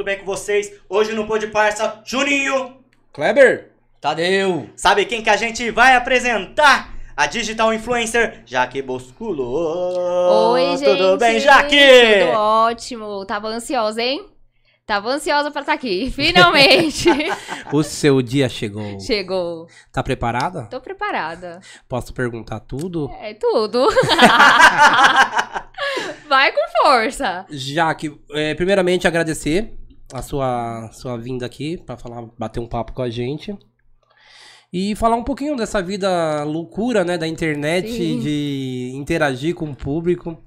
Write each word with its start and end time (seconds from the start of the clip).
tudo 0.00 0.06
bem 0.06 0.18
com 0.18 0.24
vocês? 0.24 0.72
Hoje 0.88 1.12
no 1.12 1.26
Pô 1.26 1.36
de 1.36 1.48
Parça, 1.48 2.00
Juninho. 2.06 2.78
Kleber. 3.12 3.72
Tadeu. 4.00 4.70
Sabe 4.74 5.04
quem 5.04 5.22
que 5.22 5.28
a 5.28 5.36
gente 5.36 5.70
vai 5.70 5.94
apresentar? 5.94 6.94
A 7.14 7.26
digital 7.26 7.74
influencer 7.74 8.42
Jaque 8.46 8.80
Bosculo. 8.80 9.44
Oi, 10.52 10.78
gente. 10.78 10.84
Tudo 10.84 11.18
bem, 11.18 11.38
Jaque? 11.38 11.76
Tudo 12.20 12.32
ótimo. 12.38 13.26
Tava 13.26 13.48
ansiosa, 13.48 14.00
hein? 14.00 14.24
Tava 14.86 15.10
ansiosa 15.10 15.50
pra 15.50 15.60
estar 15.60 15.74
aqui. 15.74 16.10
Finalmente. 16.16 17.10
O 17.72 17.82
seu 17.84 18.20
dia 18.20 18.48
chegou. 18.48 18.98
Chegou. 18.98 19.68
Tá 19.92 20.02
preparada? 20.02 20.66
Tô 20.70 20.80
preparada. 20.80 21.60
Posso 21.88 22.12
perguntar 22.12 22.58
tudo? 22.58 23.08
É 23.20 23.32
tudo. 23.34 23.86
Vai 26.28 26.50
com 26.52 26.82
força. 26.82 27.46
Já 27.48 27.94
que, 27.94 28.12
é, 28.32 28.54
primeiramente, 28.54 29.06
agradecer 29.06 29.79
a 30.12 30.22
sua, 30.22 30.90
sua 30.92 31.16
vinda 31.16 31.46
aqui 31.46 31.76
pra 31.78 31.96
falar, 31.96 32.22
bater 32.38 32.60
um 32.60 32.66
papo 32.66 32.92
com 32.92 33.02
a 33.02 33.10
gente. 33.10 33.56
E 34.72 34.94
falar 34.94 35.16
um 35.16 35.24
pouquinho 35.24 35.56
dessa 35.56 35.82
vida 35.82 36.44
loucura, 36.44 37.04
né, 37.04 37.18
da 37.18 37.26
internet, 37.26 37.90
Sim. 37.90 38.20
de 38.20 38.92
interagir 38.94 39.54
com 39.54 39.70
o 39.70 39.74
público. 39.74 40.42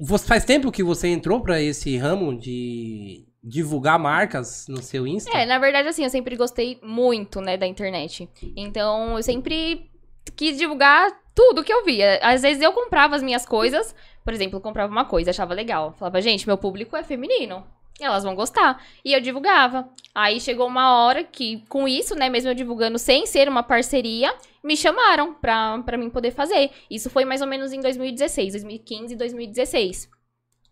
Você, 0.00 0.26
faz 0.26 0.44
tempo 0.44 0.70
que 0.70 0.82
você 0.82 1.08
entrou 1.08 1.40
pra 1.40 1.60
esse 1.60 1.96
ramo 1.96 2.38
de 2.38 3.26
divulgar 3.42 3.98
marcas 3.98 4.66
no 4.68 4.80
seu 4.80 5.06
Insta? 5.06 5.36
É, 5.36 5.44
na 5.44 5.58
verdade, 5.58 5.88
assim, 5.88 6.04
eu 6.04 6.10
sempre 6.10 6.36
gostei 6.36 6.78
muito, 6.82 7.40
né, 7.40 7.56
da 7.56 7.66
internet. 7.66 8.28
Então, 8.56 9.16
eu 9.16 9.22
sempre 9.22 9.90
quis 10.36 10.56
divulgar 10.56 11.10
tudo 11.34 11.64
que 11.64 11.72
eu 11.72 11.84
via. 11.84 12.20
Às 12.22 12.42
vezes 12.42 12.62
eu 12.62 12.72
comprava 12.72 13.16
as 13.16 13.22
minhas 13.22 13.44
coisas, 13.44 13.94
por 14.24 14.32
exemplo, 14.32 14.58
eu 14.58 14.60
comprava 14.60 14.92
uma 14.92 15.04
coisa, 15.04 15.30
achava 15.30 15.52
legal. 15.52 15.94
Falava, 15.98 16.20
gente, 16.20 16.46
meu 16.46 16.56
público 16.56 16.96
é 16.96 17.02
feminino. 17.02 17.64
Elas 18.00 18.24
vão 18.24 18.34
gostar. 18.34 18.84
E 19.04 19.12
eu 19.12 19.20
divulgava. 19.20 19.88
Aí 20.14 20.40
chegou 20.40 20.66
uma 20.66 20.96
hora 20.96 21.22
que, 21.22 21.64
com 21.68 21.86
isso, 21.86 22.14
né, 22.14 22.28
mesmo 22.28 22.50
eu 22.50 22.54
divulgando 22.54 22.98
sem 22.98 23.26
ser 23.26 23.48
uma 23.48 23.62
parceria, 23.62 24.34
me 24.62 24.76
chamaram 24.76 25.34
pra, 25.34 25.78
pra 25.78 25.96
mim 25.96 26.10
poder 26.10 26.32
fazer. 26.32 26.70
Isso 26.90 27.10
foi 27.10 27.24
mais 27.24 27.40
ou 27.40 27.46
menos 27.46 27.72
em 27.72 27.80
2016, 27.80 28.52
2015 28.52 29.14
e 29.14 29.16
2016. 29.16 30.10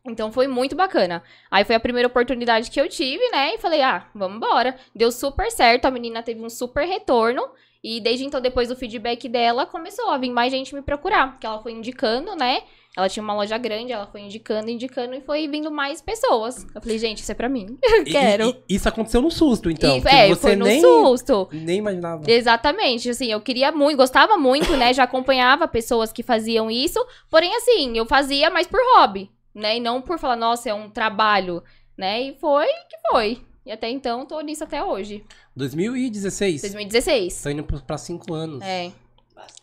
Então 0.05 0.33
foi 0.33 0.47
muito 0.47 0.75
bacana. 0.75 1.23
Aí 1.51 1.65
foi 1.65 1.75
a 1.75 1.81
primeira 1.81 2.09
oportunidade 2.09 2.71
que 2.71 2.81
eu 2.81 2.89
tive, 2.89 3.29
né? 3.31 3.55
E 3.55 3.59
falei, 3.59 3.83
ah, 3.83 4.09
vamos 4.15 4.37
embora. 4.37 4.77
Deu 4.95 5.13
super 5.13 5.51
certo, 5.51 5.85
a 5.85 5.91
menina 5.91 6.23
teve 6.23 6.43
um 6.43 6.49
super 6.49 6.87
retorno. 6.87 7.43
E 7.83 8.01
desde 8.01 8.25
então, 8.25 8.41
depois 8.41 8.69
do 8.69 8.77
feedback 8.77 9.29
dela, 9.29 9.65
começou 9.67 10.11
a 10.11 10.19
vir 10.19 10.31
mais 10.31 10.53
gente 10.53 10.75
me 10.75 10.83
procurar. 10.83 11.33
Porque 11.33 11.47
ela 11.47 11.63
foi 11.63 11.73
indicando, 11.73 12.35
né? 12.35 12.63
Ela 12.97 13.09
tinha 13.09 13.23
uma 13.23 13.35
loja 13.35 13.57
grande, 13.57 13.93
ela 13.93 14.07
foi 14.07 14.21
indicando, 14.23 14.69
indicando 14.69 15.15
e 15.15 15.21
foi 15.21 15.47
vindo 15.47 15.71
mais 15.71 16.03
pessoas. 16.03 16.67
Eu 16.75 16.81
falei, 16.81 16.99
gente, 16.99 17.19
isso 17.19 17.31
é 17.31 17.35
pra 17.35 17.49
mim. 17.49 17.79
E- 18.05 18.05
Quero. 18.11 18.51
e- 18.69 18.75
isso 18.75 18.89
aconteceu 18.89 19.23
no 19.23 19.31
susto, 19.31 19.71
então. 19.71 19.97
e, 19.99 20.03
é, 20.09 20.29
você 20.29 20.41
foi 20.41 20.57
no 20.57 20.65
nem, 20.65 20.81
susto. 20.81 21.49
nem 21.53 21.79
imaginava. 21.79 22.29
Exatamente, 22.29 23.09
assim, 23.09 23.31
eu 23.31 23.41
queria 23.41 23.71
muito, 23.71 23.97
gostava 23.97 24.37
muito, 24.37 24.77
né? 24.77 24.93
Já 24.93 25.05
acompanhava 25.05 25.69
pessoas 25.69 26.13
que 26.13 26.23
faziam 26.25 26.69
isso, 26.71 26.99
porém, 27.31 27.55
assim, 27.55 27.97
eu 27.97 28.05
fazia 28.07 28.51
mais 28.51 28.67
por 28.67 28.81
hobby, 28.97 29.31
né? 29.55 29.77
E 29.77 29.81
não 29.81 30.03
por 30.03 30.19
falar, 30.19 30.35
nossa, 30.37 30.69
é 30.69 30.75
um 30.75 30.91
trabalho, 30.91 31.63
né? 31.97 32.21
E 32.23 32.35
foi 32.41 32.67
que 32.67 32.97
foi. 33.11 33.41
E 33.65 33.71
até 33.71 33.89
então, 33.89 34.27
tô 34.27 34.41
nisso 34.41 34.65
até 34.65 34.83
hoje. 34.83 35.23
2016. 35.55 36.63
2016. 36.63 37.43
Tô 37.43 37.51
indo 37.51 37.63
pra 37.63 37.97
cinco 37.99 38.35
anos. 38.35 38.61
É, 38.65 38.91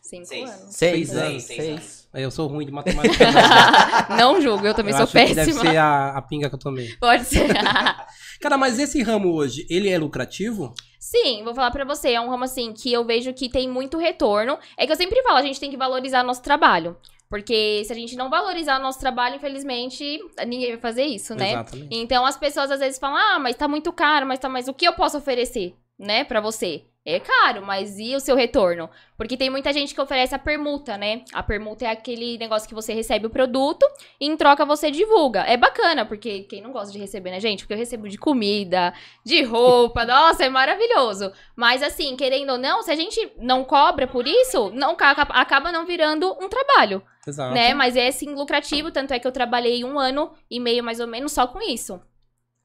cinco 0.02 0.26
Seis. 0.26 0.50
anos. 0.50 0.76
Seis, 0.76 1.10
Seis 1.10 1.16
anos. 1.18 1.44
Seis. 1.44 2.06
Eu 2.18 2.32
sou 2.32 2.48
ruim 2.48 2.66
de 2.66 2.72
matemática. 2.72 3.26
não 4.18 4.42
julgo, 4.42 4.66
eu 4.66 4.74
também 4.74 4.92
Eu 4.94 4.98
sou 5.00 5.08
que 5.08 5.14
Deve 5.14 5.36
péssima. 5.36 5.62
ser 5.62 5.78
a, 5.78 6.18
a 6.18 6.22
pinga 6.22 6.50
que 6.50 6.56
eu 6.56 6.60
tomei. 6.60 6.94
Pode 7.00 7.26
ser. 7.26 7.48
Cara, 8.42 8.58
mas 8.58 8.80
esse 8.80 9.02
ramo 9.02 9.34
hoje, 9.34 9.66
ele 9.70 9.90
é 9.90 9.98
lucrativo? 9.98 10.74
Sim, 11.00 11.44
vou 11.44 11.56
falar 11.56 11.72
pra 11.72 11.86
você, 11.86 12.12
é 12.12 12.22
um 12.22 12.30
ramo 12.30 12.44
assim 12.44 12.74
que 12.74 12.92
eu 12.92 13.06
vejo 13.06 13.34
que 13.34 13.48
tem 13.50 13.70
muito 13.70 13.98
retorno. 13.98 14.58
É 14.78 14.86
que 14.86 14.92
eu 14.92 14.96
sempre 14.98 15.22
falo, 15.24 15.38
a 15.38 15.42
gente 15.42 15.60
tem 15.60 15.72
que 15.72 15.78
valorizar 15.78 16.24
nosso 16.24 16.42
trabalho. 16.42 16.98
Porque 17.30 17.84
se 17.86 17.92
a 17.92 17.96
gente 17.96 18.16
não 18.16 18.30
valorizar 18.30 18.80
o 18.80 18.82
nosso 18.82 19.00
trabalho, 19.00 19.36
infelizmente, 19.36 20.20
ninguém 20.46 20.72
vai 20.72 20.80
fazer 20.80 21.04
isso, 21.04 21.36
né? 21.36 21.52
Exatamente. 21.52 21.90
Então 21.92 22.26
as 22.26 22.38
pessoas 22.38 22.72
às 22.72 22.80
vezes 22.80 23.00
falam: 23.00 23.18
"Ah, 23.18 23.40
mas 23.40 23.56
tá 23.56 23.68
muito 23.68 23.92
caro, 23.92 24.26
mas 24.26 24.40
tá, 24.40 24.48
mas 24.48 24.68
o 24.68 24.74
que 24.74 24.88
eu 24.88 24.94
posso 24.94 25.18
oferecer, 25.18 25.76
né, 26.00 26.24
Pra 26.24 26.40
você?" 26.40 26.84
É 27.09 27.22
caro, 27.22 27.66
mas 27.66 27.97
e 27.97 28.13
o 28.18 28.19
seu 28.19 28.35
retorno? 28.35 28.90
Porque 29.16 29.38
tem 29.38 29.50
muita 29.50 29.72
gente 29.72 29.95
que 29.95 30.01
oferece 30.01 30.35
a 30.35 30.40
permuta, 30.40 30.97
né? 30.97 31.23
A 31.34 31.41
permuta 31.41 31.85
é 31.85 31.90
aquele 31.90 32.38
negócio 32.38 32.68
que 32.68 32.75
você 32.75 32.94
recebe 32.94 33.25
o 33.28 33.29
produto 33.29 33.85
e 34.19 34.28
em 34.28 34.35
troca 34.35 34.66
você 34.66 34.91
divulga. 34.91 35.40
É 35.44 35.56
bacana, 35.56 36.06
porque 36.06 36.41
quem 36.41 36.62
não 36.62 36.73
gosta 36.73 36.91
de 36.91 37.00
receber, 37.00 37.31
né, 37.31 37.40
gente? 37.40 37.63
Porque 37.63 37.73
eu 37.75 37.78
recebo 37.78 38.09
de 38.09 38.18
comida, 38.18 38.94
de 39.23 39.41
roupa, 39.41 40.03
nossa, 40.06 40.44
é 40.44 40.50
maravilhoso. 40.50 41.31
Mas 41.56 41.81
assim, 41.81 42.13
querendo 42.18 42.51
ou 42.51 42.57
não, 42.57 42.84
se 42.84 42.91
a 42.91 42.95
gente 42.95 43.31
não 43.38 43.63
cobra 43.63 44.06
por 44.06 44.28
isso, 44.28 44.69
não 44.74 44.94
ca- 44.94 45.12
acaba 45.29 45.72
não 45.72 45.85
virando 45.85 46.35
um 46.41 46.50
trabalho 46.50 47.01
Exato. 47.25 47.53
né? 47.53 47.74
Mas 47.74 47.95
é 47.95 48.12
sim 48.12 48.35
lucrativo, 48.35 48.91
tanto 48.91 49.13
é 49.13 49.19
que 49.19 49.25
eu 49.25 49.31
trabalhei 49.31 49.85
um 49.85 49.97
ano 49.97 50.31
e 50.51 50.59
meio 50.59 50.84
mais 50.84 51.00
ou 51.00 51.07
menos 51.07 51.31
só 51.31 51.47
com 51.47 51.62
isso. 51.62 52.01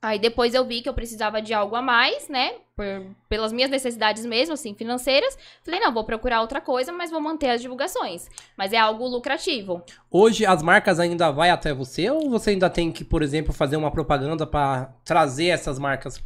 Aí 0.02 0.18
depois 0.18 0.52
eu 0.52 0.64
vi 0.64 0.82
que 0.82 0.88
eu 0.88 0.94
precisava 0.94 1.40
de 1.40 1.54
algo 1.54 1.76
a 1.76 1.80
mais, 1.80 2.28
né? 2.28 2.54
Por- 2.74 3.06
pelas 3.28 3.52
minhas 3.52 3.70
necessidades 3.70 4.26
mesmo, 4.26 4.54
assim, 4.54 4.74
financeiras. 4.74 5.38
Falei, 5.64 5.78
não, 5.78 5.92
vou 5.94 6.02
procurar 6.02 6.40
outra 6.40 6.60
coisa, 6.60 6.90
mas 6.92 7.08
vou 7.12 7.20
manter 7.20 7.50
as 7.50 7.62
divulgações. 7.62 8.28
Mas 8.56 8.72
é 8.72 8.78
algo 8.78 9.06
lucrativo. 9.06 9.80
Hoje 10.10 10.44
as 10.44 10.60
marcas 10.60 10.98
ainda 10.98 11.30
vai 11.30 11.50
até 11.50 11.72
você 11.72 12.10
ou 12.10 12.28
você 12.28 12.50
ainda 12.50 12.68
tem 12.68 12.90
que, 12.90 13.04
por 13.04 13.22
exemplo, 13.22 13.52
fazer 13.52 13.76
uma 13.76 13.92
propaganda 13.92 14.44
pra 14.44 14.92
trazer 15.04 15.46
essas 15.46 15.78
marcas? 15.78 16.20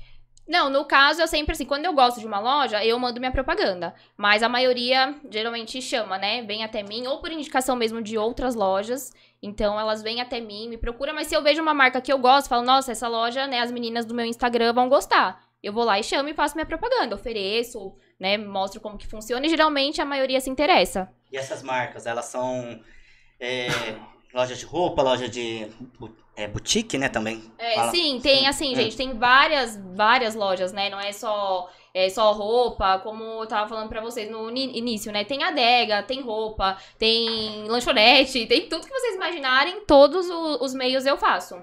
Não, 0.48 0.70
no 0.70 0.84
caso, 0.84 1.20
eu 1.20 1.26
sempre, 1.26 1.52
assim, 1.52 1.64
quando 1.64 1.84
eu 1.86 1.92
gosto 1.92 2.20
de 2.20 2.26
uma 2.26 2.38
loja, 2.38 2.82
eu 2.84 2.96
mando 3.00 3.18
minha 3.18 3.32
propaganda. 3.32 3.92
Mas 4.16 4.44
a 4.44 4.48
maioria 4.48 5.12
geralmente 5.28 5.82
chama, 5.82 6.16
né? 6.18 6.42
Vem 6.42 6.62
até 6.62 6.84
mim, 6.84 7.04
ou 7.08 7.18
por 7.20 7.32
indicação 7.32 7.74
mesmo 7.74 8.00
de 8.00 8.16
outras 8.16 8.54
lojas. 8.54 9.12
Então, 9.46 9.78
elas 9.78 10.02
vêm 10.02 10.20
até 10.20 10.40
mim, 10.40 10.68
me 10.68 10.76
procuram. 10.76 11.14
Mas 11.14 11.28
se 11.28 11.34
eu 11.34 11.42
vejo 11.42 11.62
uma 11.62 11.72
marca 11.72 12.00
que 12.00 12.12
eu 12.12 12.18
gosto, 12.18 12.48
falo, 12.48 12.64
nossa, 12.64 12.92
essa 12.92 13.08
loja, 13.08 13.46
né? 13.46 13.60
As 13.60 13.70
meninas 13.70 14.04
do 14.04 14.14
meu 14.14 14.26
Instagram 14.26 14.72
vão 14.72 14.88
gostar. 14.88 15.44
Eu 15.62 15.72
vou 15.72 15.84
lá 15.84 15.98
e 15.98 16.04
chamo 16.04 16.28
e 16.28 16.34
faço 16.34 16.54
minha 16.54 16.66
propaganda. 16.66 17.14
Ofereço, 17.14 17.94
né? 18.20 18.36
Mostro 18.36 18.80
como 18.80 18.98
que 18.98 19.06
funciona. 19.06 19.44
E 19.46 19.48
geralmente 19.48 20.00
a 20.00 20.04
maioria 20.04 20.40
se 20.40 20.50
interessa. 20.50 21.08
E 21.32 21.36
essas 21.36 21.62
marcas, 21.62 22.06
elas 22.06 22.26
são 22.26 22.80
é, 23.40 23.68
loja 24.32 24.54
de 24.54 24.64
roupa, 24.64 25.02
loja 25.02 25.28
de 25.28 25.66
é, 26.36 26.46
boutique, 26.46 26.98
né, 26.98 27.08
também? 27.08 27.42
É, 27.58 27.74
Fala. 27.74 27.90
sim, 27.90 28.20
tem 28.22 28.46
assim, 28.46 28.72
É. 28.72 28.76
gente, 28.76 28.96
tem 28.96 29.16
várias, 29.16 29.76
várias 29.94 30.34
lojas, 30.34 30.72
né? 30.72 30.90
Não 30.90 31.00
é 31.00 31.12
só, 31.12 31.68
é 31.98 32.10
só 32.10 32.30
roupa, 32.32 32.98
como 32.98 33.24
eu 33.24 33.46
tava 33.46 33.68
falando 33.68 33.88
pra 33.88 34.00
vocês 34.02 34.30
no 34.30 34.50
início, 34.54 35.10
né? 35.10 35.24
Tem 35.24 35.42
adega, 35.42 36.02
tem 36.02 36.20
roupa, 36.20 36.76
tem 36.98 37.64
lanchonete, 37.68 38.44
tem 38.46 38.68
tudo 38.68 38.86
que 38.86 38.92
vocês 38.92 39.14
imaginarem, 39.14 39.80
todos 39.86 40.28
o- 40.28 40.58
os 40.64 40.74
meios 40.74 41.06
eu 41.06 41.16
faço. 41.16 41.56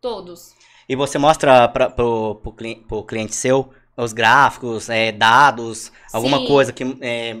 Todos. 0.00 0.52
E 0.88 0.94
você 0.94 1.18
mostra 1.18 1.66
pra, 1.68 1.88
pro, 1.90 2.34
pro, 2.36 2.52
cli- 2.52 2.84
pro 2.86 3.02
cliente 3.02 3.34
seu 3.34 3.70
os 3.96 4.12
gráficos, 4.12 4.88
é, 4.88 5.10
dados, 5.10 5.90
alguma 6.12 6.38
Sim. 6.38 6.46
coisa 6.46 6.72
que 6.72 6.84
é, 7.00 7.36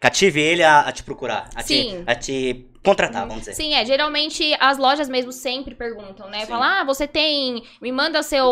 cative 0.00 0.40
ele 0.40 0.62
a, 0.62 0.80
a 0.80 0.92
te 0.92 1.02
procurar, 1.04 1.48
a 1.54 1.62
te, 1.62 1.68
Sim. 1.68 2.02
a 2.06 2.14
te 2.14 2.66
contratar, 2.86 3.22
vamos 3.26 3.40
dizer. 3.40 3.54
Sim, 3.54 3.74
é, 3.74 3.84
geralmente 3.84 4.56
as 4.58 4.78
lojas 4.78 5.08
mesmo 5.08 5.30
sempre 5.32 5.74
perguntam, 5.74 6.28
né? 6.30 6.40
Sim. 6.40 6.46
Falam, 6.46 6.62
ah, 6.80 6.84
você 6.84 7.06
tem, 7.06 7.62
me 7.82 7.92
manda 7.92 8.20
o 8.20 8.22
seu, 8.22 8.46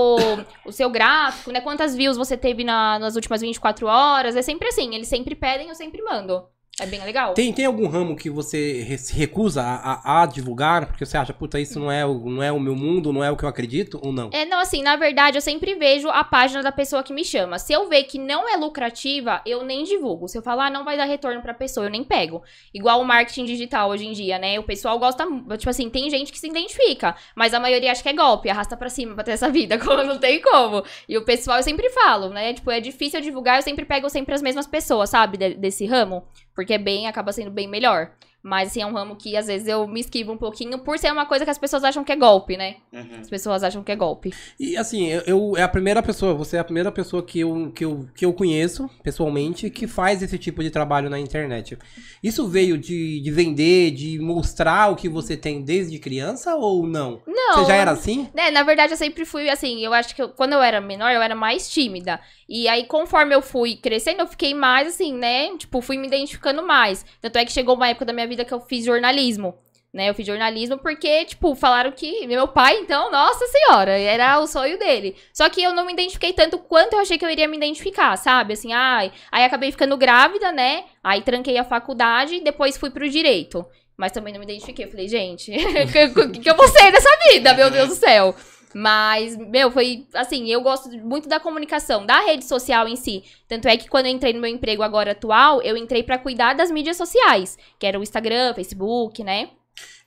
o 0.66 0.72
seu 0.72 0.90
gráfico, 0.90 1.50
né? 1.50 1.60
Quantas 1.60 1.94
views 1.96 2.16
você 2.16 2.36
teve 2.36 2.64
na- 2.64 2.98
nas 2.98 3.14
últimas 3.16 3.40
24 3.40 3.86
horas, 3.86 4.36
é 4.36 4.42
sempre 4.42 4.68
assim, 4.68 4.94
eles 4.94 5.08
sempre 5.08 5.34
pedem, 5.34 5.68
eu 5.68 5.74
sempre 5.74 6.02
mando. 6.02 6.46
É 6.80 6.86
bem 6.86 7.00
legal. 7.04 7.34
Tem, 7.34 7.52
tem 7.52 7.64
algum 7.64 7.86
ramo 7.86 8.16
que 8.16 8.28
você 8.28 8.98
se 8.98 9.14
recusa 9.14 9.62
a, 9.62 9.92
a- 10.02 10.22
a 10.22 10.26
divulgar? 10.26 10.86
Porque 10.86 11.06
você 11.06 11.16
acha, 11.16 11.32
puta, 11.32 11.60
isso 11.60 11.78
não 11.78 11.90
é, 11.90 12.04
o, 12.04 12.14
não 12.28 12.42
é 12.42 12.50
o 12.50 12.58
meu 12.58 12.74
mundo, 12.74 13.12
não 13.12 13.22
é 13.22 13.30
o 13.30 13.36
que 13.36 13.44
eu 13.44 13.48
acredito, 13.48 14.00
ou 14.02 14.12
não? 14.12 14.28
É, 14.32 14.44
não, 14.44 14.58
assim, 14.58 14.82
na 14.82 14.96
verdade, 14.96 15.38
eu 15.38 15.40
sempre 15.40 15.76
vejo 15.76 16.08
a 16.08 16.24
página 16.24 16.64
da 16.64 16.72
pessoa 16.72 17.04
que 17.04 17.12
me 17.12 17.24
chama. 17.24 17.60
Se 17.60 17.72
eu 17.72 17.88
ver 17.88 18.02
que 18.04 18.18
não 18.18 18.48
é 18.48 18.56
lucrativa, 18.56 19.40
eu 19.46 19.62
nem 19.64 19.84
divulgo. 19.84 20.26
Se 20.26 20.36
eu 20.36 20.42
falar, 20.42 20.66
ah, 20.66 20.70
não 20.70 20.84
vai 20.84 20.96
dar 20.96 21.04
retorno 21.04 21.40
pra 21.40 21.54
pessoa, 21.54 21.86
eu 21.86 21.90
nem 21.90 22.02
pego. 22.02 22.42
Igual 22.74 23.00
o 23.00 23.04
marketing 23.04 23.44
digital 23.44 23.88
hoje 23.90 24.06
em 24.06 24.12
dia, 24.12 24.36
né? 24.38 24.58
O 24.58 24.64
pessoal 24.64 24.98
gosta, 24.98 25.24
tipo 25.56 25.70
assim, 25.70 25.88
tem 25.88 26.10
gente 26.10 26.32
que 26.32 26.38
se 26.40 26.48
identifica, 26.48 27.14
mas 27.36 27.54
a 27.54 27.60
maioria 27.60 27.92
acha 27.92 28.02
que 28.02 28.08
é 28.08 28.12
golpe, 28.12 28.50
arrasta 28.50 28.76
pra 28.76 28.88
cima 28.90 29.14
pra 29.14 29.22
ter 29.22 29.30
essa 29.32 29.48
vida, 29.48 29.78
como 29.84 30.02
não 30.02 30.18
tem 30.18 30.40
como. 30.42 30.82
E 31.08 31.16
o 31.16 31.24
pessoal, 31.24 31.58
eu 31.58 31.62
sempre 31.62 31.88
falo, 31.90 32.30
né? 32.30 32.52
Tipo, 32.52 32.70
é 32.72 32.80
difícil 32.80 33.20
divulgar, 33.20 33.58
eu 33.58 33.62
sempre 33.62 33.84
pego 33.84 34.10
sempre 34.10 34.34
as 34.34 34.42
mesmas 34.42 34.66
pessoas, 34.66 35.10
sabe? 35.10 35.38
de- 35.38 35.54
desse 35.54 35.86
ramo, 35.86 36.24
porque 36.54 36.74
é 36.74 36.78
bem, 36.78 37.06
acaba 37.06 37.32
sendo 37.32 37.50
bem 37.50 37.68
melhor. 37.68 38.12
Mas, 38.46 38.68
assim, 38.68 38.82
é 38.82 38.86
um 38.86 38.92
ramo 38.92 39.16
que 39.16 39.34
às 39.38 39.46
vezes 39.46 39.66
eu 39.66 39.88
me 39.88 40.00
esquivo 40.00 40.30
um 40.30 40.36
pouquinho 40.36 40.78
por 40.78 40.98
ser 40.98 41.10
uma 41.10 41.24
coisa 41.24 41.46
que 41.46 41.50
as 41.50 41.56
pessoas 41.56 41.82
acham 41.82 42.04
que 42.04 42.12
é 42.12 42.16
golpe, 42.16 42.58
né? 42.58 42.76
Uhum. 42.92 43.20
As 43.22 43.30
pessoas 43.30 43.64
acham 43.64 43.82
que 43.82 43.90
é 43.90 43.96
golpe. 43.96 44.34
E 44.60 44.76
assim, 44.76 45.06
eu, 45.08 45.22
eu- 45.22 45.56
é 45.56 45.62
a 45.62 45.68
primeira 45.68 46.02
pessoa, 46.02 46.34
você 46.34 46.58
é 46.58 46.60
a 46.60 46.64
primeira 46.64 46.92
pessoa 46.92 47.22
que 47.22 47.40
eu, 47.40 47.72
que, 47.74 47.84
eu, 47.86 48.06
que 48.14 48.24
eu 48.26 48.34
conheço 48.34 48.86
pessoalmente 49.02 49.70
que 49.70 49.86
faz 49.86 50.22
esse 50.22 50.36
tipo 50.36 50.62
de 50.62 50.70
trabalho 50.70 51.08
na 51.08 51.18
internet. 51.18 51.78
Isso 52.22 52.46
veio 52.46 52.76
de, 52.76 53.20
de 53.20 53.30
vender, 53.30 53.92
de 53.92 54.18
mostrar 54.18 54.90
o 54.92 54.96
que 54.96 55.08
você 55.08 55.36
tem 55.38 55.62
desde 55.62 55.98
criança 55.98 56.54
ou 56.56 56.86
não? 56.86 57.22
Não. 57.26 57.54
Você 57.54 57.64
já 57.68 57.76
era 57.76 57.92
assim? 57.92 58.28
É, 58.34 58.50
na 58.50 58.62
verdade, 58.62 58.92
eu 58.92 58.96
sempre 58.98 59.24
fui 59.24 59.48
assim. 59.48 59.80
Eu 59.84 59.94
acho 59.94 60.14
que 60.14 60.20
eu- 60.20 60.28
quando 60.30 60.52
eu 60.52 60.62
era 60.62 60.80
menor, 60.80 61.10
eu 61.12 61.22
era 61.22 61.34
mais 61.34 61.70
tímida. 61.70 62.20
E 62.48 62.68
aí, 62.68 62.84
conforme 62.84 63.34
eu 63.34 63.40
fui 63.40 63.76
crescendo, 63.76 64.20
eu 64.20 64.26
fiquei 64.26 64.52
mais 64.52 64.88
assim, 64.88 65.14
né? 65.14 65.56
Tipo, 65.56 65.80
fui 65.80 65.96
me 65.96 66.06
identificando 66.06 66.62
mais. 66.66 67.04
Tanto 67.20 67.36
é 67.38 67.44
que 67.44 67.52
chegou 67.52 67.74
uma 67.74 67.88
época 67.88 68.04
da 68.04 68.12
minha 68.12 68.26
vida 68.26 68.33
que 68.42 68.54
eu 68.54 68.60
fiz 68.60 68.86
jornalismo. 68.86 69.54
Né, 69.92 70.10
eu 70.10 70.14
fiz 70.14 70.26
jornalismo 70.26 70.76
porque, 70.78 71.24
tipo, 71.24 71.54
falaram 71.54 71.92
que 71.92 72.26
meu 72.26 72.48
pai, 72.48 72.78
então, 72.78 73.12
nossa 73.12 73.46
senhora, 73.46 73.92
era 73.92 74.40
o 74.40 74.46
sonho 74.48 74.76
dele. 74.76 75.14
Só 75.32 75.48
que 75.48 75.62
eu 75.62 75.72
não 75.72 75.86
me 75.86 75.92
identifiquei 75.92 76.32
tanto 76.32 76.58
quanto 76.58 76.94
eu 76.94 76.98
achei 76.98 77.16
que 77.16 77.24
eu 77.24 77.30
iria 77.30 77.46
me 77.46 77.56
identificar, 77.56 78.16
sabe? 78.16 78.54
Assim, 78.54 78.72
ai. 78.72 79.12
Aí 79.30 79.44
acabei 79.44 79.70
ficando 79.70 79.96
grávida, 79.96 80.50
né? 80.50 80.82
Aí 81.00 81.22
tranquei 81.22 81.56
a 81.58 81.62
faculdade 81.62 82.34
e 82.34 82.40
depois 82.42 82.76
fui 82.76 82.90
pro 82.90 83.08
direito. 83.08 83.64
Mas 83.96 84.10
também 84.10 84.32
não 84.32 84.40
me 84.40 84.46
identifiquei. 84.46 84.86
Eu 84.86 84.90
falei, 84.90 85.06
gente, 85.06 85.52
o 85.54 86.30
que, 86.32 86.40
que 86.40 86.50
eu 86.50 86.56
vou 86.56 86.66
ser 86.66 86.90
dessa 86.90 87.10
vida, 87.30 87.54
meu 87.54 87.70
Deus 87.70 87.90
do 87.90 87.94
céu? 87.94 88.34
Mas, 88.74 89.36
meu, 89.36 89.70
foi 89.70 90.06
assim, 90.12 90.48
eu 90.50 90.60
gosto 90.60 90.90
muito 90.98 91.28
da 91.28 91.38
comunicação, 91.38 92.04
da 92.04 92.20
rede 92.20 92.44
social 92.44 92.88
em 92.88 92.96
si. 92.96 93.22
Tanto 93.46 93.68
é 93.68 93.76
que 93.76 93.88
quando 93.88 94.06
eu 94.06 94.12
entrei 94.12 94.32
no 94.32 94.40
meu 94.40 94.50
emprego 94.50 94.82
agora 94.82 95.12
atual, 95.12 95.62
eu 95.62 95.76
entrei 95.76 96.02
pra 96.02 96.18
cuidar 96.18 96.54
das 96.54 96.70
mídias 96.70 96.96
sociais, 96.96 97.56
que 97.78 97.86
era 97.86 97.98
o 97.98 98.02
Instagram, 98.02 98.52
Facebook, 98.54 99.22
né? 99.22 99.50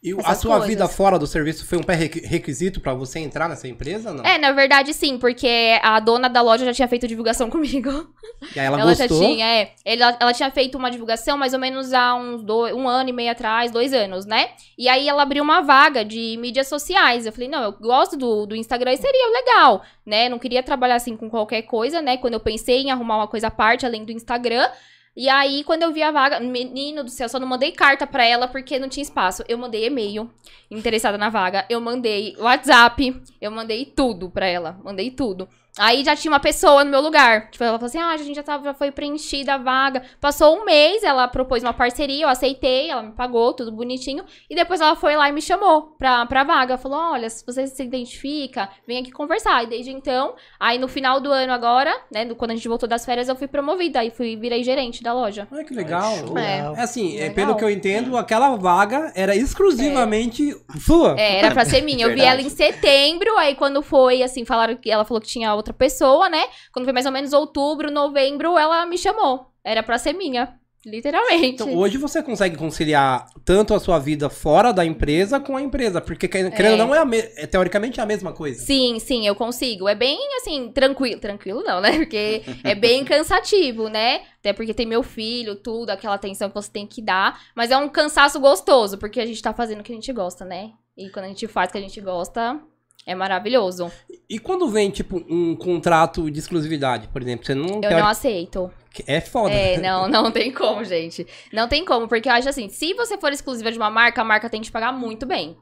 E 0.04 0.14
a 0.24 0.36
sua 0.36 0.52
coisas. 0.52 0.68
vida 0.68 0.88
fora 0.88 1.18
do 1.18 1.26
serviço 1.26 1.66
foi 1.66 1.78
um 1.78 1.82
pré-requisito 1.84 2.80
pra 2.80 2.94
você 2.94 3.18
entrar 3.20 3.50
nessa 3.50 3.68
empresa, 3.68 4.14
não? 4.14 4.24
É, 4.24 4.38
na 4.38 4.52
verdade 4.52 4.94
sim, 4.94 5.18
porque 5.18 5.80
a 5.82 6.00
dona 6.00 6.30
da 6.30 6.40
loja 6.42 6.64
já 6.66 6.74
tinha 6.74 6.88
feito 6.88 7.08
divulgação 7.08 7.50
comigo. 7.52 7.90
E 8.56 8.60
aí 8.60 8.68
ela, 8.68 8.80
Ela 8.80 8.94
gostou. 8.94 9.20
já 9.20 9.26
tinha, 9.28 9.46
é. 9.46 9.72
Ela, 9.84 10.16
ela 10.20 10.34
tinha 10.34 10.52
feito 10.52 10.78
uma 10.78 10.92
divulgação 10.92 11.36
mais 11.36 11.54
ou 11.54 11.60
menos 11.60 11.94
há 11.94 12.14
uns 12.14 12.44
dois, 12.44 12.76
um 12.76 12.88
ano 12.88 13.10
e 13.10 13.14
meio 13.14 13.32
atrás, 13.32 13.72
dois 13.72 13.92
anos, 13.92 14.26
né? 14.26 14.50
E 14.78 14.88
aí 14.88 15.10
ela 15.10 15.24
abriu 15.24 15.44
uma 15.44 15.62
vaga 15.62 16.06
de 16.06 16.38
mídias 16.40 16.68
sociais. 16.68 17.26
Eu 17.26 17.34
falei, 17.34 17.50
não, 17.50 17.64
eu 17.64 17.72
gosto 17.72 18.16
do, 18.16 18.46
do 18.46 18.56
Instagram 18.56 18.94
e 18.94 18.98
seria 18.98 19.32
legal, 19.34 19.82
né? 20.06 20.30
Não 20.30 20.38
queria 20.38 20.62
trabalhar 20.62 20.96
assim 20.96 21.18
com 21.18 21.28
qualquer 21.28 21.64
coisa, 21.64 22.04
né? 22.04 22.18
Quando 22.18 22.36
eu 22.36 22.40
pensei 22.40 22.84
em 22.84 22.92
arrumar 22.92 23.18
uma 23.18 23.28
coisa 23.28 23.48
à 23.48 23.52
parte, 23.52 23.84
além 23.86 24.06
do 24.06 24.12
Instagram. 24.12 24.70
E 25.20 25.28
aí, 25.30 25.64
quando 25.64 25.82
eu 25.82 25.92
vi 25.92 26.04
a 26.04 26.12
vaga, 26.12 26.40
menino 26.40 27.04
do 27.04 27.10
céu, 27.10 27.28
só 27.28 27.40
não 27.40 27.48
mandei 27.48 27.72
carta 27.72 28.06
pra 28.06 28.24
ela 28.24 28.48
porque 28.48 28.78
não 28.78 28.88
tinha 28.88 29.02
espaço. 29.02 29.44
Eu 29.48 29.58
mandei 29.58 29.88
e-mail 29.88 30.30
interessada 30.70 31.18
na 31.18 31.28
vaga, 31.28 31.66
eu 31.72 31.82
mandei 31.82 32.36
WhatsApp, 32.38 33.20
eu 33.42 33.50
mandei 33.50 33.84
tudo 33.84 34.30
pra 34.30 34.46
ela, 34.46 34.80
mandei 34.84 35.10
tudo. 35.10 35.50
Aí 35.78 36.04
já 36.04 36.16
tinha 36.16 36.32
uma 36.32 36.40
pessoa 36.40 36.84
no 36.84 36.92
meu 36.92 37.02
lugar. 37.02 37.50
Tipo, 37.52 37.64
ela 37.64 37.78
falou 37.78 37.88
assim: 37.88 38.00
ah, 38.00 38.10
a 38.12 38.18
gente 38.18 38.36
já, 38.36 38.44
tava, 38.44 38.64
já 38.64 38.74
foi 38.74 38.92
preenchida 38.92 39.54
a 39.56 39.58
vaga. 39.58 40.02
Passou 40.20 40.58
um 40.58 40.66
mês, 40.66 41.04
ela 41.04 41.28
propôs 41.28 41.64
uma 41.64 41.74
parceria, 41.74 42.24
eu 42.26 42.30
aceitei, 42.30 42.90
ela 42.90 43.04
me 43.04 43.12
pagou, 43.12 43.54
tudo 43.54 43.72
bonitinho. 43.72 44.24
E 44.50 44.56
depois 44.56 44.82
ela 44.82 44.96
foi 44.96 45.16
lá 45.16 45.30
e 45.30 45.32
me 45.32 45.42
chamou 45.42 45.94
pra, 45.98 46.26
pra 46.26 46.44
vaga. 46.44 46.78
Falou: 46.78 46.98
olha, 47.00 47.30
se 47.30 47.46
você 47.46 47.68
se 47.68 47.84
identifica, 47.84 48.70
vem 48.88 49.00
aqui 49.00 49.12
conversar. 49.12 49.64
E 49.64 49.68
desde 49.68 49.92
então, 49.92 50.34
aí 50.60 50.78
no 50.80 50.88
final 50.88 51.20
do 51.20 51.32
ano 51.32 51.54
agora, 51.54 51.94
né, 52.12 52.26
do- 52.26 52.36
quando 52.36 52.52
a 52.52 52.56
gente 52.56 52.68
voltou 52.68 52.88
das 52.88 53.06
férias, 53.06 53.28
eu 53.30 53.36
fui 53.36 53.48
promovida. 53.48 54.00
Aí 54.00 54.10
fui, 54.12 54.36
virei 54.36 54.64
gerente 54.64 55.04
da 55.04 55.14
loja. 55.14 55.48
Ai, 55.52 55.64
que 55.64 55.74
legal. 55.74 56.14
É. 56.38 56.58
É 56.80 56.82
assim, 56.84 57.16
é, 57.18 57.22
Legal. 57.30 57.36
pelo 57.36 57.56
que 57.56 57.64
eu 57.64 57.70
entendo, 57.70 58.18
aquela 58.18 58.56
vaga 58.56 59.12
era 59.16 59.36
exclusivamente 59.82 60.56
sua. 60.80 61.16
É, 61.20 61.40
era 61.40 61.52
pra 61.54 61.66
ser 61.66 61.82
minha. 61.82 62.06
Eu 62.06 62.14
vi 62.14 62.22
ela 62.22 62.42
em 62.42 62.50
setembro, 62.50 63.36
aí 63.38 63.56
quando 63.56 63.82
foi, 63.82 64.24
assim, 64.24 64.46
falaram 64.46 64.76
que 64.76 64.90
ela 64.90 65.06
falou 65.06 65.22
que 65.22 65.28
tinha 65.28 65.54
outra 65.54 65.67
pessoa, 65.74 66.30
né? 66.30 66.44
Quando 66.72 66.86
foi 66.86 66.94
mais 66.94 67.06
ou 67.06 67.12
menos 67.12 67.34
outubro, 67.34 67.92
novembro, 67.92 68.58
ela 68.58 68.86
me 68.86 68.98
chamou. 68.98 69.48
Era 69.64 69.84
pra 69.84 69.98
ser 69.98 70.14
minha. 70.14 70.58
Literalmente. 70.86 71.46
Então, 71.64 71.76
hoje 71.76 71.98
você 71.98 72.24
consegue 72.24 72.56
conciliar 72.56 73.28
tanto 73.44 73.74
a 73.74 73.80
sua 73.80 74.00
vida 74.00 74.30
fora 74.30 74.72
da 74.72 74.86
empresa 74.86 75.38
com 75.38 75.58
a 75.58 75.62
empresa, 75.62 76.00
porque 76.00 76.30
querendo 76.30 76.54
querendo 76.54 76.80
ou 76.80 76.88
não 76.88 76.96
é, 76.96 77.00
a 77.00 77.04
me- 77.06 77.18
é 77.36 77.46
teoricamente 77.46 78.00
a 78.00 78.06
mesma 78.06 78.32
coisa. 78.32 78.62
Sim, 78.64 78.98
sim, 78.98 79.28
eu 79.28 79.36
consigo. 79.36 79.90
É 79.90 79.96
bem 79.96 80.18
assim, 80.38 80.72
tranquilo. 80.72 81.20
Tranquilo 81.20 81.62
não, 81.62 81.82
né? 81.82 81.92
Porque 82.00 82.42
é 82.64 82.74
bem 82.74 83.04
cansativo, 83.04 83.90
né? 83.90 84.22
Até 84.40 84.54
porque 84.54 84.74
tem 84.74 84.86
meu 84.86 85.04
filho, 85.04 85.56
tudo, 85.56 85.90
aquela 85.90 86.16
atenção 86.16 86.48
que 86.48 86.56
você 86.56 86.72
tem 86.72 86.88
que 86.88 87.02
dar. 87.02 87.38
Mas 87.54 87.70
é 87.70 87.76
um 87.78 87.90
cansaço 87.90 88.40
gostoso, 88.40 88.98
porque 88.98 89.20
a 89.20 89.26
gente 89.26 89.42
tá 89.42 89.54
fazendo 89.54 89.82
o 89.82 89.84
que 89.84 89.92
a 89.92 89.96
gente 89.96 90.14
gosta, 90.14 90.46
né? 90.46 90.72
E 90.96 91.10
quando 91.10 91.26
a 91.26 91.30
gente 91.30 91.48
faz 91.48 91.68
o 91.68 91.72
que 91.74 91.78
a 91.80 91.82
gente 91.82 92.00
gosta, 92.00 92.62
é 93.08 93.16
maravilhoso. 93.16 93.92
E 94.30 94.38
quando 94.38 94.68
vem, 94.68 94.92
tipo, 94.92 95.24
um 95.30 95.56
contrato 95.56 96.30
de 96.30 96.38
exclusividade, 96.38 97.08
por 97.08 97.22
exemplo, 97.22 97.46
você 97.46 97.56
não. 97.56 97.76
Eu 97.76 97.82
teori- 97.82 97.96
não 97.96 98.08
aceito. 98.08 98.70
É 99.08 99.22
foda. 99.22 99.54
É, 99.54 99.78
não, 99.78 100.08
não 100.10 100.30
tem 100.32 100.52
como, 100.52 100.84
gente. 100.84 101.26
Não 101.54 101.68
tem 101.68 101.86
como, 101.86 102.08
porque 102.08 102.28
eu 102.28 102.34
acho 102.34 102.50
assim, 102.50 102.68
se 102.68 102.94
você 102.94 103.18
for 103.18 103.32
exclusiva 103.32 103.72
de 103.72 103.78
uma 103.78 103.90
marca, 103.90 104.22
a 104.22 104.26
marca 104.26 104.50
tem 104.50 104.60
que 104.60 104.68
te 104.68 104.72
pagar 104.72 104.92
muito 104.92 105.26
bem. 105.26 105.56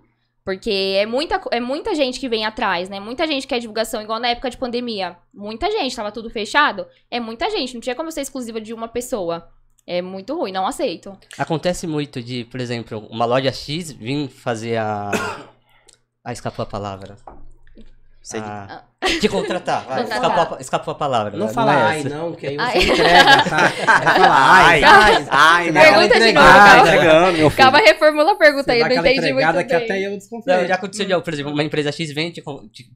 Porque 0.44 0.96
é 0.98 1.06
muita, 1.06 1.42
é 1.52 1.60
muita 1.60 1.94
gente 1.96 2.20
que 2.20 2.30
vem 2.30 2.46
atrás, 2.46 2.88
né? 2.88 3.00
Muita 3.00 3.26
gente 3.28 3.48
quer 3.48 3.60
divulgação, 3.60 4.02
igual 4.02 4.20
na 4.20 4.30
época 4.30 4.50
de 4.50 4.58
pandemia. 4.58 5.18
Muita 5.34 5.70
gente, 5.72 5.96
tava 5.96 6.12
tudo 6.12 6.30
fechado. 6.30 6.86
É 7.10 7.20
muita 7.20 7.50
gente, 7.50 7.74
não 7.74 7.82
tinha 7.82 7.96
como 7.96 8.12
ser 8.12 8.22
exclusiva 8.22 8.62
de 8.62 8.74
uma 8.74 8.88
pessoa. 8.88 9.50
É 9.88 10.02
muito 10.02 10.36
ruim, 10.36 10.52
não 10.52 10.66
aceito. 10.66 11.16
Acontece 11.38 11.86
muito 11.88 12.22
de, 12.22 12.46
por 12.46 12.60
exemplo, 12.60 13.06
uma 13.10 13.26
loja 13.26 13.52
X 13.52 13.92
vir 13.92 14.28
fazer 14.30 14.78
a. 14.78 15.12
Ah, 16.26 16.34
escapou 16.34 16.64
a 16.64 16.66
palavra. 16.66 17.16
Você- 18.22 18.38
Ah, 18.40 18.82
te 19.22 19.30
contratar. 19.30 19.86
Vai, 19.86 20.02
Contratar. 20.02 20.32
escapou, 20.32 20.58
a, 20.58 20.62
escapou 20.62 20.92
a 20.94 20.96
palavra. 20.96 21.38
Não 21.38 21.46
né? 21.46 21.54
fala 21.54 21.74
é 21.74 21.84
ai, 21.84 22.00
essa. 22.00 22.10
não, 22.10 22.34
que 22.34 22.48
aí 22.48 22.58
Ai. 22.60 22.82
você 22.82 22.92
entrega, 22.92 23.44
tá? 23.44 23.66
É 23.68 23.86
falar 23.86 24.52
ai, 24.66 24.84
Ai, 24.84 24.84
ai. 24.84 25.28
ai, 25.30 25.70
aquela 25.70 25.84
Pergunta 26.00 26.20
de 26.20 26.34
novo, 26.34 26.48
Ai, 26.48 26.58
calma. 26.58 26.80
entregando, 26.90 27.38
meu 27.38 27.50
filho. 27.52 27.64
Calma, 27.64 27.78
reformula 27.78 28.32
a 28.32 28.36
pergunta 28.36 28.64
Você 28.64 28.72
aí, 28.72 28.80
não 28.80 28.88
entendi 29.06 29.34
muito 29.34 29.54
bem. 29.54 29.68
que 29.68 29.74
até 29.76 30.00
eu 30.08 30.18
desconfio. 30.18 30.54
Não, 30.58 30.66
já 30.68 30.74
aconteceu 30.76 31.06
de, 31.06 31.22
por 31.24 31.34
exemplo, 31.34 31.52
uma 31.54 31.64
empresa 31.64 31.92
X 31.92 32.12
vem, 32.14 32.32
te, 32.32 32.42
te- 32.42 32.84
te- 32.84 32.90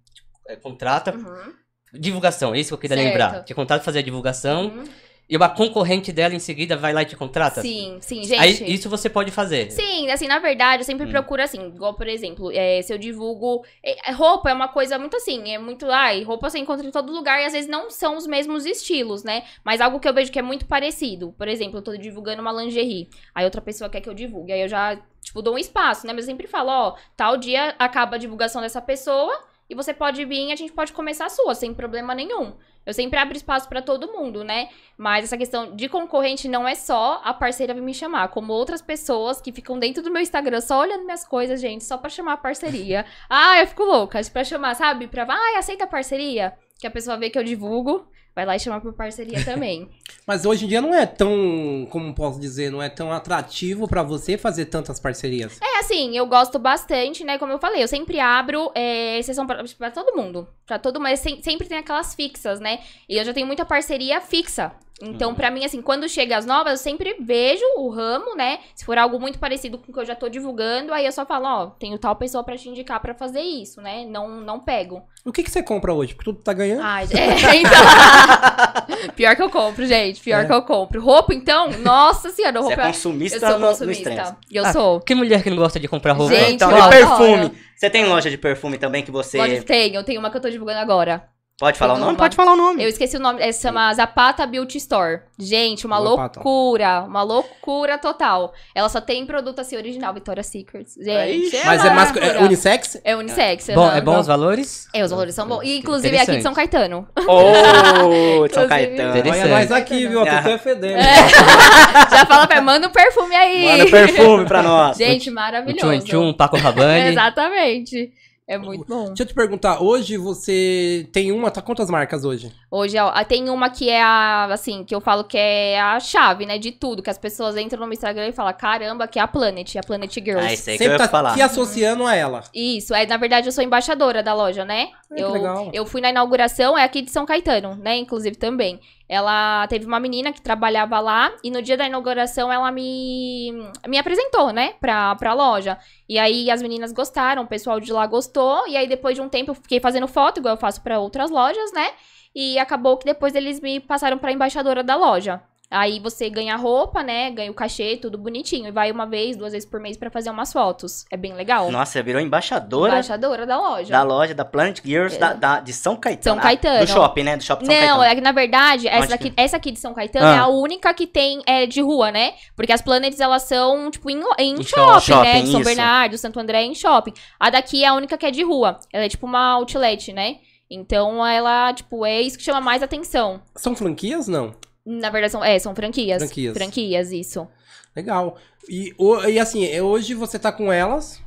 é, 0.47 0.55
contrata. 0.55 1.13
Uhum, 1.13 1.53
Divulgação, 1.93 2.55
é 2.55 2.59
isso 2.59 2.69
que 2.69 2.73
eu 2.73 2.77
queria 2.79 2.97
Certo. 2.97 3.07
lembrar. 3.09 3.43
Te 3.43 3.53
contrata 3.53 3.83
fazer 3.83 3.99
a 3.99 4.03
divulgação 4.03 4.65
uhum. 4.67 4.83
E 5.29 5.37
uma 5.37 5.47
concorrente 5.47 6.11
dela 6.11 6.33
em 6.33 6.39
seguida 6.39 6.75
vai 6.75 6.91
lá 6.91 7.03
e 7.03 7.05
te 7.05 7.15
contrata. 7.15 7.61
Sim, 7.61 7.99
sim, 8.01 8.23
gente. 8.23 8.39
Aí 8.41 8.73
isso 8.73 8.89
você 8.89 9.07
pode 9.07 9.29
fazer. 9.29 9.69
Sim, 9.71 10.09
assim, 10.09 10.27
na 10.27 10.39
verdade, 10.39 10.81
eu 10.81 10.85
sempre 10.85 11.05
Hum. 11.05 11.11
procuro 11.11 11.41
assim, 11.43 11.67
igual, 11.67 11.93
por 11.93 12.07
exemplo, 12.07 12.51
é, 12.51 12.81
se 12.81 12.91
eu 12.91 12.97
divulgo. 12.97 13.63
é, 13.83 14.11
roupa 14.11 14.49
é 14.49 14.53
uma 14.53 14.67
coisa 14.69 14.97
muito 14.97 15.15
assim, 15.15 15.53
é 15.53 15.59
muito. 15.59 15.85
Ai, 15.85 16.23
roupa 16.23 16.49
você 16.49 16.57
encontra 16.57 16.85
em 16.85 16.89
todo 16.89 17.13
lugar 17.13 17.39
e 17.41 17.45
às 17.45 17.53
vezes 17.53 17.69
não 17.69 17.91
são 17.91 18.17
os 18.17 18.25
mesmos 18.25 18.65
estilos, 18.65 19.23
né? 19.23 19.43
Mas 19.63 19.81
algo 19.81 19.99
que 19.99 20.07
eu 20.09 20.13
vejo 20.13 20.31
que 20.31 20.39
é 20.39 20.41
muito 20.41 20.65
parecido. 20.65 21.31
Por 21.37 21.47
exemplo, 21.47 21.77
eu 21.77 21.83
tô 21.83 21.95
divulgando 21.95 22.41
uma 22.41 22.51
lingerie. 22.51 23.07
Aí 23.35 23.45
outra 23.45 23.61
pessoa 23.61 23.89
quer 23.89 24.01
que 24.01 24.09
eu 24.09 24.13
divulgue. 24.15 24.51
Aí 24.51 24.61
eu 24.61 24.67
já, 24.67 24.99
tipo, 25.21 25.41
dou 25.43 25.53
um 25.53 25.57
espaço, 25.59 26.07
né? 26.07 26.13
Mas 26.13 26.25
eu 26.25 26.31
sempre 26.31 26.47
falo, 26.47 26.69
ó, 26.71 26.95
tal 27.15 27.37
dia 27.37 27.75
acaba 27.77 28.15
a 28.15 28.19
divulgação 28.19 28.61
dessa 28.63 28.81
pessoa. 28.81 29.43
E 29.69 29.75
você 29.75 29.93
pode 29.93 30.25
vir 30.25 30.47
e 30.47 30.51
a 30.51 30.55
gente 30.55 30.71
pode 30.73 30.91
começar 30.91 31.27
a 31.27 31.29
sua, 31.29 31.53
sem 31.53 31.71
problema 31.75 32.15
nenhum. 32.15 32.53
Eu 32.89 32.93
sempre 32.93 33.19
abro 33.19 33.37
espaço 33.37 33.69
pra 33.69 33.81
todo 33.81 34.11
mundo, 34.11 34.43
né? 34.43 34.69
Mas 34.97 35.25
essa 35.25 35.37
questão 35.37 35.75
de 35.75 35.87
concorrente 35.87 36.47
não 36.47 36.67
é 36.67 36.73
só 36.75 37.21
a 37.23 37.33
parceira 37.33 37.73
me 37.73 37.93
chamar, 37.93 38.29
como 38.29 38.51
outras 38.51 38.81
pessoas 38.81 39.39
que 39.39 39.51
ficam 39.51 39.77
dentro 39.77 40.01
do 40.01 40.11
meu 40.11 40.21
Instagram 40.21 40.59
só 40.59 40.81
olhando 40.81 41.05
minhas 41.05 41.23
coisas, 41.23 41.61
gente, 41.61 41.83
só 41.83 41.97
pra 41.97 42.09
chamar 42.09 42.33
a 42.33 42.37
parceria. 42.37 43.05
ah, 43.29 43.59
eu 43.59 43.67
fico 43.67 43.83
louca, 43.83 44.19
pra 44.33 44.43
chamar, 44.43 44.75
sabe? 44.75 45.07
Pra, 45.07 45.25
ai, 45.29 45.55
aceita 45.55 45.83
a 45.83 45.87
parceria? 45.87 46.53
Que 46.79 46.87
a 46.87 46.91
pessoa 46.91 47.17
vê 47.17 47.29
que 47.29 47.37
eu 47.37 47.43
divulgo, 47.43 48.07
vai 48.35 48.45
lá 48.45 48.55
e 48.55 48.59
chama 48.59 48.79
por 48.79 48.93
parceria 48.93 49.43
também. 49.43 49.89
Mas 50.25 50.45
hoje 50.45 50.65
em 50.65 50.67
dia 50.67 50.79
não 50.81 50.93
é 50.93 51.05
tão, 51.05 51.87
como 51.89 52.13
posso 52.13 52.39
dizer, 52.39 52.71
não 52.71 52.81
é 52.81 52.87
tão 52.89 53.11
atrativo 53.11 53.87
pra 53.87 54.03
você 54.03 54.37
fazer 54.37 54.65
tantas 54.65 54.99
parcerias. 54.99 55.59
É 55.61 55.79
assim, 55.79 56.15
eu 56.15 56.25
gosto 56.27 56.59
bastante, 56.59 57.23
né? 57.23 57.37
Como 57.37 57.51
eu 57.51 57.59
falei, 57.59 57.81
eu 57.83 57.87
sempre 57.87 58.19
abro 58.19 58.71
é, 58.75 59.17
exceção 59.17 59.45
pra, 59.47 59.63
pra 59.77 59.91
todo 59.91 60.15
mundo. 60.15 60.47
Pra 60.65 60.77
todo 60.77 60.95
mundo. 60.95 61.03
mas 61.03 61.19
sem- 61.19 61.41
sempre 61.41 61.67
tem 61.67 61.77
aquelas 61.79 62.13
fixas, 62.13 62.59
né? 62.59 62.79
E 63.07 63.17
eu 63.17 63.25
já 63.25 63.33
tenho 63.33 63.47
muita 63.47 63.65
parceria 63.65 64.21
fixa. 64.21 64.71
Então, 65.01 65.33
pra 65.33 65.49
mim, 65.49 65.63
assim, 65.63 65.81
quando 65.81 66.09
chega 66.09 66.37
as 66.37 66.45
novas, 66.45 66.73
eu 66.73 66.77
sempre 66.77 67.15
vejo 67.21 67.63
o 67.77 67.89
ramo, 67.89 68.35
né? 68.35 68.59
Se 68.75 68.83
for 68.85 68.97
algo 68.97 69.19
muito 69.19 69.39
parecido 69.39 69.77
com 69.77 69.91
o 69.91 69.93
que 69.93 69.99
eu 69.99 70.05
já 70.05 70.13
tô 70.15 70.27
divulgando, 70.27 70.93
aí 70.93 71.05
eu 71.05 71.11
só 71.11 71.25
falo, 71.25 71.45
ó, 71.45 71.65
tenho 71.67 71.97
tal 71.97 72.15
pessoa 72.17 72.43
pra 72.43 72.57
te 72.57 72.67
indicar 72.67 72.99
pra 72.99 73.13
fazer 73.13 73.39
isso, 73.41 73.81
né? 73.81 74.05
Não, 74.05 74.27
não 74.41 74.59
pego. 74.59 75.01
O 75.25 75.31
que, 75.31 75.41
que 75.43 75.49
você 75.51 75.63
compra 75.63 75.93
hoje? 75.93 76.13
Porque 76.15 76.31
tudo 76.31 76.41
tá 76.43 76.51
ganhando. 76.51 76.81
Ai, 76.83 77.05
é, 77.05 77.55
então. 77.61 79.09
Pior 79.15 79.35
que 79.35 79.41
eu 79.41 79.49
compro, 79.49 79.85
gente. 79.85 80.21
Pior 80.21 80.43
É. 80.43 80.45
que 80.45 80.53
eu 80.53 80.61
compro. 80.63 81.01
Roupa, 81.01 81.33
então? 81.33 81.69
Nossa 81.79 82.29
senhora, 82.29 82.61
Você 82.61 82.73
é 82.73 82.75
roupa. 82.75 82.87
consumista 82.87 83.37
eu 83.37 83.41
sou 83.41 83.49
no, 83.51 83.59
no 83.59 83.67
consumista. 83.67 84.37
Eu 84.51 84.65
Ah, 84.65 84.73
sou. 84.73 84.99
Que 84.99 85.15
mulher 85.15 85.41
que 85.43 85.49
não 85.49 85.57
gosta 85.57 85.79
de 85.79 85.87
comprar 85.87 86.13
roupa? 86.13 86.35
Gente, 86.35 86.53
Então, 86.55 86.71
eu 86.71 86.77
e 86.77 86.81
adoro. 86.81 86.97
perfume? 86.97 87.51
Você 87.75 87.89
tem 87.89 88.05
loja 88.05 88.29
de 88.29 88.37
perfume 88.37 88.77
também 88.77 89.03
que 89.03 89.11
você... 89.11 89.37
Pode, 89.37 89.61
tenho, 89.61 90.03
tenho 90.03 90.19
uma 90.19 90.29
que 90.29 90.35
eu 90.37 90.41
tô 90.41 90.49
divulgando 90.49 90.79
agora. 90.79 91.23
Pode 91.59 91.77
falar 91.77 91.95
o 91.95 91.97
nome? 91.97 92.11
uma. 92.11 92.17
Pode 92.17 92.35
falar 92.35 92.53
o 92.53 92.55
nome. 92.55 92.81
Eu 92.83 92.87
esqueci 92.87 93.17
o 93.17 93.19
nome, 93.19 93.41
é, 93.41 93.51
se 93.51 93.61
chama 93.61 93.93
Zapata 93.93 94.45
Beauty 94.47 94.77
Store. 94.77 95.19
Gente, 95.37 95.85
uma 95.85 96.01
Zapata. 96.01 96.39
loucura, 96.39 97.01
uma 97.05 97.21
loucura 97.21 97.97
total. 97.97 98.53
Ela 98.73 98.87
só 98.87 99.01
tem 99.01 99.25
produto 99.25 99.59
assim 99.59 99.75
original, 99.75 100.13
Victoria's 100.13 100.47
Secret. 100.47 100.85
Gente, 100.97 101.09
Aí, 101.57 101.61
Mas 101.65 101.83
é 101.83 101.89
mais. 101.89 102.15
É 102.15 102.39
unissex? 102.39 103.01
É 103.03 103.15
unissex. 103.15 103.67
Bom, 103.75 103.91
é 103.91 103.99
bom 103.99 104.19
os 104.19 104.27
valores? 104.27 104.87
É, 104.93 105.03
os 105.03 105.11
valores 105.11 105.35
são 105.35 105.47
bons. 105.47 105.61
E, 105.63 105.79
inclusive, 105.79 106.15
é 106.15 106.21
aqui 106.21 106.37
de 106.37 106.41
São 106.43 106.53
Caetano. 106.53 107.07
Ô, 107.17 107.27
São 108.51 108.63
Inclusive- 108.63 108.67
Caetano. 108.67 109.29
Olha 109.29 109.45
nós 109.47 109.71
aqui, 109.71 110.07
viu? 110.07 110.21
Ah. 110.21 110.25
Tô 110.25 110.31
até 110.37 110.57
fedendo. 110.57 110.99
Já 112.09 112.25
fala 112.25 112.47
pra 112.47 112.61
manda 112.61 112.87
um 112.87 112.91
perfume 112.91 113.35
aí. 113.35 113.65
Manda 113.79 113.89
perfume 113.91 114.45
pra 114.45 114.61
nós. 114.63 114.97
Gente, 114.97 115.29
maravilhoso. 115.29 115.99
Tchum 115.99 115.99
Tchum, 116.05 116.33
Paco 116.33 116.57
Rabanne. 116.57 117.09
Exatamente. 117.11 118.11
É 118.49 118.57
muito 118.57 118.83
bom. 118.83 119.05
Deixa 119.09 119.21
eu 119.21 119.27
te 119.27 119.33
perguntar, 119.35 119.79
hoje 119.79 120.17
você 120.17 121.07
tem 121.11 121.31
uma, 121.31 121.51
tá 121.51 121.61
quantas 121.61 121.87
marcas 121.87 122.25
hoje? 122.25 122.51
Hoje, 122.71 122.97
ó, 122.97 123.23
tem 123.23 123.47
uma 123.47 123.69
que 123.69 123.87
é 123.87 124.01
a, 124.01 124.45
assim, 124.45 124.83
que 124.83 124.95
eu 124.95 124.99
falo 124.99 125.23
que 125.23 125.37
é 125.37 125.79
a 125.79 125.99
chave, 125.99 126.47
né, 126.47 126.57
de 126.57 126.71
tudo. 126.71 127.03
Que 127.03 127.11
as 127.11 127.17
pessoas 127.19 127.55
entram 127.55 127.81
no 127.81 127.85
meu 127.85 127.93
Instagram 127.93 128.27
e 128.27 128.31
falam, 128.31 128.51
caramba, 128.53 129.07
que 129.07 129.19
é 129.19 129.21
a 129.21 129.27
Planet, 129.27 129.75
a 129.75 129.83
Planet 129.83 130.11
Girls. 130.15 130.47
Ah, 130.47 130.51
esse 130.51 130.71
aí 130.71 130.77
que 130.79 130.83
eu 130.83 130.87
Sempre 130.87 131.03
ia 131.03 131.07
tá 131.07 131.11
falar. 131.11 131.35
se 131.35 131.43
associando 131.43 132.07
a 132.07 132.15
ela. 132.15 132.43
Isso, 132.51 132.95
é, 132.95 133.05
na 133.05 133.17
verdade 133.17 133.47
eu 133.47 133.51
sou 133.51 133.63
embaixadora 133.63 134.23
da 134.23 134.33
loja, 134.33 134.65
né? 134.65 134.89
Ai, 135.11 135.17
que 135.17 135.23
eu, 135.23 135.31
legal. 135.31 135.69
eu 135.71 135.85
fui 135.85 136.01
na 136.01 136.09
inauguração, 136.09 136.75
é 136.75 136.83
aqui 136.83 137.03
de 137.03 137.11
São 137.11 137.27
Caetano, 137.27 137.75
né? 137.75 137.97
Inclusive 137.97 138.35
também. 138.35 138.79
Ela 139.09 139.65
teve 139.67 139.87
uma 139.87 139.99
menina 139.99 140.31
que 140.31 140.39
trabalhava 140.39 140.99
lá 140.99 141.33
e 141.43 141.49
no 141.49 141.63
dia 141.63 141.75
da 141.75 141.87
inauguração 141.87 142.53
ela 142.53 142.71
me, 142.71 143.51
me 143.87 143.97
apresentou, 143.97 144.53
né? 144.53 144.73
Pra, 144.79 145.15
pra 145.15 145.33
loja. 145.33 145.79
E 146.07 146.19
aí 146.19 146.51
as 146.51 146.61
meninas 146.61 146.91
gostaram, 146.91 147.41
o 147.41 147.47
pessoal 147.47 147.79
de 147.79 147.91
lá 147.91 148.05
gostou. 148.05 148.67
E 148.67 148.77
aí 148.77 148.87
depois 148.87 149.15
de 149.15 149.21
um 149.21 149.27
tempo 149.27 149.49
eu 149.49 149.55
fiquei 149.55 149.79
fazendo 149.79 150.07
foto, 150.07 150.39
igual 150.39 150.53
eu 150.53 150.59
faço 150.59 150.81
pra 150.83 150.99
outras 150.99 151.31
lojas, 151.31 151.73
né? 151.73 151.91
E 152.35 152.59
acabou 152.59 152.97
que 152.97 153.05
depois 153.05 153.33
eles 153.33 153.59
me 153.59 153.79
passaram 153.79 154.19
pra 154.19 154.31
embaixadora 154.31 154.83
da 154.83 154.95
loja. 154.95 155.41
Aí 155.71 155.99
você 155.99 156.29
ganha 156.31 156.55
roupa, 156.55 157.03
né? 157.03 157.29
Ganha 157.29 157.51
o 157.51 157.53
cachê, 157.53 157.95
tudo 157.95 158.17
bonitinho. 158.17 158.67
E 158.67 158.71
vai 158.71 158.91
uma 158.91 159.05
vez, 159.05 159.37
duas 159.37 159.53
vezes 159.53 159.69
por 159.69 159.79
mês 159.79 159.97
pra 159.97 160.09
fazer 160.09 160.31
umas 160.31 160.51
fotos. 160.51 161.05
É 161.11 161.15
bem 161.15 161.33
legal. 161.33 161.69
Nossa, 161.71 161.91
você 161.91 162.01
virou 162.01 162.19
embaixadora 162.19 162.93
Embaixadora 162.93 163.45
da 163.45 163.57
loja. 163.59 163.91
da 163.91 164.01
loja 164.01 164.33
da 164.33 164.43
Planet 164.43 164.79
Girls 164.83 165.15
É. 165.15 165.19
da, 165.19 165.33
da- 165.33 165.59
de 165.59 165.71
São 165.71 165.95
Caetano. 165.95 166.23
São 166.35 166.39
Ah, 166.39 166.41
Caetano. 166.41 166.79
do 166.85 166.87
shopping, 166.91 167.23
né? 167.23 167.37
Do 167.37 167.43
shopping 167.43 167.65
São 167.67 167.75
Não, 167.75 167.81
Caetano. 167.81 168.03
é 168.03 168.15
que 168.15 168.21
na 168.21 168.31
verdade, 168.31 168.87
essa, 168.87 168.97
Onde 168.99 169.07
daqui, 169.09 169.29
que- 169.29 169.39
essa 169.41 169.57
aqui 169.57 169.71
de 169.71 169.79
São 169.79 169.93
Caetano 169.93 170.25
Ah. 170.25 170.35
é 170.35 170.37
a 170.39 170.47
única 170.47 170.91
que 170.91 171.05
tem 171.05 171.41
é, 171.45 171.67
de 171.67 171.81
rua, 171.81 172.11
né? 172.11 172.33
Porque 172.55 172.71
as 172.73 172.81
Planets, 172.81 173.19
elas 173.19 173.43
são, 173.43 173.91
tipo, 173.91 174.09
em, 174.09 174.19
em 174.39 174.53
Em 174.55 174.63
shopping, 174.63 175.01
shopping, 175.01 175.21
né? 175.27 175.41
De 175.43 175.51
São 175.51 175.59
isso. 175.61 175.69
Bernardo, 175.69 176.17
Santo 176.17 176.39
André, 176.39 176.63
em 176.63 176.73
shopping. 176.73 177.13
A 177.39 177.51
daqui 177.51 177.83
é 177.83 177.87
a 177.87 177.93
única 177.93 178.17
que 178.17 178.25
é 178.25 178.31
de 178.31 178.41
rua. 178.43 178.79
Ela 178.91 179.05
é 179.05 179.09
tipo 179.09 179.27
uma 179.27 179.53
outlet, 179.53 180.11
né? 180.13 180.37
Então, 180.71 181.25
ela, 181.25 181.71
tipo, 181.73 182.05
é 182.05 182.21
isso 182.21 182.37
que 182.39 182.43
chama 182.43 182.59
mais 182.61 182.81
atenção. 182.81 183.41
São 183.55 183.75
franquias? 183.75 184.27
Não. 184.27 184.53
Na 184.91 185.09
verdade, 185.11 185.31
são, 185.31 185.43
é, 185.43 185.59
são 185.59 185.75
franquias. 185.75 186.23
Franquias. 186.23 186.57
Franquias, 186.57 187.11
isso. 187.11 187.47
Legal. 187.95 188.37
E, 188.67 188.93
o- 188.97 189.23
e 189.25 189.37
assim, 189.39 189.65
é, 189.65 189.81
hoje 189.83 190.13
você 190.15 190.39
tá 190.39 190.51
com 190.51 190.71
elas. 190.73 191.21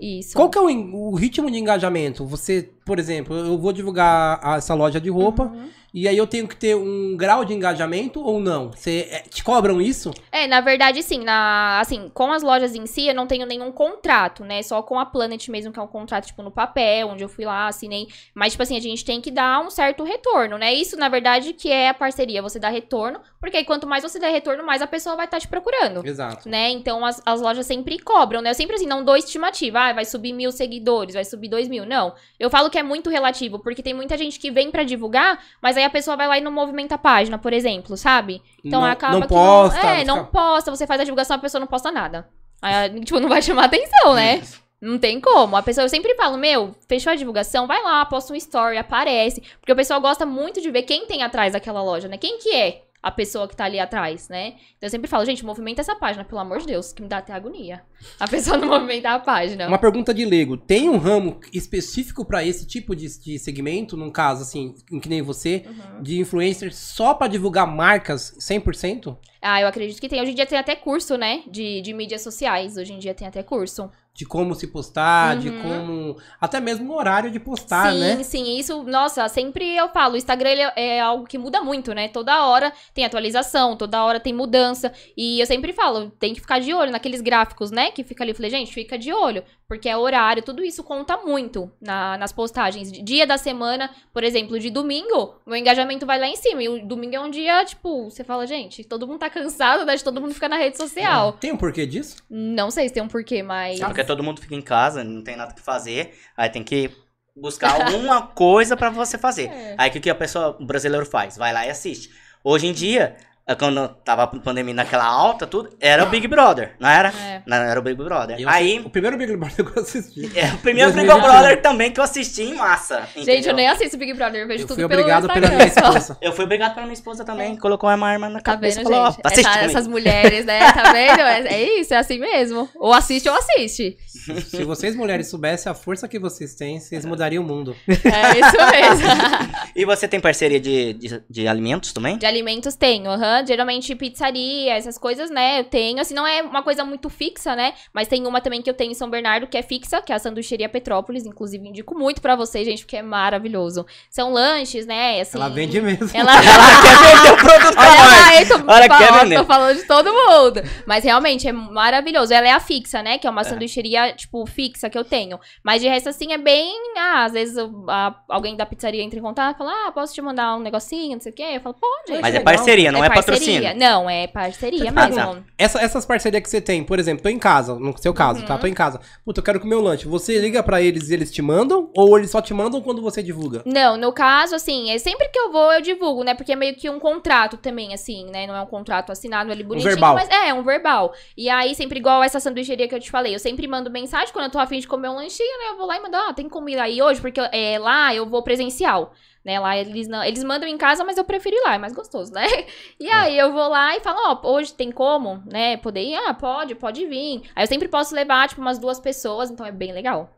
Isso. 0.00 0.34
Qual 0.34 0.50
que 0.50 0.58
é 0.58 0.60
o, 0.60 0.66
o 0.66 1.14
ritmo 1.14 1.50
de 1.50 1.56
engajamento? 1.58 2.26
Você, 2.26 2.70
por 2.84 2.98
exemplo, 2.98 3.36
eu 3.36 3.58
vou 3.58 3.72
divulgar 3.72 4.40
essa 4.56 4.74
loja 4.74 5.00
de 5.00 5.08
roupa 5.10 5.44
Uhum. 5.44 5.68
e 5.92 6.08
aí 6.08 6.16
eu 6.16 6.26
tenho 6.26 6.46
que 6.48 6.56
ter 6.56 6.74
um 6.74 7.16
grau 7.16 7.44
de 7.44 7.52
engajamento 7.54 8.20
ou 8.20 8.40
não? 8.40 8.70
Você 8.72 9.08
é, 9.10 9.20
te 9.20 9.42
cobram 9.44 9.80
isso? 9.80 10.10
É, 10.32 10.46
na 10.46 10.60
verdade, 10.60 11.02
sim. 11.02 11.18
Na, 11.24 11.80
assim, 11.80 12.10
com 12.12 12.32
as 12.32 12.42
lojas 12.42 12.74
em 12.74 12.84
si, 12.86 13.06
eu 13.06 13.14
não 13.14 13.26
tenho 13.26 13.46
nenhum 13.46 13.70
contrato, 13.72 14.44
né? 14.44 14.62
Só 14.62 14.82
com 14.82 14.98
a 14.98 15.06
Planet 15.06 15.48
mesmo, 15.48 15.72
que 15.72 15.78
é 15.78 15.82
um 15.82 15.86
contrato, 15.86 16.26
tipo, 16.26 16.42
no 16.42 16.50
papel, 16.50 17.08
onde 17.08 17.22
eu 17.22 17.28
fui 17.28 17.44
lá, 17.44 17.68
assinei. 17.68 18.08
Mas, 18.34 18.52
tipo 18.52 18.62
assim, 18.62 18.76
a 18.76 18.80
gente 18.80 19.04
tem 19.04 19.20
que 19.20 19.30
dar 19.30 19.60
um 19.60 19.70
certo 19.70 20.02
retorno, 20.04 20.58
né? 20.58 20.74
Isso, 20.74 20.96
na 20.96 21.08
verdade, 21.08 21.52
que 21.52 21.70
é 21.70 21.88
a 21.88 21.94
parceria. 21.94 22.42
Você 22.42 22.58
dá 22.58 22.68
retorno, 22.68 23.20
porque 23.40 23.56
aí 23.56 23.64
quanto 23.64 23.86
mais 23.86 24.02
você 24.02 24.18
der 24.18 24.30
retorno, 24.32 24.64
mais 24.66 24.82
a 24.82 24.86
pessoa 24.86 25.14
vai 25.16 25.26
estar 25.26 25.38
te 25.40 25.46
procurando. 25.48 26.04
Exato. 26.06 26.48
Né? 26.48 26.70
Então 26.70 27.04
as, 27.04 27.22
as 27.24 27.40
lojas 27.40 27.66
sempre 27.66 27.98
cobram, 27.98 28.42
né? 28.42 28.50
Eu 28.50 28.54
sempre 28.54 28.74
assim, 28.76 28.86
não 28.86 29.04
dou 29.04 29.16
estimativa. 29.16 29.78
Ah, 29.80 29.92
vai 29.92 30.04
subir 30.04 30.32
mil 30.32 30.50
seguidores, 30.50 31.14
vai 31.14 31.24
subir 31.24 31.48
dois 31.48 31.68
mil. 31.68 31.86
Não. 31.86 32.14
Eu 32.38 32.50
falo 32.50 32.68
que 32.74 32.78
é 32.78 32.82
muito 32.82 33.08
relativo, 33.08 33.60
porque 33.60 33.80
tem 33.84 33.94
muita 33.94 34.18
gente 34.18 34.36
que 34.40 34.50
vem 34.50 34.68
pra 34.68 34.82
divulgar, 34.82 35.38
mas 35.62 35.76
aí 35.76 35.84
a 35.84 35.90
pessoa 35.90 36.16
vai 36.16 36.26
lá 36.26 36.36
e 36.38 36.40
não 36.40 36.50
movimenta 36.50 36.96
a 36.96 36.98
página, 36.98 37.38
por 37.38 37.52
exemplo, 37.52 37.96
sabe? 37.96 38.42
Então 38.64 38.80
não, 38.80 38.88
acaba 38.88 39.12
não 39.14 39.20
que 39.22 39.28
posta. 39.28 39.80
não. 39.80 39.88
É, 39.88 40.04
não 40.04 40.16
fica- 40.18 40.30
posta. 40.32 40.70
Você 40.72 40.86
faz 40.86 41.00
a 41.00 41.04
divulgação, 41.04 41.36
a 41.36 41.38
pessoa 41.38 41.60
não 41.60 41.68
posta 41.68 41.92
nada. 41.92 42.28
Aí, 42.60 42.98
tipo, 43.06 43.20
não 43.20 43.28
vai 43.28 43.40
chamar 43.40 43.66
atenção, 43.66 44.14
né? 44.14 44.42
Não 44.80 44.98
tem 44.98 45.20
como. 45.20 45.56
A 45.56 45.62
pessoa, 45.62 45.84
eu 45.84 45.88
sempre 45.88 46.14
falo, 46.16 46.36
meu, 46.36 46.74
fechou 46.88 47.12
a 47.12 47.16
divulgação, 47.16 47.66
vai 47.68 47.80
lá, 47.80 48.04
posta 48.06 48.32
um 48.32 48.36
story, 48.36 48.76
aparece. 48.76 49.40
Porque 49.60 49.72
o 49.72 49.76
pessoal 49.76 50.00
gosta 50.00 50.26
muito 50.26 50.60
de 50.60 50.70
ver 50.70 50.82
quem 50.82 51.06
tem 51.06 51.22
atrás 51.22 51.52
daquela 51.52 51.80
loja, 51.80 52.08
né? 52.08 52.18
Quem 52.18 52.38
que 52.38 52.52
é 52.54 52.82
a 53.04 53.10
pessoa 53.10 53.46
que 53.46 53.54
tá 53.54 53.64
ali 53.66 53.78
atrás, 53.78 54.28
né? 54.28 54.54
Então 54.76 54.86
eu 54.86 54.90
sempre 54.90 55.08
falo, 55.08 55.24
gente, 55.26 55.44
movimenta 55.44 55.80
essa 55.82 55.94
página, 55.94 56.24
pelo 56.24 56.40
amor 56.40 56.58
de 56.60 56.66
Deus, 56.66 56.92
que 56.92 57.02
me 57.02 57.08
dá 57.08 57.18
até 57.18 57.32
agonia. 57.34 57.82
A 58.18 58.26
pessoa 58.26 58.56
não 58.56 58.68
movimentar 58.68 59.14
a 59.14 59.18
página. 59.18 59.68
Uma 59.68 59.78
pergunta 59.78 60.14
de 60.14 60.24
leigo. 60.24 60.56
Tem 60.56 60.88
um 60.88 60.96
ramo 60.96 61.38
específico 61.52 62.24
pra 62.24 62.42
esse 62.44 62.66
tipo 62.66 62.96
de, 62.96 63.06
de 63.20 63.38
segmento, 63.38 63.96
num 63.96 64.10
caso 64.10 64.42
assim, 64.42 64.74
em 64.90 64.98
que 64.98 65.08
nem 65.08 65.20
você, 65.22 65.64
Uhum. 65.66 66.02
de 66.02 66.18
influencers 66.18 66.76
só 66.76 67.12
pra 67.14 67.28
divulgar 67.28 67.66
marcas 67.66 68.34
100%? 68.40 69.16
Ah, 69.42 69.60
eu 69.60 69.66
acredito 69.68 70.00
que 70.00 70.08
tem. 70.08 70.20
Hoje 70.22 70.30
em 70.30 70.34
dia 70.34 70.46
tem 70.46 70.58
até 70.58 70.74
curso, 70.74 71.16
né? 71.18 71.42
De, 71.50 71.82
de 71.82 71.92
mídias 71.92 72.22
sociais. 72.22 72.76
Hoje 72.78 72.94
em 72.94 72.98
dia 72.98 73.12
tem 73.14 73.28
até 73.28 73.42
curso. 73.42 73.90
De 74.14 74.24
como 74.24 74.54
se 74.54 74.68
postar, 74.68 75.36
de 75.36 75.48
Uhum. 75.48 75.62
como. 75.62 76.16
Até 76.40 76.60
mesmo 76.60 76.92
o 76.92 76.96
horário 76.96 77.32
de 77.32 77.40
postar, 77.40 77.92
sim, 77.92 77.98
né? 77.98 78.22
sim, 78.22 78.56
isso, 78.56 78.84
nossa, 78.84 79.26
sempre 79.28 79.76
eu 79.76 79.88
falo, 79.88 80.14
o 80.14 80.16
Instagram 80.16 80.50
ele 80.50 80.62
é 80.76 81.00
algo 81.00 81.26
que 81.26 81.36
muda 81.36 81.60
muito, 81.60 81.92
né? 81.92 82.06
Toda 82.06 82.46
hora 82.46 82.72
tem 82.94 83.04
atualização, 83.04 83.76
toda 83.76 84.04
hora 84.04 84.20
tem 84.20 84.32
mudança. 84.32 84.92
E 85.16 85.40
eu 85.40 85.46
sempre 85.46 85.72
falo, 85.72 86.10
tem 86.10 86.32
que 86.32 86.40
ficar 86.40 86.60
de 86.60 86.72
olho 86.72 86.92
naqueles 86.92 87.20
gráficos, 87.20 87.72
né? 87.72 87.90
Que 87.90 88.04
fica 88.04 88.22
ali. 88.22 88.30
Eu 88.30 88.36
falei, 88.36 88.50
gente, 88.52 88.72
fica 88.72 88.96
de 88.96 89.12
olho, 89.12 89.42
porque 89.68 89.88
é 89.88 89.96
horário, 89.96 90.42
tudo 90.42 90.62
isso 90.64 90.82
conta 90.84 91.16
muito 91.18 91.70
na- 91.80 92.16
nas 92.18 92.32
postagens. 92.32 92.92
Dia 92.92 93.26
da 93.26 93.38
semana, 93.38 93.90
por 94.12 94.22
exemplo, 94.22 94.58
de 94.58 94.70
domingo, 94.70 95.40
meu 95.46 95.56
engajamento 95.56 96.04
vai 96.06 96.18
lá 96.18 96.26
em 96.26 96.36
cima. 96.36 96.62
E 96.62 96.68
o 96.68 96.86
domingo 96.86 97.16
é 97.16 97.20
um 97.20 97.30
dia, 97.30 97.64
tipo, 97.64 98.10
você 98.10 98.22
fala, 98.24 98.46
gente, 98.46 98.84
todo 98.84 99.06
mundo 99.06 99.18
tá 99.20 99.30
cansado, 99.30 99.84
né? 99.84 99.96
De 99.96 100.04
todo 100.04 100.20
mundo 100.20 100.34
ficar 100.34 100.48
na 100.48 100.56
rede 100.58 100.76
social. 100.76 101.32
Tem 101.34 101.52
um 101.52 101.56
porquê 101.56 101.86
disso? 101.86 102.16
Não 102.28 102.70
sei 102.70 102.88
se 102.88 102.94
tem 102.94 103.02
um 103.02 103.08
porquê, 103.08 103.42
mas. 103.42 103.80
Porque 103.80 104.04
todo 104.04 104.22
mundo 104.22 104.40
fica 104.40 104.54
em 104.54 104.62
casa, 104.62 105.02
não 105.02 105.22
tem 105.22 105.36
nada 105.36 105.54
que 105.54 105.60
fazer. 105.62 106.14
Aí 106.36 106.48
tem 106.50 106.62
que 106.62 106.90
buscar 107.36 107.80
alguma 107.82 108.22
coisa 108.34 108.76
pra 108.76 108.90
você 108.90 109.18
fazer. 109.18 109.46
É. 109.50 109.74
Aí 109.78 109.90
o 109.90 109.92
que, 109.92 110.00
que 110.00 110.10
a 110.10 110.14
pessoa, 110.14 110.56
o 110.60 110.64
brasileiro 110.66 111.04
faz? 111.06 111.36
Vai 111.36 111.52
lá 111.52 111.66
e 111.66 111.70
assiste. 111.70 112.10
Hoje 112.44 112.66
em 112.66 112.72
dia, 112.72 113.16
é 113.16 113.33
quando 113.58 113.88
tava 114.02 114.22
a 114.22 114.26
pandemia 114.26 114.72
naquela 114.72 115.04
alta, 115.04 115.46
tudo, 115.46 115.68
era 115.78 116.02
o 116.02 116.06
Big 116.06 116.26
Brother, 116.26 116.74
não 116.80 116.88
era? 116.88 117.08
É. 117.10 117.42
Não, 117.46 117.56
era 117.58 117.78
o 117.78 117.82
Big 117.82 117.94
Brother. 118.02 118.40
Eu 118.40 118.48
Aí, 118.48 118.78
O 118.80 118.88
primeiro 118.88 119.18
Big 119.18 119.36
Brother 119.36 119.64
que 119.66 119.78
eu 119.78 119.82
assisti. 119.82 120.32
é 120.38 120.46
o 120.54 120.58
primeiro 120.58 120.92
Big 120.92 121.06
2021. 121.06 121.20
Brother 121.20 121.60
também 121.62 121.92
que 121.92 122.00
eu 122.00 122.04
assisti 122.04 122.42
em 122.42 122.54
massa. 122.54 123.06
Gente, 123.14 123.28
eu 123.28 123.34
entendeu? 123.34 123.54
nem 123.56 123.68
assisto 123.68 123.98
Big 123.98 124.14
Brother, 124.14 124.40
eu 124.40 124.48
vejo 124.48 124.64
Eu 124.64 124.68
tudo 124.68 124.78
fui 124.80 124.88
pelo 124.88 125.00
obrigado 125.02 125.28
pela 125.28 125.48
minha 125.50 125.66
esposa. 125.66 126.18
Eu 126.22 126.32
fui 126.32 126.44
obrigado 126.44 126.74
pela 126.74 126.86
minha 126.86 126.94
esposa 126.94 127.22
também, 127.24 127.54
colocou 127.56 127.90
uma 127.90 128.08
arma 128.08 128.30
na 128.30 128.40
Tá 128.40 128.52
cabeça 128.52 128.78
vendo, 128.78 128.90
e 128.90 128.92
falou, 128.92 129.10
gente? 129.12 129.40
Essa- 129.40 129.58
essas 129.60 129.86
mulheres, 129.86 130.46
né? 130.46 130.72
Tá 130.72 130.92
vendo? 130.92 131.14
É, 131.24 131.54
é 131.54 131.80
isso, 131.80 131.92
é 131.92 131.96
assim 131.98 132.18
mesmo. 132.18 132.68
Ou 132.76 132.92
assiste 132.92 133.28
ou 133.28 133.34
assiste. 133.34 133.96
Se 134.08 134.62
vocês 134.64 134.94
mulheres 134.94 135.28
soubessem 135.28 135.70
a 135.70 135.74
força 135.74 136.06
que 136.06 136.18
vocês 136.18 136.54
têm, 136.54 136.78
vocês 136.80 137.04
mudariam 137.04 137.42
o 137.42 137.46
mundo. 137.46 137.74
É 137.88 138.38
isso 138.38 138.56
mesmo. 138.70 139.08
E 139.76 139.84
você 139.84 140.06
tem 140.06 140.20
parceria 140.20 140.60
de, 140.60 140.92
de, 140.92 141.22
de 141.28 141.48
alimentos 141.48 141.92
também? 141.92 142.16
De 142.16 142.24
alimentos 142.24 142.76
tenho, 142.76 143.10
aham. 143.10 143.33
Geralmente 143.46 143.94
pizzaria, 143.94 144.74
essas 144.74 144.98
coisas, 144.98 145.30
né? 145.30 145.60
Eu 145.60 145.64
tenho. 145.64 146.00
Assim, 146.00 146.14
não 146.14 146.26
é 146.26 146.42
uma 146.42 146.62
coisa 146.62 146.84
muito 146.84 147.08
fixa, 147.08 147.56
né? 147.56 147.72
Mas 147.92 148.08
tem 148.08 148.26
uma 148.26 148.40
também 148.40 148.60
que 148.62 148.68
eu 148.68 148.74
tenho 148.74 148.92
em 148.92 148.94
São 148.94 149.08
Bernardo, 149.08 149.46
que 149.46 149.56
é 149.56 149.62
fixa, 149.62 150.02
que 150.02 150.12
é 150.12 150.16
a 150.16 150.18
sanduicheria 150.18 150.68
Petrópolis. 150.68 151.24
Inclusive, 151.26 151.66
indico 151.68 151.96
muito 151.98 152.20
pra 152.20 152.36
vocês, 152.36 152.66
gente, 152.66 152.84
porque 152.84 152.96
é 152.96 153.02
maravilhoso. 153.02 153.86
São 154.10 154.32
lanches, 154.32 154.86
né? 154.86 155.20
Assim, 155.20 155.36
Ela 155.38 155.48
vende 155.48 155.80
mesmo. 155.80 156.08
Ela... 156.14 156.32
Quer 156.84 157.16
vender 157.16 157.32
o 157.32 157.36
produto 157.36 157.74
pra 157.74 157.84
Olha 157.90 158.02
lá, 158.02 158.40
eu 158.40 158.48
tô, 158.48 158.72
Olha, 158.72 158.88
fa- 158.88 158.98
quer 158.98 159.36
tô 159.38 159.44
falando 159.44 159.76
de 159.76 159.86
todo 159.86 160.12
mundo. 160.12 160.62
Mas 160.86 161.04
realmente 161.04 161.48
é 161.48 161.52
maravilhoso. 161.52 162.32
Ela 162.32 162.48
é 162.48 162.52
a 162.52 162.60
fixa, 162.60 163.02
né? 163.02 163.18
Que 163.18 163.26
é 163.26 163.30
uma 163.30 163.42
sanduicheria, 163.44 164.12
tipo, 164.14 164.44
fixa 164.46 164.88
que 164.90 164.98
eu 164.98 165.04
tenho. 165.04 165.38
Mas 165.62 165.80
de 165.82 165.88
resto, 165.88 166.08
assim, 166.08 166.32
é 166.32 166.38
bem. 166.38 166.74
Ah, 166.96 167.24
às 167.24 167.32
vezes 167.32 167.56
eu- 167.56 167.84
a- 167.88 168.14
alguém 168.28 168.56
da 168.56 168.66
pizzaria 168.66 169.02
entra 169.02 169.18
em 169.18 169.22
contato 169.22 169.54
e 169.56 169.58
fala: 169.58 169.72
Ah, 169.86 169.92
posso 169.92 170.14
te 170.14 170.22
mandar 170.22 170.56
um 170.56 170.60
negocinho, 170.60 171.14
não 171.14 171.20
sei 171.20 171.32
o 171.32 171.34
quê. 171.34 171.44
Eu 171.54 171.60
falo: 171.60 171.74
Pode. 171.74 172.20
Mas 172.20 172.34
é 172.34 172.38
legal. 172.38 172.44
parceria, 172.44 172.92
não 172.92 173.04
é, 173.04 173.10
parceria. 173.24 173.60
patrocínio. 173.62 173.78
Não, 173.90 174.10
é 174.10 174.26
parceria 174.26 174.90
Ah, 174.94 175.06
mesmo. 175.08 175.16
tá. 175.16 175.38
Essa- 175.58 175.80
essas 175.80 176.04
parcerias 176.06 176.42
que 176.42 176.48
você 176.50 176.60
tem, 176.60 176.84
por 176.84 176.98
exemplo, 176.98 177.22
tô 177.22 177.28
em 177.28 177.38
casa, 177.38 177.74
no 177.74 177.96
seu 177.98 178.12
caso, 178.14 178.40
Uhum. 178.40 178.46
tá? 178.46 178.58
Tô 178.58 178.66
em 178.66 178.74
casa. 178.74 179.00
Puta, 179.24 179.40
eu 179.40 179.44
quero 179.44 179.60
comer 179.60 179.74
o 179.76 179.80
lanche. 179.80 180.06
Você 180.06 180.38
liga 180.38 180.62
pra 180.62 180.80
eles 180.82 181.08
e 181.10 181.14
eles 181.14 181.30
te 181.32 181.40
mandam? 181.42 181.90
Ou 181.96 182.16
eles 182.18 182.30
só 182.30 182.40
te 182.40 182.52
mandam 182.54 182.80
quando 182.80 183.00
você 183.02 183.22
divulga? 183.22 183.62
Não, 183.64 183.96
no 183.96 184.12
caso, 184.12 184.54
assim, 184.54 184.90
é 184.90 184.98
sempre 184.98 185.28
que 185.28 185.38
eu 185.38 185.50
vou, 185.50 185.72
eu 185.72 185.80
divulgo, 185.80 186.22
né? 186.24 186.34
Porque 186.34 186.52
é 186.52 186.56
meio 186.56 186.74
que 186.74 186.88
um 186.90 186.98
contrato 186.98 187.56
também, 187.56 187.92
assim, 187.94 188.26
né? 188.30 188.46
Não 188.46 188.54
é 188.56 188.60
um 188.62 188.66
contrato 188.66 189.10
assinado 189.12 189.50
ali 189.52 189.62
bonitinho, 189.62 189.90
verbal. 189.92 190.14
mas 190.14 190.28
é, 190.28 190.48
é 190.48 190.54
um 190.54 190.62
verbal. 190.62 191.12
E 191.36 191.48
aí, 191.48 191.74
sempre 191.74 191.98
igual 191.98 192.22
essa 192.22 192.40
sanduicheria 192.40 192.88
que 192.88 192.94
eu 192.94 193.00
te 193.00 193.10
falei, 193.10 193.34
eu 193.34 193.38
sempre 193.38 193.66
mando 193.66 193.90
mensagem 193.90 194.32
quando 194.32 194.46
eu 194.46 194.50
tô 194.50 194.58
afim 194.58 194.78
de 194.78 194.86
comer 194.88 195.08
um 195.08 195.14
lanchinho, 195.16 195.58
né? 195.58 195.64
Eu 195.70 195.76
vou 195.76 195.86
lá 195.86 195.96
e 195.96 196.00
mando, 196.00 196.16
ah, 196.16 196.32
tem 196.32 196.48
comida 196.48 196.82
aí 196.82 197.00
hoje, 197.02 197.20
porque 197.20 197.40
é, 197.52 197.78
lá 197.78 198.14
eu 198.14 198.26
vou 198.28 198.42
presencial. 198.42 199.12
Né, 199.44 199.60
lá 199.60 199.76
eles 199.76 200.08
não, 200.08 200.24
eles 200.24 200.42
mandam 200.42 200.66
em 200.66 200.78
casa, 200.78 201.04
mas 201.04 201.18
eu 201.18 201.24
prefiro 201.24 201.54
ir 201.54 201.60
lá, 201.64 201.74
é 201.74 201.78
mais 201.78 201.92
gostoso, 201.92 202.32
né? 202.32 202.46
E 202.98 203.10
aí 203.10 203.38
eu 203.38 203.52
vou 203.52 203.68
lá 203.68 203.94
e 203.94 204.00
falo, 204.00 204.18
ó, 204.20 204.54
hoje 204.54 204.72
tem 204.72 204.90
como, 204.90 205.42
né, 205.44 205.76
poder 205.76 206.02
ir? 206.02 206.14
Ah, 206.14 206.32
pode, 206.32 206.74
pode 206.74 207.06
vir. 207.06 207.42
Aí 207.54 207.64
eu 207.64 207.68
sempre 207.68 207.88
posso 207.88 208.14
levar, 208.14 208.48
tipo, 208.48 208.62
umas 208.62 208.78
duas 208.78 208.98
pessoas, 208.98 209.50
então 209.50 209.66
é 209.66 209.72
bem 209.72 209.92
legal. 209.92 210.30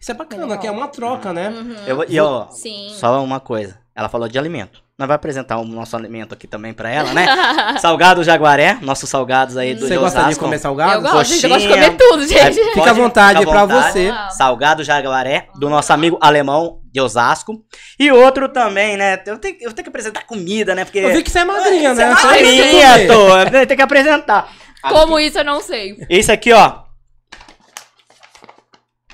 Isso 0.00 0.10
é 0.10 0.14
bacana, 0.14 0.42
Legal. 0.42 0.58
que 0.58 0.66
é 0.66 0.70
uma 0.70 0.88
troca, 0.88 1.32
né? 1.32 1.50
Uhum. 1.50 1.74
Eu, 1.86 2.04
e 2.08 2.18
ó, 2.18 2.48
Sim. 2.48 2.88
só 2.90 3.22
uma 3.22 3.38
coisa. 3.38 3.78
Ela 3.94 4.08
falou 4.08 4.28
de 4.28 4.38
alimento. 4.38 4.82
Nós 4.98 5.06
vai 5.06 5.14
apresentar 5.14 5.58
o 5.58 5.64
nosso 5.64 5.94
alimento 5.96 6.34
aqui 6.34 6.48
também 6.48 6.72
pra 6.74 6.90
ela, 6.90 7.12
né? 7.14 7.24
Salgado 7.78 8.24
Jaguaré, 8.24 8.78
nossos 8.82 9.08
salgados 9.08 9.56
aí 9.56 9.72
do 9.76 9.86
Você 9.86 9.96
gosta 9.96 10.24
de 10.24 10.34
comer 10.36 10.56
Eu 10.56 10.60
salgado? 10.60 11.02
gosto, 11.02 11.30
gente, 11.34 11.44
eu 11.44 11.50
gosto 11.50 11.68
de 11.68 11.72
comer 11.72 11.96
tudo, 11.96 12.26
gente. 12.26 12.40
Aí 12.40 12.52
Fica 12.52 12.70
à 12.70 12.74
pode- 12.74 13.00
vontade 13.00 13.38
fica 13.38 13.48
à 13.50 13.52
pra 13.54 13.64
vontade. 13.64 13.92
você. 13.92 14.08
Ah. 14.12 14.28
Salgado 14.30 14.82
Jaguaré, 14.82 15.46
do 15.54 15.70
nosso 15.70 15.92
amigo 15.92 16.18
alemão 16.20 16.80
de 16.92 17.00
Osasco. 17.00 17.64
E 17.96 18.10
outro 18.10 18.48
também, 18.48 18.96
né? 18.96 19.22
Eu 19.24 19.38
tenho, 19.38 19.56
eu 19.60 19.72
tenho 19.72 19.84
que 19.84 19.88
apresentar 19.88 20.26
comida, 20.26 20.74
né? 20.74 20.84
Porque. 20.84 20.98
Eu 20.98 21.12
vi 21.12 21.22
que 21.22 21.30
você 21.30 21.38
é 21.38 21.44
magrinha, 21.44 21.94
Você 21.94 22.02
é 22.02 22.06
né? 22.08 22.12
Isso 22.14 23.06
que 23.06 23.12
eu 23.12 23.46
tô. 23.54 23.66
Tem 23.68 23.76
que 23.76 23.82
apresentar. 23.82 24.52
Como 24.82 25.20
isso, 25.20 25.38
eu 25.38 25.44
não 25.44 25.60
sei. 25.62 25.96
Esse 26.10 26.32
aqui, 26.32 26.52
ó. 26.52 26.80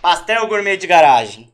Pastel 0.00 0.46
gourmet 0.48 0.78
de 0.78 0.86
garagem. 0.86 1.52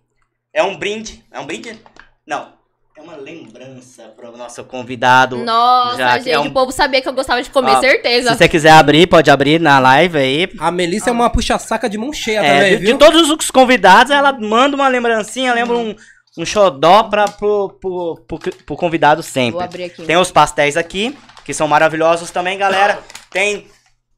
É 0.54 0.62
um 0.62 0.76
brinde. 0.76 1.24
É 1.32 1.40
um 1.40 1.46
brinde? 1.46 1.76
Não. 2.24 2.59
É 3.00 3.02
uma 3.02 3.16
lembrança 3.16 4.02
pro 4.14 4.36
nosso 4.36 4.62
convidado. 4.64 5.38
Nossa, 5.38 5.96
Já 5.96 6.18
que 6.18 6.24
gente, 6.24 6.32
é 6.34 6.38
um- 6.38 6.48
o 6.48 6.52
povo 6.52 6.70
sabia 6.70 7.00
que 7.00 7.08
eu 7.08 7.14
gostava 7.14 7.42
de 7.42 7.48
comer, 7.48 7.70
Ó, 7.76 7.80
certeza. 7.80 8.32
Se 8.32 8.36
você 8.38 8.48
quiser 8.48 8.72
abrir, 8.72 9.06
pode 9.06 9.30
abrir 9.30 9.58
na 9.58 9.78
live 9.78 10.18
aí. 10.18 10.48
A 10.58 10.70
Melissa 10.70 11.08
é 11.08 11.12
uma 11.12 11.30
puxa-saca 11.30 11.88
de 11.88 11.96
mão 11.96 12.12
cheia 12.12 12.40
É, 12.40 12.54
também, 12.56 12.70
de, 12.72 12.76
viu? 12.84 12.92
de 12.92 12.98
todos 12.98 13.30
os 13.30 13.50
convidados, 13.50 14.10
ela 14.12 14.32
manda 14.32 14.76
uma 14.76 14.86
lembrancinha, 14.88 15.54
lembra 15.54 15.78
um, 15.78 15.96
um 16.36 16.44
xodó 16.44 17.04
pra, 17.04 17.26
pro, 17.26 17.70
pro, 17.80 18.22
pro, 18.28 18.38
pro 18.38 18.76
convidado 18.76 19.22
Vou 19.22 19.30
sempre. 19.30 19.62
abrir 19.64 19.84
aqui. 19.84 20.02
Tem 20.04 20.16
os 20.18 20.30
pastéis 20.30 20.76
aqui, 20.76 21.16
que 21.44 21.54
são 21.54 21.66
maravilhosos 21.66 22.30
também, 22.30 22.58
galera. 22.58 22.98
Tem 23.30 23.66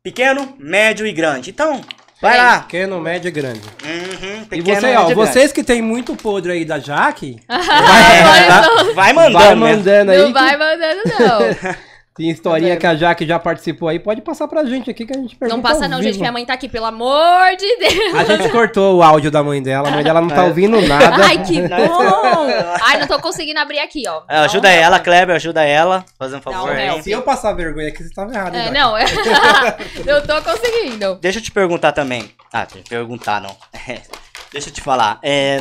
pequeno, 0.03 0.57
médio 0.59 1.07
e 1.07 1.13
grande. 1.13 1.51
Então, 1.51 1.81
vai 2.23 2.39
lá. 2.39 2.61
Pequeno, 2.61 2.99
médio 3.01 3.29
e 3.29 3.31
grande. 3.31 3.61
Uhum, 3.85 4.43
E 4.43 4.47
pequeno, 4.47 4.81
você, 4.81 4.87
ó, 4.87 5.01
médio 5.01 5.13
e 5.13 5.15
grande. 5.15 5.15
vocês 5.15 5.53
que 5.53 5.63
tem 5.63 5.83
muito 5.83 6.17
podre 6.17 6.53
aí 6.53 6.65
da 6.65 6.79
Jaque, 6.79 7.39
Vai, 7.49 8.47
tá? 8.49 8.69
vai 8.95 9.13
mandando, 9.13 9.39
vai 9.39 9.49
né? 9.51 9.55
mandando 9.55 10.11
aí. 10.13 10.19
Não 10.19 10.27
que 10.29 10.33
vai 10.33 10.57
mandando, 10.57 11.01
não. 11.19 11.75
Tem 12.15 12.29
historinha 12.29 12.75
Tá 12.75 12.81
que 12.81 12.87
a 12.87 12.95
Jaque 12.95 13.27
já 13.27 13.39
participou 13.39 13.89
aí, 13.89 13.99
pode 13.99 14.21
passar 14.21 14.47
pra 14.47 14.65
gente 14.65 14.91
aqui 14.91 15.07
que 15.07 15.17
a 15.17 15.19
gente 15.19 15.35
pergunta 15.35 15.57
Não 15.57 15.63
passa 15.63 15.89
não, 15.89 16.03
gente. 16.03 16.19
Minha 16.19 16.31
mãe 16.31 16.45
tá 16.45 16.53
aqui, 16.53 16.69
pelo 16.69 16.85
amor 16.85 17.57
de 17.59 17.77
Deus. 17.79 18.15
A 18.15 18.25
gente 18.25 18.51
cortou 18.51 18.99
o 18.99 19.03
áudio 19.03 19.31
da 19.31 19.43
mãe 19.43 19.63
dela, 19.63 19.89
a 19.89 19.91
mãe 19.91 20.05
dela 20.05 20.21
não 20.21 20.29
tá 20.29 20.43
É. 20.43 20.47
ouvindo 20.47 20.81
nada. 20.83 21.25
Ai, 21.25 21.43
que 21.43 21.61
bom. 21.67 22.47
Ai, 22.83 22.99
não 23.01 23.07
tô 23.07 23.19
conseguindo 23.19 23.59
abrir 23.61 23.79
aqui, 23.79 24.03
ó. 24.07 24.23
É, 24.29 24.39
ajuda 24.41 24.69
Não, 24.69 24.77
ela, 24.77 25.01
Kleber, 25.01 25.37
ajuda 25.37 25.63
ela. 25.65 26.05
Fazendo 26.19 26.41
um 26.41 26.43
favor 26.43 26.71
aí. 26.71 26.89
help. 26.89 27.03
Se 27.03 27.11
eu 27.11 27.23
passar 27.23 27.55
vergonha 27.55 27.89
aqui, 27.89 28.03
você 28.05 28.13
tava 28.13 28.33
errado. 28.33 28.55
É, 28.57 28.71
não. 28.71 28.95
eu 30.07 30.27
tô 30.27 30.43
conseguindo. 30.43 31.15
Deixa 31.17 31.39
eu 31.39 31.43
te 31.43 31.51
perguntar 31.51 31.93
também. 31.93 32.31
Ah, 32.53 32.65
deixa 32.65 32.79
eu 32.79 32.83
te 32.85 32.91
perguntar, 32.91 33.41
não. 33.41 33.57
Deixa 34.53 34.69
eu 34.69 34.75
te 34.75 34.83
falar. 34.83 35.19
É, 35.23 35.59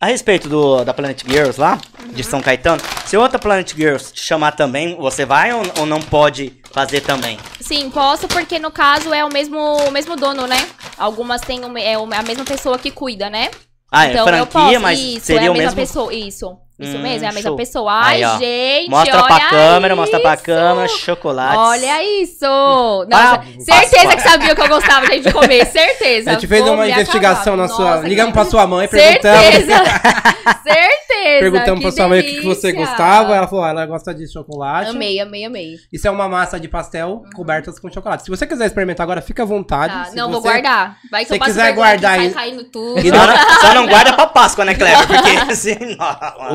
a 0.00 0.06
respeito 0.06 0.48
do, 0.48 0.84
da 0.84 0.92
Planet 0.92 1.22
Girls 1.26 1.58
lá, 1.58 1.78
de 2.12 2.22
São 2.22 2.42
Caetano, 2.42 2.80
se 3.06 3.16
outra 3.16 3.38
Planet 3.38 3.74
Girls 3.74 4.12
te 4.12 4.20
chamar 4.20 4.52
também, 4.52 4.96
você 4.96 5.24
vai 5.24 5.52
ou, 5.52 5.62
ou 5.80 5.86
não 5.86 6.00
pode 6.00 6.60
fazer 6.72 7.00
também? 7.00 7.38
Sim, 7.60 7.88
posso, 7.90 8.28
porque 8.28 8.58
no 8.58 8.70
caso 8.70 9.14
é 9.14 9.24
o 9.24 9.32
mesmo, 9.32 9.56
o 9.58 9.90
mesmo 9.90 10.16
dono, 10.16 10.46
né? 10.46 10.66
Algumas 10.98 11.40
têm 11.40 11.64
o- 11.64 11.78
é 11.78 11.96
o- 11.98 12.12
a 12.12 12.22
mesma 12.22 12.44
pessoa 12.44 12.78
que 12.78 12.90
cuida, 12.90 13.30
né? 13.30 13.50
Ah, 13.90 14.06
é 14.06 14.10
então 14.10 14.26
eu 14.28 14.46
franquia, 14.46 14.60
posso. 14.62 14.80
mas 14.80 14.98
isso, 14.98 15.26
seria 15.26 15.44
é 15.44 15.48
a 15.48 15.52
o 15.52 15.54
mesma 15.54 15.70
mesmo... 15.74 15.80
pessoa. 15.80 16.12
Isso. 16.12 16.58
Isso 16.78 16.96
Hum, 16.96 17.02
mesmo, 17.02 17.24
é 17.24 17.28
a 17.28 17.32
mesma 17.32 17.50
show. 17.50 17.56
pessoa. 17.56 17.92
Ai, 17.92 18.24
Aí, 18.24 18.38
gente. 18.38 18.90
Mostra 18.90 19.16
olha 19.22 19.26
pra 19.36 19.48
câmera, 19.48 19.94
mostra 19.96 20.18
pra 20.20 20.36
câmera, 20.36 20.88
chocolates. 20.88 21.56
Olha 21.56 22.02
isso! 22.22 22.44
Nossa, 22.44 23.34
Ah, 23.34 23.42
certeza 23.60 24.16
que 24.16 24.22
sabia 24.22 24.54
que 24.56 24.60
eu 24.60 24.68
gostava, 24.68 25.06
gente, 25.06 25.22
de 25.28 25.32
comer. 25.32 25.66
Certeza. 25.66 26.30
A 26.30 26.34
gente 26.34 26.48
fez 26.48 26.64
Vou 26.64 26.74
uma 26.74 26.88
investigação 26.88 27.54
acabar. 27.54 27.68
na 27.68 27.68
sua. 27.68 27.90
Nossa, 27.96 28.08
Ligamos 28.08 28.32
que- 28.32 28.40
pra 28.40 28.44
sua 28.50 28.66
mãe, 28.66 28.88
perguntamos. 28.88 29.40
Certeza! 29.40 29.74
Certeza! 30.64 31.40
Perguntamos 31.40 31.78
que 31.80 31.82
pra 31.86 31.92
sua 31.92 32.08
mãe 32.08 32.20
o 32.20 32.24
que, 32.24 32.40
você 32.42 32.72
gostava. 32.72 33.34
Ela 33.36 33.46
falou, 33.46 33.64
ah, 33.64 33.70
ela 33.70 33.86
gosta 33.86 34.14
de 34.14 34.30
chocolate. 34.30 34.90
Amei, 34.90 35.20
amei, 35.20 35.44
amei. 35.44 35.76
Isso 35.92 36.06
é 36.06 36.10
uma 36.10 36.28
massa 36.28 36.58
de 36.58 36.68
pastel 36.68 37.22
cobertas 37.34 37.78
com 37.78 37.90
chocolate. 37.90 38.24
Se 38.24 38.30
você 38.30 38.46
quiser 38.46 38.66
experimentar 38.66 39.04
agora, 39.04 39.22
fica 39.22 39.42
à 39.42 39.46
vontade. 39.46 39.94
Tá, 39.94 40.04
Se 40.06 40.16
não, 40.16 40.30
vou 40.30 40.40
você- 40.40 40.48
guardar. 40.48 40.96
Vai 41.10 41.22
que 41.22 41.28
se 41.28 41.34
eu 41.34 41.38
passo 41.38 41.50
quiser 41.52 41.72
guardar 41.72 42.14
aqui, 42.14 42.22
aí- 42.24 42.32
sai 42.32 42.44
caindo 42.50 42.64
tudo. 42.64 42.98
E 42.98 43.08
Só 43.08 43.16
não, 43.16 43.60
só 43.60 43.74
não 43.74 43.86
guarda 43.86 44.12
pra 44.12 44.26
Páscoa, 44.26 44.64
né, 44.64 44.74
Kleber? 44.74 45.06
Porque 45.06 45.30
assim. 45.52 45.76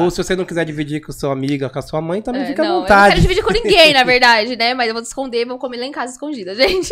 Ou 0.09 0.11
se 0.11 0.23
você 0.23 0.35
não 0.35 0.43
quiser 0.43 0.65
dividir 0.65 1.01
com 1.01 1.11
sua 1.11 1.31
amiga, 1.31 1.69
com 1.69 1.77
a 1.77 1.81
sua 1.83 2.01
mãe, 2.01 2.19
também 2.19 2.41
É, 2.41 2.45
fica 2.47 2.63
à 2.63 2.65
não, 2.65 2.71
eu 2.71 2.75
não 2.77 2.81
vontade. 2.81 3.09
quero 3.11 3.21
dividir 3.21 3.43
com 3.43 3.53
ninguém, 3.53 3.93
na 3.93 4.03
verdade, 4.03 4.55
né? 4.55 4.73
Mas 4.73 4.87
eu 4.87 4.93
vou 4.95 5.03
esconder, 5.03 5.45
vou 5.45 5.59
comer 5.59 5.77
lá 5.77 5.85
em 5.85 5.91
casa 5.91 6.11
escondida, 6.13 6.53
gente. 6.57 6.89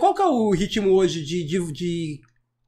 Qual 0.00 0.12
que 0.14 0.22
é 0.22 0.26
o 0.26 0.50
ritmo 0.50 0.90
hoje 0.90 1.22
de, 1.24 1.44
de, 1.44 1.72
de 1.72 2.20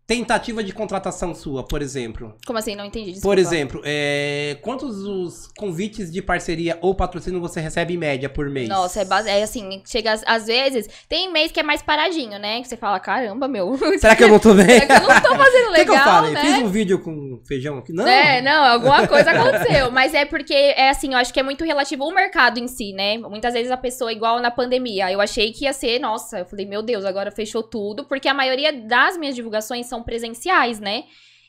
tentativa 0.06 0.62
de 0.62 0.72
contratação 0.72 1.34
sua, 1.34 1.64
por 1.64 1.82
exemplo? 1.82 2.34
Como 2.46 2.58
assim? 2.58 2.76
Não 2.76 2.84
entendi. 2.84 3.12
Desculpa. 3.12 3.28
Por 3.28 3.38
exemplo, 3.38 3.82
é, 3.84 4.56
quantos 4.62 4.98
os 4.98 5.48
convites 5.56 6.12
de 6.12 6.22
parceria 6.22 6.78
ou 6.80 6.94
patrocínio 6.94 7.40
você 7.40 7.60
recebe 7.60 7.94
em 7.94 7.96
média 7.96 8.28
por 8.28 8.48
mês? 8.48 8.68
Nossa, 8.68 9.00
é, 9.00 9.04
base... 9.04 9.28
é 9.28 9.42
assim, 9.42 9.82
chega 9.84 10.12
às, 10.12 10.22
às 10.26 10.46
vezes. 10.46 10.88
Tem 11.08 11.32
mês 11.32 11.50
que 11.50 11.58
é 11.58 11.62
mais 11.62 11.82
paradinho, 11.82 12.38
né? 12.38 12.60
Que 12.62 12.68
você 12.68 12.76
fala, 12.76 13.00
caramba, 13.00 13.48
meu. 13.48 13.76
Será 13.98 14.14
que 14.14 14.22
eu 14.22 14.28
não 14.28 14.38
tô 14.38 14.54
bem? 14.54 14.66
Será 14.80 14.86
que 14.86 15.04
eu 15.04 15.08
não 15.08 15.20
tô 15.20 15.34
fazendo 15.34 15.70
O 15.70 15.74
que, 15.74 15.84
que 15.84 15.90
eu 15.90 15.94
legal, 15.94 16.04
falei? 16.04 16.32
né? 16.34 16.40
Fiz 16.42 16.58
um 16.58 16.68
vídeo 16.68 16.98
com 17.00 17.40
feijão 17.44 17.78
aqui? 17.78 17.92
Não. 17.92 18.06
É, 18.06 18.40
não, 18.40 18.64
alguma 18.64 19.06
coisa 19.08 19.30
aconteceu. 19.32 19.90
Mas 19.90 20.14
é 20.14 20.24
porque, 20.24 20.54
é 20.54 20.88
assim, 20.90 21.12
eu 21.12 21.18
acho 21.18 21.32
que 21.32 21.40
é 21.40 21.42
muito 21.42 21.64
relativo 21.64 22.04
ao 22.04 22.14
mercado 22.14 22.58
em 22.58 22.68
si, 22.68 22.92
né? 22.92 23.18
Muitas 23.18 23.54
vezes 23.54 23.72
a 23.72 23.76
pessoa, 23.76 24.12
igual 24.12 24.38
na 24.40 24.50
pandemia, 24.52 25.10
eu 25.10 25.20
achei 25.20 25.52
que 25.52 25.64
ia 25.64 25.72
ser, 25.72 25.98
nossa, 25.98 26.40
eu 26.40 26.46
falei, 26.46 26.64
meu 26.64 26.80
Deus, 26.82 27.04
agora 27.04 27.30
fechou 27.32 27.62
tudo, 27.62 28.04
porque 28.04 28.28
a 28.28 28.34
maioria 28.34 28.72
das 28.72 29.16
minhas 29.16 29.34
divulgações 29.34 29.86
são 29.86 29.95
presenciais, 30.02 30.80
né? 30.80 31.04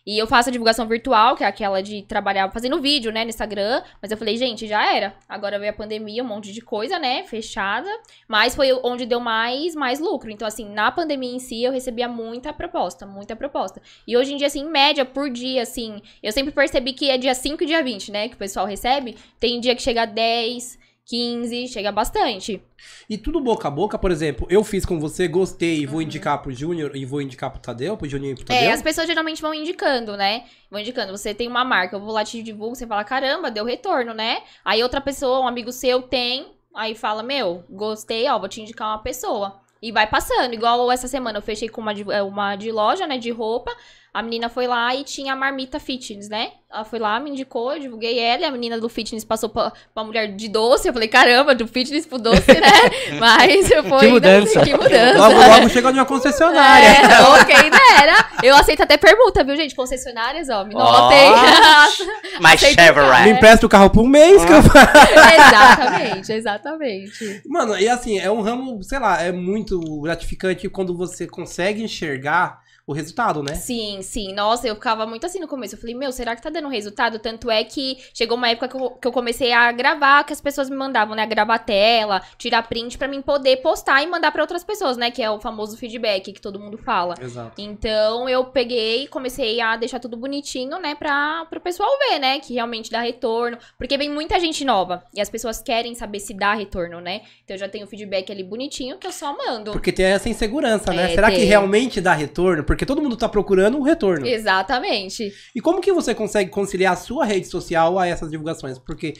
E 0.08 0.18
eu 0.18 0.26
faço 0.26 0.48
a 0.48 0.52
divulgação 0.54 0.88
virtual, 0.88 1.36
que 1.36 1.44
é 1.44 1.48
aquela 1.48 1.84
de 1.84 2.02
trabalhar 2.02 2.50
fazendo 2.50 2.80
vídeo, 2.80 3.12
né, 3.12 3.26
no 3.26 3.30
Instagram. 3.30 3.84
Mas 4.02 4.10
eu 4.10 4.16
falei, 4.16 4.38
gente, 4.38 4.66
já 4.66 4.96
era. 4.96 5.14
Agora 5.28 5.60
veio 5.60 5.70
a 5.70 5.76
pandemia, 5.76 6.24
um 6.24 6.28
monte 6.28 6.54
de 6.54 6.62
coisa, 6.62 6.98
né, 6.98 7.26
fechada. 7.26 7.90
Mas 8.26 8.56
foi 8.56 8.72
onde 8.86 9.06
deu 9.06 9.20
mais, 9.20 9.76
mais 9.76 10.00
lucro. 10.00 10.32
Então, 10.32 10.48
assim, 10.48 10.70
na 10.70 10.90
pandemia 10.94 11.36
em 11.36 11.40
si, 11.40 11.62
eu 11.62 11.74
recebia 11.74 12.08
muita 12.08 12.54
proposta, 12.54 13.06
muita 13.06 13.36
proposta. 13.36 13.82
E 14.08 14.16
hoje 14.16 14.34
em 14.34 14.38
dia, 14.38 14.48
assim, 14.48 14.62
em 14.62 14.70
média, 14.70 15.04
por 15.04 15.30
dia, 15.30 15.64
assim, 15.64 16.02
eu 16.24 16.32
sempre 16.32 16.54
percebi 16.54 16.94
que 16.94 17.10
é 17.10 17.18
dia 17.18 17.36
5 17.36 17.62
e 17.64 17.68
dia 17.68 17.84
20, 17.84 18.10
né, 18.10 18.30
que 18.30 18.36
o 18.36 18.40
pessoal 18.40 18.66
recebe. 18.66 19.18
Tem 19.42 19.60
dia 19.60 19.76
que 19.76 19.82
chega 19.82 20.04
a 20.04 20.06
10, 20.06 20.80
15, 21.08 21.70
chega 21.70 21.90
bastante. 21.90 22.62
E 23.10 23.18
tudo 23.18 23.40
boca 23.40 23.70
a 23.70 23.72
boca, 23.72 23.98
por 23.98 24.12
exemplo, 24.12 24.46
eu 24.50 24.62
fiz 24.64 24.86
com 24.86 25.00
você, 25.00 25.28
gostei, 25.28 25.86
vou 25.88 26.02
indicar 26.02 26.42
pro 26.42 26.52
Júnior 26.52 26.96
e 26.96 27.06
vou 27.06 27.22
indicar 27.22 27.50
pro 27.50 27.62
Tadeu, 27.62 27.96
pro 27.96 28.10
Juninho 28.10 28.34
e 28.34 28.36
pro 28.36 28.44
Tadeu. 28.46 28.64
Uhum. 28.64 28.70
É, 28.70 28.74
as 28.74 28.82
pessoas 28.82 29.08
geralmente 29.08 29.42
vão 29.42 29.54
indicando, 29.54 30.18
né? 30.18 30.44
Vão 30.70 30.82
indicando. 30.82 31.18
Você 31.18 31.34
tem 31.34 31.48
uma 31.48 31.64
marca, 31.64 31.96
eu 31.96 32.02
vou 32.02 32.12
lá 32.12 32.26
te 32.26 32.44
divulgo, 32.44 32.76
você 32.76 32.86
fala, 32.86 33.06
caramba, 33.06 33.50
deu 33.50 33.64
retorno, 33.64 34.14
né? 34.14 34.42
Aí 34.66 34.84
outra 34.84 35.00
pessoa, 35.00 35.40
um 35.40 35.48
amigo 35.48 35.72
seu 35.72 36.02
tem, 36.02 36.48
aí 36.76 36.94
fala, 36.94 37.24
meu, 37.24 37.64
gostei, 37.70 38.28
ó, 38.28 38.38
vou 38.38 38.50
te 38.50 38.62
indicar 38.62 38.90
uma 38.90 39.00
pessoa. 39.02 39.62
E 39.82 39.92
vai 39.92 40.08
passando. 40.08 40.54
Igual 40.54 40.92
essa 40.92 41.08
semana 41.08 41.38
eu 41.38 41.42
fechei 41.42 41.70
com 41.70 41.80
uma 41.80 41.94
de, 41.94 42.12
é, 42.12 42.22
uma 42.22 42.56
de 42.56 42.72
loja, 42.72 43.08
né, 43.08 43.18
de 43.18 43.32
roupa. 43.32 43.72
A 44.18 44.24
menina 44.24 44.50
foi 44.50 44.66
lá 44.66 44.96
e 44.96 45.04
tinha 45.04 45.34
a 45.34 45.36
marmita 45.36 45.80
fitness, 45.80 46.28
né? 46.28 46.50
Ela 46.74 46.84
foi 46.84 46.98
lá, 46.98 47.20
me 47.20 47.30
indicou, 47.30 47.72
eu 47.72 47.80
divulguei 47.80 48.18
ela. 48.18 48.42
E 48.42 48.46
a 48.46 48.52
menina 48.52 48.80
do 48.80 48.90
fitness 48.90 49.24
passou 49.24 49.48
pra, 49.48 49.72
pra 49.94 50.04
mulher 50.04 50.36
de 50.36 50.50
doce. 50.50 50.88
Eu 50.88 50.94
falei, 50.94 51.08
caramba, 51.08 51.54
do 51.54 51.68
fitness 51.68 52.08
pro 52.08 52.18
doce, 52.18 52.52
né? 52.52 52.68
Mas 53.22 53.70
foi... 53.88 54.00
Que 54.00 54.08
mudança. 54.08 54.62
Que 54.62 54.74
mudança. 54.74 55.20
Logo, 55.20 55.40
logo 55.40 55.70
chegou 55.70 55.94
numa 55.94 56.04
concessionária. 56.04 56.88
É, 56.88 57.42
ok, 57.42 57.56
dera. 57.70 58.28
Eu 58.42 58.56
aceito 58.56 58.82
até 58.82 58.98
permuta, 58.98 59.44
viu, 59.44 59.56
gente? 59.56 59.76
Concessionárias, 59.76 60.50
ó, 60.50 60.66
me 60.66 60.74
notem. 60.74 61.30
Mas 62.42 62.56
Aceito 62.56 62.80
Me 62.80 62.86
Chevrolet. 62.88 63.30
empresta 63.30 63.68
o 63.68 63.70
carro 63.70 63.92
por 63.92 64.04
um 64.04 64.08
mês 64.08 64.44
que 64.44 64.52
eu 64.52 64.58
exatamente, 65.38 66.34
exatamente. 66.34 67.42
Mano, 67.46 67.78
e 67.78 67.88
assim, 67.88 68.18
é 68.18 68.32
um 68.32 68.42
ramo, 68.42 68.82
sei 68.82 68.98
lá, 68.98 69.22
é 69.22 69.32
muito 69.32 69.80
gratificante 70.02 70.68
quando 70.70 70.98
você 70.98 71.28
consegue 71.28 71.84
enxergar 71.84 72.66
o 72.88 72.94
resultado, 72.94 73.44
né? 73.44 73.54
Sim, 73.54 74.02
sim. 74.02 74.34
Nossa, 74.34 74.66
eu 74.66 74.74
ficava 74.74 75.06
muito 75.06 75.26
assim 75.26 75.40
no 75.40 75.48
começo. 75.48 75.76
Eu 75.76 75.80
falei, 75.80 75.94
meu, 75.94 76.10
será 76.14 76.34
que 76.38 76.42
tá 76.42 76.50
dando 76.50 76.70
resultado? 76.70 77.20
Tanto 77.20 77.52
é 77.52 77.62
que 77.66 77.98
chegou 78.14 78.38
uma 78.38 78.48
época 78.50 78.70
que 78.70 78.78
eu, 78.78 78.90
que 78.92 79.06
eu 79.06 79.12
comecei 79.12 79.52
a 79.52 79.70
gravar, 79.74 80.24
que 80.24 80.32
as 80.32 80.40
pessoas 80.40 80.70
me 80.70 80.78
mandavam, 80.78 81.14
né? 81.14 81.26
Gravar 81.28 81.60
tela, 81.60 82.22
tirar 82.38 82.64
print 82.64 82.98
pra 82.98 83.10
mim 83.10 83.22
poder 83.22 83.58
postar 83.58 84.02
e 84.02 84.08
mandar 84.08 84.32
pra 84.32 84.42
outras 84.42 84.64
pessoas, 84.64 84.96
né? 84.96 85.12
Que 85.12 85.22
é 85.22 85.30
o 85.30 85.38
famoso 85.38 85.76
feedback 85.78 86.32
que 86.32 86.40
todo 86.40 86.60
mundo 86.60 86.78
fala. 86.78 87.16
Exato. 87.22 87.62
Então 87.62 88.30
eu 88.30 88.46
peguei 88.46 89.04
e 89.04 89.08
comecei 89.08 89.60
a 89.60 89.76
deixar 89.76 90.00
tudo 90.00 90.16
bonitinho, 90.16 90.80
né, 90.80 90.96
pra, 90.96 91.46
pro 91.50 91.60
pessoal 91.60 91.90
ver, 92.10 92.20
né, 92.20 92.40
que 92.40 92.54
realmente 92.54 92.90
dá 92.90 93.02
retorno. 93.02 93.58
Porque 93.78 93.98
vem 93.98 94.10
muita 94.10 94.40
gente 94.40 94.64
nova 94.64 95.04
e 95.14 95.20
as 95.20 95.30
pessoas 95.30 95.62
querem 95.62 95.94
saber 95.94 96.22
se 96.22 96.34
dá 96.34 96.54
retorno, 96.54 97.02
né? 97.02 97.22
Então 97.44 97.56
eu 97.56 97.60
já 97.60 97.68
tenho 97.68 97.86
o 97.86 97.88
feedback 97.88 98.32
ali 98.32 98.44
bonitinho 98.44 98.98
que 98.98 99.06
eu 99.06 99.12
só 99.12 99.36
mando. 99.36 99.72
Porque 99.72 99.92
tem 99.92 100.06
essa 100.06 100.30
insegurança, 100.30 100.94
né? 100.94 101.12
É, 101.12 101.16
Será 101.16 101.30
que 101.30 101.38
tem. 101.38 101.46
realmente 101.46 102.00
dá 102.00 102.14
retorno? 102.14 102.64
Porque 102.64 102.77
todo 102.86 103.02
mundo 103.02 103.16
tá 103.18 103.28
procurando 103.30 103.78
um 103.78 103.82
retorno. 103.82 104.26
Exatamente. 104.26 105.32
E 105.56 105.62
como 105.62 105.82
que 105.82 105.92
você 105.94 106.14
consegue 106.16 106.50
conciliar 106.50 106.94
a 106.94 106.98
sua 106.98 107.26
rede 107.26 107.48
social 107.48 107.98
a 108.00 108.08
essas 108.08 108.30
divulgações? 108.32 108.78
Porque 108.80 109.14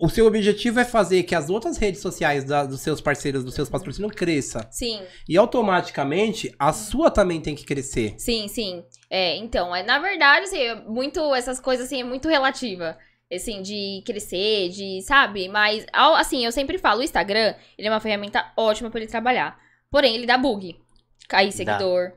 o 0.00 0.08
seu 0.08 0.26
objetivo 0.26 0.80
é 0.80 0.84
fazer 0.84 1.22
que 1.22 1.34
as 1.34 1.48
outras 1.48 1.76
redes 1.76 2.00
sociais 2.00 2.44
da- 2.44 2.64
dos 2.64 2.80
seus 2.80 3.00
parceiros, 3.00 3.44
dos 3.44 3.54
seus 3.54 3.68
patrocínios, 3.68 4.12
cresça. 4.12 4.66
Sim. 4.70 5.00
E 5.28 5.36
automaticamente 5.36 6.52
a 6.58 6.72
sua 6.72 7.10
também 7.10 7.40
tem 7.40 7.54
que 7.54 7.64
crescer. 7.64 8.14
Sim, 8.18 8.48
sim. 8.48 8.84
É, 9.08 9.36
então, 9.36 9.74
é, 9.74 9.82
na 9.82 9.98
verdade, 9.98 10.46
assim, 10.46 10.58
é 10.58 10.74
muito, 10.74 11.34
essas 11.34 11.60
coisas, 11.60 11.86
assim, 11.86 12.00
é 12.00 12.04
muito 12.04 12.28
relativa. 12.28 12.96
Assim, 13.32 13.62
de 13.62 14.02
crescer, 14.04 14.68
de, 14.68 15.00
sabe? 15.02 15.48
Mas, 15.48 15.86
assim, 15.92 16.44
eu 16.44 16.52
sempre 16.52 16.76
falo, 16.76 17.00
o 17.00 17.02
Instagram, 17.02 17.54
ele 17.78 17.88
é 17.88 17.90
uma 17.90 18.00
ferramenta 18.00 18.52
ótima 18.56 18.90
pra 18.90 19.00
ele 19.00 19.08
trabalhar. 19.10 19.58
Porém, 19.90 20.14
ele 20.14 20.26
dá 20.26 20.36
bug. 20.36 20.76
Cair 21.28 21.50
seguidor. 21.52 22.12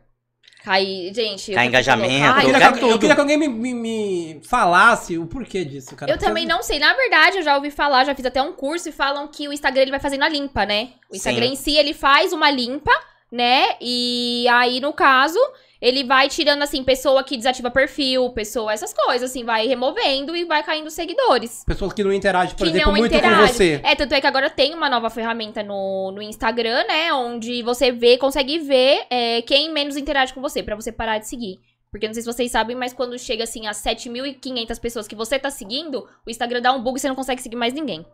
Cair, 0.65 1.13
gente... 1.13 1.51
eu 1.51 1.55
Cai 1.55 1.65
tô 1.65 1.69
engajamento, 1.69 2.25
Eu 2.25 2.51
queria, 2.73 2.91
eu 2.93 2.99
queria 2.99 3.13
que 3.15 3.21
alguém 3.21 3.37
me, 3.37 3.47
me- 3.47 3.73
me 3.75 4.41
falasse 4.43 5.15
o 5.15 5.27
porquê 5.27 5.63
disso, 5.63 5.95
cara. 5.95 6.11
Eu 6.11 6.17
também 6.17 6.45
não 6.47 6.63
sei. 6.63 6.79
Na 6.79 6.91
verdade, 6.93 7.37
eu 7.37 7.43
já 7.43 7.55
ouvi 7.55 7.69
falar, 7.69 8.03
já 8.03 8.15
fiz 8.15 8.25
até 8.25 8.41
um 8.41 8.51
curso 8.51 8.89
e 8.89 8.91
falam 8.91 9.27
que 9.27 9.47
o 9.47 9.53
Instagram 9.53 9.83
ele 9.83 9.91
vai 9.91 9.99
fazendo 9.99 10.23
a 10.23 10.27
limpa, 10.27 10.65
né? 10.65 10.89
O 11.11 11.15
Instagram 11.15 11.45
Sim. 11.45 11.53
em 11.53 11.55
si, 11.55 11.77
ele 11.77 11.93
faz 11.93 12.33
uma 12.33 12.49
limpa, 12.49 12.91
né? 13.31 13.75
E 13.79 14.47
aí, 14.49 14.79
no 14.79 14.91
caso, 14.91 15.37
ele 15.81 16.03
vai 16.03 16.29
tirando, 16.29 16.61
assim, 16.61 16.83
pessoa 16.83 17.23
que 17.23 17.37
desativa 17.37 17.69
perfil, 17.69 18.29
pessoa, 18.31 18.73
essas 18.73 18.93
coisas, 18.93 19.29
assim, 19.29 19.43
vai 19.43 19.67
removendo 19.67 20.35
e 20.35 20.45
vai 20.45 20.63
caindo 20.63 20.89
seguidores. 20.89 21.63
Pessoas 21.65 21.93
que 21.93 22.03
não 22.03 22.13
interagem, 22.13 22.55
por 22.55 22.63
que 22.63 22.69
exemplo, 22.69 22.91
muito 22.91 23.19
com 23.19 23.47
você. 23.47 23.79
É, 23.83 23.95
tanto 23.95 24.13
é 24.13 24.21
que 24.21 24.27
agora 24.27 24.49
tem 24.49 24.73
uma 24.73 24.89
nova 24.89 25.09
ferramenta 25.09 25.61
no, 25.63 26.11
no 26.11 26.21
Instagram, 26.21 26.85
né? 26.87 27.13
Onde 27.13 27.61
você 27.63 27.91
vê, 27.91 28.17
consegue 28.17 28.59
ver 28.59 29.05
é, 29.09 29.41
quem 29.41 29.71
menos 29.71 29.97
interage 29.97 30.33
com 30.33 30.41
você, 30.41 30.63
pra 30.63 30.75
você 30.75 30.91
parar 30.91 31.19
de 31.19 31.27
seguir. 31.27 31.59
Porque 31.95 32.07
não 32.07 32.13
sei 32.13 32.23
se 32.23 32.27
vocês 32.27 32.51
sabem, 32.51 32.75
mas 32.75 32.91
quando 32.91 33.17
chega 33.17 33.45
assim 33.45 33.67
a 33.67 33.71
7.500 33.71 34.79
pessoas 34.81 35.07
que 35.07 35.15
você 35.15 35.39
tá 35.39 35.49
seguindo, 35.49 36.05
o 36.25 36.29
Instagram 36.29 36.61
dá 36.61 36.73
um 36.73 36.81
bug 36.81 36.97
e 36.97 36.99
você 36.99 37.07
não 37.07 37.15
consegue 37.15 37.41
seguir 37.41 37.55
mais 37.55 37.73
ninguém. 37.73 38.05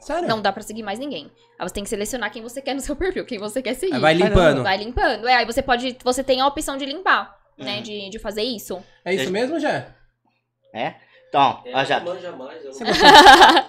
Sério? 0.00 0.28
Não 0.28 0.40
dá 0.40 0.52
pra 0.52 0.62
seguir 0.62 0.82
mais 0.82 0.98
ninguém. 0.98 1.30
Aí 1.58 1.68
você 1.68 1.74
tem 1.74 1.82
que 1.82 1.88
selecionar 1.88 2.30
quem 2.30 2.42
você 2.42 2.60
quer 2.60 2.74
no 2.74 2.80
seu 2.80 2.94
perfil, 2.94 3.24
quem 3.24 3.38
você 3.38 3.62
quer 3.62 3.74
seguir. 3.74 3.94
Aí 3.94 4.00
vai 4.00 4.14
limpando. 4.14 4.62
Vai 4.62 4.76
limpando. 4.76 5.28
É, 5.28 5.36
aí 5.36 5.46
você 5.46 5.62
pode. 5.62 5.96
Você 6.04 6.22
tem 6.22 6.40
a 6.40 6.46
opção 6.46 6.76
de 6.76 6.84
limpar, 6.84 7.38
né? 7.56 7.76
Uhum. 7.76 7.82
De, 7.82 8.10
de 8.10 8.18
fazer 8.18 8.42
isso. 8.42 8.82
É 9.04 9.14
isso 9.14 9.30
mesmo, 9.30 9.58
Jé? 9.58 9.88
É? 10.74 10.94
Então, 11.36 11.60
ó 11.74 11.84
já, 11.84 12.00
manja 12.00 12.32
mais. 12.32 12.64
Eu... 12.64 12.72
Você 12.72 12.84
gostou? 12.84 13.08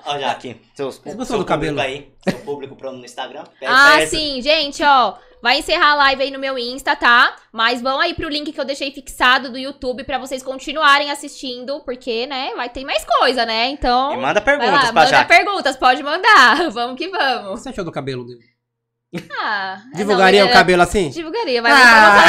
ó 0.06 0.18
já 0.20 0.32
aqui. 0.32 0.62
Seus, 0.76 0.98
gostou 1.00 1.26
seu 1.26 1.38
do 1.40 1.46
cabelo? 1.46 1.76
público 1.78 1.98
aí, 1.98 2.12
seu 2.30 2.40
público 2.46 2.76
pro 2.76 2.92
no 2.92 3.04
Instagram. 3.06 3.44
Pede 3.60 3.72
Ah, 3.74 4.02
esse- 4.02 4.16
sim, 4.16 4.42
gente, 4.42 4.84
ó. 4.84 5.16
Vai 5.40 5.60
encerrar 5.60 5.92
a 5.92 5.96
live 5.96 6.24
aí 6.24 6.32
no 6.32 6.40
meu 6.40 6.58
Insta, 6.58 6.96
tá? 6.96 7.36
Mas 7.54 7.80
vão 7.80 8.00
aí 8.00 8.16
pro 8.16 8.28
link 8.28 8.52
que 8.52 8.60
eu 8.60 8.66
deixei 8.66 8.92
fixado 8.92 9.52
do 9.52 9.58
YouTube 9.58 10.04
pra 10.04 10.18
vocês 10.18 10.42
continuarem 10.42 11.12
assistindo, 11.12 11.80
porque, 11.86 12.26
né, 12.26 12.54
vai 12.56 12.70
ter 12.70 12.84
mais 12.84 13.06
coisa, 13.06 13.46
né? 13.46 13.70
E 13.70 13.74
Então. 13.74 14.20
manda 14.20 14.42
Vai 14.42 14.58
perguntas 14.58 14.74
lá, 14.74 14.80
pra 14.82 14.94
manda 14.94 15.08
Jaque. 15.08 15.28
perguntas, 15.28 15.78
pode 15.78 16.02
mandar. 16.02 16.70
Vamos 16.74 16.98
que 16.98 17.08
O 17.08 17.12
vamos. 17.12 17.60
que 17.60 17.64
você 17.64 17.70
achou 17.70 17.86
do 17.86 17.92
cabelo 17.92 18.26
dele? 18.26 18.40
Ah, 19.40 19.78
é, 19.94 19.98
Divulgaria 19.98 20.42
não, 20.42 20.48
o 20.48 20.52
é- 20.52 20.54
cabelo 20.54 20.82
assim? 20.82 21.10
Divulgaria, 21.10 21.62
mas 21.62 21.74
Ah, 21.74 22.24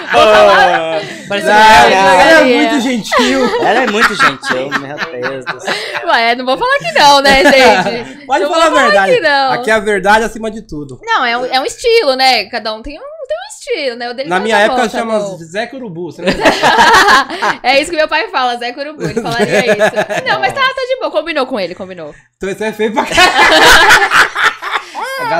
Parece 0.11 1.47
Não, 1.47 1.53
que- 1.87 1.93
ela 1.93 2.39
é 2.39 2.43
muito 2.43 2.81
gentil. 2.81 3.45
Ela 3.65 3.83
é 3.83 3.87
muito 3.87 4.15
gentil, 4.15 4.69
meu 4.79 4.97
Deus 4.97 5.45
do 5.45 5.59
céu. 5.61 5.73
não. 6.03 6.11
Ué, 6.11 6.35
não 6.35 6.45
vou 6.45 6.57
falar 6.57 6.77
que 6.79 6.91
não, 6.91 7.21
né, 7.21 7.43
gente? 7.51 8.25
Pode 8.25 8.43
Não 8.43 8.51
falar 8.51 8.65
a 8.65 8.69
verdade. 8.69 9.13
que 9.13 9.19
não. 9.21 9.51
Aqui 9.53 9.71
é 9.71 9.73
a 9.73 9.79
verdade 9.79 10.25
acima 10.25 10.51
de 10.51 10.61
tudo. 10.67 10.99
Não, 11.03 11.25
é 11.25 11.37
um, 11.37 11.45
é 11.45 11.59
um 11.59 11.65
estilo, 11.65 12.15
né? 12.15 12.45
Cada 12.45 12.73
um 12.73 12.81
tem 12.81 12.97
um, 12.97 13.01
tem 13.01 13.37
um 13.37 13.49
estilo, 13.57 13.95
né? 13.97 14.13
Na 14.27 14.39
minha 14.39 14.57
época 14.57 14.83
eu 14.83 14.89
chamo 14.89 15.11
bom. 15.17 15.37
Zé 15.37 15.67
Curubu. 15.67 16.11
Você 16.11 16.21
é 17.63 17.81
isso 17.81 17.89
que 17.91 17.97
meu 17.97 18.07
pai 18.07 18.27
fala, 18.29 18.57
Zé 18.57 18.73
Curubu, 18.73 19.03
ele 19.03 19.21
falaria 19.21 19.59
isso. 19.71 20.25
Não, 20.27 20.39
mas 20.39 20.53
tá, 20.53 20.61
tá 20.61 20.81
de 20.87 20.97
boa, 20.99 21.11
combinou 21.11 21.45
com 21.45 21.59
ele, 21.59 21.73
combinou. 21.75 22.13
então 22.37 22.49
isso 22.49 22.63
é 22.63 22.71
feio 22.73 22.93
pra 22.93 23.05
caralho. 23.05 23.31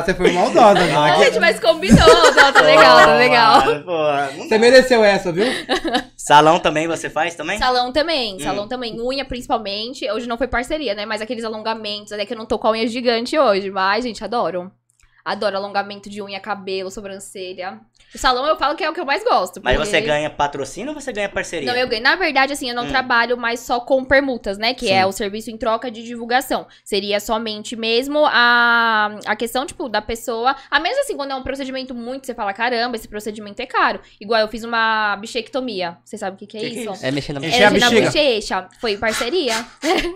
Você 0.01 0.13
foi 0.13 0.31
maldosa, 0.31 0.85
não. 0.87 1.03
Ah, 1.03 1.11
Aqui- 1.13 1.25
gente, 1.25 1.39
mas 1.39 1.59
combinou, 1.59 2.33
tá, 2.33 2.51
tá 2.51 2.61
legal, 2.61 2.97
tá 2.97 3.15
legal. 3.15 3.61
Pô, 3.83 4.37
não 4.37 4.47
Você 4.47 4.57
mereceu 4.57 5.03
essa, 5.03 5.31
viu? 5.31 5.45
Salão 6.15 6.59
também 6.59 6.87
você 6.87 7.09
faz 7.09 7.35
também? 7.35 7.57
Salão 7.57 7.91
também, 7.91 8.35
Hum. 8.35 8.39
salão 8.39 8.67
também, 8.67 8.99
unha 9.01 9.25
principalmente. 9.25 10.09
Hoje 10.11 10.27
não 10.27 10.37
foi 10.37 10.47
parceria, 10.47 10.93
né? 10.93 11.05
Mas 11.05 11.21
aqueles 11.21 11.43
alongamentos, 11.43 12.11
até 12.11 12.25
que 12.25 12.33
eu 12.33 12.37
não 12.37 12.45
tô 12.45 12.57
com 12.59 12.67
a 12.67 12.71
unha 12.71 12.87
gigante 12.87 13.37
hoje. 13.37 13.69
Mas, 13.71 14.03
gente, 14.03 14.23
adoro. 14.23 14.71
Adoro 15.23 15.55
alongamento 15.57 16.09
de 16.09 16.21
unha, 16.21 16.39
cabelo, 16.39 16.89
sobrancelha. 16.89 17.79
O 18.13 18.17
salão 18.17 18.45
eu 18.45 18.57
falo 18.57 18.75
que 18.75 18.83
é 18.83 18.89
o 18.89 18.93
que 18.93 18.99
eu 18.99 19.05
mais 19.05 19.23
gosto. 19.23 19.61
Mas 19.63 19.75
porque- 19.77 19.89
você 19.89 20.01
ganha 20.01 20.29
patrocínio 20.29 20.89
ou 20.93 20.99
você 20.99 21.13
ganha 21.13 21.29
parceria? 21.29 21.71
Não, 21.71 21.79
eu 21.79 21.87
ganho. 21.87 22.03
Na 22.03 22.15
verdade, 22.17 22.51
assim, 22.51 22.67
eu 22.69 22.75
não 22.75 22.83
Hum. 22.85 22.89
trabalho 22.89 23.37
mais 23.37 23.61
só 23.61 23.79
com 23.79 24.03
permutas, 24.03 24.57
né? 24.57 24.73
Que 24.73 24.87
Sim. 24.87 24.93
é 24.93 25.05
o 25.05 25.11
serviço 25.13 25.49
em 25.49 25.57
troca 25.57 25.89
de 25.89 26.03
divulgação. 26.03 26.67
Seria 26.83 27.19
somente 27.21 27.75
mesmo 27.77 28.25
a, 28.25 29.17
a 29.25 29.35
questão, 29.35 29.65
tipo, 29.65 29.87
da 29.87 30.01
pessoa. 30.01 30.55
A 30.69 30.79
menos 30.79 30.97
assim, 30.99 31.15
quando 31.15 31.31
é 31.31 31.35
um 31.35 31.43
procedimento 31.43 31.93
muito, 31.95 32.25
você 32.25 32.33
fala, 32.35 32.51
caramba, 32.53 32.97
esse 32.97 33.07
procedimento 33.07 33.61
é 33.61 33.65
caro. 33.65 34.01
Igual 34.19 34.41
eu 34.41 34.47
fiz 34.49 34.63
uma 34.65 35.15
bichectomia. 35.17 35.97
Você 36.03 36.17
sabe 36.17 36.35
o 36.35 36.39
que, 36.39 36.47
que 36.47 36.57
é 36.57 36.59
Que 36.61 36.69
que 36.69 36.79
é 36.79 36.81
isso? 36.83 36.93
isso? 36.93 37.05
É 37.05 37.11
mexendo 37.11 37.39
na 37.39 37.47
Encher 37.47 37.63
a 37.67 37.69
na 37.71 37.89
bexiga. 37.89 38.01
bochecha. 38.07 38.67
Foi 38.81 38.97
parceria. 38.97 39.65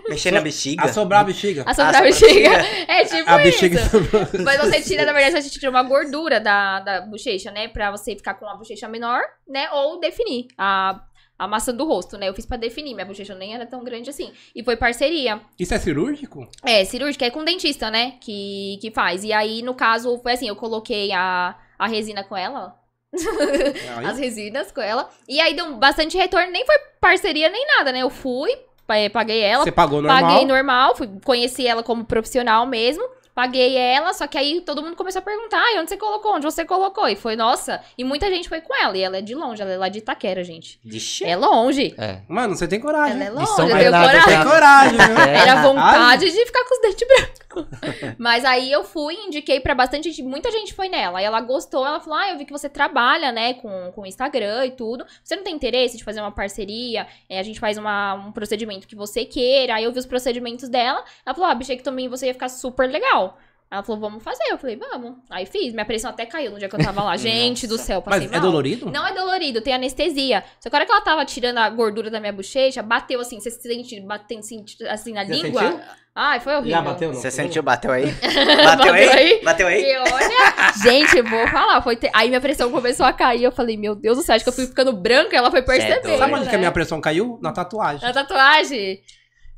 Mexer 0.08 0.32
na 0.32 0.40
bexiga? 0.40 0.84
Assobrar 0.84 1.20
a 1.20 1.24
bexiga. 1.24 1.62
Assobrar 1.66 1.96
a 1.96 2.02
bexiga. 2.02 2.50
É 2.88 3.04
tipo 3.04 3.30
A 3.30 3.42
isso. 3.42 3.60
bexiga 3.62 3.88
sobrou. 3.88 4.26
Mas 4.44 4.58
você 4.60 4.82
tira, 4.82 4.95
na 5.04 5.12
verdade, 5.12 5.42
você 5.44 5.50
tira 5.50 5.70
uma 5.70 5.82
gordura 5.82 6.40
da, 6.40 6.80
da 6.80 7.00
bochecha, 7.02 7.50
né? 7.50 7.68
Pra 7.68 7.90
você 7.90 8.14
ficar 8.16 8.34
com 8.34 8.44
uma 8.46 8.56
bochecha 8.56 8.88
menor, 8.88 9.20
né? 9.46 9.68
Ou 9.72 9.98
definir 10.00 10.46
a, 10.56 11.02
a 11.38 11.46
maçã 11.46 11.74
do 11.74 11.84
rosto, 11.84 12.16
né? 12.16 12.28
Eu 12.28 12.34
fiz 12.34 12.46
pra 12.46 12.56
definir, 12.56 12.94
minha 12.94 13.04
bochecha 13.06 13.34
nem 13.34 13.54
era 13.54 13.66
tão 13.66 13.84
grande 13.84 14.08
assim. 14.08 14.32
E 14.54 14.62
foi 14.64 14.76
parceria. 14.76 15.40
Isso 15.58 15.74
é 15.74 15.78
cirúrgico? 15.78 16.48
É, 16.64 16.84
cirúrgica, 16.84 17.26
é 17.26 17.30
com 17.30 17.44
dentista, 17.44 17.90
né? 17.90 18.12
Que, 18.20 18.78
que 18.80 18.90
faz. 18.90 19.24
E 19.24 19.32
aí, 19.32 19.60
no 19.62 19.74
caso, 19.74 20.18
foi 20.22 20.32
assim, 20.32 20.48
eu 20.48 20.56
coloquei 20.56 21.12
a, 21.12 21.56
a 21.78 21.86
resina 21.86 22.24
com 22.24 22.36
ela, 22.36 22.74
ó. 22.82 22.86
As 24.06 24.18
resinas 24.18 24.70
com 24.72 24.80
ela. 24.80 25.08
E 25.28 25.40
aí 25.40 25.54
deu 25.54 25.74
bastante 25.76 26.16
retorno, 26.16 26.50
nem 26.52 26.64
foi 26.66 26.76
parceria 27.00 27.48
nem 27.48 27.66
nada, 27.78 27.92
né? 27.92 28.00
Eu 28.00 28.10
fui, 28.10 28.50
pa- 28.86 28.94
paguei 29.12 29.40
ela, 29.40 29.64
Você 29.64 29.72
pagou 29.72 30.02
normal. 30.02 30.20
Paguei 30.22 30.44
normal, 30.46 30.96
fui, 30.96 31.08
conheci 31.24 31.66
ela 31.66 31.82
como 31.82 32.04
profissional 32.04 32.66
mesmo. 32.66 33.02
Paguei 33.36 33.76
ela, 33.76 34.14
só 34.14 34.26
que 34.26 34.38
aí 34.38 34.62
todo 34.62 34.82
mundo 34.82 34.96
começou 34.96 35.18
a 35.18 35.22
perguntar: 35.22 35.58
"Ai, 35.58 35.78
onde 35.78 35.90
você 35.90 35.96
colocou? 35.98 36.36
Onde 36.36 36.46
você 36.46 36.64
colocou? 36.64 37.06
E 37.06 37.14
foi, 37.14 37.36
nossa. 37.36 37.82
E 37.98 38.02
muita 38.02 38.30
gente 38.30 38.48
foi 38.48 38.62
com 38.62 38.74
ela. 38.74 38.96
E 38.96 39.02
ela 39.02 39.18
é 39.18 39.20
de 39.20 39.34
longe, 39.34 39.60
ela 39.60 39.72
é 39.72 39.76
lá 39.76 39.90
de 39.90 39.98
Itaquera, 39.98 40.42
gente. 40.42 40.80
Vixe. 40.82 41.22
É 41.22 41.36
longe. 41.36 41.94
É. 41.98 42.20
Mano, 42.26 42.56
você 42.56 42.66
tem 42.66 42.80
coragem. 42.80 43.14
Ela 43.14 43.24
é 43.24 43.30
longe, 43.30 43.50
eu 43.50 43.56
tenho 43.76 43.92
coragem. 43.92 44.24
Tem 44.24 44.42
coragem, 44.42 44.96
viu? 44.96 45.18
É. 45.18 45.36
Era 45.36 45.60
vontade 45.60 46.30
de 46.30 46.46
ficar 46.46 46.64
com 46.64 46.74
os 46.76 46.80
dentes 46.80 47.06
brancos. 47.06 47.45
Mas 48.18 48.44
aí 48.44 48.70
eu 48.70 48.84
fui, 48.84 49.14
indiquei 49.14 49.60
pra 49.60 49.74
bastante 49.74 50.10
gente, 50.10 50.22
muita 50.22 50.50
gente 50.50 50.74
foi 50.74 50.88
nela. 50.88 51.18
Aí 51.18 51.24
ela 51.24 51.40
gostou, 51.40 51.86
ela 51.86 52.00
falou: 52.00 52.18
Ah, 52.18 52.30
eu 52.30 52.38
vi 52.38 52.44
que 52.44 52.52
você 52.52 52.68
trabalha, 52.68 53.32
né, 53.32 53.54
com, 53.54 53.92
com 53.92 54.06
Instagram 54.06 54.66
e 54.66 54.70
tudo. 54.72 55.04
Você 55.22 55.36
não 55.36 55.44
tem 55.44 55.54
interesse 55.54 55.96
de 55.96 56.04
fazer 56.04 56.20
uma 56.20 56.32
parceria? 56.32 57.06
É, 57.28 57.38
a 57.38 57.42
gente 57.42 57.60
faz 57.60 57.78
uma, 57.78 58.14
um 58.14 58.32
procedimento 58.32 58.86
que 58.86 58.96
você 58.96 59.24
queira. 59.24 59.76
Aí 59.76 59.84
eu 59.84 59.92
vi 59.92 59.98
os 59.98 60.06
procedimentos 60.06 60.68
dela. 60.68 61.04
Ela 61.24 61.34
falou: 61.34 61.50
Ah, 61.50 61.54
bichei 61.54 61.76
que 61.76 61.82
também 61.82 62.08
você 62.08 62.26
ia 62.26 62.34
ficar 62.34 62.48
super 62.48 62.88
legal. 62.90 63.38
Ela 63.68 63.82
falou, 63.82 64.00
vamos 64.00 64.22
fazer. 64.22 64.44
Eu 64.48 64.58
falei, 64.58 64.76
vamos. 64.76 65.14
Aí 65.28 65.44
fiz. 65.44 65.72
Minha 65.72 65.84
pressão 65.84 66.10
até 66.10 66.24
caiu 66.24 66.52
no 66.52 66.58
dia 66.58 66.68
que 66.68 66.74
eu 66.76 66.78
tava 66.84 67.02
lá. 67.02 67.16
Gente 67.16 67.66
do 67.66 67.76
céu, 67.76 68.00
passei 68.00 68.20
Mas 68.22 68.30
é 68.30 68.36
mal. 68.36 68.40
dolorido? 68.46 68.90
Não 68.92 69.04
é 69.06 69.12
dolorido, 69.12 69.60
tem 69.60 69.74
anestesia. 69.74 70.44
Só 70.60 70.70
que 70.70 70.76
a 70.76 70.78
hora 70.78 70.86
que 70.86 70.92
ela 70.92 71.00
tava 71.00 71.24
tirando 71.24 71.58
a 71.58 71.68
gordura 71.68 72.08
da 72.08 72.20
minha 72.20 72.32
bochecha, 72.32 72.80
bateu 72.82 73.20
assim, 73.20 73.40
você 73.40 73.50
sente 73.50 74.00
batendo 74.00 74.38
assim, 74.38 74.64
assim 74.88 75.12
na 75.12 75.24
Já 75.24 75.34
língua. 75.34 75.62
sentiu? 75.62 75.80
Ai, 76.18 76.40
foi 76.40 76.54
horrível. 76.54 76.70
Já 76.70 76.80
bateu, 76.80 77.12
não? 77.12 77.20
Você 77.20 77.30
sentiu? 77.30 77.62
Bateu 77.62 77.90
aí? 77.92 78.06
Bateu 78.06 78.64
Bateu 78.64 78.94
aí? 79.12 79.40
Bateu 79.44 79.66
aí? 79.66 79.82
E 79.84 79.98
olha, 79.98 80.72
gente, 80.82 81.20
vou 81.22 81.46
falar. 81.48 81.82
Foi 81.82 81.94
ter- 81.96 82.10
Aí 82.14 82.28
minha 82.28 82.40
pressão 82.40 82.70
começou 82.70 83.04
a 83.04 83.12
cair. 83.12 83.42
Eu 83.42 83.52
falei, 83.52 83.76
meu 83.76 83.94
Deus 83.94 84.16
do 84.16 84.22
céu, 84.22 84.34
acho 84.34 84.44
que 84.44 84.48
eu 84.48 84.54
fui 84.54 84.66
ficando 84.66 84.92
branca. 84.94 85.36
Ela 85.36 85.50
foi 85.50 85.60
Cê 85.60 85.72
é 85.72 85.76
percebendo. 85.96 86.18
Sabe 86.18 86.32
onde 86.32 86.44
né? 86.44 86.50
que 86.50 86.56
a 86.56 86.58
minha 86.58 86.72
pressão 86.72 87.00
caiu? 87.02 87.38
Na 87.42 87.52
tatuagem. 87.52 88.00
Na 88.00 88.14
tatuagem. 88.14 89.00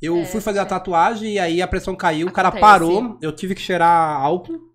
Eu 0.01 0.17
É, 0.19 0.25
fui 0.25 0.41
fazer 0.41 0.59
a 0.59 0.65
tatuagem 0.65 1.33
e 1.33 1.39
aí 1.39 1.61
a 1.61 1.67
pressão 1.67 1.95
caiu, 1.95 2.27
o 2.27 2.31
cara 2.31 2.49
Acontece. 2.49 2.61
parou, 2.61 3.17
eu 3.21 3.31
tive 3.31 3.55
que 3.55 3.61
cheirar 3.61 4.21
álcool. 4.21 4.69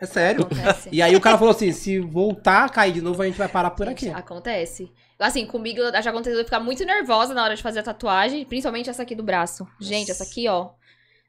É 0.00 0.06
sério. 0.06 0.42
Acontece. 0.42 0.88
E 0.92 1.02
aí 1.02 1.16
o 1.16 1.20
cara 1.20 1.36
falou 1.36 1.52
assim: 1.52 1.72
se 1.72 1.98
voltar 1.98 2.64
a 2.64 2.68
cair 2.68 2.92
de 2.92 3.00
novo, 3.02 3.20
a 3.20 3.26
gente 3.26 3.36
vai 3.36 3.48
parar 3.48 3.70
por 3.70 3.88
aqui. 3.88 4.08
Acontece. 4.10 4.92
Assim, 5.18 5.44
comigo 5.44 5.80
já 6.00 6.10
aconteceu 6.10 6.38
eu 6.38 6.44
ficar 6.44 6.60
muito 6.60 6.84
nervosa 6.84 7.34
na 7.34 7.42
hora 7.42 7.56
de 7.56 7.62
fazer 7.62 7.80
a 7.80 7.82
tatuagem, 7.82 8.44
principalmente 8.44 8.88
essa 8.88 9.02
aqui 9.02 9.16
do 9.16 9.24
braço. 9.24 9.66
Gente, 9.80 10.10
essa 10.12 10.22
aqui, 10.22 10.46
ó. 10.48 10.70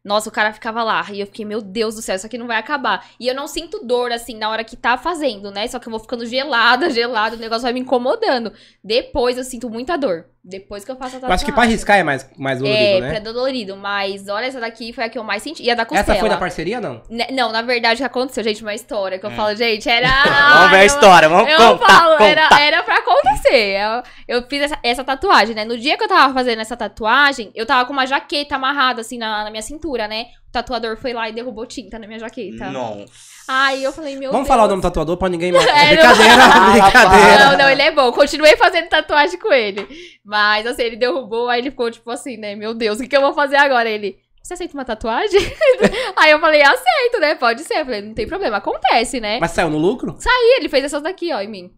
Nossa, 0.04 0.30
o 0.30 0.32
cara 0.32 0.54
ficava 0.54 0.84
lá. 0.84 1.06
E 1.12 1.19
eu 1.19 1.26
fiquei, 1.26 1.43
meu 1.43 1.62
Deus 1.62 1.95
do 1.95 2.02
céu, 2.02 2.15
isso 2.15 2.26
aqui 2.26 2.38
não 2.38 2.48
vai 2.48 2.58
acabar. 2.58 3.06
E 3.19 3.28
eu 3.28 3.36
não 3.36 3.48
sinto 3.48 3.84
dor, 3.86 4.12
assim, 4.12 4.36
na 4.36 4.50
hora 4.50 4.63
que 4.63 4.78
tá 4.78 4.98
fazendo, 4.98 5.52
né? 5.52 5.67
Só 5.67 5.78
que 5.80 5.88
eu 5.88 5.91
vou 5.91 6.00
ficando 6.00 6.26
gelada, 6.26 6.89
gelada, 6.91 7.36
o 7.36 7.39
negócio 7.39 7.63
vai 7.63 7.74
me 7.74 7.80
incomodando. 7.82 8.54
Depois 8.84 9.38
eu 9.38 9.43
sinto 9.43 9.69
muita 9.69 9.98
dor. 9.98 10.26
Depois 10.41 10.86
que 10.86 10.89
eu 10.91 10.95
faço 10.95 11.15
a 11.15 11.17
Eu 11.17 11.21
tatuagem. 11.21 11.36
acho 11.36 11.45
que 11.45 11.52
pra 11.52 11.63
riscar 11.65 11.97
é 11.97 12.04
mais, 12.04 12.30
mais 12.38 12.60
dolorido, 12.60 12.82
É, 12.82 13.02
né? 13.02 13.10
pré-dolorido. 13.10 13.75
Mas 13.75 14.28
olha, 14.30 14.45
essa 14.45 14.60
daqui 14.60 14.93
foi 14.93 15.04
a 15.04 15.10
que 15.10 15.19
eu 15.19 15.23
mais 15.23 15.43
senti. 15.43 15.62
E 15.62 15.69
a 15.69 15.75
da 15.75 15.86
costela. 15.86 16.02
Essa 16.13 16.15
foi 16.19 16.30
da 16.30 16.38
parceria, 16.38 16.80
não? 16.80 17.02
Ne- 17.10 17.28
Não, 17.32 17.52
na 17.52 17.62
verdade, 17.62 17.95
o 17.95 17.97
que 17.97 18.04
aconteceu, 18.04 18.43
gente, 18.43 18.62
uma 18.62 18.73
história 18.73 19.19
que 19.19 19.25
eu 19.25 19.32
falo, 19.32 19.54
gente, 19.56 19.89
era. 19.89 20.08
Vamos 20.56 20.71
ver 20.71 20.78
a 20.78 20.82
eu- 20.84 20.86
história, 20.86 21.30
vamos 21.30 21.52
eu 21.52 21.58
contar. 21.58 21.86
falo, 21.88 22.12
contar. 22.17 22.25
era, 22.30 22.62
era 22.62 22.84
pra 22.84 22.95
acontecer. 22.99 23.80
Eu, 24.28 24.38
eu 24.38 24.47
fiz 24.47 24.62
essa, 24.63 24.80
essa 24.82 25.04
tatuagem, 25.04 25.54
né? 25.54 25.65
No 25.65 25.78
dia 25.78 25.97
que 25.97 26.04
eu 26.04 26.08
tava 26.08 26.34
fazendo 26.34 26.62
essa 26.62 26.78
tatuagem, 26.78 27.52
eu 27.54 27.65
tava 27.65 27.86
com 27.86 27.91
uma 27.93 28.06
jaqueta 28.08 28.56
amarrada, 28.56 29.02
assim, 29.02 29.17
na, 29.17 29.43
na 29.43 29.49
minha 29.52 29.62
cintura, 29.62 30.08
né? 30.08 30.28
Tatuador 30.51 30.97
foi 30.97 31.13
lá 31.13 31.29
e 31.29 31.31
derrubou 31.33 31.65
tinta 31.65 31.99
na 31.99 32.07
minha 32.07 32.19
jaqueta. 32.19 32.71
Não. 32.71 33.05
Aí 33.47 33.83
eu 33.83 33.91
falei, 33.93 34.15
meu 34.15 34.31
Vamos 34.31 34.47
Deus. 34.47 34.47
falar 34.47 34.65
o 34.65 34.67
nome 34.67 34.81
do 34.81 34.83
tatuador 34.85 35.15
pra 35.17 35.29
ninguém 35.29 35.51
mais. 35.53 35.65
É, 35.65 35.95
brincadeira, 35.95 36.35
não- 36.47 36.71
brincadeira. 36.71 37.45
Não, 37.45 37.57
não, 37.57 37.69
ele 37.69 37.81
é 37.81 37.91
bom. 37.91 38.12
Continuei 38.12 38.55
fazendo 38.57 38.89
tatuagem 38.89 39.39
com 39.39 39.51
ele. 39.53 39.88
Mas, 40.25 40.65
assim, 40.65 40.83
ele 40.83 40.95
derrubou, 40.95 41.49
aí 41.49 41.59
ele 41.62 41.69
ficou 41.71 41.89
tipo 41.91 42.09
assim, 42.09 42.38
né? 42.38 42.55
Meu 42.55 42.73
Deus, 42.73 42.97
o 42.97 43.01
que, 43.03 43.07
que 43.07 43.15
eu 43.17 43.21
vou 43.21 43.33
fazer 43.33 43.57
agora? 43.57 43.89
Ele. 43.89 44.17
Você 44.41 44.53
aceita 44.53 44.73
uma 44.73 44.85
tatuagem? 44.85 45.39
aí 46.17 46.31
eu 46.31 46.39
falei, 46.39 46.62
aceito, 46.63 47.19
né? 47.19 47.35
Pode 47.35 47.62
ser. 47.63 47.79
Eu 47.81 47.85
falei, 47.85 48.01
não 48.01 48.13
tem 48.15 48.25
problema, 48.27 48.57
acontece, 48.57 49.19
né? 49.19 49.38
Mas 49.39 49.51
saiu 49.51 49.69
no 49.69 49.77
lucro? 49.77 50.17
Aí 50.27 50.57
ele 50.59 50.69
fez 50.69 50.83
essas 50.85 51.03
daqui, 51.03 51.31
ó, 51.33 51.39
em 51.41 51.47
mim. 51.47 51.71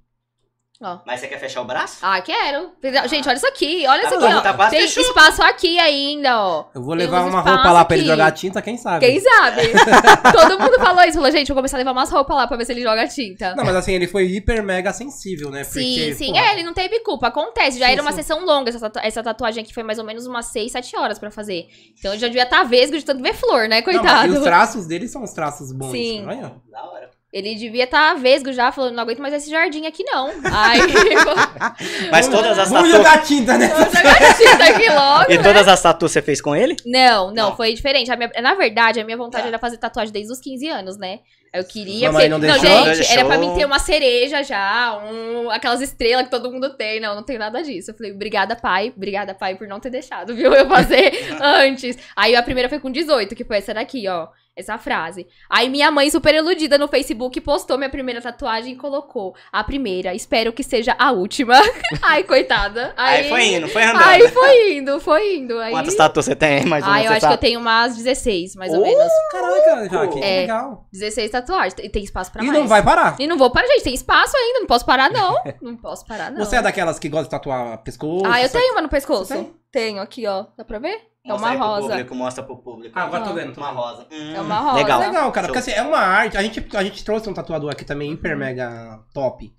Ó. 0.84 1.00
Mas 1.06 1.20
você 1.20 1.28
quer 1.28 1.40
fechar 1.40 1.62
o 1.62 1.66
braço? 1.66 1.98
Ah, 2.02 2.20
quero. 2.22 2.72
Gente, 3.08 3.28
olha 3.28 3.36
isso 3.38 3.48
aqui. 3.48 3.86
Olha 3.88 4.02
isso 4.02 4.10
Tá 4.10 4.16
aqui, 4.16 4.34
bom, 4.34 4.38
ó. 4.38 4.42
tá 4.42 4.70
Tem 4.70 4.82
fechou. 4.82 5.04
espaço 5.04 5.44
aqui 5.44 5.78
ainda, 5.78 6.40
ó. 6.44 6.66
Eu 6.74 6.82
vou 6.82 6.96
levar 6.96 7.22
uma 7.26 7.40
roupa 7.42 7.72
lá 7.72 7.86
pra 7.86 7.96
ele 7.96 8.06
aqui. 8.06 8.12
jogar 8.20 8.32
tinta, 8.32 8.62
quem 8.62 8.78
sabe? 8.78 9.06
Quem 9.06 9.20
sabe? 9.20 9.62
Todo 10.34 10.60
mundo 10.60 10.80
falou 10.80 11.04
isso. 11.04 11.14
Falou, 11.18 11.32
gente, 11.32 11.48
vou 11.50 11.56
começar 11.58 11.78
a 11.78 11.80
levar 11.80 11.92
umas 11.92 12.10
roupas 12.10 12.36
lá 12.36 12.48
pra 12.48 12.58
ver 12.58 12.66
se 12.66 12.72
ele 12.72 12.82
joga 12.82 13.08
tinta. 13.08 13.56
Não, 13.56 13.64
mas 13.64 13.76
assim, 13.76 13.94
ele 13.94 14.08
foi 14.08 14.26
hiper 14.26 14.64
mega 14.64 14.92
sensível, 14.92 15.52
né? 15.52 15.64
Sim, 15.64 15.80
Porque, 15.96 16.14
sim. 16.16 16.32
pô, 16.34 16.38
É, 16.40 16.54
ele 16.54 16.64
não 16.64 16.74
teve 16.74 17.00
culpa. 17.02 17.28
Acontece. 17.28 17.78
Já 17.78 17.86
Sim, 17.86 17.92
era 17.94 18.02
uma 18.02 18.12
sim. 18.12 18.18
sessão 18.18 18.44
longa. 18.46 18.70
Essa, 18.70 18.80
tatu- 18.90 19.06
essa 19.06 19.22
tatuagem 19.24 19.64
aqui 19.64 19.74
foi 19.74 19.84
mais 19.84 20.00
ou 20.00 20.06
menos 20.06 20.26
umas 20.26 20.48
6, 20.48 20.72
7 20.72 20.98
horas 20.98 21.20
pra 21.20 21.30
fazer. 21.30 21.68
Então 22.00 22.14
eu 22.14 22.20
já 22.20 22.28
devia 22.28 22.44
estar 22.44 22.64
vesgo 22.64 22.98
de 22.98 23.06
tanto 23.06 23.22
ver 23.22 23.34
flor, 23.34 23.68
né, 23.68 23.82
Não, 23.82 23.86
mas- 23.86 23.96
coitado? 24.02 24.34
e 24.34 24.38
os 24.38 24.44
traços 24.44 24.88
dele 24.88 25.08
são 25.08 25.24
os 25.24 25.32
traços 25.32 25.72
bons. 25.72 25.92
Sim. 25.92 26.26
Olha. 26.28 26.54
Da 26.72 26.84
hora. 26.86 27.10
Ele 27.32 27.56
devia 27.56 27.86
estar 27.86 28.14
vesgo 28.16 28.52
já, 28.52 28.72
falando, 28.74 28.94
não 28.96 29.04
aguento 29.04 29.20
mais 29.22 29.34
esse 29.34 29.50
jardim 29.50 29.86
aqui, 29.88 30.04
não. 30.04 30.28
Aí, 30.52 30.82
Mas 32.12 32.28
todas 32.28 32.60
as 32.60 32.70
Vamos 32.70 32.90
tatuas. 32.92 33.06
jogar 33.08 33.24
tinta, 33.24 33.58
né? 33.58 33.68
vou 33.70 33.86
jogar 33.86 34.36
tinta 34.38 34.64
aqui 34.66 34.90
logo. 34.90 35.32
E 35.32 35.38
todas 35.42 35.68
as 35.68 35.82
tatuas 35.82 36.12
você 36.12 36.22
fez 36.22 36.42
com 36.42 36.54
ele? 36.56 36.76
Não, 36.86 37.28
não, 37.28 37.50
Não. 37.52 37.56
foi 37.56 37.74
diferente. 37.74 38.12
A 38.12 38.18
minha- 38.18 38.32
na 38.42 38.54
verdade, 38.56 39.00
a 39.00 39.06
minha 39.06 39.16
vontade 39.18 39.44
Tá. 39.44 39.48
era 39.50 39.60
fazer 39.60 39.78
tatuagem 39.78 40.12
desde 40.12 40.32
os 40.34 40.40
15 40.42 40.68
anos, 40.68 40.98
né? 40.98 41.20
Eu 41.54 41.64
queria. 41.66 42.12
Mamãe 42.12 42.30
porque- 42.30 42.48
não 42.48 42.54
não, 42.54 42.60
deixou? 42.62 42.86
gente, 42.86 42.96
Deixou. 42.98 43.14
era 43.18 43.26
pra 43.26 43.38
mim 43.38 43.54
ter 43.56 43.66
uma 43.66 43.80
cereja 43.80 44.42
já, 44.44 45.02
um, 45.12 45.50
aquelas 45.52 45.82
estrelas 45.82 46.26
que 46.26 46.32
todo 46.32 46.50
mundo 46.52 46.70
tem. 46.78 47.00
Não, 47.00 47.14
não 47.16 47.24
tenho 47.24 47.40
nada 47.40 47.62
disso. 47.62 47.92
Eu 47.92 47.96
falei, 47.96 48.12
obrigada, 48.14 48.56
pai. 48.56 48.94
Obrigada, 48.96 49.34
pai, 49.34 49.56
por 49.56 49.68
não 49.68 49.80
ter 49.80 49.90
deixado, 49.90 50.34
viu? 50.36 50.54
Eu 50.54 50.68
fazer 50.68 51.12
antes. 51.42 51.98
Aí 52.16 52.36
a 52.36 52.44
primeira 52.44 52.70
foi 52.70 52.80
com 52.80 52.90
18, 52.92 53.36
que 53.36 53.44
foi 53.44 53.58
essa 53.58 53.74
daqui, 53.74 54.08
ó. 54.08 54.28
Essa 54.62 54.78
frase. 54.78 55.28
Aí 55.50 55.68
minha 55.70 55.92
mãe, 55.92 56.10
super 56.10 56.34
iludida 56.34 56.78
no 56.78 56.88
Facebook, 56.88 57.42
postou 57.42 57.78
minha 57.78 57.90
primeira 57.90 58.22
tatuagem 58.22 58.74
e 58.74 58.76
colocou. 58.78 59.36
A 59.52 59.64
primeira, 59.64 60.14
espero 60.14 60.54
que 60.54 60.64
seja 60.64 60.96
a 60.98 61.12
última. 61.12 61.56
Ai, 62.02 62.24
coitada. 62.24 62.94
Aí, 62.96 63.28
foi 63.28 63.44
indo, 63.46 63.68
foi 63.68 63.84
andando. 63.84 64.04
Aí 64.04 64.28
foi 64.30 64.74
indo, 64.74 65.00
foi 65.02 65.36
indo. 65.38 65.60
Aí... 65.60 65.72
Quantas 65.72 65.96
tatuas 65.96 66.26
você 66.26 66.36
tem? 66.36 66.66
Mais 66.66 66.84
ou 66.86 66.90
Ah, 66.90 66.94
menos, 66.94 67.06
eu 67.06 67.12
você 67.12 67.14
acho 67.18 67.20
que 67.22 67.26
eu 67.26 67.32
sabe? 67.32 67.42
tenho 67.42 67.60
umas 67.60 67.96
16, 67.98 68.56
mais 68.56 68.72
ou 68.74 68.80
Oh! 68.80 68.84
menos. 68.84 69.12
Caraca, 69.32 69.90
Jaque, 69.90 70.14
que 70.20 70.24
É. 70.24 70.42
legal. 70.42 70.86
16 70.92 71.32
tatuagens. 71.32 71.76
E 71.80 71.90
tem 71.90 72.04
espaço 72.04 72.32
pra 72.32 72.44
E 72.44 72.48
mais. 72.48 72.60
não 72.60 72.68
vai 72.68 72.84
parar. 72.84 73.16
E 73.20 73.28
não 73.28 73.38
vou 73.38 73.50
parar, 73.50 73.68
gente. 73.68 73.84
Tem 73.84 73.94
espaço 73.94 74.36
ainda. 74.38 74.60
Não 74.60 74.68
posso 74.68 74.86
parar, 74.86 75.10
não. 75.10 75.42
Não 75.62 75.76
posso 75.76 76.06
parar, 76.06 76.32
não. 76.32 76.44
Você 76.46 76.56
é 76.56 76.62
daquelas 76.62 76.98
que 77.00 77.08
gosta 77.10 77.26
de 77.26 77.30
tatuar 77.32 77.78
pescoço? 77.80 78.26
Ah, 78.26 78.42
eu 78.42 78.48
sabe? 78.50 78.62
tenho 78.64 78.74
uma 78.74 78.82
no 78.82 78.90
pescoço. 78.90 79.52
Tenho 79.72 80.02
aqui, 80.02 80.28
ó. 80.28 80.46
Dá 80.58 80.64
pra 80.66 80.80
ver? 80.80 81.00
É 81.24 81.34
uma 81.34 81.50
aí 81.52 81.58
pro 81.58 81.66
rosa. 81.68 81.88
Público, 81.90 82.16
mostra 82.16 82.44
pro 82.44 82.58
público. 82.58 82.98
Ah, 82.98 83.04
agora 83.04 83.24
tô 83.24 83.34
vendo. 83.34 83.54
Tô 83.54 83.62
Uma 83.62 83.70
rosa. 83.72 84.08
Hum, 84.12 84.34
É 84.36 84.42
uma 84.42 84.60
rosa. 84.60 84.76
Legal. 84.78 85.00
Legal, 85.00 85.32
cara, 85.32 85.48
Show. 85.48 85.54
porque 85.56 85.70
assim, 85.72 85.80
é 85.80 85.84
uma 85.84 86.00
arte. 86.00 86.36
A 86.38 86.42
gente, 86.42 86.66
a 86.74 86.84
gente 86.84 87.04
trouxe 87.06 87.30
um 87.30 87.34
tatuador 87.34 87.72
aqui 87.72 87.86
também, 87.86 88.08
Uhum. 88.10 88.14
hiper 88.16 88.36
mega 88.36 89.00
top. 89.14 89.54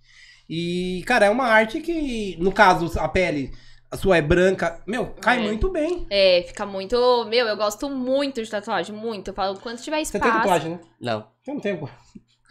E, 0.48 1.04
cara, 1.06 1.26
é 1.26 1.30
uma 1.30 1.46
arte 1.46 1.80
que, 1.80 2.36
no 2.40 2.50
caso, 2.52 2.98
a 2.98 3.08
pele, 3.08 3.52
a 3.90 3.96
sua 3.96 4.16
é 4.16 4.22
branca, 4.22 4.82
meu, 4.86 5.14
cai 5.20 5.38
É. 5.38 5.42
muito 5.42 5.70
bem. 5.70 6.04
É, 6.10 6.44
fica 6.48 6.66
muito. 6.66 6.96
Meu, 7.28 7.46
eu 7.46 7.56
gosto 7.56 7.88
muito 7.88 8.42
de 8.42 8.50
tatuagem. 8.50 8.94
Muito. 8.94 9.28
Eu 9.28 9.34
falo 9.34 9.58
quanto 9.60 9.80
tiver 9.82 9.98
Você 10.04 10.16
espaço. 10.16 10.24
tem 10.24 10.32
tatuagem, 10.32 10.70
né? 10.72 10.80
Não. 11.00 11.26
Eu 11.46 11.54
não 11.54 11.60
tenho, 11.60 11.88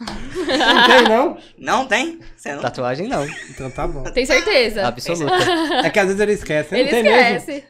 não 0.02 0.86
tem, 0.86 1.02
não? 1.08 1.36
Não 1.58 1.86
tem? 1.86 2.18
Você 2.36 2.54
não? 2.54 2.62
Tatuagem 2.62 3.06
não. 3.08 3.24
Então 3.50 3.70
tá 3.70 3.86
bom. 3.86 4.02
Tem 4.04 4.26
certeza? 4.26 4.86
Absoluta. 4.88 5.32
É 5.84 5.90
que 5.90 5.98
às 5.98 6.06
vezes 6.06 6.20
ele 6.20 6.32
esquece. 6.32 6.74
Ele 6.74 6.84
não 6.84 6.90
tem 6.90 7.02
mesmo? 7.04 7.62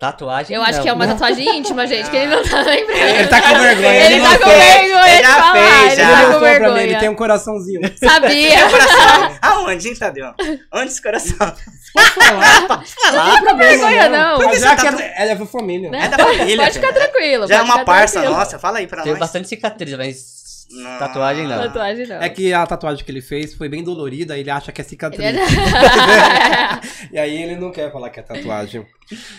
Tatuagem 0.00 0.56
Eu 0.56 0.62
acho 0.62 0.76
não. 0.78 0.82
que 0.82 0.88
é 0.88 0.92
uma 0.94 1.06
tatuagem 1.06 1.58
íntima, 1.58 1.86
gente, 1.86 2.08
que 2.08 2.16
ele 2.16 2.34
não 2.34 2.42
tá 2.42 2.62
lembrando. 2.62 2.96
Ele 3.20 3.28
tá 3.28 3.42
com 3.42 3.58
vergonha. 3.58 3.94
Ele 4.06 4.14
Ele 4.14 4.22
tá 4.24 4.38
com 4.38 4.44
vergonha 4.46 5.08
Ele 5.10 5.16
de 5.18 5.22
já 5.22 5.34
falar. 5.34 5.52
fez, 5.52 5.92
Ele 5.92 5.94
já. 6.00 6.02
Ele 6.02 6.16
tá 6.16 6.22
com 6.22 6.28
pra 6.30 6.38
mim, 6.40 6.44
vergonha. 6.58 6.82
ele 6.82 6.96
tem 6.96 7.08
um 7.10 7.14
coraçãozinho. 7.14 7.80
Sabia. 8.02 8.68
Coração. 8.70 9.36
Aonde, 9.42 9.88
hein, 9.88 9.94
Tadeu? 9.96 10.32
Onde 10.72 10.86
esse 10.86 11.02
coração? 11.02 11.36
Pode 11.92 12.10
falar. 12.12 12.62
Pode 12.66 12.94
falar. 12.94 13.26
Não 13.42 13.44
tem 13.44 13.56
vergonha, 13.58 14.08
não. 14.08 14.54
Já 14.54 14.74
tá 14.74 14.76
que 14.80 14.86
ela, 14.86 15.02
é 15.02 15.34
da 15.34 15.46
família. 15.46 15.90
É 15.94 16.08
da 16.08 16.18
família. 16.18 16.56
Pode 16.64 16.72
ficar 16.80 16.92
tranquilo. 16.94 17.46
Já 17.46 17.56
é 17.56 17.60
uma 17.62 17.84
parça 17.84 18.12
tranquilo. 18.14 18.38
nossa. 18.38 18.58
Fala 18.58 18.78
aí 18.78 18.86
pra 18.86 19.02
Tenho 19.02 19.16
nós. 19.16 19.20
bastante 19.20 19.48
cicatriz, 19.48 19.94
mas. 19.98 20.39
Tatuagem 20.98 21.46
não. 21.46 21.58
Tatuagem 21.62 22.06
não. 22.06 22.16
É 22.16 22.28
que 22.28 22.52
a 22.52 22.66
tatuagem 22.66 23.04
que 23.04 23.10
ele 23.10 23.20
fez 23.20 23.54
foi 23.54 23.68
bem 23.68 23.82
dolorida, 23.82 24.38
ele 24.38 24.50
acha 24.50 24.70
que 24.72 24.80
é 24.80 24.84
cicatriz. 24.84 25.24
Ele 25.24 25.38
é- 25.38 27.10
E 27.12 27.18
aí 27.18 27.42
ele 27.42 27.56
não 27.56 27.70
quer 27.72 27.90
falar 27.92 28.10
que 28.10 28.20
é 28.20 28.22
tatuagem. 28.22 28.86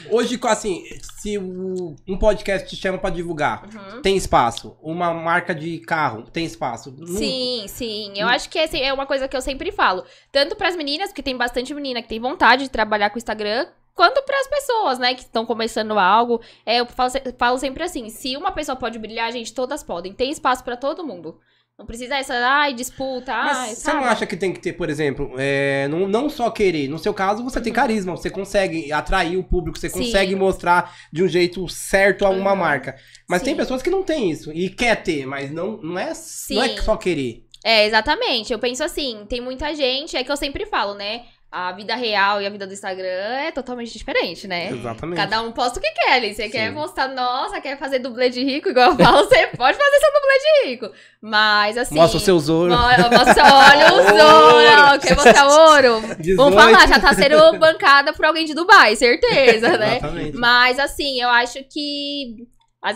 Hoje, 0.10 0.40
assim, 0.44 0.84
se 1.22 1.38
um 1.38 2.18
podcast 2.20 2.68
te 2.68 2.76
chama 2.80 2.98
pra 2.98 3.10
divulgar, 3.10 3.64
Uhum. 3.74 4.02
tem 4.02 4.18
espaço. 4.18 4.76
Uma 4.82 5.14
marca 5.14 5.56
de 5.56 5.80
carro, 5.80 6.24
tem 6.24 6.44
espaço. 6.46 6.94
Sim, 7.08 7.66
sim. 7.68 8.12
Eu 8.16 8.28
acho 8.28 8.50
que 8.50 8.60
essa 8.60 8.78
é 8.78 8.92
uma 8.92 9.06
coisa 9.06 9.28
que 9.28 9.36
eu 9.38 9.42
sempre 9.42 9.72
falo. 9.72 10.04
Tanto 10.32 10.56
pras 10.56 10.76
meninas, 10.76 11.10
porque 11.10 11.24
tem 11.24 11.38
bastante 11.38 11.74
menina 11.74 12.02
que 12.02 12.10
tem 12.10 12.20
vontade 12.20 12.64
de 12.64 12.70
trabalhar 12.70 13.10
com 13.10 13.16
o 13.16 13.18
Instagram, 13.20 13.66
quanto 13.96 14.22
pras 14.24 14.48
pessoas, 14.48 15.00
né, 15.00 15.14
que 15.14 15.22
estão 15.22 15.46
começando 15.46 15.98
algo. 15.98 16.42
É, 16.66 16.80
eu 16.80 16.86
falo, 16.86 17.12
falo 17.38 17.58
sempre 17.58 17.84
assim: 17.84 18.10
se 18.10 18.36
uma 18.38 18.52
pessoa 18.52 18.76
pode 18.76 18.98
brilhar, 19.00 19.32
gente, 19.32 19.54
todas 19.54 19.84
podem. 19.84 20.14
Tem 20.14 20.30
espaço 20.32 20.64
pra 20.64 20.78
todo 20.78 21.06
mundo. 21.06 21.40
Não 21.80 21.86
precisa 21.88 22.16
essa, 22.16 22.36
ai, 22.36 22.74
disputa, 22.74 23.34
Mas 23.36 23.58
ai, 23.58 23.70
você 23.76 23.94
não 23.94 24.04
acha 24.04 24.28
que 24.28 24.38
tem 24.38 24.54
que 24.54 24.60
ter, 24.60 24.74
por 24.74 24.88
exemplo, 24.88 25.34
é, 25.40 25.88
não, 25.88 26.08
não 26.08 26.30
só 26.30 26.52
querer. 26.52 26.88
No 26.88 27.00
seu 27.00 27.12
caso, 27.12 27.44
você 27.44 27.60
tem 27.60 27.74
carisma, 27.74 28.16
você 28.16 28.30
consegue 28.30 28.92
atrair 28.94 29.36
o 29.36 29.44
público, 29.44 29.80
você 29.80 29.88
Uhum. 29.88 29.94
Sim. 29.94 30.04
consegue 30.04 30.36
mostrar 30.36 30.96
de 31.12 31.24
um 31.24 31.28
jeito 31.28 31.68
certo 31.68 32.24
a 32.24 32.30
uma 32.30 32.52
Uhum. 32.52 32.58
marca. 32.58 32.96
Mas 33.28 33.42
tem 33.42 33.54
Sim. 33.54 33.58
pessoas 33.58 33.82
que 33.82 33.90
não 33.90 34.04
têm 34.04 34.30
isso 34.30 34.52
e 34.54 34.70
quer 34.70 35.02
ter, 35.02 35.26
mas 35.26 35.50
não, 35.50 35.78
não, 35.78 35.98
é, 35.98 36.14
não 36.52 36.64
é 36.64 36.78
só 36.82 36.96
querer. 36.98 37.48
É, 37.64 37.88
exatamente. 37.88 38.54
Eu 38.54 38.60
penso 38.60 38.84
assim, 38.84 39.26
tem 39.28 39.42
muita 39.42 39.74
gente, 39.74 40.16
é 40.16 40.24
que 40.24 40.32
eu 40.32 40.38
sempre 40.38 40.68
falo, 40.68 40.94
né? 40.94 41.24
A 41.54 41.74
vida 41.74 41.96
real 41.96 42.42
e 42.42 42.46
a 42.46 42.50
vida 42.50 42.66
do 42.66 42.72
Instagram 42.72 43.06
é 43.06 43.52
totalmente 43.52 43.92
diferente, 43.98 44.48
né? 44.48 44.70
Exatamente. 44.72 45.18
Cada 45.18 45.42
um 45.42 45.52
posta 45.52 45.80
o 45.80 45.82
que 45.82 45.92
quer 45.92 46.14
ali. 46.14 46.34
Você 46.34 46.48
quer 46.48 46.70
Sim. 46.70 46.74
mostrar, 46.76 47.10
nossa, 47.10 47.60
quer 47.60 47.78
fazer 47.78 48.00
dublê 48.00 48.30
de 48.30 48.42
rico, 48.42 48.70
igual 48.70 48.92
eu 48.92 48.96
falo, 48.98 49.28
você 49.28 49.48
pode 49.58 49.78
fazer 49.78 50.00
seu 50.00 50.12
dublê 50.14 50.40
de 50.40 50.70
rico. 50.70 50.92
Mas 51.22 51.78
assim. 51.78 51.96
Mostra 51.96 52.18
o 52.18 52.22
seu 52.22 52.36
ouro. 52.56 52.72
Mo- 52.72 52.78
Mostra, 53.18 53.44
olha 53.44 53.92
o 53.92 53.98
ouro. 54.94 55.00
Quer 55.02 55.14
mostrar 55.16 55.46
ouro? 55.48 56.02
18. 56.20 56.38
Vamos 56.38 56.56
falar, 56.56 56.88
já 56.88 57.00
tá 57.02 57.14
sendo 57.14 57.60
bancada 57.60 58.14
por 58.14 58.24
alguém 58.26 58.46
de 58.46 58.54
Dubai, 58.54 58.96
certeza, 58.96 59.78
né? 59.78 59.98
Exatamente. 59.98 60.38
Mas 60.38 60.80
assim, 60.80 61.22
eu 61.22 61.28
acho 61.28 61.60
que 61.66 62.48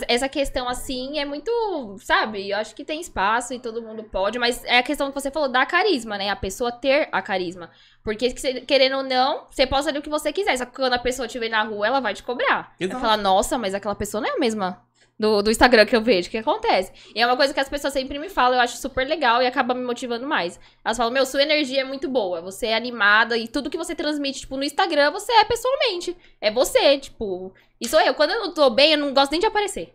essa 0.07 0.27
questão 0.27 0.67
assim 0.67 1.19
é 1.19 1.25
muito, 1.25 1.51
sabe? 1.99 2.49
Eu 2.49 2.57
acho 2.57 2.75
que 2.75 2.83
tem 2.83 2.99
espaço 2.99 3.53
e 3.53 3.59
todo 3.59 3.83
mundo 3.83 4.03
pode, 4.03 4.39
mas 4.39 4.63
é 4.65 4.79
a 4.79 4.83
questão 4.83 5.09
que 5.09 5.19
você 5.19 5.29
falou 5.29 5.47
da 5.47 5.65
carisma, 5.65 6.17
né? 6.17 6.29
A 6.29 6.35
pessoa 6.35 6.71
ter 6.71 7.07
a 7.11 7.21
carisma. 7.21 7.69
Porque 8.03 8.31
querendo 8.61 8.97
ou 8.97 9.03
não, 9.03 9.45
você 9.49 9.67
posta 9.67 9.91
ali 9.91 9.99
o 9.99 10.01
que 10.01 10.09
você 10.09 10.33
quiser, 10.33 10.57
só 10.57 10.65
que 10.65 10.75
quando 10.75 10.93
a 10.93 10.99
pessoa 10.99 11.27
te 11.27 11.37
vê 11.37 11.49
na 11.49 11.63
rua, 11.63 11.85
ela 11.85 11.99
vai 11.99 12.15
te 12.15 12.23
cobrar. 12.23 12.73
Vai 12.79 12.87
Exato. 12.87 12.99
falar, 12.99 13.17
nossa, 13.17 13.57
mas 13.59 13.75
aquela 13.75 13.95
pessoa 13.95 14.21
não 14.21 14.29
é 14.29 14.33
a 14.33 14.39
mesma 14.39 14.81
do, 15.17 15.41
do 15.41 15.51
Instagram 15.51 15.85
que 15.85 15.95
eu 15.95 16.01
vejo. 16.01 16.29
Que 16.29 16.37
acontece? 16.37 16.91
E 17.15 17.21
é 17.21 17.25
uma 17.25 17.37
coisa 17.37 17.53
que 17.53 17.59
as 17.59 17.69
pessoas 17.69 17.93
sempre 17.93 18.19
me 18.19 18.29
falam, 18.29 18.55
eu 18.55 18.61
acho 18.61 18.77
super 18.77 19.07
legal 19.07 19.41
e 19.41 19.47
acaba 19.47 19.73
me 19.73 19.83
motivando 19.83 20.27
mais. 20.27 20.59
Elas 20.83 20.97
falam, 20.97 21.11
meu, 21.11 21.25
sua 21.25 21.43
energia 21.43 21.81
é 21.81 21.85
muito 21.85 22.09
boa, 22.09 22.41
você 22.41 22.67
é 22.67 22.75
animada 22.75 23.37
e 23.37 23.47
tudo 23.47 23.69
que 23.69 23.77
você 23.77 23.95
transmite, 23.95 24.41
tipo, 24.41 24.57
no 24.57 24.63
Instagram, 24.63 25.11
você 25.11 25.31
é 25.31 25.43
pessoalmente. 25.45 26.15
É 26.41 26.51
você, 26.51 26.97
tipo. 26.97 27.53
E 27.79 27.87
sou 27.87 27.99
eu. 28.01 28.13
Quando 28.13 28.31
eu 28.31 28.39
não 28.39 28.53
tô 28.53 28.69
bem, 28.69 28.91
eu 28.93 28.97
não 28.97 29.13
gosto 29.13 29.31
nem 29.31 29.39
de 29.39 29.45
aparecer. 29.45 29.93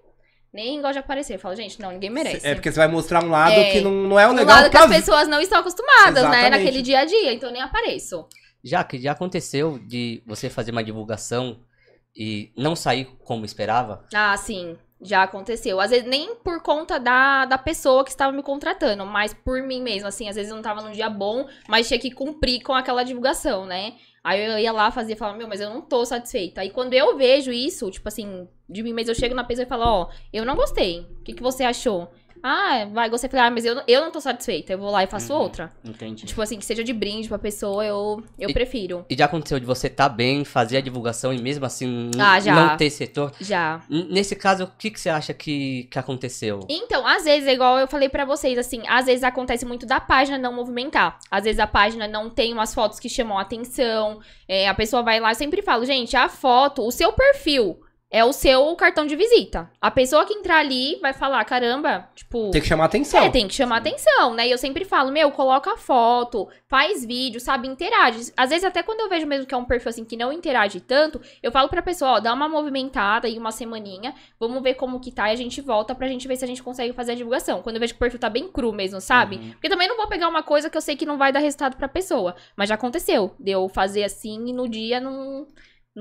Nem 0.52 0.80
gosto 0.80 0.94
de 0.94 0.98
aparecer. 0.98 1.34
Eu 1.34 1.38
falo, 1.38 1.54
gente, 1.54 1.80
não, 1.80 1.92
ninguém 1.92 2.10
merece. 2.10 2.46
É 2.46 2.54
porque 2.54 2.72
você 2.72 2.78
vai 2.78 2.88
mostrar 2.88 3.22
um 3.22 3.30
lado 3.30 3.52
É. 3.52 3.70
que 3.70 3.80
não, 3.80 3.92
não 3.92 4.18
é 4.18 4.26
o 4.26 4.30
um 4.30 4.34
legal 4.34 4.56
lado 4.56 4.64
que 4.64 4.76
pra 4.76 4.84
as 4.84 4.90
pessoas 4.90 5.28
não 5.28 5.40
estão 5.40 5.60
acostumadas, 5.60 6.24
né? 6.24 6.30
Exatamente. 6.30 6.50
Naquele 6.50 6.82
dia 6.82 7.00
a 7.00 7.04
dia, 7.04 7.32
então 7.32 7.48
eu 7.50 7.52
nem 7.52 7.62
apareço. 7.62 8.26
Já 8.62 8.82
que 8.82 9.00
já 9.00 9.12
aconteceu 9.12 9.78
de 9.78 10.22
você 10.26 10.50
fazer 10.50 10.72
uma 10.72 10.82
divulgação 10.84 11.60
e 12.16 12.52
não 12.56 12.74
sair 12.74 13.06
como 13.24 13.44
esperava? 13.44 14.04
Ah, 14.12 14.36
sim. 14.36 14.76
Já 15.02 15.22
aconteceu. 15.22 15.80
Às 15.80 15.90
vezes 15.90 16.06
nem 16.06 16.34
por 16.36 16.60
conta 16.62 16.98
da, 17.00 17.46
da 17.46 17.56
pessoa 17.56 18.04
que 18.04 18.10
estava 18.10 18.32
me 18.32 18.42
contratando, 18.42 19.06
mas 19.06 19.32
por 19.32 19.62
mim 19.62 19.80
mesmo. 19.82 20.06
Assim, 20.06 20.28
às 20.28 20.36
vezes 20.36 20.50
eu 20.50 20.56
não 20.56 20.62
tava 20.62 20.82
num 20.82 20.92
dia 20.92 21.08
bom, 21.08 21.48
mas 21.66 21.88
tinha 21.88 21.98
que 21.98 22.10
cumprir 22.10 22.62
com 22.62 22.74
aquela 22.74 23.02
divulgação, 23.02 23.64
né? 23.64 23.94
Aí 24.22 24.44
eu 24.44 24.58
ia 24.58 24.72
lá, 24.72 24.90
fazia 24.90 25.14
e 25.14 25.18
falava, 25.18 25.38
meu, 25.38 25.48
mas 25.48 25.60
eu 25.60 25.70
não 25.70 25.80
tô 25.80 26.04
satisfeita. 26.04 26.60
Aí 26.60 26.70
quando 26.70 26.92
eu 26.92 27.16
vejo 27.16 27.50
isso, 27.50 27.90
tipo 27.90 28.06
assim, 28.06 28.46
de 28.68 28.82
mim 28.82 28.92
mesmo, 28.92 29.12
eu 29.12 29.14
chego 29.14 29.34
na 29.34 29.44
pessoa 29.44 29.64
e 29.64 29.68
falo, 29.68 29.84
ó, 29.84 30.10
eu 30.30 30.44
não 30.44 30.54
gostei. 30.54 31.00
O 31.00 31.22
que, 31.22 31.32
que 31.32 31.42
você 31.42 31.64
achou? 31.64 32.12
Ah, 32.42 32.86
vai, 32.92 33.08
gostei. 33.10 33.28
Falei, 33.28 33.46
ah, 33.46 33.50
mas 33.50 33.64
eu, 33.64 33.80
eu 33.86 34.00
não 34.00 34.10
tô 34.10 34.20
satisfeita. 34.20 34.72
Eu 34.72 34.78
vou 34.78 34.90
lá 34.90 35.04
e 35.04 35.06
faço 35.06 35.32
Uhum. 35.32 35.40
outra. 35.40 35.72
Entendi. 35.84 36.24
Tipo 36.26 36.40
assim, 36.42 36.58
que 36.58 36.64
seja 36.64 36.82
de 36.82 36.92
brinde 36.92 37.28
pra 37.28 37.38
pessoa, 37.38 37.84
eu, 37.84 38.22
eu 38.38 38.48
E- 38.50 38.52
prefiro. 38.52 39.04
E 39.10 39.16
já 39.16 39.26
aconteceu 39.26 39.60
de 39.60 39.66
você 39.66 39.88
tá 39.88 40.08
bem, 40.08 40.44
fazer 40.44 40.78
a 40.78 40.80
divulgação 40.80 41.32
e 41.32 41.40
mesmo 41.40 41.64
assim 41.66 42.10
Ah, 42.18 42.40
já. 42.40 42.54
não 42.54 42.76
ter 42.76 42.88
retorno? 42.90 43.34
Já. 43.40 43.80
Nesse 43.88 44.34
caso, 44.34 44.64
o 44.64 44.70
que, 44.78 44.90
que 44.90 45.00
você 45.00 45.08
acha 45.10 45.34
que, 45.34 45.84
que 45.90 45.98
aconteceu? 45.98 46.60
Então, 46.68 47.06
às 47.06 47.24
vezes, 47.24 47.46
é 47.48 47.52
igual 47.52 47.78
eu 47.78 47.86
falei 47.88 48.08
pra 48.08 48.24
vocês, 48.24 48.58
assim, 48.58 48.82
às 48.88 49.06
vezes 49.06 49.22
acontece 49.24 49.64
muito 49.66 49.84
da 49.86 50.00
página 50.00 50.38
não 50.38 50.52
movimentar. 50.52 51.18
Às 51.30 51.44
vezes 51.44 51.58
a 51.60 51.66
página 51.66 52.08
não 52.08 52.30
tem 52.30 52.52
umas 52.52 52.74
fotos 52.74 52.98
que 52.98 53.08
chamam 53.08 53.38
a 53.38 53.42
atenção. 53.42 54.20
é, 54.48 54.68
a 54.68 54.74
pessoa 54.74 55.02
vai 55.02 55.20
lá, 55.20 55.30
eu 55.30 55.34
sempre 55.34 55.62
falo, 55.62 55.84
gente, 55.84 56.16
a 56.16 56.28
foto, 56.28 56.84
o 56.84 56.90
seu 56.90 57.12
perfil 57.12 57.78
é 58.10 58.24
o 58.24 58.32
seu 58.32 58.74
cartão 58.74 59.06
de 59.06 59.14
visita. 59.14 59.70
A 59.80 59.90
pessoa 59.90 60.24
que 60.26 60.34
entrar 60.34 60.58
ali 60.58 60.98
vai 61.00 61.12
falar, 61.12 61.44
caramba, 61.44 62.08
tipo. 62.14 62.50
Tem 62.50 62.60
que 62.60 62.66
chamar 62.66 62.86
atenção. 62.86 63.22
É, 63.22 63.30
tem 63.30 63.46
que 63.46 63.54
chamar 63.54 63.76
atenção, 63.76 64.34
né? 64.34 64.48
E 64.48 64.50
eu 64.50 64.58
sempre 64.58 64.84
falo, 64.84 65.12
meu, 65.12 65.30
coloca 65.30 65.76
foto, 65.76 66.48
faz 66.66 67.04
vídeo, 67.04 67.40
sabe? 67.40 67.68
Interage. 67.68 68.32
Às 68.36 68.50
vezes, 68.50 68.64
até 68.64 68.82
quando 68.82 69.00
eu 69.00 69.08
vejo 69.08 69.26
mesmo 69.26 69.46
que 69.46 69.54
é 69.54 69.56
um 69.56 69.64
perfil 69.64 69.90
assim 69.90 70.04
que 70.04 70.16
não 70.16 70.32
interage 70.32 70.80
tanto, 70.80 71.20
eu 71.40 71.52
falo 71.52 71.68
pra 71.68 71.80
pessoa, 71.82 72.12
ó, 72.12 72.20
dá 72.20 72.34
uma 72.34 72.48
movimentada 72.48 73.28
aí 73.28 73.38
uma 73.38 73.52
semaninha, 73.52 74.12
vamos 74.40 74.60
ver 74.60 74.74
como 74.74 74.98
que 74.98 75.12
tá 75.12 75.30
e 75.30 75.32
a 75.32 75.36
gente 75.36 75.60
volta 75.60 75.94
pra 75.94 76.08
gente 76.08 76.26
ver 76.26 76.36
se 76.36 76.44
a 76.44 76.48
gente 76.48 76.62
consegue 76.62 76.92
fazer 76.92 77.12
a 77.12 77.14
divulgação. 77.14 77.62
Quando 77.62 77.76
eu 77.76 77.80
vejo 77.80 77.92
que 77.92 77.98
o 77.98 78.00
perfil 78.00 78.18
tá 78.18 78.28
bem 78.28 78.48
cru 78.48 78.72
mesmo, 78.72 79.00
sabe? 79.00 79.36
Uhum. 79.36 79.50
Porque 79.52 79.68
também 79.68 79.86
não 79.86 79.96
vou 79.96 80.08
pegar 80.08 80.28
uma 80.28 80.42
coisa 80.42 80.68
que 80.68 80.76
eu 80.76 80.80
sei 80.80 80.96
que 80.96 81.06
não 81.06 81.16
vai 81.16 81.32
dar 81.32 81.38
resultado 81.38 81.76
pra 81.76 81.86
pessoa. 81.86 82.34
Mas 82.56 82.68
já 82.68 82.74
aconteceu. 82.74 83.34
De 83.38 83.52
eu 83.52 83.68
fazer 83.68 84.02
assim 84.02 84.48
e 84.48 84.52
no 84.52 84.68
dia 84.68 84.98
não. 84.98 85.46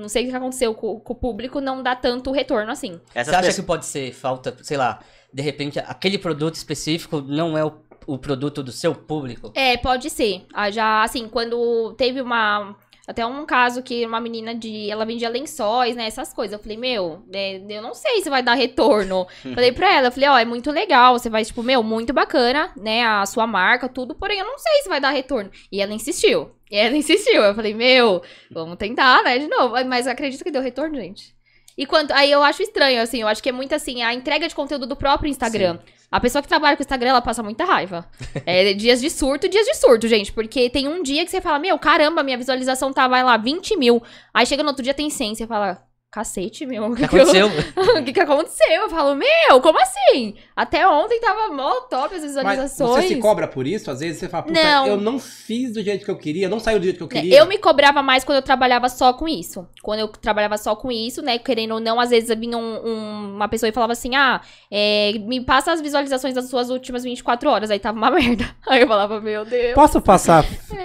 Não 0.00 0.08
sei 0.08 0.26
o 0.26 0.30
que 0.30 0.36
aconteceu 0.36 0.74
com, 0.74 0.98
com 0.98 1.12
o 1.12 1.16
público, 1.16 1.60
não 1.60 1.82
dá 1.82 1.94
tanto 1.94 2.32
retorno 2.32 2.72
assim. 2.72 3.00
Essas 3.14 3.26
Você 3.26 3.36
acha 3.36 3.36
pessoas- 3.46 3.56
que 3.56 3.62
pode 3.62 3.86
ser 3.86 4.12
falta, 4.12 4.56
sei 4.62 4.76
lá, 4.76 5.00
de 5.32 5.42
repente 5.42 5.78
aquele 5.78 6.18
produto 6.18 6.54
específico 6.54 7.20
não 7.20 7.56
é 7.56 7.64
o, 7.64 7.72
o 8.06 8.18
produto 8.18 8.62
do 8.62 8.72
seu 8.72 8.94
público? 8.94 9.52
É, 9.54 9.76
pode 9.76 10.08
ser. 10.10 10.44
Ah, 10.52 10.70
já, 10.70 11.02
assim, 11.02 11.28
quando 11.28 11.92
teve 11.94 12.20
uma. 12.20 12.74
Até 13.06 13.24
um 13.26 13.44
caso 13.44 13.82
que 13.82 14.06
uma 14.06 14.20
menina 14.20 14.54
de. 14.54 14.90
Ela 14.90 15.04
vendia 15.04 15.28
lençóis, 15.28 15.96
né? 15.96 16.06
Essas 16.06 16.32
coisas. 16.32 16.52
Eu 16.52 16.62
falei, 16.62 16.76
meu, 16.76 17.22
né, 17.26 17.60
eu 17.68 17.82
não 17.82 17.94
sei 17.94 18.20
se 18.22 18.30
vai 18.30 18.42
dar 18.42 18.54
retorno. 18.54 19.26
falei 19.54 19.72
pra 19.72 19.92
ela, 19.92 20.08
eu 20.08 20.12
falei, 20.12 20.28
ó, 20.28 20.38
é 20.38 20.44
muito 20.44 20.70
legal. 20.70 21.18
Você 21.18 21.28
vai, 21.28 21.44
tipo, 21.44 21.62
meu, 21.62 21.82
muito 21.82 22.12
bacana, 22.12 22.72
né? 22.76 23.04
A 23.04 23.26
sua 23.26 23.46
marca, 23.46 23.88
tudo, 23.88 24.14
porém 24.14 24.38
eu 24.38 24.46
não 24.46 24.58
sei 24.58 24.82
se 24.82 24.88
vai 24.88 25.00
dar 25.00 25.10
retorno. 25.10 25.50
E 25.72 25.80
ela 25.80 25.92
insistiu. 25.92 26.50
E 26.70 26.76
ela 26.76 26.94
insistiu. 26.96 27.42
Eu 27.42 27.54
falei, 27.54 27.74
meu, 27.74 28.22
vamos 28.50 28.76
tentar, 28.76 29.22
né? 29.24 29.38
De 29.38 29.48
novo. 29.48 29.74
Mas 29.86 30.06
acredito 30.06 30.44
que 30.44 30.50
deu 30.50 30.62
retorno, 30.62 30.96
gente. 30.96 31.34
E 31.76 31.86
quanto. 31.86 32.12
Aí 32.12 32.30
eu 32.30 32.42
acho 32.42 32.62
estranho, 32.62 33.00
assim, 33.00 33.22
eu 33.22 33.28
acho 33.28 33.42
que 33.42 33.48
é 33.48 33.52
muito 33.52 33.74
assim, 33.74 34.02
a 34.02 34.12
entrega 34.12 34.46
de 34.46 34.54
conteúdo 34.54 34.86
do 34.86 34.96
próprio 34.96 35.30
Instagram. 35.30 35.78
A 36.10 36.18
pessoa 36.18 36.42
que 36.42 36.48
trabalha 36.48 36.76
com 36.76 36.82
o 36.82 36.84
Instagram, 36.84 37.10
ela 37.10 37.22
passa 37.22 37.42
muita 37.42 37.64
raiva. 37.64 38.04
É 38.44 38.74
dias 38.74 39.00
de 39.00 39.08
surto, 39.08 39.48
dias 39.48 39.64
de 39.64 39.74
surto, 39.74 40.08
gente. 40.08 40.32
Porque 40.32 40.68
tem 40.68 40.88
um 40.88 41.02
dia 41.02 41.24
que 41.24 41.30
você 41.30 41.40
fala, 41.40 41.58
meu, 41.58 41.78
caramba, 41.78 42.22
minha 42.22 42.36
visualização 42.36 42.92
tá, 42.92 43.06
vai 43.06 43.22
lá, 43.22 43.36
20 43.36 43.76
mil. 43.76 44.02
Aí 44.34 44.44
chega 44.44 44.62
no 44.62 44.70
outro 44.70 44.82
dia 44.82 44.92
tem 44.92 45.08
100, 45.08 45.36
você 45.36 45.46
fala, 45.46 45.86
cacete, 46.10 46.66
meu. 46.66 46.86
O 46.86 46.96
que 46.96 47.04
aconteceu? 47.06 47.48
O 48.00 48.04
que, 48.04 48.12
que 48.12 48.20
aconteceu? 48.20 48.66
Eu 48.82 48.90
falo, 48.90 49.14
meu, 49.14 49.60
como 49.60 49.78
assim? 49.80 50.34
Até 50.56 50.86
ontem 50.88 51.20
tava 51.20 51.52
mó 51.54 51.80
top 51.82 52.06
as 52.14 52.22
Mas 52.22 52.22
visualizações. 52.22 53.04
você 53.04 53.08
se 53.08 53.16
cobra 53.16 53.46
por 53.46 53.66
isso? 53.66 53.90
Às 53.90 54.00
vezes 54.00 54.18
você 54.18 54.28
fala, 54.28 54.44
puta, 54.44 54.62
Não. 54.62 54.86
eu 54.86 54.96
não 54.96 55.18
fiz 55.18 55.72
do 55.72 55.82
jeito 55.82 56.04
que 56.04 56.10
eu 56.10 56.16
queria, 56.16 56.48
não 56.48 56.58
saiu 56.58 56.78
do 56.78 56.84
jeito 56.84 56.96
que 56.98 57.02
eu 57.04 57.08
Né, 57.08 57.22
queria. 57.22 57.38
Eu 57.38 57.46
me 57.46 57.58
cobrava 57.58 58.02
mais 58.02 58.24
quando 58.24 58.36
eu 58.36 58.42
trabalhava 58.42 58.88
só 58.88 59.12
com 59.12 59.28
isso. 59.28 59.66
Quando 59.82 60.00
eu 60.00 60.08
trabalhava 60.08 60.56
só 60.58 60.74
com 60.74 60.90
isso, 60.90 61.22
né? 61.22 61.38
Querendo 61.38 61.74
ou 61.74 61.80
não, 61.80 62.00
às 62.00 62.10
vezes 62.10 62.34
vinha 62.38 62.56
um- 62.56 62.86
um- 62.86 63.34
uma 63.36 63.48
pessoa 63.48 63.68
e 63.68 63.72
falava 63.72 63.92
assim: 63.92 64.14
ah, 64.16 64.40
é, 64.70 65.12
me 65.20 65.40
passa 65.44 65.72
as 65.72 65.80
visualizações 65.80 66.34
das 66.34 66.48
suas 66.48 66.70
últimas 66.70 67.04
24 67.04 67.48
horas. 67.50 67.70
Aí 67.70 67.78
tava 67.78 67.96
uma 67.98 68.10
merda. 68.10 68.48
Aí 68.68 68.82
eu 68.82 68.88
falava, 68.88 69.20
meu 69.20 69.44
Deus. 69.44 69.74
Posso 69.74 70.00
passar 70.00 70.44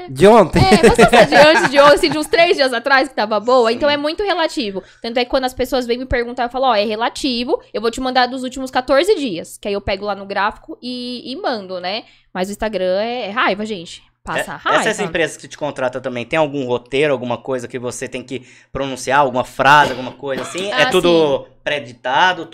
de 0.09 0.27
ontem? 0.27 0.59
É, 0.59 0.87
mas 0.87 0.97
passar 1.09 1.25
de 1.27 1.35
antes 1.35 1.69
de 1.71 1.79
hoje, 1.79 1.93
assim, 1.95 2.09
de 2.09 2.17
uns 2.17 2.27
três 2.27 2.55
dias 2.57 2.73
atrás 2.73 3.09
que 3.09 3.15
tava 3.15 3.39
boa, 3.39 3.71
então 3.71 3.89
é 3.89 3.97
muito 3.97 4.23
relativo. 4.23 4.83
Tanto 5.01 5.14
é 5.17 5.25
que 5.25 5.29
quando 5.31 5.45
as 5.45 5.53
pessoas 5.53 5.85
vêm 5.85 5.97
me 5.97 6.05
perguntar, 6.05 6.43
eu 6.43 6.49
falo, 6.49 6.65
ó, 6.65 6.75
é 6.75 6.83
relativo, 6.85 7.61
eu 7.73 7.81
vou 7.81 7.91
te 7.91 7.99
mandar 8.01 8.27
dos 8.27 8.43
últimos 8.43 8.69
14 8.71 9.15
dias. 9.15 9.57
Que 9.57 9.67
aí 9.67 9.73
eu 9.73 9.81
pego 9.81 10.05
lá 10.05 10.15
no 10.15 10.25
gráfico 10.25 10.77
e, 10.81 11.21
e 11.31 11.35
mando, 11.35 11.79
né? 11.79 12.03
Mas 12.33 12.49
o 12.49 12.51
Instagram 12.51 13.01
é 13.01 13.29
raiva, 13.29 13.65
gente. 13.65 14.03
Passa 14.23 14.53
É- 14.53 14.55
raiva. 14.55 14.81
Essas 14.89 14.99
empresas 14.99 15.37
que 15.37 15.47
te 15.47 15.57
contratam 15.57 16.01
também, 16.01 16.25
tem 16.25 16.37
algum 16.39 16.65
roteiro, 16.65 17.13
alguma 17.13 17.37
coisa 17.37 17.67
que 17.67 17.77
você 17.77 18.07
tem 18.07 18.23
que 18.23 18.45
pronunciar, 18.71 19.19
alguma 19.19 19.43
frase, 19.43 19.91
alguma 19.91 20.11
coisa 20.13 20.41
assim? 20.41 20.67
é 20.71 20.81
Ah, 20.83 20.89
tudo 20.89 21.07
pré-editado 21.09 21.54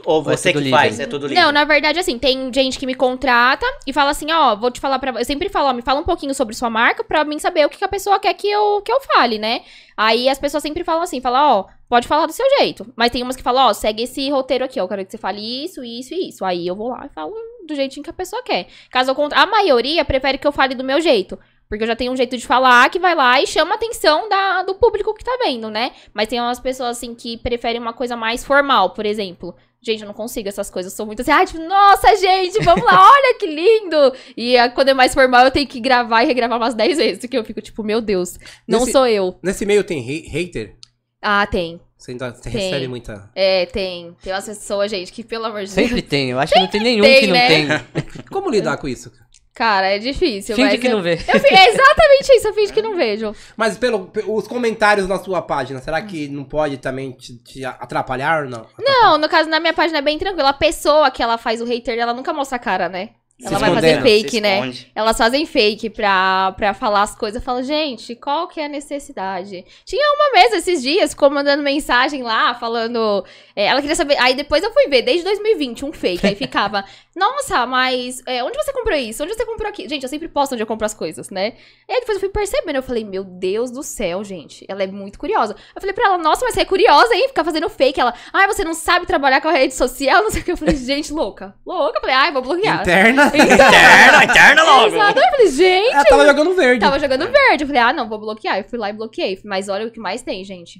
ou 0.06 0.24
Ou 0.24 0.32
é 0.32 0.38
você 0.38 0.54
tudo 0.54 0.63
que 0.63 0.69
faz? 0.69 0.91
livre? 0.91 1.04
É 1.04 1.08
tudo 1.08 1.28
livre? 1.28 1.43
Não, 1.43 1.52
na 1.52 1.65
verdade, 1.65 2.00
assim, 2.00 2.17
tem 2.17 2.52
gente 2.54 2.80
que 2.80 2.86
me 2.86 2.95
contrata 2.95 3.65
e 3.86 3.91
fala 3.91 4.12
assim, 4.12 4.32
ó, 4.32 4.56
vou 4.56 4.71
te 4.71 4.80
falar 4.80 5.00
pra... 5.00 5.12
Eu 5.19 5.26
sempre 5.26 5.50
falo, 5.50 5.67
ó, 5.67 5.74
me 5.74 5.82
fala 5.82 6.00
um 6.00 6.06
pouquinho 6.06 6.34
sobre 6.34 6.56
sua 6.56 6.69
marca 6.69 7.04
pra 7.04 7.26
mim 7.26 7.38
saber 7.38 7.65
o 7.65 7.69
que, 7.69 7.78
que 7.78 7.84
a 7.84 7.89
pessoa 7.89 8.19
quer 8.19 8.34
que 8.34 8.50
eu, 8.50 8.82
que 8.82 8.91
eu 8.91 9.02
fale, 9.02 9.38
né? 9.38 9.63
Aí 9.97 10.30
as 10.30 10.39
pessoas 10.39 10.63
sempre 10.63 10.86
falam 10.86 11.02
assim, 11.02 11.19
falam, 11.19 11.60
ó, 11.60 11.65
pode 11.89 12.08
falar 12.08 12.26
do 12.26 12.32
seu 12.32 12.45
jeito. 12.60 12.91
Mas 12.95 13.12
tem 13.12 13.21
umas 13.21 13.36
que 13.36 13.43
falam, 13.43 13.67
ó, 13.67 13.74
segue 13.74 14.04
esse 14.04 14.30
roteiro 14.30 14.63
aqui, 14.63 14.80
ó, 14.80 14.84
eu 14.84 14.88
quero 14.88 15.06
que 15.06 15.12
você 15.12 15.17
fale 15.17 15.65
isso, 15.65 15.84
isso 15.84 16.13
e 16.13 16.30
isso. 16.30 16.45
Aí 16.45 16.65
eu 16.65 16.76
vou 16.76 16.88
lá 16.88 17.06
e 17.06 17.13
falo 17.13 17.34
do 17.67 17.76
jeitinho 17.76 18.04
que 18.04 18.10
a 18.10 18.13
pessoa 18.13 18.41
quer. 18.43 18.67
Caso 18.89 19.12
eu 19.12 19.15
contra... 19.15 19.41
A 19.41 19.45
maioria 19.45 20.06
prefere 20.06 20.38
que 20.38 20.47
eu 20.47 20.54
fale 20.54 20.74
do 20.74 20.86
meu 20.86 21.02
jeito. 21.02 21.38
Porque 21.71 21.86
eu 21.86 21.88
já 21.88 21.95
tenho 21.95 22.12
um 22.12 22.17
jeito 22.17 22.36
de 22.36 22.45
falar 22.45 22.89
que 22.89 23.00
vai 23.00 23.15
lá 23.15 23.41
e 23.41 23.47
chama 23.47 23.71
a 23.71 23.76
atenção 23.76 24.28
da, 24.28 24.62
do 24.63 24.76
público 24.76 25.13
que 25.13 25.24
tá 25.24 25.39
vendo, 25.41 25.69
né? 25.69 25.93
Mas 26.13 26.28
tem 26.28 26.38
umas 26.38 26.60
pessoas, 26.60 26.97
assim, 26.97 27.15
que 27.15 27.38
preferem 27.38 27.80
uma 27.80 27.93
coisa 27.93 28.13
mais 28.17 28.43
formal, 28.43 28.89
por 29.02 29.06
exemplo. 29.08 29.56
Gente, 29.82 30.02
eu 30.02 30.08
não 30.08 30.14
consigo 30.14 30.48
essas 30.48 30.70
coisas. 30.70 30.94
Eu 30.94 30.96
sou 30.96 31.08
muito 31.08 31.24
assim, 31.24 31.32
ah, 31.32 31.44
tipo, 31.44 31.58
nossa, 31.68 32.16
gente, 32.18 32.64
vamos 32.64 32.86
lá, 32.86 33.02
olha 33.12 33.36
que 33.40 33.48
lindo! 33.48 34.14
E 34.38 34.56
ah, 34.56 34.70
quando 34.70 34.90
é 34.90 34.94
mais 34.94 35.12
formal, 35.12 35.44
eu 35.46 35.50
tenho 35.50 35.66
que 35.66 35.80
gravar 35.80 36.22
e 36.22 36.28
regravar 36.28 36.60
umas 36.60 36.76
10 36.76 36.98
vezes. 37.00 37.20
Porque 37.20 37.36
eu 37.36 37.44
fico, 37.44 37.60
tipo, 37.62 37.84
meu 37.84 38.00
Deus, 38.00 38.38
não 38.68 38.82
Nesse- 38.82 38.92
sou 38.92 39.08
eu. 39.08 39.40
Nesse 39.42 39.66
meio 39.66 39.84
tem 39.84 40.00
hater? 40.02 40.76
Ah, 41.20 41.48
tem. 41.48 41.82
Você, 41.98 42.12
ainda, 42.12 42.32
você 42.32 42.50
Tem. 42.50 42.52
recebe 42.62 42.88
muita. 42.88 43.32
É, 43.36 43.66
tem. 43.68 44.16
Tem 44.24 44.34
umas 44.34 44.46
pessoas, 44.46 44.90
gente, 44.92 45.12
que 45.12 45.24
pelo 45.24 45.46
amor 45.46 45.64
de 45.64 45.70
Sempre 45.72 45.96
Deus. 45.96 46.08
tem, 46.10 46.30
eu 46.30 46.40
acho 46.40 46.54
que 46.54 46.60
não 46.60 46.68
tem 46.68 46.82
nenhum 46.82 47.04
tem, 47.04 47.20
que 47.20 47.28
não 47.28 47.34
né? 47.34 47.48
tem. 47.48 48.04
Como 48.32 48.50
lidar 48.52 48.78
com 48.78 48.88
isso? 48.88 49.12
Cara, 49.54 49.88
é 49.88 50.00
difícil. 50.00 50.56
Finge 50.56 50.70
mas 50.72 50.80
que 50.80 50.88
eu- 50.88 50.92
não 50.92 51.02
vê. 51.02 51.14
Eu 51.14 51.36
é 51.36 51.68
exatamente 51.70 52.32
isso, 52.38 52.48
eu 52.48 52.54
finge 52.54 52.72
que 52.74 52.82
não 52.84 52.96
vejo. 52.96 53.36
Mas 53.58 53.78
pelo, 53.78 54.06
pe- 54.08 54.24
os 54.26 54.48
comentários 54.48 55.08
na 55.08 55.20
sua 55.20 55.42
página, 55.42 55.82
será 55.82 56.02
que 56.02 56.28
não 56.30 56.44
pode 56.46 56.78
também 56.78 57.12
te, 57.12 57.36
te 57.38 57.66
atrapalhar 57.66 58.44
ou 58.46 58.50
não? 58.50 58.66
Não, 58.80 59.18
no 59.18 59.28
caso, 59.28 59.50
na 59.50 59.60
minha 59.60 59.74
página 59.74 60.00
é 60.00 60.02
bem 60.02 60.18
tranquilo. 60.18 60.48
A 60.48 60.54
pessoa 60.54 61.12
que 61.12 61.22
ela 61.22 61.38
faz 61.38 61.60
o 61.62 61.66
hater, 61.66 62.00
ela 62.00 62.14
nunca 62.14 62.32
mostra 62.34 62.56
a 62.56 62.60
cara, 62.60 62.88
né? 62.88 63.10
Ela 63.44 63.60
vai 63.60 63.74
fazer 63.76 64.02
fake, 64.02 64.42
né? 64.42 64.60
Elas 64.96 65.18
fazem 65.18 65.46
fake 65.46 65.90
pra, 65.90 66.54
pra 66.54 66.74
falar 66.74 67.02
as 67.04 67.16
coisas. 67.16 67.42
Eu 67.42 67.46
falo, 67.46 67.64
gente, 67.64 68.16
qual 68.16 68.48
que 68.48 68.60
é 68.60 68.66
a 68.66 68.70
necessidade? 68.70 69.66
Tinha 69.86 70.14
uma 70.14 70.32
mesa 70.34 70.58
esses 70.58 70.82
dias, 70.82 71.12
ficou 71.12 71.30
mandando 71.30 71.64
mensagem 71.64 72.24
lá, 72.24 72.54
falando. 72.54 73.26
é, 73.56 73.66
ela 73.66 73.82
queria 73.82 73.96
saber. 73.96 74.18
Aí 74.20 74.34
depois 74.34 74.64
eu 74.64 74.72
fui 74.72 74.88
ver, 74.88 75.02
desde 75.02 75.24
2020, 75.24 75.86
um 75.86 75.94
fake. 75.94 76.26
Aí 76.26 76.36
ficava, 76.36 76.84
nossa, 77.16 77.66
mas 77.66 78.22
é, 78.26 78.44
onde 78.44 78.58
você 78.58 78.72
comprou 78.72 78.98
isso? 78.98 79.24
Onde 79.24 79.34
você 79.34 79.46
comprou 79.46 79.70
aquilo? 79.70 79.90
Gente, 79.90 80.04
eu 80.04 80.10
sempre 80.10 80.28
posto 80.28 80.54
onde 80.54 80.64
eu 80.64 80.68
compro 80.68 80.86
as 80.86 80.94
coisas, 80.94 81.30
né? 81.30 81.54
E 81.88 81.94
aí 81.94 82.00
depois 82.02 82.16
eu 82.18 82.20
fui 82.20 82.30
percebendo. 82.30 82.76
Eu 82.76 82.84
falei, 82.84 83.04
meu 83.04 83.24
Deus 83.24 83.72
do 83.72 83.82
céu, 83.84 84.24
gente. 84.24 84.66
Ela 84.68 84.84
é 84.84 84.88
muito 84.88 85.18
curiosa. 85.20 85.56
Eu 85.76 85.82
falei 85.82 85.94
pra 85.94 86.06
ela, 86.06 86.18
nossa, 86.18 86.46
mas 86.46 86.54
você 86.54 86.62
é 86.62 86.66
curiosa, 86.66 87.14
hein? 87.16 87.28
Ficar 87.28 87.44
fazendo 87.44 87.70
fake. 87.70 88.00
Ela, 88.00 88.14
ai, 88.32 88.48
você 88.48 88.64
não 88.64 88.74
sabe 88.74 89.06
trabalhar 89.06 89.42
com 89.42 89.48
a 89.48 89.52
rede 89.52 89.74
social? 89.74 90.24
Não 90.24 90.30
sei 90.32 90.42
o 90.42 90.46
que. 90.46 90.52
Eu 90.52 90.58
falei, 90.58 90.76
gente, 90.76 91.12
louca. 91.12 91.56
Louca. 91.66 91.98
Eu 91.98 92.02
falei, 92.02 92.16
ai, 92.16 92.32
vou 92.32 92.42
bloquear. 92.42 92.82
Interna? 92.82 93.31
Interna, 93.34 94.24
interna 94.24 94.63
logo! 94.63 94.96
Exato. 94.96 95.20
Eu 95.20 95.30
falei, 95.32 95.48
gente. 95.52 95.94
Ela 95.94 96.06
tava 96.06 96.26
jogando 96.26 96.54
verde. 96.56 96.80
Tava 96.80 97.00
jogando 97.00 97.32
verde. 97.32 97.63
Eu 97.63 97.67
falei, 97.67 97.82
ah, 97.82 97.94
não, 97.94 98.10
vou 98.10 98.20
bloquear. 98.20 98.58
Eu 98.58 98.63
fui 98.63 98.78
lá 98.78 98.89
e 98.89 98.94
bloqueei. 98.94 99.39
Mas 99.44 99.70
olha 99.70 99.88
o 99.88 99.91
que 99.91 100.00
mais 100.00 100.22
tem, 100.22 100.44
gente. 100.44 100.80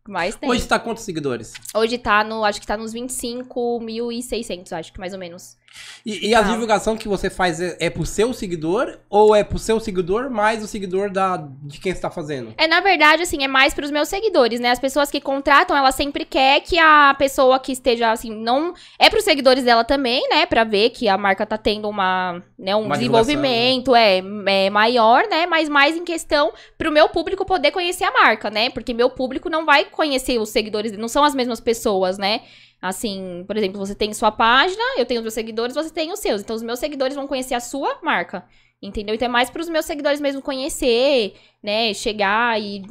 O 0.00 0.04
que 0.06 0.12
mais 0.12 0.34
tem. 0.36 0.48
Hoje 0.48 0.60
Hoje, 0.60 0.66
tá 0.66 0.78
quantos 0.78 1.04
seguidores? 1.04 1.52
tá 1.98 2.24
no, 2.24 2.44
acho 2.44 2.60
que 2.60 2.66
tá 2.66 2.76
nos 2.76 2.94
25.600, 2.94 4.72
acho 4.72 4.92
que 4.92 5.00
mais 5.00 5.12
ou 5.12 5.18
menos. 5.18 5.56
E, 6.04 6.28
e 6.28 6.34
a 6.34 6.42
divulgação 6.42 6.96
que 6.96 7.08
você 7.08 7.28
faz 7.28 7.60
é, 7.60 7.76
é 7.78 7.90
pro 7.90 8.06
seu 8.06 8.32
seguidor 8.32 8.98
ou 9.08 9.34
é 9.34 9.44
pro 9.44 9.58
seu 9.58 9.78
seguidor 9.78 10.30
mais 10.30 10.62
o 10.62 10.66
seguidor 10.66 11.10
da, 11.10 11.36
de 11.62 11.78
quem 11.78 11.94
você 11.94 12.00
tá 12.00 12.10
fazendo? 12.10 12.54
É, 12.56 12.66
na 12.66 12.80
verdade, 12.80 13.22
assim, 13.22 13.44
é 13.44 13.48
mais 13.48 13.74
pros 13.74 13.90
meus 13.90 14.08
seguidores, 14.08 14.60
né? 14.60 14.70
As 14.70 14.78
pessoas 14.78 15.10
que 15.10 15.20
contratam, 15.20 15.76
ela 15.76 15.92
sempre 15.92 16.24
quer 16.24 16.60
que 16.60 16.78
a 16.78 17.14
pessoa 17.18 17.58
que 17.58 17.72
esteja, 17.72 18.10
assim, 18.10 18.30
não... 18.34 18.74
É 18.98 19.10
pros 19.10 19.24
seguidores 19.24 19.64
dela 19.64 19.84
também, 19.84 20.26
né? 20.28 20.46
Pra 20.46 20.64
ver 20.64 20.90
que 20.90 21.08
a 21.08 21.18
marca 21.18 21.44
tá 21.46 21.58
tendo 21.58 21.88
uma, 21.88 22.42
né, 22.58 22.74
um 22.74 22.82
Uma 22.82 22.96
desenvolvimento, 22.96 23.94
é, 23.94 24.22
é 24.46 24.70
maior, 24.70 25.24
né? 25.28 25.46
Mas 25.46 25.68
mais 25.68 25.96
em 25.96 26.04
questão 26.04 26.52
pro 26.78 26.92
meu 26.92 27.08
público 27.08 27.44
poder 27.44 27.70
conhecer 27.70 28.04
a 28.04 28.12
marca, 28.12 28.50
né? 28.50 28.70
Porque 28.70 28.94
meu 28.94 29.10
público 29.10 29.50
não 29.50 29.64
vai 29.64 29.84
conhecer 29.84 30.38
os 30.38 30.48
seguidores, 30.48 30.92
não 30.92 31.08
são 31.08 31.24
as 31.24 31.34
mesmas 31.34 31.60
pessoas, 31.60 32.18
né? 32.18 32.40
Assim, 32.80 33.44
por 33.46 33.56
exemplo, 33.56 33.78
você 33.78 33.94
tem 33.94 34.12
sua 34.14 34.32
página, 34.32 34.82
eu 34.96 35.04
tenho 35.04 35.20
os 35.20 35.24
meus 35.24 35.34
seguidores, 35.34 35.74
você 35.74 35.90
tem 35.90 36.12
os 36.12 36.20
seus. 36.20 36.40
Então, 36.42 36.56
os 36.56 36.62
meus 36.62 36.78
seguidores 36.78 37.14
vão 37.14 37.26
conhecer 37.26 37.54
a 37.54 37.60
sua 37.60 37.98
marca. 38.02 38.44
Entendeu? 38.82 39.14
Então 39.14 39.26
é 39.26 39.30
mais 39.30 39.50
pros 39.50 39.68
meus 39.68 39.84
seguidores 39.84 40.20
mesmo 40.20 40.40
conhecer, 40.40 41.34
né? 41.62 41.92
Chegar 41.92 42.58
e 42.58 42.82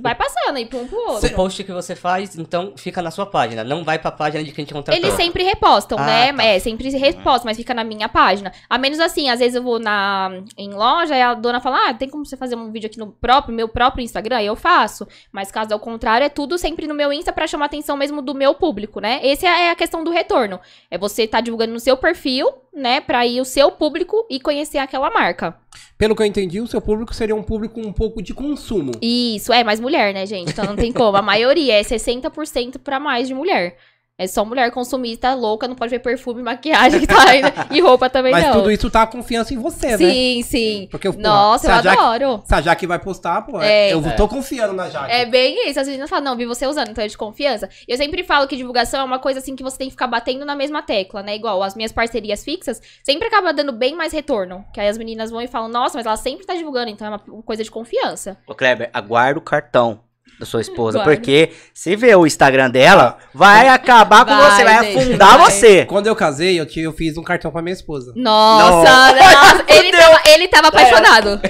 vai 0.00 0.14
passando 0.14 0.56
aí 0.56 0.66
pra 0.66 0.78
um 0.78 0.86
pro 0.86 0.98
outro. 0.98 1.26
O 1.28 1.34
post 1.34 1.62
que 1.64 1.72
você 1.72 1.94
faz, 1.94 2.36
então, 2.36 2.72
fica 2.76 3.02
na 3.02 3.10
sua 3.10 3.26
página. 3.26 3.62
Não 3.62 3.84
vai 3.84 3.98
pra 3.98 4.10
página 4.10 4.42
de 4.42 4.52
quem 4.52 4.64
te 4.64 4.72
contratou. 4.72 5.02
Eles 5.02 5.14
sempre 5.14 5.42
repostam, 5.42 5.98
Ah, 5.98 6.06
né? 6.06 6.32
tá. 6.32 6.42
É, 6.44 6.58
sempre 6.58 6.90
se 6.90 6.96
repostam, 6.96 7.44
mas 7.44 7.56
fica 7.56 7.74
na 7.74 7.84
minha 7.84 8.08
página. 8.08 8.52
A 8.68 8.78
menos 8.78 8.98
assim, 9.00 9.28
às 9.28 9.40
vezes 9.40 9.54
eu 9.54 9.62
vou 9.62 9.78
na 9.78 10.30
em 10.56 10.70
loja 10.70 11.16
e 11.16 11.20
a 11.22 11.34
dona 11.34 11.60
fala: 11.60 11.88
"Ah, 11.88 11.94
tem 11.94 12.08
como 12.08 12.24
você 12.24 12.36
fazer 12.36 12.56
um 12.56 12.70
vídeo 12.70 12.86
aqui 12.86 12.98
no 12.98 13.08
próprio 13.12 13.54
meu 13.54 13.68
próprio 13.68 14.02
Instagram?" 14.02 14.40
Eu 14.42 14.56
faço. 14.56 15.06
Mas 15.30 15.50
caso 15.50 15.72
ao 15.72 15.80
contrário, 15.80 16.24
é 16.24 16.28
tudo 16.28 16.56
sempre 16.56 16.86
no 16.86 16.94
meu 16.94 17.12
Insta 17.12 17.32
pra 17.32 17.46
chamar 17.46 17.66
atenção 17.66 17.96
mesmo 17.96 18.22
do 18.22 18.34
meu 18.34 18.54
público, 18.54 19.00
né? 19.00 19.20
Essa 19.22 19.46
é 19.46 19.70
a 19.70 19.74
questão 19.76 20.02
do 20.04 20.10
retorno. 20.10 20.58
É 20.90 20.96
você 20.96 21.26
tá 21.26 21.40
divulgando 21.40 21.72
no 21.72 21.80
seu 21.80 21.96
perfil, 21.96 22.48
né, 22.74 23.00
pra 23.00 23.26
ir 23.26 23.40
o 23.40 23.44
seu 23.44 23.70
público 23.70 24.26
e 24.30 24.40
conhecer 24.40 24.78
aquela 24.78 25.10
marca. 25.10 25.56
Pelo 25.98 26.16
que 26.16 26.22
eu 26.22 26.26
entendi, 26.26 26.60
o 26.60 26.66
seu 26.66 26.80
público 26.80 27.14
seria 27.14 27.34
um 27.34 27.42
público 27.42 27.80
um 27.80 27.92
pouco 27.92 28.22
de 28.22 28.34
consumo. 28.34 28.92
Isso, 29.00 29.52
é 29.52 29.62
mais 29.62 29.78
mulher, 29.78 30.12
né, 30.12 30.26
gente? 30.26 30.50
Então 30.50 30.64
não 30.64 30.76
tem 30.76 30.92
como. 30.92 31.16
A 31.16 31.22
maioria 31.22 31.74
é 31.74 31.82
60% 31.82 32.78
pra 32.78 32.98
mais 32.98 33.28
de 33.28 33.34
mulher. 33.34 33.76
É 34.18 34.26
só 34.26 34.44
mulher 34.44 34.70
consumista 34.70 35.32
louca, 35.34 35.66
não 35.66 35.74
pode 35.74 35.90
ver 35.90 35.98
perfume, 35.98 36.42
maquiagem 36.44 37.00
que 37.00 37.06
tá 37.06 37.28
ainda. 37.30 37.52
E 37.70 37.80
roupa 37.80 38.10
também 38.10 38.30
Mas 38.30 38.44
não. 38.46 38.52
tudo 38.52 38.70
isso 38.70 38.90
tá 38.90 39.02
a 39.02 39.06
confiança 39.06 39.54
em 39.54 39.56
você, 39.58 39.96
né? 39.96 39.96
Sim, 39.96 40.42
sim. 40.44 40.88
Porque, 40.90 41.08
Nossa, 41.08 41.66
se 41.66 41.72
eu 41.72 41.82
Jaque- 41.82 41.98
adoro. 42.00 42.42
Se 42.44 42.54
a 42.54 42.60
Jaque 42.60 42.86
vai 42.86 42.98
postar, 42.98 43.42
pô, 43.42 43.60
É. 43.60 43.92
eu 43.92 44.02
tô 44.14 44.28
confiando 44.28 44.74
na 44.74 44.88
Jaque. 44.90 45.10
É 45.10 45.24
bem 45.24 45.68
isso. 45.68 45.80
As 45.80 45.88
meninas 45.88 46.10
falam, 46.10 46.24
não, 46.26 46.36
vi 46.36 46.44
você 46.44 46.66
usando, 46.66 46.90
então 46.90 47.02
é 47.02 47.08
de 47.08 47.16
confiança. 47.16 47.68
Eu 47.88 47.96
sempre 47.96 48.22
falo 48.22 48.46
que 48.46 48.54
divulgação 48.56 49.00
é 49.00 49.04
uma 49.04 49.18
coisa 49.18 49.40
assim 49.40 49.56
que 49.56 49.62
você 49.62 49.78
tem 49.78 49.88
que 49.88 49.92
ficar 49.92 50.06
batendo 50.06 50.44
na 50.44 50.54
mesma 50.54 50.82
tecla, 50.82 51.22
né? 51.22 51.34
Igual 51.34 51.62
as 51.62 51.74
minhas 51.74 51.90
parcerias 51.90 52.44
fixas, 52.44 52.80
sempre 53.02 53.26
acaba 53.26 53.52
dando 53.52 53.72
bem 53.72 53.94
mais 53.96 54.12
retorno. 54.12 54.64
Que 54.74 54.80
aí 54.80 54.88
as 54.88 54.98
meninas 54.98 55.30
vão 55.30 55.40
e 55.40 55.48
falam, 55.48 55.68
nossa, 55.68 55.96
mas 55.96 56.06
ela 56.06 56.16
sempre 56.16 56.46
tá 56.46 56.54
divulgando, 56.54 56.90
então 56.90 57.06
é 57.06 57.10
uma 57.10 57.42
coisa 57.42 57.64
de 57.64 57.70
confiança. 57.70 58.36
Ô, 58.46 58.54
Kleber, 58.54 58.90
aguarda 58.92 59.38
o 59.38 59.42
cartão 59.42 60.00
da 60.42 60.46
sua 60.46 60.60
esposa, 60.60 60.98
Guarda. 60.98 61.14
porque 61.14 61.52
se 61.72 61.94
ver 61.94 62.16
o 62.16 62.26
Instagram 62.26 62.68
dela, 62.68 63.16
vai 63.32 63.68
acabar 63.68 64.24
com 64.24 64.36
Vai, 64.36 64.50
você, 64.50 64.64
vai 64.64 64.84
gente, 64.84 64.98
afundar 64.98 65.38
vai. 65.38 65.50
você. 65.50 65.84
Quando 65.86 66.08
eu 66.08 66.16
casei, 66.16 66.58
eu, 66.60 66.66
eu 66.76 66.92
fiz 66.92 67.16
um 67.16 67.22
cartão 67.22 67.50
pra 67.52 67.62
minha 67.62 67.72
esposa. 67.72 68.12
Nossa, 68.16 69.12
nossa, 69.12 69.64
ele, 69.68 69.92
tava, 69.92 70.22
ele 70.26 70.48
tava 70.48 70.68
apaixonado. 70.68 71.40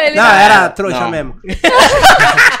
Ele 0.00 0.16
Não, 0.16 0.24
tava- 0.24 0.40
era 0.42 0.68
trouxa 0.70 1.00
Não. 1.00 1.10
mesmo. 1.10 1.34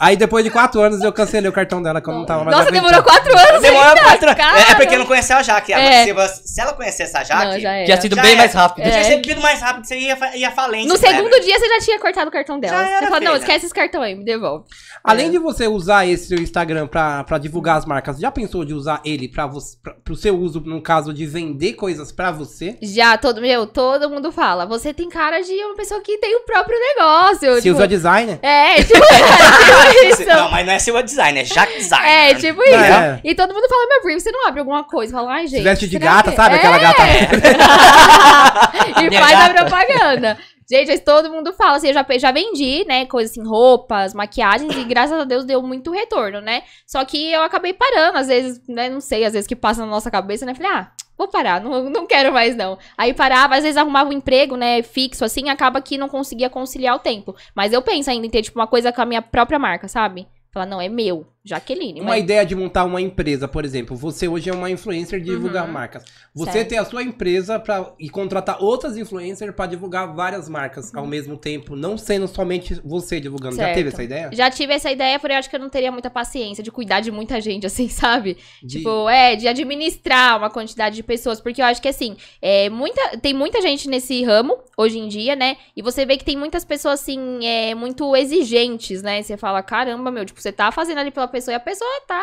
Aí 0.00 0.16
depois 0.16 0.42
de 0.42 0.50
quatro 0.50 0.80
anos 0.80 1.02
eu 1.02 1.12
cancelei 1.12 1.50
o 1.50 1.52
cartão 1.52 1.82
dela, 1.82 2.00
que 2.00 2.08
eu 2.08 2.14
não 2.14 2.24
tava 2.24 2.42
mais 2.42 2.56
Nossa, 2.56 2.70
demorou 2.70 3.02
quatro 3.02 3.30
anos. 3.36 3.62
Ainda, 3.62 4.00
quatro 4.02 4.34
cara. 4.34 4.58
É 4.70 4.74
porque 4.74 4.96
não 4.96 5.04
conheceu 5.04 5.36
a 5.36 5.42
Jaque. 5.42 5.74
É. 5.74 6.04
Se, 6.04 6.12
você- 6.14 6.42
se 6.46 6.60
ela 6.60 6.72
conhecesse 6.72 7.14
a 7.16 7.22
Jaque, 7.22 7.44
Não, 7.44 7.60
já 7.60 7.72
era. 7.74 7.84
Tinha 7.84 8.00
sido 8.00 8.16
Já 8.16 8.22
bem 8.22 8.30
era. 8.30 8.38
mais 8.40 8.52
rápido. 8.54 8.82
tinha 8.84 8.94
É. 8.94 9.02
recebido 9.02 9.40
mais 9.42 9.60
rápido, 9.60 9.86
você 9.86 9.98
ia, 9.98 10.16
fa- 10.16 10.34
ia 10.34 10.50
falente. 10.50 10.88
No 10.88 10.98
Kleber. 10.98 11.16
segundo 11.18 11.40
dia 11.44 11.58
você 11.58 11.68
já 11.68 11.78
tinha 11.80 11.98
cortado 12.00 12.28
o 12.28 12.32
cartão 12.32 12.58
dela. 12.58 12.78
Já 12.78 12.82
Você 12.84 12.90
era, 12.94 13.06
falou, 13.08 13.20
não, 13.20 13.32
filha. 13.32 13.40
esquece 13.42 13.66
esse 13.66 13.74
cartão 13.74 14.00
aí, 14.00 14.14
me 14.14 14.24
devolve. 14.24 14.64
Além 15.04 15.26
É. 15.26 15.30
de 15.30 15.38
você 15.38 15.66
usar 15.68 16.06
esse 16.06 16.28
seu 16.28 16.38
Instagram 16.38 16.86
pra, 16.86 17.22
pra 17.24 17.36
divulgar 17.36 17.76
as 17.76 17.84
marcas, 17.84 18.18
já 18.18 18.30
pensou 18.30 18.64
de 18.64 18.72
usar 18.72 19.02
ele 19.04 19.28
pra 19.28 19.46
você, 19.46 19.76
pra, 19.82 19.92
pro 20.02 20.16
seu 20.16 20.34
uso, 20.38 20.60
no 20.64 20.80
caso 20.82 21.12
de 21.12 21.26
vender 21.26 21.74
coisas 21.74 22.10
pra 22.10 22.30
você? 22.30 22.78
Já, 22.80 23.18
todo, 23.18 23.40
meu, 23.40 23.66
todo 23.66 24.08
mundo 24.08 24.32
fala. 24.32 24.64
Você 24.66 24.94
tem 24.94 25.08
cara 25.10 25.40
de 25.42 25.52
uma 25.64 25.74
pessoa 25.76 26.00
que 26.00 26.16
tem 26.18 26.34
o 26.36 26.40
próprio 26.40 26.78
negócio. 26.78 27.54
Se 27.56 27.62
tipo, 27.62 27.76
usa 27.76 27.86
designer? 27.86 28.38
É, 28.42 28.82
tipo, 28.82 28.94
é, 29.04 29.89
tipo 29.89 29.89
isso. 30.08 30.24
Não, 30.26 30.50
mas 30.50 30.66
não 30.66 30.72
é 30.72 30.78
Silva 30.78 31.02
Design, 31.02 31.40
é 31.40 31.44
Jaque 31.44 31.76
Design. 31.78 32.08
É, 32.08 32.34
tipo 32.34 32.62
isso. 32.62 32.74
É. 32.74 33.20
E 33.24 33.34
todo 33.34 33.52
mundo 33.54 33.68
fala, 33.68 33.86
meu 33.88 34.00
primo, 34.02 34.20
você 34.20 34.30
não 34.30 34.46
abre 34.48 34.60
alguma 34.60 34.84
coisa? 34.84 35.12
Fala, 35.12 35.32
ai, 35.32 35.46
gente. 35.46 35.62
Veste 35.62 35.88
de 35.88 35.98
gata, 35.98 36.30
que- 36.30 36.36
sabe? 36.36 36.54
Aquela 36.56 36.76
É. 36.76 36.80
gata. 36.80 37.02
e 39.02 39.08
Minha 39.08 39.20
faz 39.20 39.38
a 39.38 39.48
gata. 39.48 39.64
propaganda. 39.66 40.38
Gente, 40.70 40.98
todo 41.00 41.30
mundo 41.30 41.52
fala, 41.52 41.78
assim, 41.78 41.88
eu 41.88 41.94
já, 41.94 42.06
já 42.16 42.30
vendi, 42.30 42.84
né, 42.86 43.04
coisas 43.06 43.32
assim, 43.32 43.44
roupas, 43.44 44.14
maquiagens, 44.14 44.72
e 44.76 44.84
graças 44.84 45.18
a 45.18 45.24
Deus 45.24 45.44
deu 45.44 45.60
muito 45.60 45.90
retorno, 45.90 46.40
né? 46.40 46.62
Só 46.86 47.04
que 47.04 47.32
eu 47.32 47.42
acabei 47.42 47.72
parando, 47.72 48.16
às 48.18 48.28
vezes, 48.28 48.60
né, 48.68 48.88
não 48.88 49.00
sei, 49.00 49.24
às 49.24 49.32
vezes 49.32 49.48
que 49.48 49.56
passa 49.56 49.80
na 49.80 49.88
nossa 49.88 50.12
cabeça, 50.12 50.46
né, 50.46 50.54
falei, 50.54 50.70
ah, 50.70 50.88
vou 51.20 51.28
parar, 51.28 51.60
não, 51.60 51.90
não 51.90 52.06
quero 52.06 52.32
mais 52.32 52.56
não. 52.56 52.78
Aí 52.96 53.12
parava, 53.12 53.54
às 53.54 53.62
vezes 53.62 53.76
arrumava 53.76 54.08
um 54.08 54.12
emprego, 54.12 54.56
né, 54.56 54.82
fixo, 54.82 55.24
assim, 55.24 55.50
acaba 55.50 55.80
que 55.80 55.98
não 55.98 56.08
conseguia 56.08 56.48
conciliar 56.48 56.96
o 56.96 56.98
tempo. 56.98 57.36
Mas 57.54 57.72
eu 57.72 57.82
penso 57.82 58.10
ainda 58.10 58.26
em 58.26 58.30
ter, 58.30 58.42
tipo, 58.42 58.58
uma 58.58 58.66
coisa 58.66 58.90
com 58.90 59.02
a 59.02 59.04
minha 59.04 59.20
própria 59.20 59.58
marca, 59.58 59.86
sabe? 59.86 60.26
Falar, 60.52 60.66
não, 60.66 60.80
é 60.80 60.88
meu, 60.88 61.26
Jaqueline. 61.44 62.00
Uma 62.00 62.10
mas- 62.10 62.24
ideia 62.24 62.44
de 62.44 62.56
montar 62.56 62.84
uma 62.84 63.00
empresa, 63.00 63.46
por 63.46 63.64
exemplo. 63.64 63.96
Você 63.96 64.26
hoje 64.26 64.50
é 64.50 64.52
uma 64.52 64.68
influencer 64.68 65.20
de 65.20 65.26
divulgar 65.26 65.64
Uhum. 65.64 65.72
marcas. 65.72 66.04
Você 66.34 66.50
Certo. 66.52 66.68
ter 66.70 66.76
a 66.78 66.84
sua 66.84 67.02
empresa 67.04 67.58
pra, 67.60 67.92
e 68.00 68.10
contratar 68.10 68.60
outras 68.62 68.96
influencers 68.96 69.54
pra 69.54 69.66
divulgar 69.66 70.12
várias 70.12 70.48
marcas 70.48 70.92
Uhum. 70.92 71.00
ao 71.00 71.06
mesmo 71.06 71.36
tempo, 71.36 71.76
não 71.76 71.96
sendo 71.96 72.26
somente 72.26 72.80
você 72.84 73.20
divulgando. 73.20 73.54
Já 73.56 73.62
Certo. 73.64 73.74
teve 73.76 73.88
essa 73.90 74.02
ideia? 74.02 74.30
Já 74.32 74.50
tive 74.50 74.74
essa 74.74 74.90
ideia, 74.90 75.18
porém 75.20 75.36
eu 75.36 75.38
acho 75.38 75.48
que 75.48 75.54
eu 75.56 75.60
não 75.60 75.70
teria 75.70 75.92
muita 75.92 76.10
paciência 76.10 76.64
de 76.64 76.70
cuidar 76.72 76.98
de 77.00 77.12
muita 77.12 77.40
gente, 77.40 77.64
assim, 77.66 77.88
sabe? 77.88 78.36
De- 78.62 78.78
Tipo, 78.80 79.08
é, 79.08 79.36
de 79.36 79.46
administrar 79.46 80.36
uma 80.36 80.50
quantidade 80.50 80.96
de 80.96 81.02
pessoas. 81.02 81.40
Porque 81.40 81.62
eu 81.62 81.66
acho 81.66 81.80
que, 81.80 81.88
assim, 81.88 82.16
é, 82.42 82.68
muita, 82.68 83.16
tem 83.18 83.32
muita 83.32 83.62
gente 83.62 83.88
nesse 83.88 84.22
ramo, 84.24 84.58
hoje 84.76 84.98
em 84.98 85.06
dia, 85.06 85.36
né? 85.36 85.56
E 85.76 85.80
você 85.82 86.04
vê 86.04 86.16
que 86.16 86.24
tem 86.24 86.36
muitas 86.36 86.64
pessoas, 86.64 87.00
assim, 87.00 87.46
é, 87.46 87.74
muito 87.74 88.14
exigentes, 88.16 89.00
né? 89.02 89.22
Você 89.22 89.36
fala, 89.36 89.62
caramba, 89.62 90.10
meu, 90.10 90.24
tipo, 90.24 90.39
você 90.42 90.52
tá 90.52 90.70
fazendo 90.72 90.98
ali 90.98 91.10
pela 91.10 91.28
pessoa 91.28 91.52
e 91.52 91.56
a 91.56 91.60
pessoa 91.60 91.88
tá, 92.06 92.22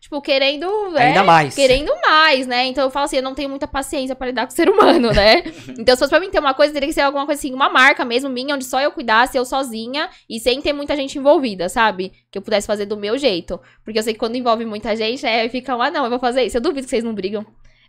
tipo, 0.00 0.20
querendo. 0.20 0.66
é, 0.96 1.08
Ainda 1.08 1.24
mais. 1.24 1.54
Querendo 1.54 1.92
mais, 2.00 2.46
né? 2.46 2.66
Então 2.66 2.84
eu 2.84 2.90
falo 2.90 3.04
assim, 3.06 3.16
eu 3.16 3.22
não 3.22 3.34
tenho 3.34 3.48
muita 3.48 3.66
paciência 3.66 4.14
pra 4.14 4.26
lidar 4.26 4.46
com 4.46 4.52
o 4.52 4.56
ser 4.56 4.68
humano, 4.68 5.12
né? 5.12 5.42
então, 5.78 5.94
se 5.94 5.98
fosse 5.98 6.10
pra 6.10 6.20
mim 6.20 6.30
ter 6.30 6.38
uma 6.38 6.54
coisa, 6.54 6.72
teria 6.72 6.88
que 6.88 6.94
ser 6.94 7.02
alguma 7.02 7.26
coisa 7.26 7.38
assim, 7.40 7.52
uma 7.52 7.68
marca 7.68 8.04
mesmo 8.04 8.28
minha, 8.30 8.54
onde 8.54 8.64
só 8.64 8.80
eu 8.80 8.90
cuidasse, 8.92 9.36
eu 9.36 9.44
sozinha, 9.44 10.08
e 10.28 10.38
sem 10.38 10.60
ter 10.60 10.72
muita 10.72 10.94
gente 10.96 11.18
envolvida, 11.18 11.68
sabe? 11.68 12.12
Que 12.30 12.38
eu 12.38 12.42
pudesse 12.42 12.66
fazer 12.66 12.86
do 12.86 12.96
meu 12.96 13.18
jeito. 13.18 13.60
Porque 13.84 13.98
eu 13.98 14.02
sei 14.02 14.12
que 14.12 14.18
quando 14.18 14.36
envolve 14.36 14.64
muita 14.64 14.94
gente, 14.96 15.24
é, 15.26 15.48
fica, 15.48 15.74
ah, 15.74 15.90
não, 15.90 16.04
eu 16.04 16.10
vou 16.10 16.18
fazer 16.18 16.44
isso. 16.44 16.56
Eu 16.56 16.60
duvido 16.60 16.84
que 16.84 16.90
vocês 16.90 17.04
não 17.04 17.14
brigam. 17.14 17.44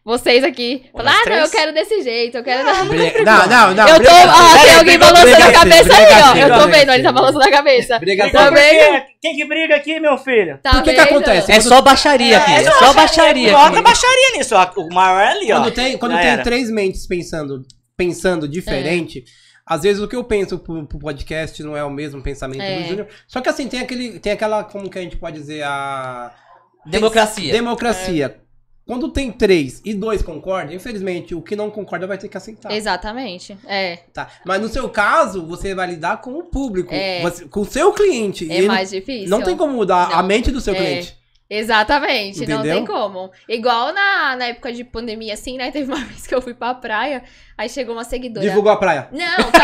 Vocês 0.07 0.41
aqui. 0.41 0.85
Falam, 0.93 1.11
Nós 1.11 1.21
ah, 1.21 1.29
não, 1.29 1.35
eu 1.35 1.49
quero 1.49 1.73
desse 1.73 2.01
jeito, 2.01 2.37
eu 2.37 2.43
quero. 2.45 2.63
Não, 2.63 3.45
não, 3.45 3.73
não. 3.75 3.87
eu 3.89 4.01
tô. 4.01 4.09
Ó, 4.09 4.63
tem 4.63 4.75
alguém 4.75 4.97
balançando 4.97 5.43
a 5.43 5.51
cabeça 5.51 5.93
aí, 5.93 6.05
ó. 6.23 6.37
Eu 6.37 6.61
tô 6.61 6.67
vendo, 6.69 6.91
ele 6.93 7.03
tá 7.03 7.11
balançando 7.11 7.43
a 7.43 7.51
cabeça. 7.51 7.99
Então, 8.01 8.31
Tá? 8.31 9.05
Quem 9.21 9.35
que 9.35 9.43
briga 9.43 9.75
aqui, 9.75 9.99
meu 9.99 10.17
filho? 10.17 10.59
Tá 10.63 10.79
O 10.79 10.83
que 10.83 10.93
que 10.93 10.99
acontece? 11.01 11.51
É 11.51 11.59
só 11.59 11.81
baixaria 11.81 12.37
aqui, 12.37 12.51
é 12.51 12.63
só 12.63 12.93
baixaria 12.93 13.57
aqui. 13.57 13.81
baixaria 13.81 14.37
nisso, 14.37 14.55
ó. 14.55 14.71
O 14.77 14.93
maior 14.93 15.19
é 15.19 15.31
ali, 15.31 15.51
ó. 15.51 15.57
Quando 15.59 15.73
tem, 15.73 15.97
quando 15.97 16.17
tem 16.17 16.41
três 16.41 16.71
mentes 16.71 17.05
pensando, 17.05 17.63
pensando 17.97 18.47
diferente, 18.47 19.25
às 19.65 19.81
vezes 19.81 20.01
o 20.01 20.07
que 20.07 20.15
eu 20.15 20.23
penso 20.23 20.57
pro, 20.57 20.87
pro 20.87 20.99
podcast 20.99 21.61
não 21.63 21.75
é 21.75 21.83
o 21.83 21.89
mesmo 21.89 22.23
pensamento 22.23 22.61
É. 22.61 22.79
do 22.79 22.87
Júnior. 22.87 23.07
Só 23.27 23.41
que 23.41 23.49
assim, 23.49 23.67
tem 23.67 23.81
aquele. 23.81 24.19
Tem 24.19 24.31
aquela, 24.31 24.63
como 24.63 24.89
que 24.89 24.97
a 24.97 25.01
gente 25.01 25.17
pode 25.17 25.37
dizer, 25.37 25.63
a. 25.63 26.31
Democracia. 26.85 27.51
Democracia. 27.51 28.46
Quando 28.87 29.09
tem 29.09 29.31
três 29.31 29.81
e 29.83 29.93
dois 29.93 30.21
concordam, 30.21 30.73
infelizmente, 30.73 31.35
o 31.35 31.41
que 31.41 31.55
não 31.57 31.69
concorda 31.69 32.07
vai 32.07 32.17
ter 32.17 32.29
que 32.29 32.37
aceitar. 32.37 32.71
Exatamente. 32.71 33.57
É. 33.67 33.97
Tá. 34.13 34.29
Mas 34.45 34.61
no 34.61 34.69
seu 34.69 34.87
caso, 34.89 35.45
você 35.45 35.75
vai 35.75 35.87
lidar 35.87 36.21
com 36.21 36.31
o 36.39 36.43
público, 36.43 36.93
É. 36.93 37.21
você- 37.21 37.45
com 37.45 37.59
o 37.61 37.65
seu 37.65 37.91
cliente. 37.91 38.49
É 38.49 38.61
mais 38.61 38.89
difícil. 38.91 39.29
não 39.29 39.41
tem 39.43 39.57
como 39.57 39.73
mudar 39.73 40.09
a 40.13 40.21
Não. 40.21 40.27
mente 40.27 40.49
do 40.51 40.61
seu 40.61 40.73
É. 40.73 40.77
cliente. 40.77 41.17
Exatamente, 41.49 42.45
não 42.45 42.59
Entendeu? 42.59 42.75
tem 42.75 42.85
como. 42.85 43.31
Igual 43.47 43.93
na, 43.93 44.35
na 44.35 44.45
época 44.47 44.71
de 44.71 44.83
pandemia, 44.83 45.33
assim, 45.33 45.57
né? 45.57 45.71
Teve 45.71 45.91
uma 45.91 45.99
vez 46.05 46.25
que 46.27 46.33
eu 46.35 46.41
fui 46.41 46.53
pra 46.53 46.73
praia, 46.73 47.23
aí 47.57 47.67
chegou 47.69 47.95
uma 47.95 48.03
seguidora. 48.03 48.45
Divulgou 48.45 48.71
a 48.71 48.77
praia. 48.77 49.07
Não, 49.11 49.51
tá. 49.51 49.59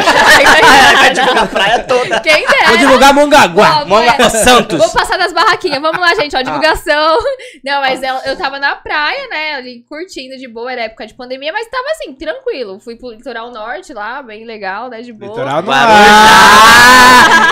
Vai 0.98 1.14
divulgar 1.14 1.44
a 1.44 1.48
praia 1.48 1.80
toda. 1.84 2.20
Quem 2.22 2.46
Vou 2.46 2.58
dera. 2.60 2.78
divulgar 2.78 3.14
Mongaguá. 3.14 3.82
Ó, 3.82 3.86
Monga- 3.86 4.16
é. 4.20 4.30
Santos. 4.30 4.78
Vou 4.80 4.90
passar 4.90 5.18
nas 5.18 5.32
barraquinhas. 5.34 5.82
Vamos 5.82 6.00
lá, 6.00 6.16
gente, 6.16 6.36
ó, 6.36 6.40
Ah. 6.40 6.44
divulgação. 6.44 7.18
Não, 7.64 7.82
mas 7.82 8.02
ela- 8.02 8.22
eu 8.26 8.36
tava 8.38 8.60
na 8.60 8.76
praia, 8.76 9.28
né, 9.30 9.56
ali 9.56 9.84
curtindo 9.88 10.38
de 10.38 10.48
boa, 10.48 10.72
era 10.72 10.84
época 10.84 11.06
de 11.08 11.14
pandemia, 11.14 11.52
mas 11.54 11.68
tava 11.70 11.84
assim, 11.92 12.14
tranquilo. 12.14 12.80
Fui 12.80 12.96
pro 12.96 13.12
litoral 13.12 13.52
norte 13.52 13.94
lá, 13.94 14.22
bem 14.24 14.46
legal, 14.46 14.90
né, 14.90 15.02
de 15.02 15.14
boa. 15.14 15.32
Litoral 15.32 15.62
do 15.62 15.72
Ah, 15.72 15.86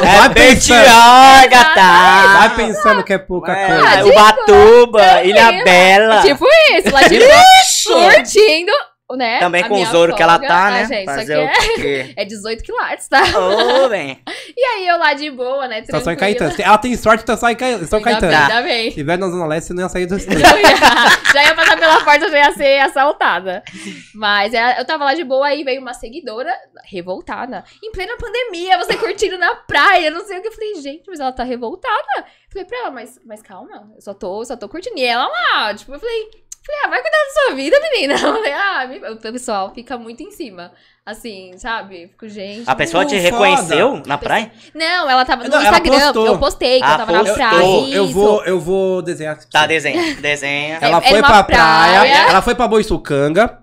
Vai 0.02 0.26
é 0.26 0.30
pensando. 0.30 0.34
Bertioga, 0.34 1.66
tá? 1.76 2.38
Vai 2.40 2.56
pensando 2.56 3.04
que 3.04 3.14
é 3.14 3.18
pouca 3.18 3.52
É, 3.52 3.68
coisa. 3.68 4.06
Ubatuba, 4.06 5.24
Ilha. 5.24 5.64
Bela. 5.64 6.22
Tipo 6.22 6.46
isso, 6.74 6.94
lá 6.94 7.02
de 7.04 7.20
boa, 7.94 8.12
curtindo, 8.12 8.72
né? 9.16 9.40
Também 9.40 9.64
a 9.64 9.68
com 9.68 9.82
os 9.82 9.94
ouro 9.94 10.16
que 10.16 10.22
ela 10.24 10.38
tá, 10.40 10.68
Ah, 10.68 10.72
né? 10.72 10.86
gente, 10.86 11.06
Fazer 11.06 11.38
o 11.38 11.50
quê? 11.76 12.14
é, 12.18 12.22
é 12.24 12.26
18 12.26 12.64
quilates, 12.64 13.08
tá? 13.08 13.22
Ô, 13.84 13.88
bem. 13.90 14.20
E 14.56 14.62
aí 14.64 14.88
eu 14.88 14.98
lá 14.98 15.14
de 15.14 15.30
boa, 15.32 15.68
né? 15.68 15.80
Estação 15.80 16.14
em 16.14 16.16
tranquila. 16.16 16.40
Caetano. 16.50 16.64
Ela 16.68 16.78
tem 16.78 16.96
sorte 16.96 17.22
estar 17.22 17.38
só 17.38 17.50
em 17.50 17.56
Caetano. 17.56 17.84
Ainda 17.84 18.00
Caetano. 18.02 18.34
ainda 18.36 18.62
bem. 18.62 18.90
Se 18.90 18.96
tiver 18.96 19.18
na 19.18 19.28
Zona 19.30 19.46
Leste, 19.46 19.68
você 19.68 19.74
não 19.74 19.84
ia 19.84 19.90
sair 19.90 20.06
do 20.06 20.16
estúdio. 20.18 20.40
Ia- 20.40 21.34
já 21.34 21.44
ia 21.44 21.56
passar 21.56 21.78
pela 21.78 22.04
porta, 22.04 22.30
já 22.30 22.38
ia 22.38 22.52
ser 22.54 22.80
assaltada. 22.80 23.64
Mas 24.14 24.54
é, 24.54 24.80
eu 24.80 24.86
tava 24.86 25.06
lá 25.06 25.14
de 25.14 25.24
boa, 25.24 25.48
aí 25.48 25.64
veio 25.64 25.82
uma 25.82 25.94
seguidora 25.94 26.54
revoltada. 26.86 27.64
Em 27.84 27.92
plena 27.92 28.14
pandemia, 28.18 28.78
você 28.78 28.96
curtindo 28.98 29.38
na 29.38 29.56
praia, 29.56 30.12
não 30.12 30.26
sei 30.26 30.38
o 30.38 30.42
que. 30.42 30.48
Eu 30.48 30.52
falei, 30.52 30.76
gente, 30.76 31.04
mas 31.08 31.20
ela 31.20 31.32
tá 31.32 31.44
revoltada. 31.44 32.26
Falei 32.52 32.66
pra 32.68 32.78
ela, 32.80 32.92
mas, 32.92 33.20
mas 33.26 33.42
calma, 33.42 33.92
eu 33.96 34.02
só 34.02 34.14
tô, 34.14 34.44
só 34.44 34.56
tô 34.58 34.68
curtindo. 34.68 34.98
E 34.98 35.06
ela 35.06 35.26
lá, 35.28 35.74
tipo, 35.74 35.94
eu 35.94 36.00
falei, 36.00 36.30
falei, 36.64 36.82
ah, 36.86 36.90
vai 36.90 37.02
cuidar 37.02 37.18
da 37.18 37.32
sua 37.32 37.56
vida, 37.56 37.80
menina. 37.80 38.14
Eu 38.22 38.34
falei, 38.34 38.54
ah, 38.54 38.90
o 39.12 39.18
pessoal 39.18 39.74
fica 39.74 39.98
muito 39.98 40.22
em 40.24 40.32
cima. 40.32 40.74
Assim, 41.04 41.54
sabe? 41.58 42.08
Fico, 42.10 42.30
gente. 42.30 42.64
A 42.70 42.76
pessoa 42.76 43.04
te 43.04 43.16
Foda. 43.16 43.22
reconheceu 43.24 44.04
na 44.06 44.20
praia? 44.20 44.52
Não, 44.74 45.10
ela 45.10 45.26
tava 45.26 45.44
no 45.46 45.50
Não, 45.50 45.60
Instagram. 45.62 45.92
postou. 46.00 46.26
Eu 46.28 46.38
postei 46.38 46.78
que 46.80 46.86
Ah, 46.86 46.92
eu 46.92 46.98
tava 46.98 47.12
na 47.12 47.20
postou. 47.20 47.36
praia. 47.38 47.58
Eu, 47.58 47.88
eu 47.92 48.08
vou, 48.08 48.44
eu 48.46 48.60
vou 48.60 49.02
desenhar. 49.02 49.38
Tá, 49.52 49.66
desenha. 49.66 50.16
Desenha. 50.22 50.78
Ela 50.80 51.00
É- 51.00 51.02
foi 51.10 51.20
pra 51.24 51.44
praia, 51.44 52.00
praia. 52.02 52.18
ela 52.30 52.42
foi 52.44 52.54
pra 52.54 52.68
Boiçucanga. 52.68 53.58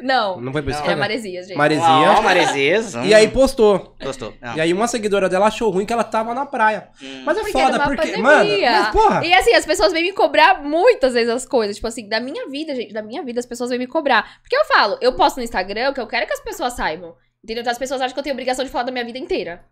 Não, 0.00 0.40
Não 0.40 0.52
foi 0.52 0.62
pra 0.62 0.70
Não. 0.72 0.78
é 0.78 0.82
Boiçucanga? 0.82 0.96
Maresia, 0.96 1.42
gente. 1.42 1.56
Maresia. 1.56 1.84
Ó, 1.84 2.22
Maresias. 2.22 2.94
E 3.04 3.12
aí 3.12 3.28
postou. 3.28 3.94
Gostou. 4.02 4.32
Não. 4.40 4.54
E 4.56 4.60
aí 4.60 4.72
uma 4.72 4.86
seguidora 4.86 5.28
dela 5.28 5.46
achou 5.48 5.68
ruim 5.70 5.84
que 5.84 5.92
ela 5.92 6.04
tava 6.04 6.32
na 6.32 6.46
praia. 6.46 6.88
Hum. 7.02 7.22
Mas 7.24 7.36
é 7.36 7.40
Porque 7.40 7.52
foda, 7.52 7.80
porque, 7.80 7.96
pandemia. 7.96 8.22
mano, 8.22 8.50
mas 8.60 8.88
porra. 8.92 9.26
E 9.26 9.34
assim, 9.34 9.52
as 9.54 9.66
pessoas 9.66 9.92
vêm 9.92 10.04
me 10.04 10.12
cobrar 10.12 10.62
muitas 10.62 11.12
vezes 11.14 11.28
as 11.28 11.44
coisas. 11.44 11.74
Tipo 11.76 11.88
assim, 11.88 12.08
da 12.08 12.20
minha 12.20 12.48
vida, 12.48 12.74
gente, 12.74 12.92
da 12.94 13.02
minha 13.02 13.22
vida, 13.24 13.40
as 13.40 13.46
pessoas 13.46 13.70
vêm 13.70 13.78
me 13.80 13.86
cobrar. 13.88 14.38
Porque 14.42 14.56
eu 14.56 14.64
falo, 14.66 14.96
eu 15.00 15.12
posto 15.14 15.38
no 15.38 15.42
Instagram 15.42 15.92
que 15.92 16.00
eu 16.00 16.06
quero 16.06 16.24
que 16.26 16.32
as 16.34 16.40
pessoas 16.46 16.72
saibam. 16.72 17.14
Entendeu? 17.44 17.60
Então 17.60 17.70
as 17.72 17.78
pessoas 17.78 18.00
acham 18.00 18.14
que 18.14 18.18
eu 18.18 18.22
tenho 18.24 18.34
obrigação 18.34 18.64
de 18.64 18.70
falar 18.70 18.84
da 18.84 18.92
minha 18.92 19.04
vida 19.04 19.18
inteira. 19.18 19.62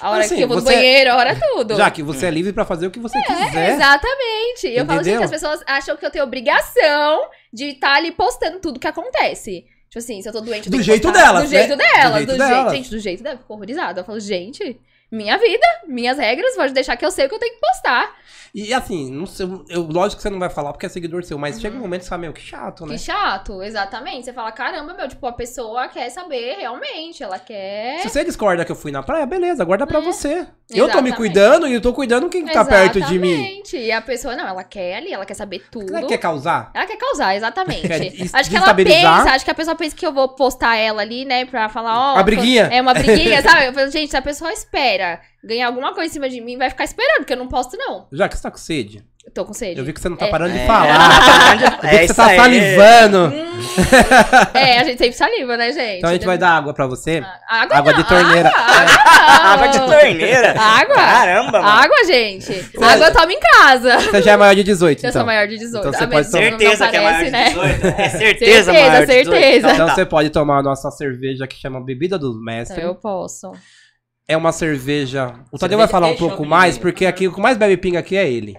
A 0.00 0.10
hora 0.10 0.20
Assim, 0.24 0.36
que 0.36 0.42
eu 0.42 0.48
vou 0.48 0.58
no 0.58 0.62
você- 0.62 0.74
banheiro, 0.74 1.10
a 1.12 1.16
hora 1.16 1.34
tudo. 1.34 1.74
Já 1.76 1.90
que 1.90 2.02
você 2.02 2.26
é 2.26 2.30
livre 2.30 2.52
pra 2.52 2.64
fazer 2.64 2.86
o 2.86 2.90
que 2.90 2.98
você 3.00 3.18
É, 3.18 3.22
quiser. 3.22 3.70
exatamente. 3.74 4.66
Eu 4.68 4.84
falo, 4.86 5.00
Entendeu? 5.00 5.14
gente, 5.20 5.24
as 5.24 5.30
pessoas 5.30 5.62
acham 5.66 5.96
que 5.96 6.04
eu 6.06 6.10
tenho 6.10 6.24
obrigação 6.24 7.28
de 7.52 7.70
estar 7.70 7.94
ali 7.94 8.12
postando 8.12 8.60
tudo 8.60 8.78
que 8.78 8.86
acontece. 8.86 9.64
Tipo 9.88 9.98
assim, 9.98 10.20
se 10.20 10.28
eu 10.28 10.32
tô 10.34 10.40
doente, 10.42 10.66
eu 10.66 10.70
Do 10.70 10.76
que 10.76 10.82
jeito 10.82 11.08
postar. 11.08 11.24
delas, 11.26 11.44
Do 11.44 11.48
jeito 11.48 11.74
né? 11.74 11.76
delas. 11.76 12.02
Do 12.12 12.16
jeito 12.18 12.26
do 12.26 12.36
jeito 12.36 12.48
delas. 12.54 12.72
Gente, 12.74 12.90
do 12.90 12.98
jeito 12.98 13.22
dela. 13.22 13.38
Fico 13.38 13.54
horrorizada. 13.54 14.00
Eu 14.00 14.04
falo, 14.04 14.20
gente, 14.20 14.78
minha 15.10 15.36
vida, 15.38 15.66
minhas 15.86 16.18
regras, 16.18 16.54
pode 16.54 16.72
deixar 16.72 16.96
que 16.96 17.04
eu 17.04 17.10
sei 17.10 17.26
o 17.26 17.28
que 17.28 17.34
eu 17.34 17.38
tenho 17.38 17.54
que 17.54 17.60
postar. 17.60 18.14
E 18.54 18.72
assim, 18.72 19.10
não 19.12 19.26
sei, 19.26 19.46
eu, 19.68 19.82
lógico 19.82 20.16
que 20.16 20.22
você 20.22 20.30
não 20.30 20.38
vai 20.38 20.48
falar 20.48 20.72
porque 20.72 20.86
é 20.86 20.88
seguidor 20.88 21.22
seu, 21.22 21.38
mas 21.38 21.60
chega 21.60 21.76
um 21.76 21.80
momento 21.80 22.00
que 22.00 22.04
você 22.06 22.08
fala, 22.08 22.22
meu, 22.22 22.32
que 22.32 22.40
chato, 22.40 22.86
né? 22.86 22.94
Que 22.94 22.98
chato, 22.98 23.62
exatamente. 23.62 24.24
Você 24.24 24.32
fala, 24.32 24.50
caramba, 24.52 24.94
meu, 24.94 25.06
tipo, 25.06 25.26
a 25.26 25.32
pessoa 25.32 25.86
quer 25.88 26.08
saber 26.08 26.56
realmente, 26.58 27.22
ela 27.22 27.38
quer. 27.38 28.00
Se 28.00 28.08
você 28.08 28.24
discorda 28.24 28.64
que 28.64 28.72
eu 28.72 28.76
fui 28.76 28.90
na 28.90 29.02
praia, 29.02 29.26
beleza, 29.26 29.64
guarda 29.64 29.86
pra 29.86 29.98
É, 29.98 30.02
você. 30.02 30.46
Eu 30.70 30.86
tô 30.88 31.00
me 31.00 31.10
exatamente. 31.10 31.16
cuidando 31.16 31.66
e 31.66 31.74
eu 31.74 31.80
tô 31.80 31.92
cuidando 31.92 32.28
quem 32.28 32.44
tá 32.46 32.64
perto 32.64 33.00
de 33.02 33.18
mim. 33.18 33.32
Exatamente. 33.32 33.76
E 33.76 33.92
a 33.92 34.00
pessoa, 34.02 34.34
não, 34.34 34.48
ela 34.48 34.64
quer 34.64 34.96
ali, 34.96 35.12
ela 35.12 35.24
quer 35.26 35.34
saber 35.34 35.64
tudo. 35.70 35.94
Ela 35.94 36.06
quer 36.06 36.18
causar? 36.18 36.70
Ela 36.74 36.86
quer 36.86 36.96
causar, 36.96 37.36
exatamente. 37.36 37.86
Quer 37.86 38.12
acho 38.32 38.50
que 38.50 38.56
ela 38.56 38.74
pensa, 38.74 39.30
acho 39.30 39.44
que 39.44 39.50
a 39.50 39.54
pessoa 39.54 39.76
pensa 39.76 39.94
que 39.94 40.06
eu 40.06 40.12
vou 40.12 40.28
postar 40.30 40.76
ela 40.76 41.02
ali, 41.02 41.24
né, 41.24 41.44
pra 41.44 41.68
falar, 41.68 42.12
ó. 42.12 42.14
Uma 42.14 42.22
briguinha. 42.22 42.64
É 42.72 42.80
uma 42.80 42.94
briguinha, 42.94 43.40
sabe? 43.42 43.66
Eu 43.66 43.72
falo, 43.74 43.90
gente, 43.90 44.16
a 44.16 44.22
pessoa 44.22 44.52
espera 44.52 44.97
ganhar 45.44 45.66
alguma 45.66 45.94
coisa 45.94 46.10
em 46.10 46.12
cima 46.12 46.28
de 46.28 46.40
mim, 46.40 46.56
vai 46.58 46.70
ficar 46.70 46.84
esperando, 46.84 47.18
porque 47.18 47.32
eu 47.32 47.36
não 47.38 47.48
posto, 47.48 47.76
não. 47.76 48.06
Já 48.12 48.28
que 48.28 48.36
você 48.36 48.42
tá 48.42 48.50
com 48.50 48.58
sede. 48.58 49.04
Eu 49.24 49.32
tô 49.32 49.44
com 49.44 49.52
sede. 49.52 49.78
Eu 49.78 49.84
vi 49.84 49.92
que 49.92 50.00
você 50.00 50.08
não 50.08 50.16
tá 50.16 50.26
É. 50.26 50.30
parando 50.30 50.54
de 50.54 50.58
É. 50.60 50.66
falar. 50.66 50.88
Eu 51.52 51.58
vi 51.58 51.78
que 51.80 51.86
É 51.86 52.06
você 52.06 52.14
tá 52.14 52.34
salivando. 52.34 53.32
É, 54.54 54.78
a 54.80 54.84
gente 54.84 54.98
sempre 54.98 55.12
saliva, 55.12 55.56
né, 55.56 55.72
gente? 55.72 55.98
Então 55.98 56.10
a 56.10 56.12
gente 56.14 56.24
vai 56.26 56.38
dar 56.38 56.50
água 56.50 56.72
pra 56.72 56.86
você. 56.86 57.22
Água, 57.48 57.76
Água 57.76 57.92
não, 57.92 58.02
de 58.02 58.08
torneira. 58.08 58.48
Água, 58.48 58.64
água, 58.64 59.52
Água 59.52 59.68
de 59.68 59.78
torneira. 59.80 60.54
Água? 60.58 60.94
Caramba, 60.94 61.52
mano. 61.62 61.68
Água, 61.68 62.04
gente. 62.06 62.52
Água 62.80 63.06
eu 63.06 63.12
tomo 63.12 63.30
em 63.32 63.40
casa. 63.40 63.98
Você 64.00 64.22
já 64.22 64.32
é 64.32 64.36
maior 64.36 64.54
de 64.54 64.64
18, 64.64 64.98
Eu 65.04 65.08
então. 65.10 65.12
sou 65.20 65.26
maior 65.26 65.46
de 65.46 65.58
18. 65.58 65.78
Então 65.88 65.92
você 65.92 66.04
Ah, 66.04 66.08
pode 66.08 66.30
tomar. 66.30 66.42
não- 66.44 66.50
não 66.50 66.58
Certeza 66.58 66.88
que 66.88 66.96
é 66.96 67.00
maior 67.00 67.24
de 67.24 67.30
né? 67.30 67.44
18. 67.48 67.86
É 67.86 68.08
certeza, 68.08 68.18
Certeza, 68.18 68.72
maior 68.72 68.90
de 69.00 69.06
18. 69.06 69.30
certeza. 69.30 69.70
Então 69.72 69.86
tá. 69.86 69.94
você 69.94 70.06
pode 70.06 70.30
tomar 70.30 70.58
a 70.58 70.62
nossa 70.62 70.90
cerveja 70.90 71.46
que 71.46 71.56
chama 71.56 71.84
Bebida 71.84 72.18
dos 72.18 72.30
Então 72.34 72.44
Mestres. 72.44 72.82
eu 72.84 72.94
posso. 72.94 73.52
É 74.28 74.36
uma 74.36 74.52
cerveja. 74.52 75.28
O 75.50 75.58
Tadeu 75.58 75.58
Cerveja 75.58 75.76
vai 75.78 75.88
falar 75.88 76.06
um 76.08 76.16
pouco 76.16 76.44
mais, 76.44 76.76
porque 76.76 77.06
aqui 77.06 77.26
o 77.26 77.32
que 77.34 77.40
mais 77.40 77.56
bebe 77.56 77.76
pinga 77.78 77.98
aqui 77.98 78.16
é 78.16 78.30
ele. 78.30 78.56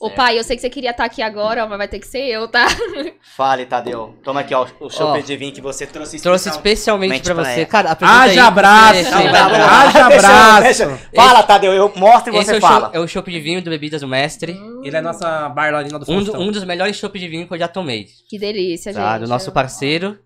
Ô 0.00 0.08
pai, 0.10 0.38
eu 0.38 0.42
sei 0.42 0.56
que 0.56 0.62
você 0.62 0.70
queria 0.70 0.92
estar 0.92 1.04
aqui 1.04 1.20
agora, 1.20 1.66
mas 1.66 1.76
vai 1.76 1.86
ter 1.86 1.98
que 1.98 2.06
ser 2.06 2.22
eu, 2.26 2.48
tá? 2.48 2.66
Fale, 3.36 3.66
Tadeu. 3.66 4.14
Toma 4.24 4.40
aqui, 4.40 4.54
ó, 4.54 4.66
o 4.80 4.88
chopp 4.88 5.18
Ó. 5.18 5.20
de 5.20 5.36
vinho 5.36 5.52
que 5.52 5.60
você 5.60 5.86
trouxe 5.86 6.18
Trouxe 6.22 6.48
especial. 6.48 6.56
especialmente 6.56 7.10
Mente 7.10 7.22
pra 7.24 7.34
pra 7.34 7.44
você. 7.44 7.66
Cara, 7.66 7.90
Haja 8.00 8.32
aí, 8.32 8.38
abraço. 8.38 9.14
Haja 9.14 10.06
abraço. 10.06 10.62
deixa- 10.62 10.98
Fala, 11.14 11.42
Tadeu, 11.42 11.74
eu 11.74 11.92
mostro 11.96 12.32
e 12.34 12.38
Esse 12.38 12.46
você 12.52 12.56
é 12.56 12.60
fala. 12.62 12.90
é 12.94 12.98
o 12.98 13.06
chopp 13.06 13.30
de 13.30 13.40
vinho 13.40 13.60
do 13.60 13.68
Bebidas 13.68 14.00
do 14.00 14.08
Mestre. 14.08 14.58
Ele 14.82 14.96
é 14.96 15.02
nossa 15.02 15.50
bailarina 15.50 15.98
do 15.98 16.10
Um, 16.10 16.22
do- 16.24 16.34
um 16.40 16.50
dos 16.50 16.64
melhores 16.64 16.96
chopp 16.96 17.18
de 17.18 17.28
vinho 17.28 17.46
que 17.46 17.52
eu 17.52 17.58
já 17.58 17.68
tomei. 17.68 18.06
Que 18.26 18.38
delícia, 18.38 18.94
Tá? 18.94 19.12
gente. 19.12 19.24
Do 19.24 19.28
nosso 19.28 19.52
parceiro. 19.52 20.18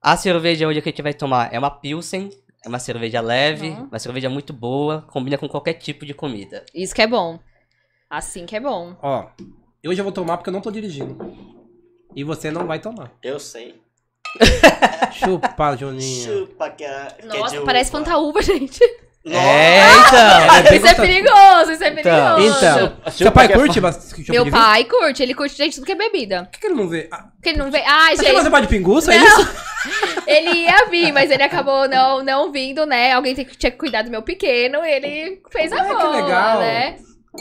A 0.00 0.16
cerveja 0.16 0.66
hoje 0.66 0.80
que 0.80 0.88
a 0.88 0.92
gente 0.92 1.02
vai 1.02 1.12
tomar 1.12 1.52
é 1.52 1.58
uma 1.58 1.70
Pilsen. 1.70 2.30
É 2.64 2.68
uma 2.68 2.78
cerveja 2.78 3.20
leve, 3.20 3.68
Uhum. 3.70 3.84
uma 3.84 3.98
cerveja 3.98 4.28
muito 4.28 4.52
boa, 4.52 5.02
combina 5.10 5.38
com 5.38 5.48
qualquer 5.48 5.74
tipo 5.74 6.04
de 6.04 6.12
comida. 6.12 6.64
Isso 6.74 6.94
que 6.94 7.02
é 7.02 7.06
bom. 7.06 7.38
Assim 8.08 8.44
que 8.44 8.54
é 8.56 8.60
bom. 8.60 8.96
Ó, 9.02 9.26
hoje 9.86 10.00
eu 10.00 10.04
vou 10.04 10.12
tomar 10.12 10.36
porque 10.36 10.50
eu 10.50 10.54
não 10.54 10.60
tô 10.60 10.70
dirigindo. 10.70 11.16
E 12.14 12.22
você 12.24 12.50
não 12.50 12.66
vai 12.66 12.78
tomar. 12.78 13.12
Eu 13.22 13.38
sei. 13.38 13.80
Chupa, 15.12 15.76
Juninho. 15.76 16.24
Chupa 16.46 16.70
que 16.70 16.84
é, 16.84 17.06
que 17.18 17.36
é 17.36 17.38
Nossa, 17.40 17.58
de 17.58 17.64
parece 17.64 17.90
uva. 17.90 17.98
fantaúva, 17.98 18.42
gente. 18.42 18.80
Nossa. 19.24 19.38
É, 19.38 19.80
então! 19.92 20.56
É 20.72 20.76
Isso 20.76 20.86
é 20.86 20.94
perigoso, 20.94 21.72
isso 21.72 21.84
é 21.84 21.90
perigoso. 21.90 22.40
Então, 22.58 23.10
seu 23.10 23.30
pai 23.30 23.46
que 23.48 23.52
é 23.52 23.56
curte 23.56 23.78
bastante 23.80 24.30
Meu 24.30 24.50
pai 24.50 24.84
curte, 24.84 25.22
ele 25.22 25.34
curte, 25.34 25.56
gente, 25.56 25.74
tudo 25.74 25.84
que 25.84 25.92
é 25.92 25.94
bebida. 25.94 26.44
Por 26.44 26.50
que, 26.52 26.60
que 26.60 26.66
ele 26.68 26.74
não 26.74 26.88
vê? 26.88 27.06
Ah, 27.12 27.28
Porque 27.36 27.50
ele 27.50 27.58
não 27.58 27.70
vê. 27.70 27.82
Ai, 27.86 28.16
você 28.16 28.32
gosta 28.32 28.50
gente. 28.50 28.62
de 28.62 28.68
pinguça, 28.68 29.12
é 29.12 29.18
isso? 29.18 29.48
Ele 30.30 30.50
ia 30.60 30.86
vir, 30.90 31.12
mas 31.12 31.30
ele 31.30 31.42
acabou 31.42 31.88
não, 31.88 32.22
não 32.22 32.52
vindo, 32.52 32.86
né? 32.86 33.12
Alguém 33.12 33.34
tinha 33.34 33.44
que 33.70 33.70
cuidar 33.72 34.02
do 34.02 34.10
meu 34.10 34.22
pequeno 34.22 34.84
e 34.84 34.90
ele 34.90 35.42
fez 35.50 35.72
a 35.72 35.76
Ah, 35.76 35.84
que 35.84 36.06
legal. 36.22 36.58
né? 36.60 36.96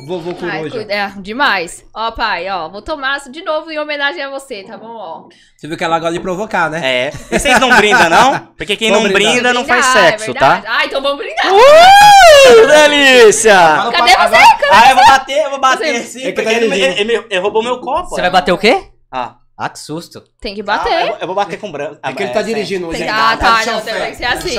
Vovô 0.07 0.35
Ai, 0.43 0.57
coruja. 0.59 0.75
cuida- 0.77 0.93
é, 0.93 1.11
demais. 1.17 1.83
Ó, 1.95 2.11
pai, 2.11 2.47
ó, 2.47 2.69
vou 2.69 2.79
tomar 2.81 3.17
de 3.27 3.43
novo 3.43 3.71
em 3.71 3.79
homenagem 3.79 4.21
a 4.23 4.29
você, 4.29 4.63
tá 4.63 4.77
bom? 4.77 4.85
Ó. 4.95 5.27
Você 5.57 5.67
viu 5.67 5.75
que 5.75 5.83
ela 5.83 5.97
gosta 5.97 6.13
de 6.13 6.19
provocar, 6.19 6.69
né? 6.69 6.79
É. 7.07 7.11
E 7.31 7.39
vocês 7.39 7.59
não 7.59 7.75
brindam, 7.75 8.07
não? 8.07 8.37
Porque 8.55 8.75
quem 8.77 8.91
não 8.91 9.01
brindar. 9.01 9.21
brinda 9.33 9.51
não 9.53 9.65
faz 9.65 9.83
Brindar, 9.87 10.03
é 10.05 10.09
sexo, 10.11 10.25
verdade. 10.31 10.61
tá? 10.63 10.77
Ah, 10.77 10.85
então 10.85 11.01
vamos 11.01 11.17
brindar. 11.17 11.51
Uh, 11.51 12.67
delícia! 12.67 13.55
Cadê 13.91 14.11
você? 14.11 14.15
agora- 14.15 14.43
Ah, 14.71 14.89
eu 14.91 14.95
vou 14.95 15.05
bater, 15.07 15.43
eu 15.45 15.49
vou 15.49 15.59
bater 15.59 15.95
Você- 15.95 16.03
sim, 16.03 16.19
É 16.21 16.25
que 16.27 16.33
porque 16.33 16.49
tá 16.49 16.53
ele, 16.55 16.65
ele- 16.83 16.99
ele- 17.13 17.25
ele 17.29 17.39
roubou 17.39 17.63
meu 17.63 17.79
copo. 17.81 18.09
Você 18.09 18.21
vai 18.21 18.29
bater 18.29 18.51
o 18.51 18.57
quê? 18.59 18.83
Ah, 19.11 19.35
Ah, 19.61 19.67
que 19.67 19.77
susto. 19.77 20.23
Tem 20.39 20.55
que 20.55 20.61
ah, 20.61 20.63
bater. 20.63 21.07
eu, 21.09 21.15
eu 21.17 21.27
vou 21.27 21.35
bater 21.35 21.59
com 21.59 21.69
branco. 21.69 21.99
É 22.01 22.13
que 22.13 22.23
ele 22.23 22.31
tá 22.31 22.41
dirigindo 22.41 22.87
hoje. 22.87 22.99
Tem- 22.99 23.09
ainda. 23.09 23.31
Ah, 23.33 23.35
tá, 23.37 23.59
de 23.59 23.65
não, 23.67 23.79
chofé, 23.79 23.99
tem 23.99 24.11
que 24.11 24.15
ser 24.15 24.23
tá 24.23 24.33
assim. 24.33 24.55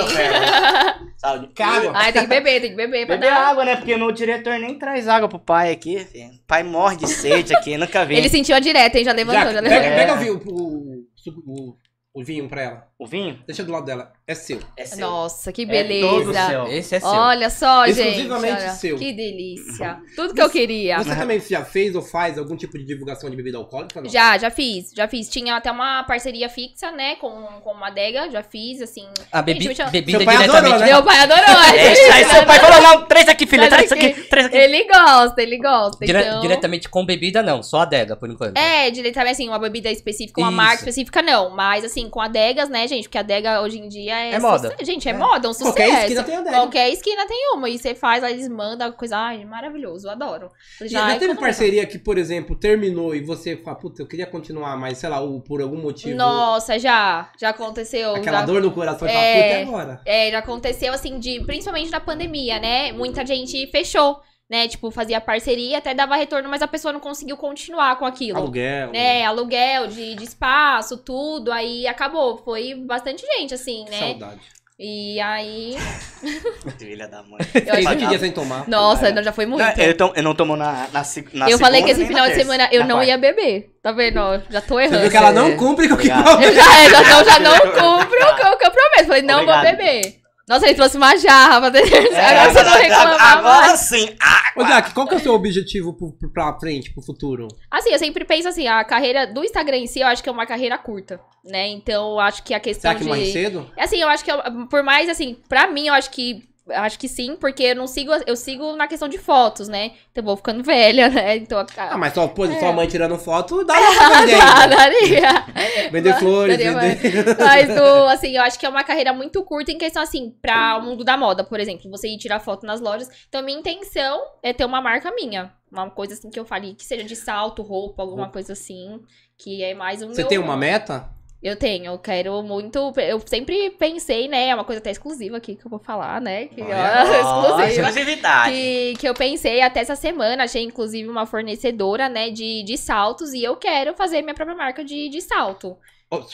Sabe? 1.17 1.47
Calma. 1.57 1.93
Ai, 1.95 2.13
tem 2.13 2.23
que 2.23 2.29
beber, 2.29 2.61
tem 2.61 2.71
que 2.73 2.77
beber 2.77 3.07
pra 3.07 3.17
Beber 3.17 3.31
dar. 3.31 3.49
água, 3.49 3.65
né? 3.65 3.77
Porque 3.77 3.97
meu 3.97 4.13
diretor 4.13 4.59
nem 4.59 4.79
traz 4.79 5.09
água 5.09 5.27
pro 5.27 5.39
pai 5.39 5.73
aqui. 5.73 5.99
filho. 6.05 6.29
O 6.35 6.47
pai 6.47 6.63
morre 6.63 6.97
de 6.97 7.07
sede 7.09 7.55
aqui, 7.57 7.79
nunca 7.79 8.05
vi. 8.05 8.17
Ele 8.17 8.29
sentiu 8.29 8.55
a 8.55 8.61
direta, 8.61 8.99
hein? 8.99 9.05
Já 9.07 9.13
levantou, 9.13 9.41
já, 9.41 9.53
Já, 9.55 9.61
levantou. 9.61 9.71
pega, 9.81 9.87
É. 9.87 9.97
pega 9.97 10.13
o, 10.13 10.19
vinho, 10.19 10.43
o, 10.47 11.07
o, 11.47 11.77
o 12.21 12.23
vinho 12.25 12.47
pra 12.47 12.61
ela. 12.63 12.90
O 13.01 13.07
vinho 13.07 13.39
Deixa 13.47 13.65
do 13.65 13.73
lado 13.73 13.87
dela. 13.87 14.13
É 14.27 14.35
seu. 14.35 14.61
é 14.77 14.85
seu. 14.85 14.99
Nossa, 14.99 15.51
que 15.53 15.63
É 15.63 15.65
todo 15.65 15.73
beleza. 15.73 16.47
seu. 16.49 16.67
Esse 16.69 16.95
é 16.97 17.01
seu. 17.01 17.09
Olha 17.09 17.49
só, 17.49 17.87
gente. 17.87 17.99
Exclusivamente 18.01 18.61
olha. 18.63 18.71
seu. 18.73 18.97
Que 18.99 19.13
delícia. 19.15 19.99
Tudo 20.15 20.35
que 20.35 20.43
eu 20.43 20.51
queria. 20.51 20.99
Você 20.99 21.17
também 21.17 21.41
já 21.41 21.65
fez 21.65 21.95
ou 21.97 22.03
faz 22.03 22.37
algum 22.39 22.55
tipo 22.57 22.77
de 22.79 22.85
divulgação 22.85 23.31
de 23.31 23.37
bebida 23.37 23.57
alcoólica? 23.57 24.03
Não? 24.03 24.11
Já, 24.11 24.37
já 24.37 24.51
fiz, 24.51 24.93
já 24.95 25.09
fiz. 25.09 25.31
Tinha 25.31 25.57
até 25.57 25.73
uma 25.73 26.05
parceria 26.05 26.49
fixa, 26.51 26.91
né, 26.93 27.17
com, 27.17 27.31
com 27.65 27.71
uma 27.73 27.87
adega, 27.87 28.31
já 28.31 28.43
fiz, 28.43 28.83
assim. 28.83 29.07
A 29.33 29.41
bebi 29.41 29.65
Gente, 29.65 29.81
eu- 29.81 29.91
bebida 29.91 30.19
Seu 30.19 30.27
pai 30.27 30.37
adorou, 30.37 30.53
diretamente. 30.61 30.81
né? 30.85 30.93
Meu 30.93 31.03
pai 31.03 31.19
adorou. 31.21 31.63
É 31.75 31.93
isso 31.93 32.13
aí, 32.13 32.25
seu 32.27 32.47
pai 32.47 32.59
falou, 32.61 32.83
não, 32.83 33.07
três 33.07 33.29
aqui, 33.29 33.47
filha, 33.47 33.69
Traz 33.69 33.89
três 33.89 33.93
aqui, 33.93 34.13
aqui. 34.21 34.29
três 34.29 34.47
aqui. 34.47 34.57
Ele 34.59 34.85
gosta, 34.85 35.43
ele 35.43 35.57
gosta. 35.59 36.05
Dire- 36.05 36.19
então... 36.21 36.41
Diretamente 36.43 36.89
com 36.91 37.07
bebida, 37.07 37.43
não. 37.43 37.63
Só 37.63 37.81
adega, 37.81 38.15
por 38.15 38.29
enquanto. 38.31 38.59
É, 38.59 38.91
diretamente 38.91 39.33
assim, 39.33 39.49
uma 39.49 39.59
bebida 39.59 39.91
específica, 39.91 40.39
uma 40.41 40.49
Isso. 40.49 40.57
marca 40.57 40.75
específica, 40.81 41.23
não. 41.23 41.49
Mas 41.51 41.83
assim, 41.85 42.09
com 42.11 42.21
adegas, 42.21 42.69
né, 42.69 42.87
gente? 42.91 43.05
Porque 43.05 43.19
adega 43.19 43.63
hoje 43.63 43.79
em 43.79 43.89
dia 43.89 44.15
é. 44.19 44.33
É 44.35 44.39
moda. 44.39 44.77
Gente, 44.83 45.09
é, 45.09 45.13
moda, 45.13 45.47
é 45.47 45.51
um 45.51 45.55
sucesso. 45.55 45.75
Qualquer 45.75 46.03
esquina 46.03 46.23
tem 46.23 46.37
adega. 46.37 46.57
Qualquer 46.57 46.91
esquina 46.91 47.27
tem 47.27 47.53
uma. 47.55 47.69
E 47.69 47.79
você 47.79 47.95
faz, 47.95 48.23
aí 48.23 48.35
eles 48.35 48.49
mandam 48.49 48.93
coisa. 48.93 49.17
Ai, 49.17 49.45
maravilhoso, 49.45 50.09
adoro. 50.09 50.51
Já, 50.81 50.87
Já, 50.87 51.15
é 51.15 51.19
teve 51.19 51.35
parceria 51.35 51.87
que, 51.87 51.99
por 51.99 52.19
exemplo, 52.19 52.55
terminou 52.57 53.15
e 53.15 53.21
você 53.21 53.57
fala, 53.57 53.77
puta, 53.77 54.03
eu 54.03 54.07
queria 54.07 54.27
continuar, 54.27 54.77
mas 54.77 54.99
sei 54.99 55.09
lá, 55.09 55.19
por 55.47 55.63
algum 55.63 55.81
motivo. 55.81 56.17
Nossa, 56.17 56.79
já. 56.79 57.31
Já 57.39 57.51
aconteceu. 57.51 58.15
Aquela 58.15 58.41
já... 58.41 58.47
dor 58.47 58.61
no 58.63 58.71
coração 58.73 59.09
É. 59.09 59.13
fala, 59.13 59.25
puta, 59.25 59.45
é 59.45 59.63
agora. 59.63 60.01
É, 60.05 60.31
já 60.31 60.39
aconteceu 60.39 60.93
assim, 60.93 61.19
de, 61.19 61.41
principalmente 61.45 61.91
na 61.91 62.01
pandemia, 62.01 62.59
né? 62.59 62.93
Muita 62.93 63.25
gente 63.25 63.67
fechou. 63.69 64.21
Né? 64.51 64.67
Tipo, 64.67 64.91
fazia 64.91 65.21
parceria, 65.21 65.79
até 65.79 65.95
dava 65.95 66.17
retorno, 66.17 66.49
mas 66.49 66.61
a 66.61 66.67
pessoa 66.69 66.93
não 66.93 66.99
conseguiu 67.01 67.37
continuar 67.37 67.97
com 67.97 68.05
aquilo. 68.05 68.39
Aluguel. 68.39 68.91
né, 68.91 69.25
aluguel 69.25 69.87
de, 69.87 70.17
de 70.17 70.25
espaço, 70.25 70.97
tudo, 70.99 71.53
aí 71.53 71.87
acabou. 71.87 72.37
Foi 72.45 72.75
bastante 72.75 73.25
gente, 73.39 73.55
assim, 73.55 73.85
né? 73.89 73.99
Saudade. 73.99 74.41
E 74.83 75.21
aí. 75.21 75.77
Filha 76.79 77.07
da 77.07 77.23
mãe. 77.23 77.39
Eu 77.67 77.75
acho 77.75 77.89
20 77.99 78.09
que- 78.09 78.19
sem 78.19 78.33
tomar. 78.33 78.67
Nossa, 78.67 79.11
não, 79.13 79.23
já 79.23 79.31
foi 79.31 79.45
muito. 79.47 79.63
Não, 79.63 79.73
eu, 79.85 79.95
tom- 79.97 80.13
eu 80.17 80.23
não 80.23 80.35
tomo 80.35 80.57
na, 80.57 80.89
na, 80.93 81.03
na 81.35 81.51
eu 81.51 81.59
falei 81.59 81.83
que 81.83 81.91
esse 81.91 82.07
final 82.07 82.23
na 82.25 82.29
de 82.31 82.35
terça, 82.37 82.51
semana 82.51 82.69
eu 82.73 82.81
na 82.81 82.87
não 82.87 82.97
quarta. 82.97 83.11
ia 83.11 83.19
beber. 83.19 83.71
Tá 83.83 83.93
vendo? 83.93 84.19
ó? 84.19 84.39
Já 84.51 84.61
tô 84.63 84.75
Você 84.77 84.85
errando. 84.85 85.01
viu 85.03 85.11
que 85.11 85.17
ela 85.19 85.33
não 85.33 85.57
cumpre 85.57 85.87
com 85.89 85.95
o 85.95 85.99
que. 85.99 86.09
Eu 86.09 86.15
já, 86.55 86.81
é, 86.81 86.91
já, 86.91 87.03
não, 87.03 87.25
já 87.25 87.39
não 87.41 87.59
cumpro 87.59 88.17
o 88.27 88.37
que, 88.37 88.43
eu- 88.43 88.53
o 88.53 88.57
que 88.59 88.67
eu 88.67 88.71
prometo. 88.71 89.07
Falei, 89.07 89.23
não 89.23 89.45
vou 89.45 89.55
Obrigado. 89.55 89.77
beber. 89.77 90.20
Nossa, 90.51 90.67
ele 90.67 90.75
trouxe 90.75 90.97
uma 90.97 91.17
jarra 91.17 91.61
pra 91.61 91.71
ter. 91.71 92.13
É, 92.13 92.27
Agora 92.41 92.53
você 92.53 92.63
não 92.65 92.73
reclamar 92.73 93.39
Agora 93.39 93.67
mais. 93.69 93.81
sim. 93.81 94.17
Ah, 94.21 94.43
Ô, 94.57 94.65
Jack, 94.65 94.93
qual 94.93 95.07
que 95.07 95.15
é 95.15 95.17
o 95.17 95.21
seu 95.21 95.33
objetivo 95.33 95.93
pro, 95.95 96.13
pra 96.33 96.59
frente, 96.59 96.93
pro 96.93 97.01
futuro? 97.01 97.47
Assim, 97.71 97.91
eu 97.91 97.99
sempre 98.01 98.25
penso 98.25 98.49
assim, 98.49 98.67
a 98.67 98.83
carreira 98.83 99.29
do 99.29 99.45
Instagram 99.45 99.77
em 99.77 99.87
si, 99.87 100.01
eu 100.01 100.09
acho 100.09 100.23
que 100.23 100.29
é 100.29 100.33
uma 100.33 100.45
carreira 100.47 100.77
curta, 100.77 101.21
né? 101.45 101.69
Então, 101.69 102.11
eu 102.15 102.19
acho 102.21 102.43
que 102.43 102.53
a 102.53 102.59
questão 102.59 102.91
Será 102.91 102.95
que 102.97 103.05
de... 103.05 103.09
mais 103.09 103.29
cedo? 103.33 103.71
É 103.77 103.85
Assim, 103.85 104.01
eu 104.03 104.09
acho 104.09 104.25
que, 104.25 104.33
eu- 104.33 104.67
por 104.69 104.83
mais, 104.83 105.09
assim, 105.09 105.37
pra 105.49 105.69
mim, 105.69 105.87
eu 105.87 105.95
acho 105.95 106.11
que 106.11 106.43
acho 106.75 106.99
que 106.99 107.09
sim, 107.09 107.37
porque 107.37 107.63
eu 107.63 107.77
não 107.77 107.87
sigo, 107.87 108.13
eu 108.27 108.37
sigo 108.37 108.75
na 108.77 108.87
questão 108.87 109.09
de 109.09 109.19
fotos, 109.19 109.69
né? 109.69 109.93
Então 110.11 110.23
eu 110.23 110.25
vou 110.25 110.37
ficando 110.37 110.63
velha, 110.63 111.09
né? 111.09 111.37
Então, 111.37 111.65
Ah, 111.77 111.97
mas 111.99 112.15
só, 112.15 112.27
pô, 112.29 112.45
É. 112.45 112.59
sua 112.59 112.73
mãe 112.73 112.87
tirando 112.87 113.17
foto, 113.19 113.65
dá 113.65 113.75
pra 113.97 114.09
vender 114.21 114.35
Ah, 114.41 114.63
ainda. 114.63 114.77
daria. 114.77 115.91
Vender 115.91 116.15
flores, 116.19 116.57
Daria, 116.59 116.79
vender... 116.79 117.37
Mas, 117.39 117.69
do, 117.69 117.83
assim, 118.09 118.37
eu 118.37 118.43
acho 118.43 118.59
que 118.59 118.67
é 118.67 118.69
uma 118.69 118.85
carreira 118.85 119.13
muito 119.13 119.43
curta 119.43 119.71
em 119.73 119.79
questão, 119.79 120.03
assim, 120.03 120.35
pra 120.41 120.77
o 120.79 120.83
mundo 120.83 121.05
da 121.05 121.17
moda, 121.17 121.43
por 121.45 121.59
exemplo. 121.61 121.91
Você 121.91 122.09
ir 122.09 122.19
tirar 122.19 122.41
foto 122.41 122.65
nas 122.67 122.81
lojas. 122.81 123.09
Então, 123.29 123.43
minha 123.43 123.59
intenção 123.59 124.21
é 124.43 124.53
ter 124.53 124.65
uma 124.65 124.81
marca 124.81 125.11
minha. 125.15 125.53
Uma 125.71 125.89
coisa, 125.91 126.15
assim, 126.15 126.31
que 126.31 126.39
eu 126.41 126.45
falei, 126.45 126.75
que 126.75 126.85
seja 126.85 127.05
de 127.05 127.15
salto, 127.15 127.63
roupa, 127.63 128.03
alguma 128.03 128.29
coisa 128.29 128.53
assim. 128.53 129.01
Que 129.39 129.63
é 129.63 129.73
mais 129.75 130.03
o 130.03 130.09
Você 130.09 130.21
meu... 130.23 130.29
tem 130.29 130.39
uma 130.39 130.57
meta? 130.57 131.09
Eu 131.43 131.57
tenho, 131.57 131.87
eu 131.87 131.99
quero 131.99 132.43
muito. 132.43 132.93
Eu 132.99 133.19
sempre 133.27 133.71
pensei, 133.71 134.29
né? 134.29 134.49
É 134.49 134.55
uma 134.55 134.65
coisa 134.65 134.79
até 134.79 134.91
exclusiva 134.91 135.39
aqui 135.39 135.57
que 135.57 135.65
eu 135.65 135.71
vou 135.71 135.79
falar, 135.79 136.21
né? 136.21 136.47
Que, 136.47 136.61
ó, 136.61 136.67
Ó, 136.67 137.57
exclusiva. 137.57 137.69
exclusividade. 137.87 138.53
Que, 138.55 138.95
que 138.99 139.09
eu 139.09 139.15
pensei 139.15 139.63
até 139.63 139.81
essa 139.81 139.97
semana, 139.97 140.45
achei 140.45 140.63
inclusive 140.63 141.09
uma 141.09 141.25
fornecedora, 141.25 142.11
né, 142.11 142.29
de, 142.31 142.63
de 142.63 142.77
saltos, 142.77 143.33
e 143.33 143.43
eu 143.43 143.57
quero 143.57 143.95
fazer 143.95 144.21
minha 144.21 144.35
própria 144.35 144.57
marca 144.57 144.85
de, 144.85 145.09
de 145.09 145.23
salto. 145.23 145.79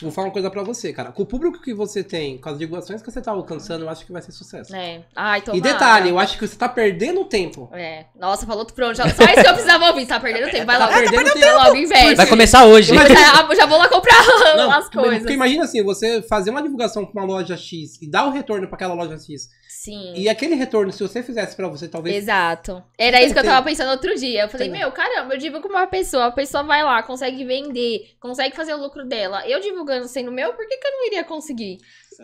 Vou 0.01 0.11
falar 0.11 0.29
uma 0.29 0.33
coisa 0.33 0.51
pra 0.51 0.63
você, 0.63 0.91
cara. 0.91 1.13
Com 1.13 1.23
o 1.23 1.27
público 1.27 1.61
que 1.61 1.75
você 1.75 2.03
tem, 2.03 2.39
com 2.39 2.49
as 2.49 2.59
divulgações 2.59 3.03
que 3.03 3.11
você 3.13 3.21
tá 3.21 3.31
alcançando, 3.33 3.85
eu 3.85 3.91
acho 3.91 4.07
que 4.07 4.11
vai 4.13 4.23
ser 4.23 4.33
sucesso. 4.33 4.73
né? 4.73 5.05
Ai, 5.15 5.43
tomara. 5.43 5.59
E 5.59 5.61
detalhe, 5.61 6.09
eu 6.09 6.19
acho 6.19 6.39
que 6.39 6.49
você 6.49 6.57
tá 6.57 6.67
perdendo 6.67 7.23
tempo. 7.27 7.69
É. 7.75 8.07
Nossa, 8.19 8.47
falou 8.47 8.65
pronto. 8.65 8.97
já- 8.97 9.03
Só 9.11 9.25
isso 9.25 9.35
que 9.35 9.41
eu 9.47 9.53
precisava 9.53 9.85
ouvir. 9.89 10.01
Você 10.01 10.07
tá 10.07 10.19
perdendo 10.19 10.51
tempo. 10.51 10.65
Vai 10.65 10.79
Tá 10.79 10.87
logo. 10.87 10.99
perdendo 10.99 11.39
Vai 11.41 11.53
logo, 11.65 11.77
investe. 11.77 12.15
Vai 12.15 12.27
começar 12.27 12.65
hoje. 12.65 12.95
Eu 12.97 12.97
já, 13.07 13.55
já 13.55 13.67
vou 13.67 13.77
lá 13.77 13.87
comprar 13.87 14.17
Não, 14.57 14.73
as 14.73 14.89
coisas. 14.89 15.19
Porque 15.19 15.35
imagina 15.35 15.65
assim, 15.65 15.83
você 15.85 16.23
fazer 16.23 16.49
uma 16.49 16.63
divulgação 16.63 17.05
com 17.05 17.13
uma 17.13 17.27
loja 17.27 17.55
X 17.55 18.01
e 18.01 18.11
dar 18.11 18.25
o 18.25 18.31
retorno 18.31 18.67
pra 18.69 18.77
aquela 18.77 18.95
loja 18.95 19.19
X. 19.19 19.51
Sim. 19.87 20.15
E 20.17 20.29
aquele 20.29 20.57
retorno, 20.57 20.91
se 20.91 21.01
você 21.01 21.23
fizesse 21.23 21.55
pra 21.55 21.69
você, 21.69 21.87
talvez. 21.87 22.17
Exato. 22.17 22.83
Era 22.99 23.23
isso 23.23 23.33
que 23.33 23.39
eu 23.39 23.45
tava 23.45 23.65
pensando 23.65 23.93
outro 23.93 24.17
dia. 24.17 24.43
Eu 24.43 24.49
falei, 24.49 24.69
meu, 24.69 24.91
caramba, 24.91 25.35
eu 25.35 25.39
divulgo 25.39 25.69
uma 25.69 25.87
pessoa, 25.87 26.27
a 26.27 26.33
pessoa 26.33 26.65
vai 26.65 26.83
lá, 26.83 27.05
consegue 27.05 27.45
vender, 27.45 28.17
consegue 28.19 28.57
fazer 28.57 28.75
o 28.75 28.79
lucro 28.79 29.05
dela. 29.07 29.49
Eu 29.49 29.61
divulgando 29.61 30.09
sendo 30.09 30.33
meu, 30.33 30.55
por 30.55 30.67
que, 30.67 30.77
que 30.77 30.87
eu 30.89 30.91
não 30.91 31.07
iria 31.07 31.23
conseguir? 31.23 31.79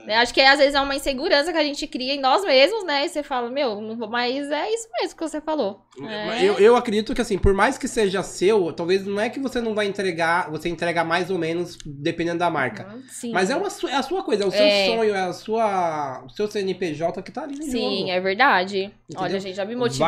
Né? 0.06 0.16
Acho 0.16 0.32
que 0.32 0.40
às 0.40 0.58
vezes 0.58 0.74
é 0.74 0.80
uma 0.80 0.94
insegurança 0.94 1.52
que 1.52 1.58
a 1.58 1.64
gente 1.64 1.86
cria 1.86 2.14
em 2.14 2.20
nós 2.20 2.44
mesmos, 2.44 2.84
né? 2.84 3.04
E 3.04 3.08
você 3.08 3.22
fala, 3.22 3.50
meu, 3.50 3.80
mas 4.08 4.50
é 4.50 4.70
isso 4.72 4.88
mesmo 5.00 5.16
que 5.16 5.22
você 5.22 5.40
falou. 5.40 5.82
É. 6.02 6.42
Eu, 6.44 6.54
eu 6.58 6.76
acredito 6.76 7.14
que 7.14 7.20
assim, 7.20 7.36
por 7.38 7.52
mais 7.52 7.76
que 7.76 7.86
seja 7.86 8.22
seu, 8.22 8.72
talvez 8.72 9.04
não 9.06 9.20
é 9.20 9.28
que 9.28 9.38
você 9.38 9.60
não 9.60 9.74
vai 9.74 9.86
entregar, 9.86 10.50
você 10.50 10.68
entrega 10.68 11.04
mais 11.04 11.30
ou 11.30 11.38
menos 11.38 11.76
dependendo 11.84 12.38
da 12.38 12.48
marca. 12.50 12.88
Uhum, 12.92 13.02
Sim. 13.08 13.32
Mas 13.32 13.50
é, 13.50 13.56
uma, 13.56 13.68
é 13.90 13.94
a 13.96 14.02
sua 14.02 14.22
coisa, 14.22 14.44
é 14.44 14.46
o 14.46 14.50
seu 14.50 14.64
É. 14.64 14.86
sonho, 14.86 15.14
é 15.14 15.20
a 15.22 15.32
sua, 15.32 16.24
o 16.24 16.30
seu 16.30 16.50
CNPJ 16.50 17.22
que 17.22 17.30
tá 17.30 17.42
ali 17.42 17.56
no 17.56 17.62
Sim, 17.64 17.98
jogo. 18.00 18.10
é 18.10 18.20
verdade. 18.20 18.78
Entendeu? 19.08 19.22
Olha, 19.22 19.40
gente, 19.40 19.54
já 19.54 19.64
me 19.64 19.76
motivou. 19.76 20.06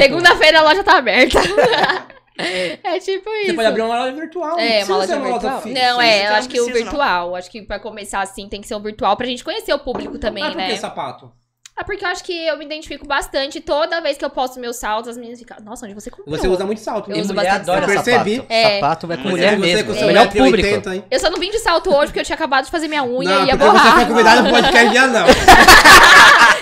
Segunda-feira 0.00 0.60
a 0.60 0.62
loja 0.62 0.84
tá 0.84 0.96
aberta. 0.98 1.40
é 2.36 2.98
tipo 3.00 3.30
isso. 3.30 3.46
Você 3.46 3.52
pode 3.54 3.68
abrir 3.68 3.82
uma 3.82 3.98
loja 3.98 4.12
virtual. 4.12 4.58
É, 4.58 4.78
uma 4.78 4.84
ser 4.84 4.92
loja 4.92 5.20
virtual. 5.20 5.60
física. 5.62 5.80
Não, 5.80 5.98
física 6.00 6.04
é, 6.14 6.26
eu 6.26 6.30
não 6.30 6.36
acho 6.36 6.48
que 6.48 6.60
o 6.60 6.64
precisa, 6.64 6.84
não. 6.84 6.90
virtual. 6.92 7.36
Acho 7.36 7.50
que 7.50 7.62
pra 7.62 7.78
começar 7.78 8.20
assim 8.20 8.48
tem 8.48 8.60
que 8.60 8.66
ser 8.66 8.74
o 8.74 8.80
virtual 8.80 9.16
pra 9.16 9.26
gente 9.26 9.44
conhecer 9.44 9.72
o 9.72 9.78
público 9.78 10.18
também, 10.18 10.42
Mas 10.42 10.52
por 10.52 10.58
né? 10.58 10.68
que 10.68 10.76
sapato? 10.76 11.32
Ah, 11.76 11.82
porque 11.82 12.04
eu 12.04 12.08
acho 12.08 12.22
que 12.22 12.46
eu 12.46 12.56
me 12.56 12.64
identifico 12.64 13.04
bastante. 13.04 13.60
Toda 13.60 14.00
vez 14.00 14.16
que 14.16 14.24
eu 14.24 14.30
posto 14.30 14.60
meus 14.60 14.76
saltos, 14.76 15.10
as 15.10 15.16
meninas 15.16 15.40
ficam, 15.40 15.56
nossa, 15.64 15.84
onde 15.86 15.94
você 15.94 16.08
comprou? 16.08 16.38
Você 16.38 16.46
usa 16.46 16.64
muito 16.64 16.80
salto. 16.80 17.10
Eu 17.10 17.16
né? 17.16 17.22
uso 17.22 17.34
mulher 17.34 17.46
bastante 17.58 17.70
adora 17.70 17.86
salto. 17.92 18.04
Percebi. 18.04 18.36
sapato. 18.36 18.52
É. 18.52 18.74
Sapato 18.80 19.06
vai 19.08 19.16
com 19.16 19.28
mulher 19.28 19.56
você 19.58 19.60
mesmo. 19.74 19.92
com 19.94 19.98
É 20.00 20.06
melhor 20.06 20.28
público. 20.30 20.68
1,80m, 20.68 20.94
hein? 20.94 21.04
Eu 21.10 21.18
só 21.18 21.30
não 21.30 21.38
vim 21.40 21.50
de 21.50 21.58
salto 21.58 21.90
hoje 21.92 22.06
porque 22.06 22.20
eu 22.20 22.24
tinha 22.24 22.36
acabado 22.36 22.64
de 22.66 22.70
fazer 22.70 22.86
minha 22.86 23.02
unha 23.02 23.28
Não, 23.28 23.44
e 23.44 23.48
ia 23.48 23.56
porque 23.56 23.64
você 23.72 23.78
borrar. 23.82 23.94
foi 23.96 24.06
convidado 24.06 24.42
no 24.44 24.50
podcast 24.50 24.90
de 24.90 24.98
anão. 24.98 25.26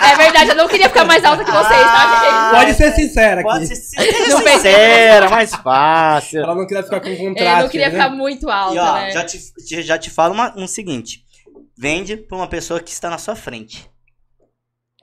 É 0.04 0.16
verdade, 0.16 0.50
eu 0.50 0.56
não 0.56 0.66
queria 0.68 0.88
ficar 0.88 1.04
mais 1.04 1.24
alta 1.24 1.44
que 1.44 1.50
vocês, 1.50 1.68
tá, 1.82 2.24
gente? 2.24 2.56
Pode 2.58 2.74
ser 2.74 2.92
sincera 2.92 3.40
aqui. 3.40 3.48
Pode 3.50 3.66
ser 3.66 4.28
Não 4.30 4.40
sincera, 4.40 5.30
mais 5.30 5.54
fácil. 5.54 6.42
Ela 6.42 6.54
não 6.56 6.66
queria 6.66 6.82
ficar 6.82 7.00
com 7.00 7.16
contraste. 7.16 7.42
É, 7.42 7.52
eu 7.58 7.62
não 7.62 7.68
queria 7.68 7.86
né? 7.88 7.92
ficar 7.92 8.10
muito 8.10 8.50
alta, 8.50 8.74
E 8.74 8.78
ó, 8.78 8.94
né? 8.94 9.10
já 9.12 9.24
te, 9.24 9.38
te- 9.64 9.82
já 9.82 9.96
te 9.98 10.10
falo 10.10 10.34
uma- 10.34 10.52
um 10.56 10.66
seguinte. 10.66 11.22
Vende 11.78 12.16
pra 12.16 12.36
uma 12.36 12.48
pessoa 12.48 12.80
que 12.80 12.90
está 12.90 13.08
na 13.08 13.16
sua 13.16 13.36
frente. 13.36 13.88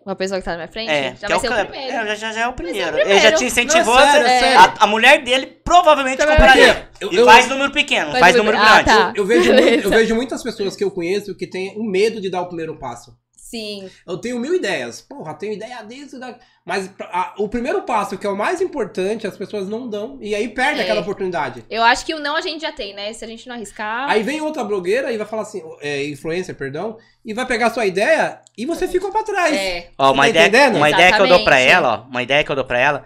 Uma 0.10 0.16
pessoa 0.16 0.40
que 0.40 0.46
tá 0.46 0.52
na 0.52 0.58
minha 0.58 0.68
frente, 0.68 0.90
É, 0.90 1.16
já 1.16 1.28
que 1.28 1.28
vai 1.28 1.32
é 1.34 1.38
o 1.38 1.40
ser 1.40 1.48
o 1.50 1.66
primeiro. 1.68 1.92
É, 1.94 2.06
já, 2.08 2.16
já, 2.16 2.32
já 2.32 2.42
é 2.42 2.48
o 2.48 2.54
primeiro. 2.54 2.88
primeiro. 2.88 3.10
Ele 3.12 3.20
já 3.20 3.32
te 3.32 3.46
incentivou. 3.46 3.94
Não, 3.96 4.12
sério, 4.12 4.26
a- 4.26 4.30
sério. 4.30 4.60
a, 4.60 4.74
a 4.84 4.88
mulher 4.88 5.24
dele 5.24 5.46
provavelmente 5.64 6.18
Também 6.18 6.36
compraria. 6.36 6.90
Eu- 7.00 7.14
e 7.14 7.16
eu- 7.18 7.26
faz 7.26 7.48
número 7.48 7.72
pequeno, 7.72 8.08
Faz 8.12 8.20
faz 8.20 8.36
número- 8.36 8.58
número 8.58 8.74
Ah, 8.74 8.82
grande. 8.82 9.00
tá. 9.00 9.14
Eu 9.16 9.26
vejo, 9.26 9.52
eu 9.86 9.90
vejo 9.92 10.16
muitas 10.16 10.42
pessoas 10.42 10.76
que 10.76 10.84
eu 10.84 10.90
conheço 10.90 11.36
que 11.36 11.46
têm 11.46 11.78
um 11.78 11.84
medo 11.84 12.20
de 12.20 12.28
dar 12.30 12.42
o 12.42 12.48
primeiro 12.48 12.76
passo. 12.80 13.16
Sim. 13.50 13.90
Eu 14.06 14.18
tenho 14.18 14.40
mil 14.40 14.54
ideias. 14.54 15.02
Porra, 15.02 15.34
tenho 15.34 15.54
ideia 15.54 15.82
disso. 15.84 16.20
Da... 16.20 16.36
Mas 16.64 16.90
a- 17.00 17.34
o 17.40 17.50
primeiro 17.50 17.82
passo, 17.82 18.16
que 18.16 18.28
é 18.28 18.30
o 18.30 18.38
mais 18.38 18.62
importante, 18.62 19.26
as 19.26 19.36
pessoas 19.36 19.68
não 19.68 19.90
dão. 19.90 20.20
E 20.22 20.36
aí 20.36 20.48
perde 20.50 20.82
É. 20.82 20.84
aquela 20.84 21.02
oportunidade. 21.02 21.66
Eu 21.68 21.82
acho 21.84 22.06
que 22.06 22.14
o 22.14 22.20
não 22.20 22.36
a 22.36 22.42
gente 22.42 22.62
já 22.62 22.72
tem, 22.72 22.94
né? 22.94 23.12
Se 23.14 23.26
a 23.26 23.28
gente 23.28 23.48
não 23.48 23.56
arriscar. 23.56 24.08
Aí 24.08 24.22
vem 24.22 24.40
outra 24.40 24.64
blogueira 24.64 25.12
e 25.12 25.18
vai 25.18 25.26
falar 25.26 25.42
assim, 25.42 25.64
é, 25.82 26.06
influencer, 26.06 26.54
perdão, 26.56 26.98
e 27.26 27.34
vai 27.34 27.46
pegar 27.48 27.68
a 27.68 27.74
sua 27.74 27.88
ideia 27.88 28.40
e 28.56 28.66
você 28.68 28.88
ficou 28.88 29.12
pra 29.12 29.24
trás. 29.24 29.56
É. 29.56 29.90
Ó, 29.98 30.12
uma 30.12 30.24
tá 30.24 30.30
ideia, 30.30 30.48
entendendo? 30.48 30.76
uma 30.78 30.90
ideia 30.92 31.12
que 31.16 31.22
eu 31.22 31.28
dou 31.28 31.44
pra 31.44 31.60
ela, 31.60 32.06
ó. 32.06 32.10
Uma 32.10 32.22
ideia 32.22 32.44
que 32.44 32.52
eu 32.52 32.56
dou 32.56 32.66
pra 32.66 32.78
ela. 32.80 33.06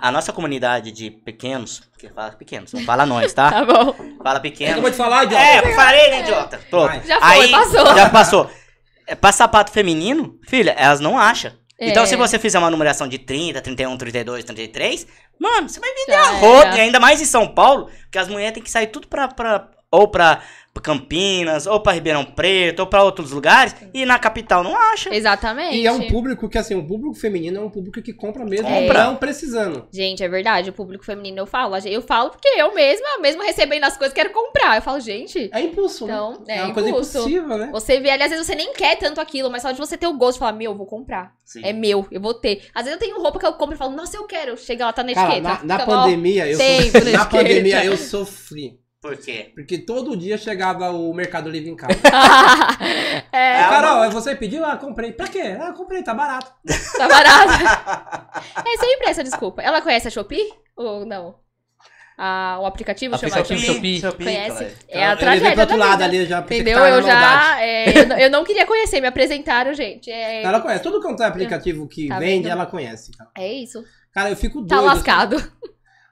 A 0.00 0.10
nossa 0.12 0.32
comunidade 0.32 0.92
de 0.92 1.10
pequenos, 1.10 1.82
que 1.98 2.08
fala 2.08 2.30
pequenos, 2.30 2.72
não 2.72 2.82
fala 2.84 3.04
nós, 3.04 3.32
tá? 3.34 3.50
Tá 3.52 3.64
bom. 3.64 3.92
Fala 4.22 4.38
Eu 4.38 4.42
pequenos. 4.42 4.80
vou 4.80 4.90
te 4.90 4.96
falar, 4.96 5.24
idiota. 5.24 5.44
É, 5.44 5.58
eu 5.58 5.74
falei, 5.74 6.10
né, 6.10 6.20
idiota? 6.20 6.60
Pronto. 6.70 7.06
Já 7.06 7.20
foi, 7.20 7.28
Aí, 7.44 7.50
passou. 7.50 7.86
Já 7.96 8.08
passou. 8.08 8.50
É, 9.06 9.14
pra 9.14 9.32
sapato 9.32 9.70
feminino, 9.72 10.38
filha, 10.48 10.72
elas 10.78 11.00
não 11.00 11.18
acham. 11.18 11.52
É. 11.78 11.90
Então, 11.90 12.06
se 12.06 12.16
você 12.16 12.38
fizer 12.38 12.58
uma 12.58 12.70
numeração 12.70 13.08
de 13.08 13.18
30, 13.18 13.60
31, 13.60 13.96
32, 13.96 14.44
33, 14.44 15.06
mano, 15.38 15.68
você 15.68 15.80
vai 15.80 15.90
vender 15.92 16.12
Já 16.12 16.20
a 16.22 16.30
roda. 16.32 16.66
era. 16.68 16.76
E 16.76 16.80
ainda 16.80 17.00
mais 17.00 17.20
em 17.20 17.24
São 17.24 17.48
Paulo, 17.48 17.90
que 18.10 18.18
as 18.18 18.28
mulheres 18.28 18.54
têm 18.54 18.62
que 18.62 18.70
sair 18.70 18.86
tudo 18.86 19.08
pra. 19.08 19.28
pra 19.28 19.68
ou 19.94 20.08
pra 20.08 20.42
Campinas, 20.82 21.66
ou 21.66 21.80
pra 21.80 21.92
Ribeirão 21.92 22.24
Preto, 22.24 22.80
ou 22.80 22.86
pra 22.86 23.02
outros 23.04 23.30
lugares, 23.30 23.74
e 23.94 24.04
na 24.04 24.18
capital 24.18 24.62
não 24.62 24.76
acha. 24.76 25.14
Exatamente. 25.14 25.76
E 25.76 25.86
é 25.86 25.92
um 25.92 26.08
público 26.08 26.48
que, 26.48 26.58
assim, 26.58 26.74
o 26.74 26.84
público 26.86 27.14
feminino 27.14 27.58
é 27.58 27.60
um 27.60 27.70
público 27.70 28.02
que 28.02 28.12
compra 28.12 28.44
mesmo, 28.44 28.66
Compra. 28.68 29.04
não 29.04 29.16
precisando. 29.16 29.86
Gente, 29.92 30.22
é 30.22 30.28
verdade, 30.28 30.70
o 30.70 30.72
público 30.72 31.04
feminino 31.04 31.38
eu 31.38 31.46
falo. 31.46 31.74
Eu 31.86 32.02
falo 32.02 32.30
porque 32.30 32.48
eu 32.48 32.74
mesma, 32.74 33.06
mesmo 33.20 33.42
recebendo 33.42 33.84
as 33.84 33.96
coisas, 33.96 34.12
quero 34.12 34.30
comprar. 34.30 34.76
Eu 34.76 34.82
falo, 34.82 35.00
gente, 35.00 35.48
É 35.52 35.60
impulso, 35.60 36.04
Então, 36.04 36.42
né? 36.46 36.58
é 36.58 36.64
uma 36.64 36.74
coisa 36.74 36.88
impulso. 36.90 37.18
impulsiva, 37.18 37.56
né? 37.56 37.68
você 37.72 38.00
vê 38.00 38.10
ali, 38.10 38.22
às 38.24 38.30
vezes 38.30 38.46
você 38.46 38.54
nem 38.54 38.72
quer 38.74 38.96
tanto 38.98 39.20
aquilo, 39.20 39.50
mas 39.50 39.62
só 39.62 39.70
de 39.72 39.78
você 39.78 39.96
ter 39.96 40.06
o 40.06 40.12
gosto, 40.18 40.38
falar, 40.38 40.52
meu, 40.52 40.72
eu 40.72 40.76
vou 40.76 40.86
comprar. 40.86 41.32
Sim. 41.44 41.60
É 41.64 41.72
meu, 41.72 42.06
eu 42.10 42.20
vou 42.20 42.34
ter. 42.34 42.62
Às 42.74 42.84
vezes 42.84 43.00
eu 43.00 43.06
tenho 43.06 43.20
roupa 43.22 43.38
que 43.38 43.46
eu 43.46 43.52
compro 43.54 43.74
e 43.74 43.78
falo, 43.78 43.92
nossa, 43.92 44.16
eu 44.16 44.24
quero. 44.24 44.56
Chega 44.56 44.86
lá, 44.86 44.92
tá 44.92 45.02
na 45.02 45.14
Cara, 45.14 45.32
etiqueta. 45.36 45.60
na, 45.64 45.78
na 45.78 45.86
pandemia, 45.86 46.48
eu 46.48 46.58
sofri. 46.58 47.12
na 47.12 47.24
pandemia 47.24 47.84
eu 47.84 47.96
sofri. 47.96 48.83
Por 49.04 49.18
quê? 49.18 49.52
Porque 49.54 49.76
todo 49.76 50.16
dia 50.16 50.38
chegava 50.38 50.88
o 50.90 51.12
Mercado 51.12 51.50
Livre 51.50 51.68
em 51.68 51.76
casa. 51.76 51.92
é, 53.30 53.56
Ah, 53.62 53.68
Carol, 53.68 54.10
você 54.10 54.34
pediu? 54.34 54.64
Ah, 54.64 54.78
comprei. 54.78 55.12
Pra 55.12 55.28
quê? 55.28 55.58
Ah, 55.60 55.72
comprei, 55.72 56.02
tá 56.02 56.14
barato. 56.14 56.50
tá 56.96 57.06
barato. 57.06 57.52
é 58.66 58.76
sempre 58.78 59.08
essa 59.10 59.22
desculpa. 59.22 59.60
Ela 59.60 59.82
conhece 59.82 60.08
a 60.08 60.10
Shopee? 60.10 60.48
Ou 60.74 61.04
não? 61.04 61.34
Ah, 62.16 62.58
o 62.62 62.64
aplicativo, 62.66 63.18
chama 63.18 63.28
Aplicativo 63.36 63.60
Shopee? 63.74 64.00
Shopee. 64.00 64.24
Conhece? 64.24 64.74
É 64.88 65.04
Eu 65.06 65.10
a 65.10 65.16
tragédia 65.16 65.52
pro 65.52 65.60
outro 65.60 65.78
da 65.78 65.84
lado 65.86 66.02
ali, 66.02 66.16
eu 66.18 66.26
já 66.26 66.38
Entendeu? 66.38 66.78
Eu 66.78 67.02
já. 67.02 67.60
é, 67.60 67.98
eu, 67.98 68.06
não- 68.06 68.18
eu 68.18 68.30
não 68.30 68.44
queria 68.44 68.64
conhecer, 68.64 69.02
me 69.02 69.08
apresentaram, 69.08 69.74
gente. 69.74 70.10
É, 70.10 70.42
Ela 70.44 70.60
conhece. 70.62 70.82
Tudo 70.82 71.02
quanto 71.02 71.22
é 71.22 71.26
aplicativo 71.26 71.86
que 71.86 72.08
Tá 72.08 72.18
vende, 72.18 72.44
vendo? 72.44 72.52
ela 72.52 72.64
conhece. 72.64 73.12
Cara. 73.14 73.30
é 73.36 73.52
isso. 73.52 73.84
Cara, 74.14 74.30
eu 74.30 74.36
fico 74.36 74.62
doido. 74.62 74.68
Tá 74.68 74.80
lascado. 74.80 75.52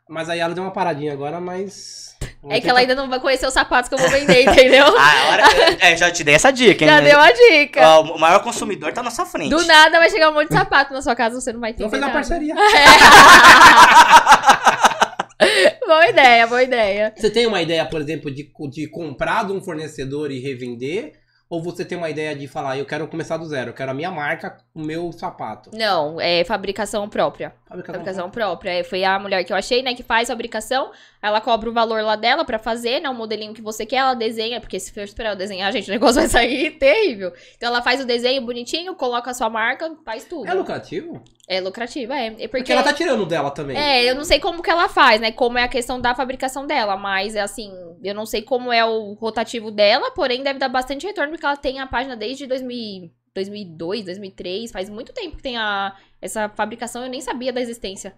Mas 0.09 0.29
aí 0.29 0.41
ela 0.41 0.53
deu 0.53 0.63
uma 0.63 0.73
paradinha 0.73 1.13
agora, 1.13 1.41
mas. 1.41 2.12
É 2.49 2.61
que 2.61 2.69
ela 2.69 2.81
ainda 2.81 2.95
não 2.95 3.09
vai 3.09 3.21
conhecer 3.21 3.47
os 3.47 3.55
sapatos 3.55 3.89
que 3.89 3.95
eu 3.95 3.99
vou 3.99 4.11
vender, 4.11 4.43
entendeu? 4.51 4.85
Ah, 4.99 5.13
a 5.13 5.31
hora, 5.31 5.45
é, 5.81 5.97
já 5.97 6.11
te 6.11 6.25
dei 6.25 6.35
essa 6.35 6.51
dica, 6.51 6.85
hein? 6.85 6.91
Já 6.91 7.01
deu 7.01 7.21
a 7.21 7.31
dica. 7.31 7.81
Ó, 7.81 8.17
o 8.17 8.19
maior 8.19 8.43
consumidor 8.43 8.93
tá 8.93 9.03
na 9.03 9.11
sua 9.11 9.25
frente. 9.25 9.51
Do 9.51 9.65
nada 9.65 9.99
vai 9.99 10.11
chegar 10.11 10.31
um 10.31 10.35
monte 10.35 10.49
de 10.49 10.55
sapato 10.55 10.93
na 10.93 11.01
sua 11.01 11.15
casa, 11.15 11.41
você 11.41 11.53
não 11.53 11.61
vai 11.61 11.71
entender 11.71 11.89
Vamos 11.89 12.01
fazer 12.01 12.11
uma 12.11 12.13
parceria. 12.13 12.55
boa 15.87 16.09
ideia, 16.09 16.47
boa 16.47 16.63
ideia. 16.63 17.13
Você 17.17 17.31
tem 17.31 17.47
uma 17.47 17.63
ideia, 17.63 17.85
por 17.87 18.01
exemplo, 18.01 18.31
de, 18.31 18.51
de 18.71 18.87
comprar 18.89 19.47
de 19.47 19.53
um 19.53 19.61
fornecedor 19.61 20.31
e 20.31 20.41
revender? 20.41 21.21
Ou 21.49 21.63
você 21.63 21.85
tem 21.85 21.99
uma 21.99 22.09
ideia 22.09 22.35
de 22.35 22.49
falar, 22.49 22.79
eu 22.79 22.87
quero 22.87 23.07
começar 23.07 23.37
do 23.37 23.45
zero, 23.45 23.71
eu 23.71 23.75
quero 23.75 23.91
a 23.91 23.95
minha 23.95 24.11
marca, 24.11 24.57
o 24.75 24.81
meu 24.81 25.13
sapato? 25.13 25.71
Não, 25.75 26.19
é 26.19 26.43
fabricação 26.45 27.07
própria. 27.11 27.53
Fabricação 27.73 27.95
Fabricação 27.95 28.31
própria. 28.31 28.71
É, 28.71 28.85
Foi 28.85 29.03
a 29.05 29.19
mulher 29.19 29.43
que 29.45 29.53
eu 29.53 29.57
achei, 29.57 29.83
né, 29.83 29.95
que 29.95 30.03
faz 30.03 30.29
fabricação. 30.29 30.93
Ela 31.21 31.41
cobra 31.41 31.71
o 31.71 31.73
valor 31.73 32.03
lá 32.03 32.17
dela 32.17 32.45
pra 32.45 32.59
fazer, 32.59 33.01
né, 33.01 33.09
o 33.09 33.15
modelinho 33.15 33.55
que 33.55 33.63
você 33.63 33.87
quer, 33.87 33.97
ela 33.97 34.15
desenha, 34.15 34.61
porque 34.61 34.79
se 34.79 34.93
for 34.93 35.03
esperar 35.03 35.31
eu 35.31 35.37
desenhar, 35.37 35.73
gente, 35.73 35.89
o 35.89 35.93
negócio 35.93 36.17
vai 36.17 36.29
sair 36.29 36.73
terrível. 36.79 37.33
Então 37.57 37.69
ela 37.69 37.83
faz 37.83 38.01
o 38.01 38.07
desenho 38.07 38.43
bonitinho, 38.43 38.95
coloca 38.95 39.31
a 39.31 39.35
sua 39.35 39.49
marca, 39.49 39.91
faz 40.05 40.25
tudo. 40.25 40.49
É 40.49 40.55
lucrativo? 40.55 41.23
É 41.49 41.61
lucrativa, 41.61 42.15
é. 42.15 42.27
É 42.27 42.31
Porque, 42.31 42.49
porque, 42.49 42.73
ela 42.73 42.83
tá 42.83 42.93
tirando 42.93 43.27
dela 43.27 43.51
também. 43.51 43.77
É, 43.77 44.05
eu 44.05 44.15
não 44.15 44.25
sei 44.25 44.39
como 44.39 44.63
que 44.63 44.71
ela 44.71 44.89
faz, 44.89 45.21
né? 45.21 45.33
Como 45.33 45.59
é 45.59 45.65
a 45.65 45.69
questão 45.69 46.01
da 46.01 46.15
fabricação 46.15 46.67
dela, 46.67 46.97
mas 46.97 47.35
é 47.35 47.41
assim, 47.41 47.73
eu 48.03 48.15
não 48.15 48.25
sei 48.25 48.43
como 48.43 48.73
é 48.73 48.85
o 48.85 49.13
rotativo 49.15 49.71
dela, 49.71 50.11
porém 50.13 50.43
deve 50.43 50.59
dar 50.59 50.69
bastante 50.69 51.07
retorno 51.07 51.33
porque 51.33 51.45
ela 51.45 51.57
tem 51.57 51.81
a 51.81 51.87
página 51.87 52.17
desde 52.17 52.47
2000, 52.47 53.11
2002, 53.35 54.05
2003, 54.05 54.71
faz 54.71 54.89
muito 54.89 55.13
tempo 55.13 55.37
que 55.37 55.43
tem 55.43 55.57
a 55.57 55.95
essa 56.21 56.49
fabricação, 56.49 57.03
eu 57.05 57.11
nem 57.11 57.21
sabia 57.21 57.53
da 57.53 57.61
existência. 57.61 58.15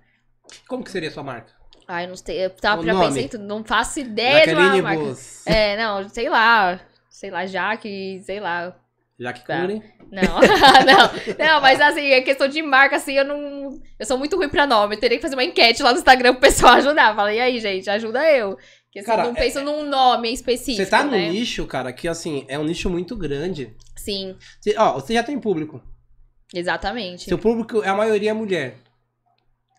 Como 0.69 0.85
que 0.85 0.91
seria 0.91 1.09
a 1.09 1.13
sua 1.13 1.23
marca? 1.23 1.53
Ah, 1.87 2.03
eu 2.03 2.09
não 2.09 2.17
sei, 2.17 2.45
eu 2.45 2.51
tava 2.51 2.83
O 2.83 2.85
já 2.85 2.93
nome? 2.95 3.07
pensei 3.23 3.39
não 3.41 3.63
faço 3.65 4.01
ideia 4.01 4.47
de 4.47 4.55
uma 4.55 4.83
marca. 4.83 5.03
Bus. 5.03 5.47
É, 5.47 5.77
não, 5.77 6.09
sei 6.09 6.29
lá, 6.29 6.81
sei 7.11 7.31
lá, 7.31 7.47
Jaque, 7.47 8.21
sei 8.25 8.41
lá. 8.41 8.75
Jaque 9.19 9.47
Tá. 9.47 9.61
Cury. 9.61 9.83
Não, 10.11 10.23
não, 10.87 11.37
não, 11.47 11.61
mas 11.61 11.81
assim, 11.81 12.07
é 12.11 12.21
questão 12.21 12.49
de 12.49 12.63
marca, 12.63 12.97
assim, 12.97 13.15
eu 13.15 13.25
não. 13.25 13.81
Eu 13.99 14.07
sou 14.07 14.19
muito 14.19 14.37
ruim 14.37 14.49
pra 14.49 14.67
nome. 14.67 14.97
Eu 14.97 15.01
teria 15.01 15.19
que 15.19 15.23
fazer 15.23 15.35
uma 15.37 15.45
enquete 15.45 15.83
lá 15.83 15.93
no 15.93 15.99
Instagram 15.99 16.33
pro 16.33 16.41
pessoal 16.43 16.75
ajudar. 16.79 17.15
Fala, 17.15 17.33
e 17.33 17.41
aí, 17.41 17.61
gente, 17.61 17.89
ajuda 17.89 18.25
eu. 18.33 18.57
Porque 18.85 18.99
assim, 19.01 19.07
Cara, 19.07 19.23
eu 19.23 19.27
não 19.27 19.37
é- 19.37 19.41
penso 19.41 19.61
num 19.63 19.85
nome 19.89 20.33
específico. 20.33 20.85
Você 20.85 20.91
tá 20.91 21.03
num 21.05 21.11
né? 21.13 21.29
nicho, 21.31 21.67
cara, 21.67 21.93
que 21.93 22.07
assim, 22.09 22.45
é 22.49 22.59
um 22.59 22.65
nicho 22.65 22.89
muito 22.91 23.17
grande. 23.17 23.75
Sim, 24.05 24.37
Você, 24.61 24.75
ó, 24.77 24.93
você 24.95 25.15
já 25.15 25.23
tem 25.23 25.39
público. 25.39 25.81
exatamente. 26.53 27.25
Seu 27.25 27.39
público, 27.39 27.83
a 27.83 27.95
maioria 27.95 28.31
é 28.31 28.35
mulher. 28.35 28.75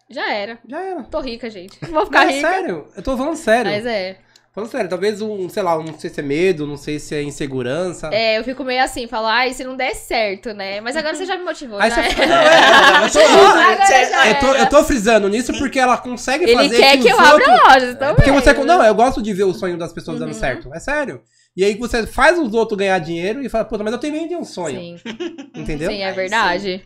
Já 0.09 0.31
era. 0.31 0.59
Já 0.67 0.81
era. 0.81 1.03
Tô 1.03 1.19
rica, 1.19 1.49
gente. 1.49 1.77
Vou 1.89 2.05
ficar 2.05 2.25
Não, 2.25 2.31
é 2.31 2.35
rica. 2.35 2.47
sério, 2.47 2.87
eu 2.95 3.01
tô 3.03 3.17
falando 3.17 3.35
sério. 3.35 3.71
Mas 3.71 3.85
é. 3.85 4.17
Falando 4.53 4.69
sério, 4.69 4.89
talvez 4.89 5.19
um, 5.21 5.49
sei 5.49 5.61
lá, 5.63 5.77
não 5.77 5.99
sei 5.99 6.09
se 6.09 6.19
é 6.21 6.23
medo, 6.23 6.65
não 6.65 6.77
sei 6.77 6.97
se 6.97 7.13
é 7.13 7.21
insegurança. 7.21 8.09
É, 8.13 8.37
eu 8.39 8.43
fico 8.45 8.63
meio 8.63 8.81
assim, 8.81 9.05
falo, 9.05 9.27
ai, 9.27 9.51
se 9.51 9.65
não 9.65 9.75
der 9.75 9.93
certo, 9.95 10.53
né? 10.53 10.79
Mas 10.79 10.95
agora 10.95 11.13
você 11.13 11.25
já 11.25 11.37
me 11.37 11.43
motivou, 11.43 11.77
Aí 11.77 11.89
já 11.89 11.95
você 12.03 12.21
é. 12.21 12.25
não, 12.25 12.35
é, 12.39 13.05
eu 13.05 13.09
tô- 13.11 13.19
já 13.19 14.27
eu 14.29 14.39
tô, 14.39 14.53
eu 14.55 14.69
tô 14.69 14.83
frisando 14.85 15.27
nisso 15.27 15.51
porque 15.57 15.77
ela 15.77 15.97
consegue 15.97 16.45
Ele 16.45 16.53
fazer 16.53 16.77
quer 16.77 16.97
que 17.01 17.09
eu 17.09 17.17
os 17.17 17.21
abra 17.21 17.33
outros- 17.51 17.67
loja, 17.73 17.85
então 17.91 18.15
Porque 18.15 18.31
você. 18.31 18.53
Não, 18.53 18.81
eu 18.85 18.95
gosto 18.95 19.21
de 19.21 19.33
ver 19.33 19.43
o 19.43 19.53
sonho 19.53 19.77
das 19.77 19.91
pessoas 19.91 20.19
dando 20.19 20.29
Uhum. 20.33 20.39
certo. 20.39 20.73
É 20.73 20.79
sério. 20.79 21.21
E 21.55 21.63
aí 21.63 21.75
você 21.77 22.05
faz 22.05 22.37
os 22.37 22.53
outros 22.53 22.77
ganhar 22.77 22.99
dinheiro 22.99 23.41
e 23.43 23.49
fala, 23.49 23.63
puta, 23.65 23.83
mas 23.83 23.93
eu 23.93 23.99
também 23.99 24.27
tenho 24.27 24.39
um 24.41 24.45
sonho. 24.45 24.79
Sim, 24.79 24.99
Entendeu? 25.55 25.89
sim, 25.91 26.01
é 26.01 26.07
Aí 26.09 26.13
verdade. 26.15 26.83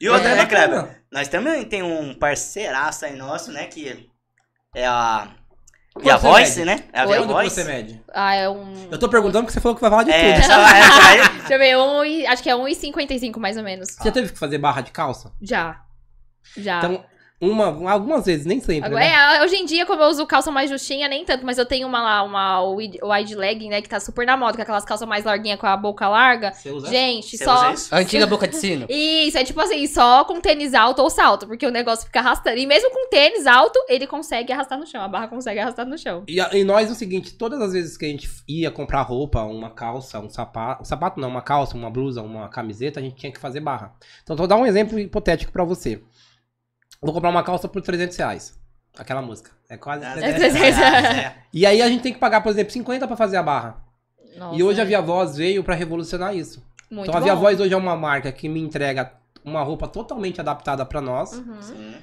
E 0.00 0.08
outra, 0.08 0.30
É, 0.30 0.34
né, 0.36 0.46
Kleber? 0.46 1.02
Nós 1.10 1.28
também 1.28 1.64
tem 1.64 1.82
um 1.82 2.12
parceiraço 2.14 3.04
aí 3.06 3.16
nosso, 3.16 3.50
né? 3.52 3.66
Que 3.66 4.10
é 4.74 4.86
a. 4.86 5.28
Via 6.02 6.18
você 6.18 6.26
Voice, 6.26 6.64
mede? 6.64 6.64
né? 6.82 6.88
É 6.92 7.00
a 7.00 7.06
Oi? 7.06 7.20
Voice. 7.20 7.54
você 7.54 7.64
mede? 7.64 8.02
Ah, 8.12 8.34
é 8.34 8.48
um. 8.48 8.88
Eu 8.90 8.98
tô 8.98 9.08
perguntando 9.08 9.44
porque 9.44 9.52
você 9.54 9.60
falou 9.60 9.76
que 9.76 9.80
vai 9.80 9.90
falar 9.90 10.02
de 10.02 10.10
É, 10.10 10.32
tudo. 10.34 10.44
essa, 10.44 10.52
essa 10.76 11.08
aí. 11.08 11.38
Deixa 11.38 11.54
eu 11.54 11.58
ver, 11.58 11.76
um, 11.78 12.04
e- 12.04 12.26
acho 12.26 12.42
que 12.42 12.50
é 12.50 12.54
1,55 12.56 13.38
mais 13.38 13.56
ou 13.56 13.62
menos. 13.62 13.90
Você 13.92 14.04
já 14.04 14.10
teve 14.12 14.32
que 14.32 14.38
fazer 14.38 14.58
barra 14.58 14.80
de 14.80 14.90
calça? 14.90 15.32
Já. 15.40 15.80
Já. 16.56 16.78
Então, 16.78 17.04
uma, 17.40 17.90
algumas 17.90 18.24
vezes, 18.24 18.46
nem 18.46 18.60
sempre. 18.60 18.86
Agora, 18.86 19.04
né? 19.04 19.38
é, 19.38 19.44
hoje 19.44 19.56
em 19.56 19.66
dia, 19.66 19.84
como 19.84 20.02
eu 20.02 20.08
uso 20.08 20.24
calça 20.26 20.50
mais 20.50 20.70
justinha, 20.70 21.08
nem 21.08 21.24
tanto, 21.24 21.44
mas 21.44 21.58
eu 21.58 21.66
tenho 21.66 21.86
uma 21.86 22.02
lá, 22.02 22.22
uma 22.22 22.62
wide, 22.62 22.98
wide 23.02 23.34
leg, 23.34 23.68
né, 23.68 23.82
que 23.82 23.88
tá 23.88 24.00
super 24.00 24.24
na 24.26 24.36
moda, 24.36 24.56
com 24.56 24.62
aquelas 24.62 24.84
calças 24.84 25.06
mais 25.06 25.24
larguinhas 25.24 25.58
com 25.58 25.66
a 25.66 25.76
boca 25.76 26.08
larga. 26.08 26.52
Você 26.52 26.70
usa? 26.70 26.88
Gente, 26.88 27.36
Você 27.36 27.44
só. 27.44 27.54
usa 27.54 27.72
isso? 27.74 27.94
A 27.94 27.98
antiga 27.98 28.26
boca 28.26 28.46
de 28.46 28.56
sino. 28.56 28.86
Isso, 28.94 29.36
é 29.36 29.44
tipo 29.44 29.60
assim, 29.60 29.86
só 29.86 30.24
com 30.24 30.40
tênis 30.40 30.74
alto 30.74 31.02
ou 31.02 31.10
salto, 31.10 31.46
porque 31.46 31.66
o 31.66 31.70
negócio 31.70 32.06
fica 32.06 32.20
arrastando. 32.20 32.58
E 32.58 32.66
mesmo 32.66 32.90
com 32.90 33.08
tênis 33.08 33.46
alto, 33.46 33.78
ele 33.88 34.06
consegue 34.06 34.52
arrastar 34.52 34.78
no 34.78 34.86
chão. 34.86 35.02
A 35.02 35.08
barra 35.08 35.28
consegue 35.28 35.58
arrastar 35.58 35.86
no 35.86 35.98
chão. 35.98 36.22
E, 36.28 36.38
e 36.38 36.64
nós, 36.64 36.90
o 36.90 36.94
seguinte, 36.94 37.34
todas 37.34 37.60
as 37.60 37.72
vezes 37.72 37.96
que 37.96 38.04
a 38.04 38.08
gente 38.08 38.30
ia 38.48 38.70
comprar 38.70 39.02
roupa, 39.02 39.42
uma 39.42 39.70
calça, 39.70 40.20
um 40.20 40.28
sapato, 40.28 40.82
um 40.82 40.84
sapato 40.84 41.20
não, 41.20 41.28
uma 41.28 41.42
calça, 41.42 41.76
uma 41.76 41.90
blusa, 41.90 42.22
uma 42.22 42.48
camiseta, 42.48 43.00
a 43.00 43.02
gente 43.02 43.16
tinha 43.16 43.32
que 43.32 43.40
fazer 43.40 43.60
barra. 43.60 43.94
Então, 44.22 44.36
vou 44.36 44.46
dar 44.46 44.56
um 44.56 44.66
exemplo 44.66 44.98
hipotético 44.98 45.52
pra 45.52 45.64
você. 45.64 46.02
Vou 47.04 47.12
comprar 47.14 47.30
uma 47.30 47.42
calça 47.42 47.68
por 47.68 47.82
300 47.82 48.16
reais. 48.16 48.58
Aquela 48.96 49.20
música. 49.22 49.50
É 49.68 49.76
quase 49.76 50.04
Ah, 50.04 50.12
300 50.12 50.36
300 50.52 50.58
reais. 50.78 51.04
é. 51.18 51.34
E 51.52 51.66
aí 51.66 51.82
a 51.82 51.88
gente 51.88 52.02
tem 52.02 52.12
que 52.12 52.18
pagar, 52.18 52.40
por 52.42 52.50
exemplo, 52.50 52.72
50 52.72 53.06
pra 53.06 53.16
fazer 53.16 53.36
a 53.36 53.42
barra. 53.42 53.76
Nossa, 54.36 54.56
e 54.58 54.62
hoje 54.62 54.80
a 54.80 54.84
é 54.84 54.86
Via 54.86 55.00
Voz 55.00 55.36
veio 55.36 55.62
pra 55.62 55.74
revolucionar 55.74 56.34
isso. 56.36 56.64
Muito 56.90 57.08
então 57.08 57.20
a 57.20 57.22
Via 57.22 57.34
bom. 57.34 57.40
Voz 57.42 57.60
hoje 57.60 57.72
é 57.74 57.76
uma 57.76 57.96
marca 57.96 58.30
que 58.32 58.48
me 58.48 58.60
entrega 58.60 59.12
uma 59.44 59.62
roupa 59.62 59.86
totalmente 59.86 60.40
adaptada 60.40 60.84
pra 60.86 61.00
nós, 61.00 61.32
Uhum. 61.34 61.60
Sim. 61.62 61.94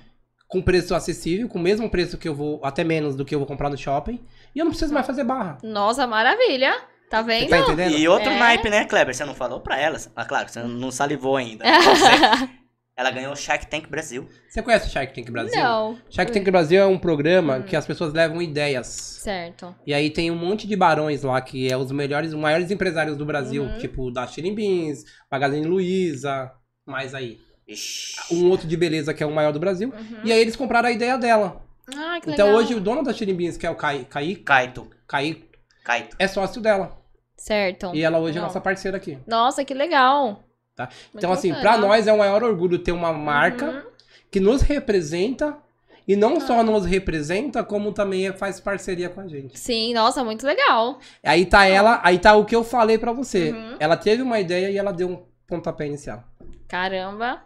com 0.47 0.61
preço 0.61 0.93
acessível, 0.93 1.47
com 1.49 1.57
o 1.59 1.61
mesmo 1.61 1.89
preço 1.89 2.17
que 2.17 2.27
eu 2.27 2.35
vou, 2.35 2.59
até 2.63 2.83
menos 2.83 3.15
do 3.15 3.23
que 3.25 3.33
eu 3.33 3.39
vou 3.39 3.47
comprar 3.47 3.69
no 3.69 3.77
shopping, 3.77 4.19
e 4.53 4.59
eu 4.59 4.65
não 4.65 4.71
preciso 4.71 4.93
mais 4.93 5.05
fazer 5.07 5.23
barra. 5.23 5.57
Nossa, 5.63 6.05
maravilha. 6.05 6.73
Tá 7.09 7.21
Você 7.21 7.27
vendo? 7.27 7.49
tá 7.49 7.57
entendendo? 7.59 7.97
E 7.97 8.07
outro 8.07 8.29
É. 8.29 8.37
naipe, 8.39 8.69
né, 8.69 8.85
Kleber? 8.85 9.13
Você 9.15 9.25
não 9.25 9.33
falou 9.35 9.59
pra 9.59 9.77
ela. 9.77 9.97
Ah, 10.15 10.23
claro, 10.25 10.47
você 10.49 10.61
não 10.63 10.91
salivou 10.91 11.35
ainda. 11.35 11.65
Você- 11.81 12.49
ela 12.95 13.09
ganhou 13.11 13.33
o 13.33 13.35
Shark 13.35 13.67
Tank 13.67 13.87
Brasil. 13.89 14.27
Você 14.49 14.61
conhece 14.61 14.87
o 14.87 14.91
Shark 14.91 15.13
Tank 15.13 15.31
Brasil? 15.31 15.61
Não. 15.61 15.97
Shark 16.09 16.31
Tank 16.31 16.49
Brasil 16.51 16.81
é 16.81 16.85
um 16.85 16.97
programa 16.99 17.57
Hum. 17.57 17.63
que 17.63 17.75
as 17.75 17.85
pessoas 17.85 18.13
levam 18.13 18.41
ideias. 18.41 18.87
Certo. 18.87 19.73
E 19.85 19.93
aí 19.93 20.09
tem 20.09 20.29
um 20.29 20.35
monte 20.35 20.67
de 20.67 20.75
barões 20.75 21.23
lá, 21.23 21.39
que 21.41 21.71
é 21.71 21.75
os 21.77 21.91
melhores, 21.91 22.33
os 22.33 22.39
maiores 22.39 22.69
empresários 22.69 23.17
do 23.17 23.25
Brasil, 23.25 23.63
Uhum. 23.63 23.77
tipo 23.77 24.11
da 24.11 24.27
Shirin 24.27 24.53
Beans, 24.53 25.03
Magazine 25.31 25.65
Luiza, 25.65 26.51
mais 26.85 27.13
aí. 27.15 27.39
Ixi. 27.67 28.33
Um 28.33 28.49
outro 28.49 28.67
de 28.67 28.75
beleza 28.75 29.13
que 29.13 29.23
é 29.23 29.25
o 29.25 29.31
maior 29.33 29.51
do 29.53 29.59
Brasil. 29.59 29.89
Uhum. 29.95 30.17
E 30.25 30.31
aí 30.31 30.39
eles 30.41 30.55
compraram 30.55 30.89
a 30.89 30.91
ideia 30.91 31.17
dela. 31.17 31.61
Ah, 31.95 32.19
que 32.21 32.29
então 32.31 32.47
legal. 32.47 32.61
hoje 32.61 32.73
o 32.75 32.79
dono 32.79 33.03
da 33.03 33.13
Shirin 33.13 33.33
Beans, 33.35 33.57
que 33.57 33.65
é 33.65 33.69
o 33.69 33.75
Kai, 33.75 34.05
Kai, 34.09 34.35
Kaito. 34.35 34.89
Kai, 35.07 35.41
Kaito. 35.83 36.15
é 36.19 36.27
sócio 36.27 36.61
dela. 36.61 36.97
Certo. 37.37 37.91
E 37.95 38.01
ela 38.03 38.19
hoje 38.19 38.37
é 38.37 38.41
Não. 38.41 38.47
nossa 38.47 38.61
parceira 38.61 38.97
aqui. 38.97 39.17
Nossa, 39.25 39.65
que 39.65 39.73
legal. 39.73 40.43
Tá? 40.75 40.89
Então, 41.13 41.31
assim, 41.31 41.49
bacana. 41.49 41.69
pra 41.69 41.77
nós 41.87 42.07
é 42.07 42.13
um 42.13 42.17
maior 42.17 42.43
orgulho 42.43 42.79
ter 42.79 42.91
uma 42.91 43.11
marca 43.13 43.65
Uhum. 43.65 43.81
que 44.29 44.39
nos 44.39 44.61
representa. 44.61 45.57
E 46.07 46.15
não 46.15 46.39
só 46.41 46.63
nos 46.63 46.83
representa, 46.83 47.63
como 47.63 47.91
também 47.93 48.33
faz 48.33 48.59
parceria 48.59 49.07
com 49.07 49.21
a 49.21 49.27
gente. 49.27 49.57
Sim, 49.57 49.93
nossa, 49.93 50.23
muito 50.23 50.45
legal. 50.45 50.99
Aí 51.23 51.45
tá 51.45 51.65
ela, 51.65 52.01
aí 52.03 52.17
tá 52.17 52.35
o 52.35 52.43
que 52.43 52.55
eu 52.55 52.63
falei 52.63 52.97
pra 52.97 53.11
você. 53.13 53.51
Uhum. 53.51 53.75
Ela 53.79 53.95
teve 53.95 54.21
uma 54.23 54.39
ideia 54.39 54.71
e 54.71 54.77
ela 54.77 54.91
deu 54.91 55.07
um 55.09 55.23
pontapé 55.47 55.85
inicial. 55.85 56.23
Caramba. 56.67 57.41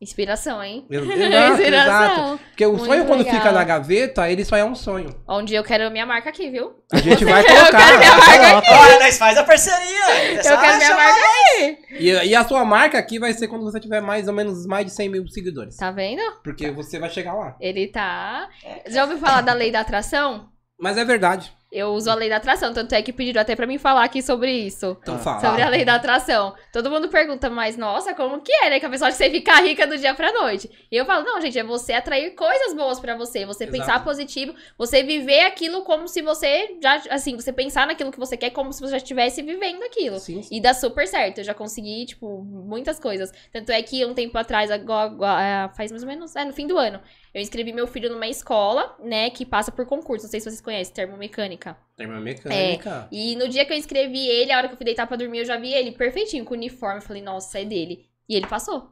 Inspiração, 0.00 0.62
hein? 0.64 0.86
Exato, 0.88 1.12
exato. 1.20 1.52
Inspiração. 1.52 2.38
Porque 2.38 2.64
o 2.64 2.72
Muito 2.72 2.84
sonho, 2.86 3.04
quando 3.06 3.18
legal. 3.22 3.34
fica 3.34 3.52
na 3.52 3.62
gaveta, 3.64 4.30
ele 4.30 4.44
só 4.46 4.56
é 4.56 4.64
um 4.64 4.74
sonho. 4.74 5.14
Um 5.28 5.44
dia 5.44 5.58
eu 5.58 5.62
quero 5.64 5.90
minha 5.90 6.06
marca 6.06 6.30
aqui, 6.30 6.48
viu? 6.50 6.72
A 6.90 6.96
gente 6.98 7.22
vai 7.26 7.42
Eu 7.42 7.46
colocar. 7.46 7.70
quero 7.86 7.98
minha 7.98 8.16
marca 8.16 8.50
colocar. 8.50 8.80
Olha, 8.80 8.98
nós 8.98 9.18
faz 9.18 9.36
a 9.36 9.44
parceria. 9.44 10.34
Eu 10.36 10.42
quero 10.58 10.76
minha 10.78 10.94
marca 10.96 11.20
aqui. 11.20 11.78
E, 11.98 12.06
e 12.28 12.34
a 12.34 12.44
sua 12.44 12.64
marca 12.64 12.98
aqui 12.98 13.18
vai 13.18 13.34
ser 13.34 13.48
quando 13.48 13.64
você 13.64 13.78
tiver 13.78 14.00
mais 14.00 14.26
ou 14.26 14.32
menos 14.32 14.64
mais 14.66 14.86
de 14.86 14.92
100 14.92 15.08
mil 15.10 15.28
seguidores. 15.28 15.76
Tá 15.76 15.90
vendo? 15.90 16.22
Porque 16.42 16.70
você 16.70 16.98
vai 16.98 17.10
chegar 17.10 17.34
lá. 17.34 17.54
Ele 17.60 17.86
tá. 17.88 18.48
Já 18.88 19.02
ouviu 19.02 19.18
falar 19.18 19.42
da 19.42 19.52
lei 19.52 19.70
da 19.70 19.80
atração? 19.80 20.48
Mas 20.80 20.96
é 20.96 21.04
verdade. 21.04 21.52
Eu 21.72 21.90
uso 21.90 22.10
a 22.10 22.14
lei 22.14 22.28
da 22.28 22.36
atração, 22.36 22.72
tanto 22.72 22.94
é 22.94 23.02
que 23.02 23.12
pediram 23.12 23.40
até 23.40 23.54
pra 23.54 23.66
mim 23.66 23.78
falar 23.78 24.02
aqui 24.02 24.20
sobre 24.20 24.50
isso. 24.50 24.96
Então 25.02 25.18
fala. 25.18 25.40
Sobre 25.40 25.62
a 25.62 25.68
lei 25.68 25.84
da 25.84 25.94
atração. 25.94 26.52
Todo 26.72 26.90
mundo 26.90 27.08
pergunta, 27.08 27.48
mas 27.48 27.76
nossa, 27.76 28.12
como 28.12 28.40
que 28.40 28.52
é, 28.52 28.70
né? 28.70 28.80
Que 28.80 28.86
a 28.86 28.90
pessoa 28.90 29.08
acha 29.08 29.16
que 29.16 29.24
você 29.24 29.30
ficar 29.30 29.62
rica 29.62 29.86
do 29.86 29.96
dia 29.96 30.12
pra 30.12 30.32
noite. 30.32 30.68
E 30.90 30.96
eu 30.96 31.04
falo, 31.04 31.24
não, 31.24 31.40
gente, 31.40 31.56
é 31.58 31.62
você 31.62 31.92
atrair 31.92 32.34
coisas 32.34 32.74
boas 32.74 32.98
pra 32.98 33.14
você. 33.14 33.46
Você 33.46 33.64
Exato. 33.64 33.78
pensar 33.78 34.04
positivo, 34.04 34.52
você 34.76 35.04
viver 35.04 35.42
aquilo 35.42 35.82
como 35.82 36.08
se 36.08 36.22
você 36.22 36.76
já, 36.82 37.02
assim, 37.10 37.36
você 37.36 37.52
pensar 37.52 37.86
naquilo 37.86 38.10
que 38.10 38.18
você 38.18 38.36
quer 38.36 38.50
como 38.50 38.72
se 38.72 38.80
você 38.80 38.90
já 38.92 38.96
estivesse 38.96 39.40
vivendo 39.40 39.84
aquilo. 39.84 40.18
Sim, 40.18 40.42
sim. 40.42 40.56
E 40.56 40.60
dá 40.60 40.74
super 40.74 41.06
certo. 41.06 41.38
Eu 41.38 41.44
já 41.44 41.54
consegui, 41.54 42.04
tipo, 42.04 42.42
muitas 42.42 42.98
coisas. 42.98 43.32
Tanto 43.52 43.70
é 43.70 43.80
que 43.80 44.04
um 44.04 44.12
tempo 44.12 44.36
atrás, 44.36 44.72
agora, 44.72 45.68
faz 45.76 45.92
mais 45.92 46.02
ou 46.02 46.08
menos, 46.08 46.34
é, 46.34 46.44
no 46.44 46.52
fim 46.52 46.66
do 46.66 46.76
ano, 46.76 47.00
eu 47.32 47.40
inscrevi 47.40 47.72
meu 47.72 47.86
filho 47.86 48.10
numa 48.10 48.26
escola, 48.26 48.96
né, 49.02 49.30
que 49.30 49.46
passa 49.46 49.70
por 49.70 49.86
concurso. 49.86 50.24
Não 50.24 50.30
sei 50.30 50.40
se 50.40 50.50
vocês 50.50 50.60
conhecem, 50.60 50.92
termomecânica. 50.94 51.76
Termomecânica. 51.96 53.08
E 53.10 53.36
no 53.36 53.48
dia 53.48 53.64
que 53.64 53.72
eu 53.72 53.76
inscrevi 53.76 54.26
ele, 54.26 54.52
a 54.52 54.58
hora 54.58 54.68
que 54.68 54.74
eu 54.74 54.78
fui 54.78 54.84
deitar 54.84 55.06
pra 55.06 55.16
dormir, 55.16 55.38
eu 55.38 55.44
já 55.44 55.56
vi 55.56 55.72
ele 55.72 55.92
perfeitinho, 55.92 56.44
com 56.44 56.54
o 56.54 56.56
uniforme. 56.56 56.98
Eu 56.98 57.02
falei, 57.02 57.22
nossa, 57.22 57.60
é 57.60 57.64
dele. 57.64 58.06
E 58.28 58.36
ele 58.36 58.46
passou. 58.46 58.90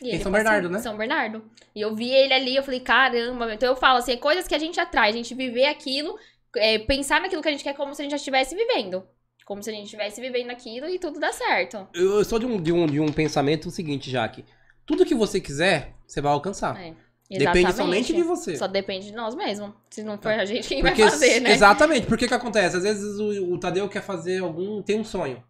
E 0.00 0.10
Em 0.14 0.20
São 0.20 0.30
passou. 0.30 0.32
Bernardo, 0.32 0.70
né? 0.70 0.78
São 0.78 0.96
Bernardo. 0.96 1.44
E 1.74 1.80
eu 1.80 1.94
vi 1.94 2.10
ele 2.10 2.32
ali, 2.32 2.56
eu 2.56 2.62
falei, 2.62 2.80
caramba. 2.80 3.52
Então 3.52 3.68
eu 3.68 3.76
falo 3.76 3.98
assim, 3.98 4.12
é 4.12 4.16
coisas 4.16 4.46
que 4.46 4.54
a 4.54 4.58
gente 4.58 4.80
atrai, 4.80 5.10
a 5.10 5.12
gente 5.12 5.34
viver 5.34 5.66
aquilo 5.66 6.18
é, 6.56 6.78
pensar 6.78 7.20
naquilo 7.20 7.42
que 7.42 7.48
a 7.48 7.52
gente 7.52 7.64
quer 7.64 7.74
como 7.74 7.94
se 7.94 8.02
a 8.02 8.04
gente 8.04 8.12
já 8.12 8.16
estivesse 8.16 8.54
vivendo. 8.54 9.04
Como 9.44 9.62
se 9.62 9.70
a 9.70 9.72
gente 9.72 9.84
estivesse 9.84 10.20
vivendo 10.20 10.50
aquilo 10.50 10.88
e 10.88 10.98
tudo 10.98 11.20
dá 11.20 11.32
certo. 11.32 11.86
Eu 11.92 12.24
sou 12.24 12.38
de 12.38 12.46
um, 12.46 12.60
de 12.60 12.72
um, 12.72 12.86
de 12.86 13.00
um 13.00 13.12
pensamento 13.12 13.70
seguinte, 13.70 14.10
Jaque. 14.10 14.44
Tudo 14.86 15.04
que 15.04 15.14
você 15.14 15.40
quiser, 15.40 15.94
você 16.06 16.20
vai 16.20 16.32
alcançar. 16.32 16.80
É, 16.80 16.94
Depende 17.38 17.72
somente 17.72 18.12
de 18.12 18.22
você. 18.22 18.56
Só 18.56 18.66
depende 18.66 19.06
de 19.06 19.12
nós 19.12 19.34
mesmos. 19.34 19.70
Se 19.90 20.02
não 20.02 20.18
for 20.18 20.32
a 20.32 20.44
gente, 20.44 20.68
quem 20.68 20.80
Porque, 20.82 21.02
vai 21.02 21.10
fazer, 21.10 21.40
né? 21.40 21.52
Exatamente. 21.52 22.06
Porque 22.06 22.26
que 22.26 22.34
acontece? 22.34 22.76
Às 22.76 22.82
vezes 22.82 23.18
o, 23.18 23.52
o 23.52 23.58
Tadeu 23.58 23.88
quer 23.88 24.02
fazer 24.02 24.42
algum. 24.42 24.82
tem 24.82 25.00
um 25.00 25.04
sonho. 25.04 25.42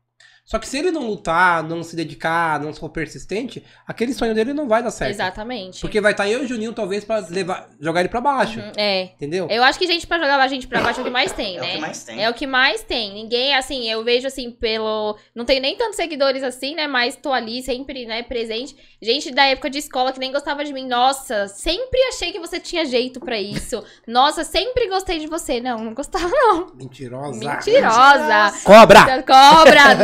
Só 0.44 0.58
que 0.58 0.68
se 0.68 0.76
ele 0.78 0.90
não 0.90 1.06
lutar, 1.06 1.62
não 1.62 1.82
se 1.82 1.96
dedicar, 1.96 2.60
não 2.60 2.74
for 2.74 2.90
persistente, 2.90 3.64
aquele 3.86 4.12
sonho 4.12 4.34
dele 4.34 4.52
não 4.52 4.68
vai 4.68 4.82
dar 4.82 4.90
certo. 4.90 5.12
Exatamente. 5.12 5.80
Porque 5.80 6.02
vai 6.02 6.12
estar 6.12 6.28
eu 6.28 6.42
e 6.42 6.44
o 6.44 6.46
Juninho, 6.46 6.72
talvez, 6.74 7.02
pra 7.02 7.18
levar, 7.30 7.68
jogar 7.80 8.00
ele 8.00 8.10
pra 8.10 8.20
baixo. 8.20 8.60
Uhum, 8.60 8.72
É. 8.76 9.04
Entendeu? 9.04 9.46
Eu 9.48 9.62
acho 9.64 9.78
que 9.78 9.86
gente 9.86 10.06
pra 10.06 10.18
jogar 10.18 10.38
a 10.38 10.46
gente 10.46 10.66
pra 10.66 10.82
baixo 10.82 11.00
é 11.00 11.02
o 11.02 11.04
que 11.06 11.10
mais 11.10 11.32
tem, 11.32 11.56
É 11.56 11.60
né? 11.60 11.66
o 11.68 11.72
que 11.74 11.80
mais 11.80 12.04
tem. 12.04 12.24
É 12.24 12.30
o 12.30 12.34
que 12.34 12.46
mais 12.46 12.82
tem. 12.82 13.14
Ninguém, 13.14 13.54
assim, 13.54 13.88
eu 13.90 14.04
vejo 14.04 14.26
assim, 14.26 14.50
pelo. 14.50 15.16
Não 15.34 15.46
tenho 15.46 15.62
nem 15.62 15.76
tantos 15.78 15.96
seguidores 15.96 16.42
assim, 16.42 16.74
né? 16.74 16.86
Mas 16.86 17.16
tô 17.16 17.32
ali 17.32 17.62
sempre, 17.62 18.04
né, 18.04 18.22
presente. 18.22 18.76
Gente 19.00 19.30
da 19.30 19.46
época 19.46 19.70
de 19.70 19.78
escola 19.78 20.12
que 20.12 20.20
nem 20.20 20.30
gostava 20.30 20.62
de 20.62 20.74
mim. 20.74 20.86
Nossa, 20.86 21.48
sempre 21.48 21.98
achei 22.08 22.32
que 22.32 22.38
você 22.38 22.60
tinha 22.60 22.84
jeito 22.84 23.18
pra 23.18 23.40
isso. 23.40 23.82
Nossa, 24.06 24.44
sempre 24.44 24.88
gostei 24.88 25.18
de 25.18 25.26
você. 25.26 25.58
Não, 25.58 25.78
não 25.78 25.94
gostava, 25.94 26.28
não. 26.28 26.66
Mentirosa. 26.74 27.38
Mentirosa. 27.38 28.52
Cobra! 28.62 29.22
Cobra, 29.22 29.94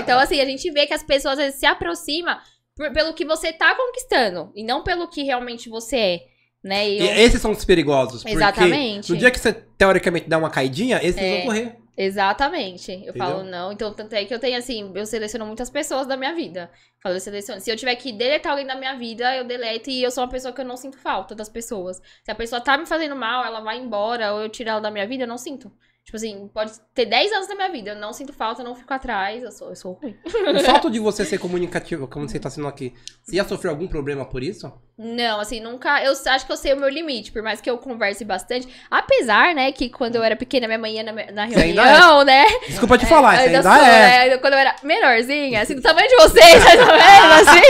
Então, 0.00 0.18
assim, 0.18 0.40
a 0.40 0.44
gente 0.44 0.70
vê 0.70 0.86
que 0.86 0.94
as 0.94 1.02
pessoas 1.02 1.38
às 1.38 1.44
vezes 1.46 1.60
se 1.60 1.66
aproximam 1.66 2.36
por- 2.76 2.92
pelo 2.92 3.12
que 3.14 3.24
você 3.24 3.52
tá 3.52 3.74
conquistando. 3.74 4.52
E 4.54 4.62
não 4.64 4.82
pelo 4.82 5.08
que 5.08 5.22
realmente 5.22 5.68
você 5.68 5.96
é. 5.96 6.20
Né? 6.62 6.88
Eu- 6.90 7.06
esses 7.24 7.40
são 7.40 7.52
os 7.52 7.64
perigosos. 7.64 8.24
Exatamente. 8.26 9.10
No 9.10 9.16
dia 9.16 9.30
que 9.30 9.38
você, 9.38 9.52
teoricamente, 9.52 10.28
dá 10.28 10.38
uma 10.38 10.50
caidinha, 10.50 10.98
esses 11.02 11.16
É. 11.20 11.36
vão 11.38 11.46
correr. 11.46 11.76
Exatamente. 11.96 12.90
Eu 12.92 12.98
Entendeu? 12.98 13.14
falo 13.18 13.42
não. 13.44 13.72
Então, 13.72 13.92
tanto 13.92 14.12
é 14.14 14.24
que 14.24 14.32
eu 14.32 14.38
tenho 14.38 14.56
assim, 14.56 14.90
eu 14.94 15.04
seleciono 15.06 15.44
muitas 15.46 15.68
pessoas 15.70 16.06
da 16.06 16.16
minha 16.16 16.32
vida. 16.34 16.70
Falo, 17.02 17.16
eu 17.16 17.20
seleciono. 17.20 17.60
Se 17.60 17.70
eu 17.70 17.76
tiver 17.76 17.94
que 17.96 18.12
deletar 18.12 18.52
alguém 18.52 18.66
da 18.66 18.74
minha 18.76 18.94
vida, 18.96 19.34
eu 19.36 19.44
deleto 19.44 19.90
e 19.90 20.02
eu 20.02 20.10
sou 20.10 20.22
uma 20.24 20.30
pessoa 20.30 20.52
que 20.52 20.60
eu 20.60 20.64
não 20.64 20.76
sinto 20.76 20.96
falta 20.98 21.34
das 21.34 21.48
pessoas. 21.48 22.00
Se 22.24 22.30
a 22.30 22.34
pessoa 22.34 22.60
tá 22.60 22.76
me 22.78 22.86
fazendo 22.86 23.16
mal, 23.16 23.44
ela 23.44 23.60
vai 23.60 23.78
embora, 23.78 24.32
ou 24.32 24.42
eu 24.42 24.48
tiro 24.48 24.70
ela 24.70 24.80
da 24.80 24.90
minha 24.90 25.06
vida, 25.06 25.24
eu 25.24 25.28
não 25.28 25.38
sinto. 25.38 25.72
Tipo 26.08 26.16
assim, 26.16 26.48
pode 26.54 26.72
ter 26.94 27.04
10 27.04 27.32
anos 27.34 27.48
da 27.48 27.54
minha 27.54 27.70
vida, 27.70 27.90
eu 27.90 27.96
não 27.96 28.14
sinto 28.14 28.32
falta, 28.32 28.62
eu 28.62 28.64
não 28.64 28.74
fico 28.74 28.90
atrás, 28.94 29.42
eu 29.42 29.52
sou, 29.52 29.68
eu 29.68 29.76
sou 29.76 29.92
ruim. 29.92 30.16
O 30.24 30.64
fato 30.64 30.90
de 30.90 30.98
você 30.98 31.22
ser 31.22 31.36
comunicativo, 31.36 32.08
como 32.08 32.26
você 32.26 32.40
tá 32.40 32.48
sendo 32.48 32.66
aqui, 32.66 32.94
você 33.22 33.36
já 33.36 33.44
sofreu 33.44 33.72
algum 33.72 33.86
problema 33.86 34.24
por 34.24 34.42
isso? 34.42 34.72
Não, 34.96 35.38
assim, 35.38 35.60
nunca. 35.60 36.02
Eu 36.02 36.12
acho 36.12 36.46
que 36.46 36.50
eu 36.50 36.56
sei 36.56 36.72
o 36.72 36.76
meu 36.76 36.88
limite, 36.88 37.30
por 37.30 37.42
mais 37.42 37.60
que 37.60 37.70
eu 37.70 37.76
converse 37.78 38.24
bastante. 38.24 38.66
Apesar, 38.90 39.54
né, 39.54 39.70
que 39.70 39.90
quando 39.90 40.16
eu 40.16 40.24
era 40.24 40.34
pequena, 40.34 40.66
minha 40.66 40.78
mãe 40.78 40.94
ia 40.94 41.02
na, 41.02 41.12
na 41.12 41.46
Você 41.46 41.60
ainda 41.60 41.84
reunião, 41.84 42.24
né? 42.24 42.46
Desculpa 42.66 42.96
te 42.96 43.06
falar, 43.06 43.38
ainda 43.38 43.58
ainda 43.58 43.62
sou, 43.62 43.86
é. 43.86 44.28
né? 44.30 44.38
Quando 44.38 44.54
eu 44.54 44.58
era 44.58 44.74
menorzinha, 44.82 45.62
assim, 45.62 45.74
do 45.74 45.82
tamanho 45.82 46.08
de 46.08 46.16
vocês, 46.16 46.64
mais 46.64 46.80
ou 46.80 46.86
menos, 46.86 47.48
assim. 47.48 47.60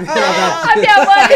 A 0.70 0.76
minha 0.76 0.96
mãe. 1.04 1.28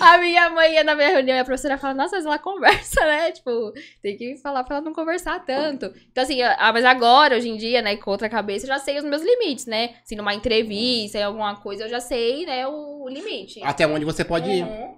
A 0.00 0.18
minha 0.18 0.50
mãe 0.50 0.72
ia 0.74 0.84
na 0.84 0.94
minha 0.94 1.08
reunião 1.08 1.36
e 1.36 1.40
a 1.40 1.44
professora 1.44 1.78
fala, 1.78 1.94
nossa, 1.94 2.16
mas 2.16 2.26
ela 2.26 2.38
conversa, 2.38 3.04
né? 3.04 3.30
Tipo, 3.30 3.72
tem 4.02 4.16
que 4.16 4.36
falar 4.38 4.53
pra 4.62 4.76
ela 4.76 4.84
não 4.84 4.92
conversar 4.92 5.44
tanto. 5.44 5.86
Então, 6.12 6.22
assim, 6.22 6.40
ah, 6.42 6.70
mas 6.72 6.84
agora, 6.84 7.36
hoje 7.36 7.48
em 7.48 7.56
dia, 7.56 7.82
né, 7.82 7.96
com 7.96 8.10
outra 8.10 8.28
cabeça, 8.28 8.64
eu 8.66 8.68
já 8.68 8.78
sei 8.78 8.98
os 8.98 9.04
meus 9.04 9.22
limites, 9.22 9.66
né? 9.66 9.94
Se 10.04 10.14
numa 10.14 10.34
entrevista, 10.34 11.18
em 11.18 11.22
alguma 11.22 11.56
coisa, 11.56 11.84
eu 11.84 11.88
já 11.88 11.98
sei, 12.00 12.46
né, 12.46 12.66
o 12.68 13.08
limite. 13.08 13.60
Até 13.64 13.86
onde 13.86 14.04
você 14.04 14.24
pode 14.24 14.48
ir. 14.50 14.62
Uhum. 14.62 14.94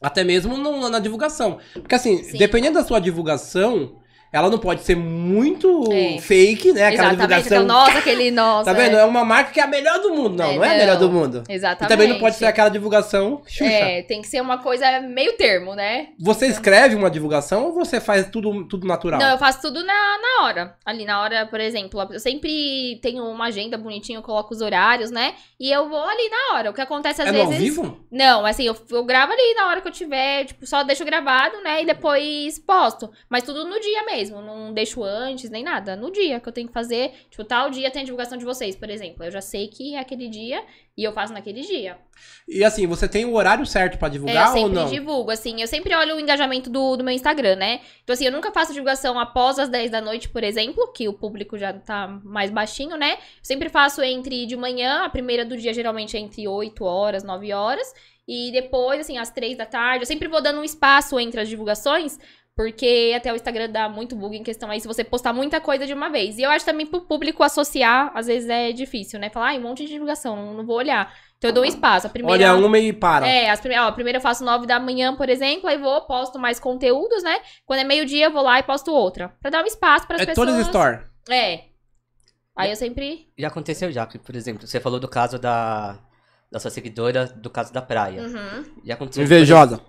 Até 0.00 0.22
mesmo 0.22 0.56
no- 0.56 0.88
na 0.88 1.00
divulgação. 1.00 1.58
Porque 1.74 1.94
assim, 1.96 2.22
Sim. 2.22 2.38
dependendo 2.38 2.78
da 2.78 2.84
sua 2.84 3.00
divulgação, 3.00 4.00
ela 4.32 4.50
não 4.50 4.58
pode 4.58 4.82
ser 4.82 4.94
muito 4.96 5.90
É. 5.92 6.18
fake, 6.18 6.72
né? 6.72 6.86
Aquela 6.86 7.12
Exatamente. 7.12 7.42
divulgação. 7.44 7.64
Então, 7.64 7.66
nossa, 7.66 7.98
aquele 7.98 8.30
nossa. 8.32 8.64
tá 8.64 8.72
vendo? 8.72 8.96
é. 8.96 9.00
É 9.00 9.04
uma 9.04 9.24
marca 9.24 9.52
que 9.52 9.60
é 9.60 9.62
a 9.62 9.66
melhor 9.66 9.98
do 10.00 10.10
mundo. 10.14 10.36
Não, 10.36 10.44
É, 10.50 10.56
não, 10.56 10.64
é 10.64 10.74
a 10.74 10.78
melhor 10.78 10.96
do 10.98 11.10
mundo. 11.10 11.44
E 11.48 11.52
Exatamente. 11.52 11.88
também 11.88 12.08
não 12.08 12.18
pode 12.18 12.36
ser 12.36 12.46
aquela 12.46 12.68
divulgação 12.68 13.42
xuxa. 13.46 13.64
É, 13.64 14.02
tem 14.02 14.20
que 14.22 14.28
ser 14.28 14.40
uma 14.40 14.58
coisa 14.58 15.00
meio 15.00 15.36
termo, 15.36 15.74
né? 15.74 16.08
Você 16.18 16.46
escreve 16.46 16.94
uma 16.94 17.10
divulgação 17.10 17.66
ou 17.66 17.72
você 17.72 18.00
faz 18.00 18.28
tudo, 18.30 18.64
tudo 18.66 18.86
natural? 18.86 19.20
Não, 19.20 19.30
eu 19.30 19.38
faço 19.38 19.60
tudo 19.62 19.82
na, 19.84 19.92
na 20.18 20.44
hora. 20.44 20.74
Ali 20.84 21.04
na 21.04 21.20
hora, 21.22 21.46
por 21.46 21.60
exemplo, 21.60 22.00
eu 22.10 22.20
sempre 22.20 22.98
tenho 23.02 23.24
uma 23.24 23.46
agenda 23.46 23.78
bonitinha, 23.78 24.18
eu 24.18 24.22
coloco 24.22 24.52
os 24.54 24.60
horários, 24.60 25.10
né? 25.10 25.34
E 25.58 25.70
eu 25.70 25.88
vou 25.88 26.02
ali 26.02 26.28
na 26.28 26.56
hora. 26.56 26.70
O 26.70 26.74
que 26.74 26.80
acontece 26.80 27.22
às 27.22 27.28
é 27.28 27.32
no 27.32 27.40
ao 27.40 27.46
vezes. 27.48 27.62
vivo? 27.62 27.98
Não, 28.10 28.44
assim, 28.44 28.64
eu, 28.66 28.76
eu 28.90 29.04
gravo 29.04 29.32
ali 29.32 29.54
na 29.54 29.68
hora 29.68 29.80
que 29.80 29.88
eu 29.88 29.92
tiver, 29.92 30.44
tipo, 30.44 30.66
só 30.66 30.82
deixo 30.82 31.04
gravado, 31.04 31.60
né? 31.62 31.82
E 31.82 31.86
depois 31.86 32.58
posto. 32.58 33.10
Mas 33.28 33.44
tudo 33.44 33.64
no 33.64 33.80
dia 33.80 34.04
mesmo, 34.04 34.17
não 34.28 34.72
deixo 34.72 35.02
antes 35.02 35.50
nem 35.50 35.62
nada. 35.64 35.96
No 35.96 36.10
dia 36.10 36.40
que 36.40 36.48
eu 36.48 36.52
tenho 36.52 36.66
que 36.68 36.72
fazer, 36.72 37.12
tipo, 37.30 37.44
tal 37.44 37.70
dia 37.70 37.90
tem 37.90 38.02
a 38.02 38.04
divulgação 38.04 38.36
de 38.36 38.44
vocês, 38.44 38.74
por 38.76 38.90
exemplo. 38.90 39.24
Eu 39.24 39.30
já 39.30 39.40
sei 39.40 39.68
que 39.68 39.94
é 39.94 39.98
aquele 40.00 40.28
dia 40.28 40.62
e 40.96 41.04
eu 41.04 41.12
faço 41.12 41.32
naquele 41.32 41.60
dia. 41.62 41.96
E 42.48 42.64
assim, 42.64 42.86
você 42.86 43.06
tem 43.08 43.24
o 43.24 43.34
horário 43.34 43.64
certo 43.64 43.98
pra 43.98 44.08
É, 44.08 44.10
eu 44.10 44.12
divulgar 44.12 44.48
ou 44.48 44.54
sempre 44.54 44.74
não? 44.74 44.88
divulgo, 44.90 45.30
assim, 45.30 45.60
eu 45.60 45.68
sempre 45.68 45.94
olho 45.94 46.16
o 46.16 46.20
engajamento 46.20 46.68
do, 46.68 46.96
do 46.96 47.04
meu 47.04 47.14
Instagram, 47.14 47.56
né? 47.56 47.80
Então, 48.02 48.14
assim, 48.14 48.24
eu 48.26 48.32
nunca 48.32 48.50
faço 48.50 48.72
divulgação 48.72 49.18
após 49.18 49.58
as 49.58 49.68
10 49.68 49.90
da 49.90 50.00
noite, 50.00 50.28
por 50.28 50.42
exemplo, 50.42 50.90
que 50.92 51.06
o 51.08 51.12
público 51.12 51.56
já 51.56 51.72
tá 51.72 52.08
mais 52.24 52.50
baixinho, 52.50 52.96
né? 52.96 53.12
Eu 53.12 53.18
sempre 53.44 53.68
faço 53.68 54.02
entre 54.02 54.44
de 54.46 54.56
manhã, 54.56 55.04
a 55.04 55.08
primeira 55.08 55.44
do 55.44 55.56
dia 55.56 55.72
geralmente 55.72 56.16
é 56.16 56.20
entre 56.20 56.48
8 56.48 56.84
horas, 56.84 57.22
9 57.22 57.52
horas, 57.52 57.92
e 58.26 58.50
depois, 58.52 59.00
assim, 59.00 59.16
às 59.16 59.30
3 59.30 59.56
da 59.56 59.64
tarde. 59.64 60.02
Eu 60.02 60.06
sempre 60.06 60.28
vou 60.28 60.42
dando 60.42 60.60
um 60.60 60.64
espaço 60.64 61.18
entre 61.18 61.40
as 61.40 61.48
divulgações, 61.48 62.18
porque 62.58 63.14
até 63.16 63.32
o 63.32 63.36
Instagram 63.36 63.70
dá 63.70 63.88
muito 63.88 64.16
bug 64.16 64.36
em 64.36 64.42
questão 64.42 64.68
aí 64.68 64.80
se 64.80 64.88
você 64.88 65.04
postar 65.04 65.32
muita 65.32 65.60
coisa 65.60 65.86
de 65.86 65.94
uma 65.94 66.10
vez. 66.10 66.38
E 66.38 66.42
eu 66.42 66.50
acho 66.50 66.64
também 66.64 66.84
pro 66.84 67.02
público 67.02 67.44
associar, 67.44 68.10
às 68.16 68.26
vezes 68.26 68.50
é 68.50 68.72
difícil, 68.72 69.20
né? 69.20 69.30
Falar, 69.30 69.50
ai, 69.50 69.60
um 69.60 69.62
monte 69.62 69.84
de 69.84 69.92
divulgação, 69.92 70.34
não, 70.34 70.54
não 70.54 70.66
vou 70.66 70.74
olhar. 70.74 71.14
Então 71.36 71.50
eu 71.50 71.54
dou 71.54 71.62
um 71.62 71.66
espaço. 71.66 72.08
A 72.08 72.10
primeira... 72.10 72.52
Olha 72.52 72.66
uma 72.66 72.76
e 72.76 72.92
para. 72.92 73.28
É, 73.28 73.48
as 73.48 73.60
prime... 73.60 73.78
ó, 73.78 73.92
primeiro 73.92 74.16
eu 74.16 74.20
faço 74.20 74.44
9 74.44 74.66
da 74.66 74.80
manhã, 74.80 75.14
por 75.14 75.28
exemplo, 75.28 75.68
aí 75.70 75.78
vou, 75.78 76.00
posto 76.00 76.36
mais 76.36 76.58
conteúdos, 76.58 77.22
né? 77.22 77.38
Quando 77.64 77.78
é 77.78 77.84
meio-dia, 77.84 78.24
eu 78.24 78.32
vou 78.32 78.42
lá 78.42 78.58
e 78.58 78.64
posto 78.64 78.92
outra. 78.92 79.28
Pra 79.40 79.50
dar 79.50 79.62
um 79.62 79.66
espaço 79.66 80.08
para 80.08 80.16
as 80.16 80.22
É, 80.22 80.26
pessoas. 80.26 80.48
todas 80.48 80.66
store. 80.66 80.98
É. 81.30 81.60
Aí 82.56 82.70
eu 82.70 82.76
sempre. 82.76 83.28
Já 83.38 83.46
aconteceu 83.46 83.92
já, 83.92 84.04
que, 84.04 84.18
por 84.18 84.34
exemplo, 84.34 84.66
você 84.66 84.80
falou 84.80 84.98
do 84.98 85.06
caso 85.06 85.38
da, 85.38 85.96
da 86.50 86.58
sua 86.58 86.70
seguidora, 86.70 87.26
do 87.26 87.50
caso 87.50 87.72
da 87.72 87.82
praia. 87.82 88.22
Uhum. 88.22 88.64
Já 88.84 88.94
aconteceu. 88.94 89.22
Invejosa. 89.24 89.80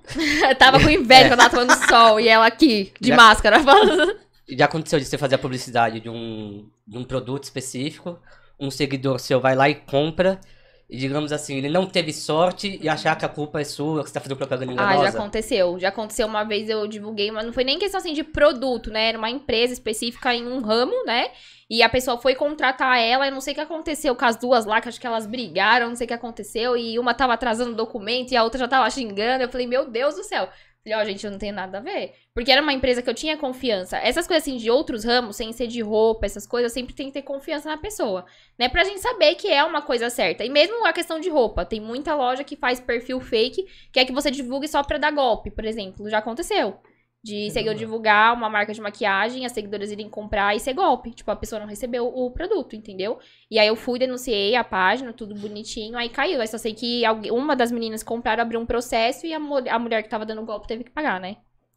Eu 0.49 0.55
tava 0.57 0.79
com 0.79 0.89
inveja 0.89 1.29
quando 1.29 1.39
ela 1.39 1.49
tava 1.49 1.65
tomando 1.67 1.87
sol 1.87 2.19
e 2.19 2.27
ela 2.27 2.45
aqui, 2.45 2.91
de 2.99 3.09
Já- 3.09 3.15
máscara, 3.15 3.59
falando. 3.63 4.17
Já 4.49 4.65
aconteceu 4.65 4.99
de 4.99 5.05
você 5.05 5.17
fazer 5.17 5.35
a 5.35 5.39
publicidade 5.39 5.99
de 5.99 6.09
um, 6.09 6.67
de 6.87 6.97
um 6.97 7.03
produto 7.03 7.43
específico, 7.43 8.19
um 8.59 8.69
seguidor 8.71 9.19
seu 9.19 9.39
vai 9.39 9.55
lá 9.55 9.69
e 9.69 9.75
compra, 9.75 10.39
e 10.41 10.58
digamos 10.97 11.31
assim, 11.31 11.57
ele 11.57 11.69
não 11.69 11.85
teve 11.85 12.11
sorte 12.11 12.79
e 12.81 12.89
achar 12.89 13.15
que 13.15 13.23
a 13.25 13.29
culpa 13.29 13.61
é 13.61 13.63
sua, 13.63 14.01
que 14.03 14.09
você 14.09 14.13
tá 14.13 14.19
fazendo 14.19 14.37
propaganda 14.37 14.71
Ah, 14.71 14.73
enganosa. 14.73 15.03
já 15.03 15.09
aconteceu. 15.17 15.79
Já 15.79 15.89
aconteceu 15.89 16.25
uma 16.27 16.43
vez 16.43 16.69
eu 16.69 16.87
divulguei, 16.87 17.29
mas 17.31 17.45
não 17.45 17.53
foi 17.53 17.63
nem 17.63 17.77
questão 17.77 17.99
assim 17.99 18.13
de 18.13 18.23
produto, 18.23 18.89
né? 18.89 19.09
Era 19.09 19.17
uma 19.17 19.29
empresa 19.29 19.73
específica 19.73 20.33
em 20.33 20.47
um 20.47 20.61
ramo, 20.61 20.93
né? 21.05 21.29
E 21.69 21.83
a 21.83 21.89
pessoa 21.89 22.17
foi 22.17 22.33
contratar 22.33 22.97
ela, 22.99 23.27
eu 23.27 23.31
não 23.31 23.41
sei 23.41 23.51
o 23.53 23.55
que 23.55 23.61
aconteceu 23.61 24.15
com 24.15 24.25
as 24.25 24.35
duas 24.35 24.65
lá, 24.65 24.81
que 24.81 24.89
acho 24.89 24.99
que 24.99 25.05
elas 25.05 25.27
brigaram, 25.27 25.89
não 25.89 25.95
sei 25.95 26.05
o 26.05 26.07
que 26.07 26.13
aconteceu, 26.15 26.75
e 26.75 26.97
uma 26.97 27.13
tava 27.13 27.33
atrasando 27.33 27.73
o 27.73 27.75
documento 27.75 28.31
e 28.31 28.35
a 28.35 28.43
outra 28.43 28.57
já 28.59 28.67
tava 28.67 28.89
xingando. 28.89 29.43
Eu 29.43 29.49
falei, 29.49 29.67
meu 29.67 29.87
Deus 29.87 30.15
do 30.15 30.23
céu. 30.23 30.49
Falei, 30.83 30.97
ó, 30.97 31.03
gente, 31.03 31.25
eu 31.25 31.31
não 31.31 31.37
tenho 31.37 31.53
nada 31.53 31.77
a 31.77 31.81
ver. 31.81 32.13
Porque 32.33 32.51
era 32.51 32.61
uma 32.61 32.71
empresa 32.71 33.01
que 33.01 33.09
eu 33.09 33.13
tinha 33.13 33.37
confiança. 33.37 33.97
Essas 33.97 34.25
coisas 34.25 34.43
assim 34.43 34.57
de 34.57 34.71
outros 34.71 35.03
ramos, 35.03 35.35
sem 35.35 35.51
ser 35.51 35.67
de 35.67 35.81
roupa, 35.81 36.25
essas 36.25 36.47
coisas, 36.47 36.71
sempre 36.71 36.93
tem 36.93 37.07
que 37.07 37.13
ter 37.13 37.21
confiança 37.21 37.69
na 37.69 37.77
pessoa. 37.77 38.25
Né? 38.57 38.69
Pra 38.69 38.85
gente 38.85 39.01
saber 39.01 39.35
que 39.35 39.49
é 39.49 39.63
uma 39.63 39.81
coisa 39.81 40.09
certa. 40.09 40.45
E 40.45 40.49
mesmo 40.49 40.85
a 40.85 40.93
questão 40.93 41.19
de 41.19 41.29
roupa, 41.29 41.65
tem 41.65 41.81
muita 41.81 42.15
loja 42.15 42.43
que 42.43 42.55
faz 42.55 42.79
perfil 42.79 43.19
fake, 43.19 43.65
que 43.91 43.99
é 43.99 44.05
que 44.05 44.13
você 44.13 44.31
divulgue 44.31 44.67
só 44.67 44.81
pra 44.81 44.97
dar 44.97 45.11
golpe, 45.11 45.51
por 45.51 45.65
exemplo. 45.65 46.09
Já 46.09 46.19
aconteceu. 46.19 46.79
De 47.21 47.51
seguidor 47.51 47.75
divulgar 47.75 48.33
uma 48.33 48.49
marca 48.49 48.73
de 48.73 48.79
maquiagem, 48.79 49.45
as 49.45 49.51
seguidoras 49.51 49.91
irem 49.91 50.07
comprar 50.09 50.55
e 50.55 50.59
ser 50.59 50.73
golpe. 50.73 51.11
Tipo, 51.11 51.29
a 51.31 51.35
pessoa 51.35 51.59
não 51.59 51.67
recebeu 51.67 52.07
o 52.07 52.31
produto, 52.31 52.77
entendeu? 52.77 53.19
E 53.51 53.59
aí 53.59 53.67
eu 53.67 53.75
fui, 53.75 53.99
denunciei 53.99 54.55
a 54.55 54.63
página, 54.63 55.11
tudo 55.11 55.35
bonitinho, 55.35 55.97
aí 55.97 56.07
caiu. 56.07 56.39
Aí 56.39 56.47
só 56.47 56.57
sei 56.57 56.73
que 56.73 57.03
uma 57.29 57.57
das 57.57 57.71
meninas 57.73 58.03
compraram, 58.03 58.41
abriu 58.41 58.59
um 58.59 58.65
processo 58.65 59.25
e 59.27 59.33
a, 59.33 59.37
a 59.37 59.79
mulher 59.79 60.01
que 60.01 60.07
tava 60.09 60.25
dando 60.25 60.45
golpe 60.45 60.67
teve 60.67 60.85
que 60.85 60.91
pagar, 60.91 61.19
né? 61.19 61.35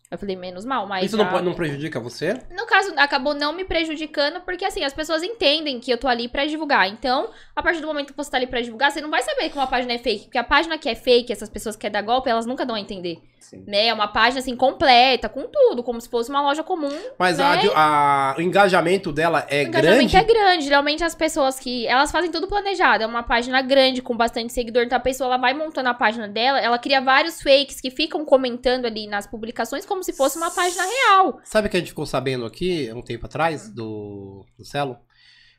Eu 0.08 0.18
falei, 0.18 0.36
menos 0.36 0.64
mal, 0.64 0.86
mas. 0.86 1.06
Isso 1.06 1.16
já- 1.16 1.24
não, 1.24 1.30
pode- 1.30 1.44
não 1.46 1.54
prejudica 1.54 1.98
você? 1.98 2.34
no 2.50 2.66
caso, 2.66 2.92
acabou 2.98 3.32
não 3.34 3.52
me 3.54 3.64
prejudicando, 3.64 4.42
porque 4.42 4.64
assim, 4.64 4.84
as 4.84 4.92
pessoas 4.92 5.22
entendem 5.22 5.80
que 5.80 5.90
eu 5.90 5.96
tô 5.98 6.06
ali 6.06 6.28
pra 6.28 6.44
divulgar. 6.46 6.86
Então, 6.86 7.30
a 7.56 7.62
partir 7.62 7.80
do 7.80 7.86
momento 7.86 8.12
que 8.12 8.16
você 8.16 8.30
tá 8.30 8.36
ali 8.36 8.46
pra 8.46 8.60
divulgar, 8.60 8.92
você 8.92 9.00
não 9.00 9.10
vai 9.10 9.22
saber 9.22 9.48
que 9.48 9.56
uma 9.56 9.66
página 9.66 9.94
é 9.94 9.98
fake. 9.98 10.24
Porque 10.24 10.38
a 10.38 10.44
página 10.44 10.76
que 10.78 10.88
é 10.88 10.94
fake, 10.94 11.32
essas 11.32 11.48
pessoas 11.48 11.74
que 11.74 11.80
querem 11.80 11.94
dar 11.94 12.02
golpe, 12.02 12.28
elas 12.30 12.44
nunca 12.46 12.64
dão 12.66 12.76
a 12.76 12.80
entender. 12.80 13.22
Sim. 13.42 13.64
né? 13.66 13.86
É 13.88 13.94
uma 13.94 14.08
página 14.08 14.40
assim 14.40 14.56
completa, 14.56 15.28
com 15.28 15.42
tudo, 15.46 15.82
como 15.82 16.00
se 16.00 16.08
fosse 16.08 16.30
uma 16.30 16.40
loja 16.40 16.62
comum. 16.62 16.88
Mas 17.18 17.38
a- 17.40 17.56
né? 17.56 17.62
a- 17.74 18.34
o 18.38 18.40
engajamento 18.40 19.10
dela 19.12 19.44
é 19.48 19.64
o 19.64 19.66
engajamento 19.68 20.10
grande. 20.10 20.16
é 20.16 20.22
grande. 20.24 20.64
Geralmente 20.64 21.04
as 21.04 21.14
pessoas 21.14 21.58
que. 21.58 21.86
Elas 21.86 22.10
fazem 22.10 22.30
tudo 22.30 22.46
planejado. 22.46 23.02
É 23.02 23.06
uma 23.06 23.22
página 23.22 23.60
grande, 23.62 24.00
com 24.00 24.16
bastante 24.16 24.52
seguidor. 24.52 24.84
Então 24.84 24.96
a 24.96 25.00
pessoa 25.00 25.26
ela 25.28 25.36
vai 25.36 25.52
montando 25.54 25.88
a 25.88 25.94
página 25.94 26.28
dela. 26.28 26.60
Ela 26.60 26.78
cria 26.78 27.00
vários 27.00 27.42
fakes 27.42 27.80
que 27.80 27.90
ficam 27.90 28.24
comentando 28.24 28.86
ali 28.86 29.06
nas 29.06 29.26
publicações 29.26 29.84
como 29.84 30.02
se 30.02 30.12
fosse 30.12 30.38
uma 30.38 30.50
página 30.50 30.82
real. 30.84 31.40
Sabe 31.44 31.66
o 31.66 31.70
que 31.70 31.76
a 31.76 31.80
gente 31.80 31.88
ficou 31.90 32.06
sabendo 32.06 32.46
aqui, 32.46 32.90
um 32.94 33.02
tempo 33.02 33.26
atrás, 33.26 33.68
do, 33.68 34.44
do 34.58 34.64
Celo? 34.64 34.96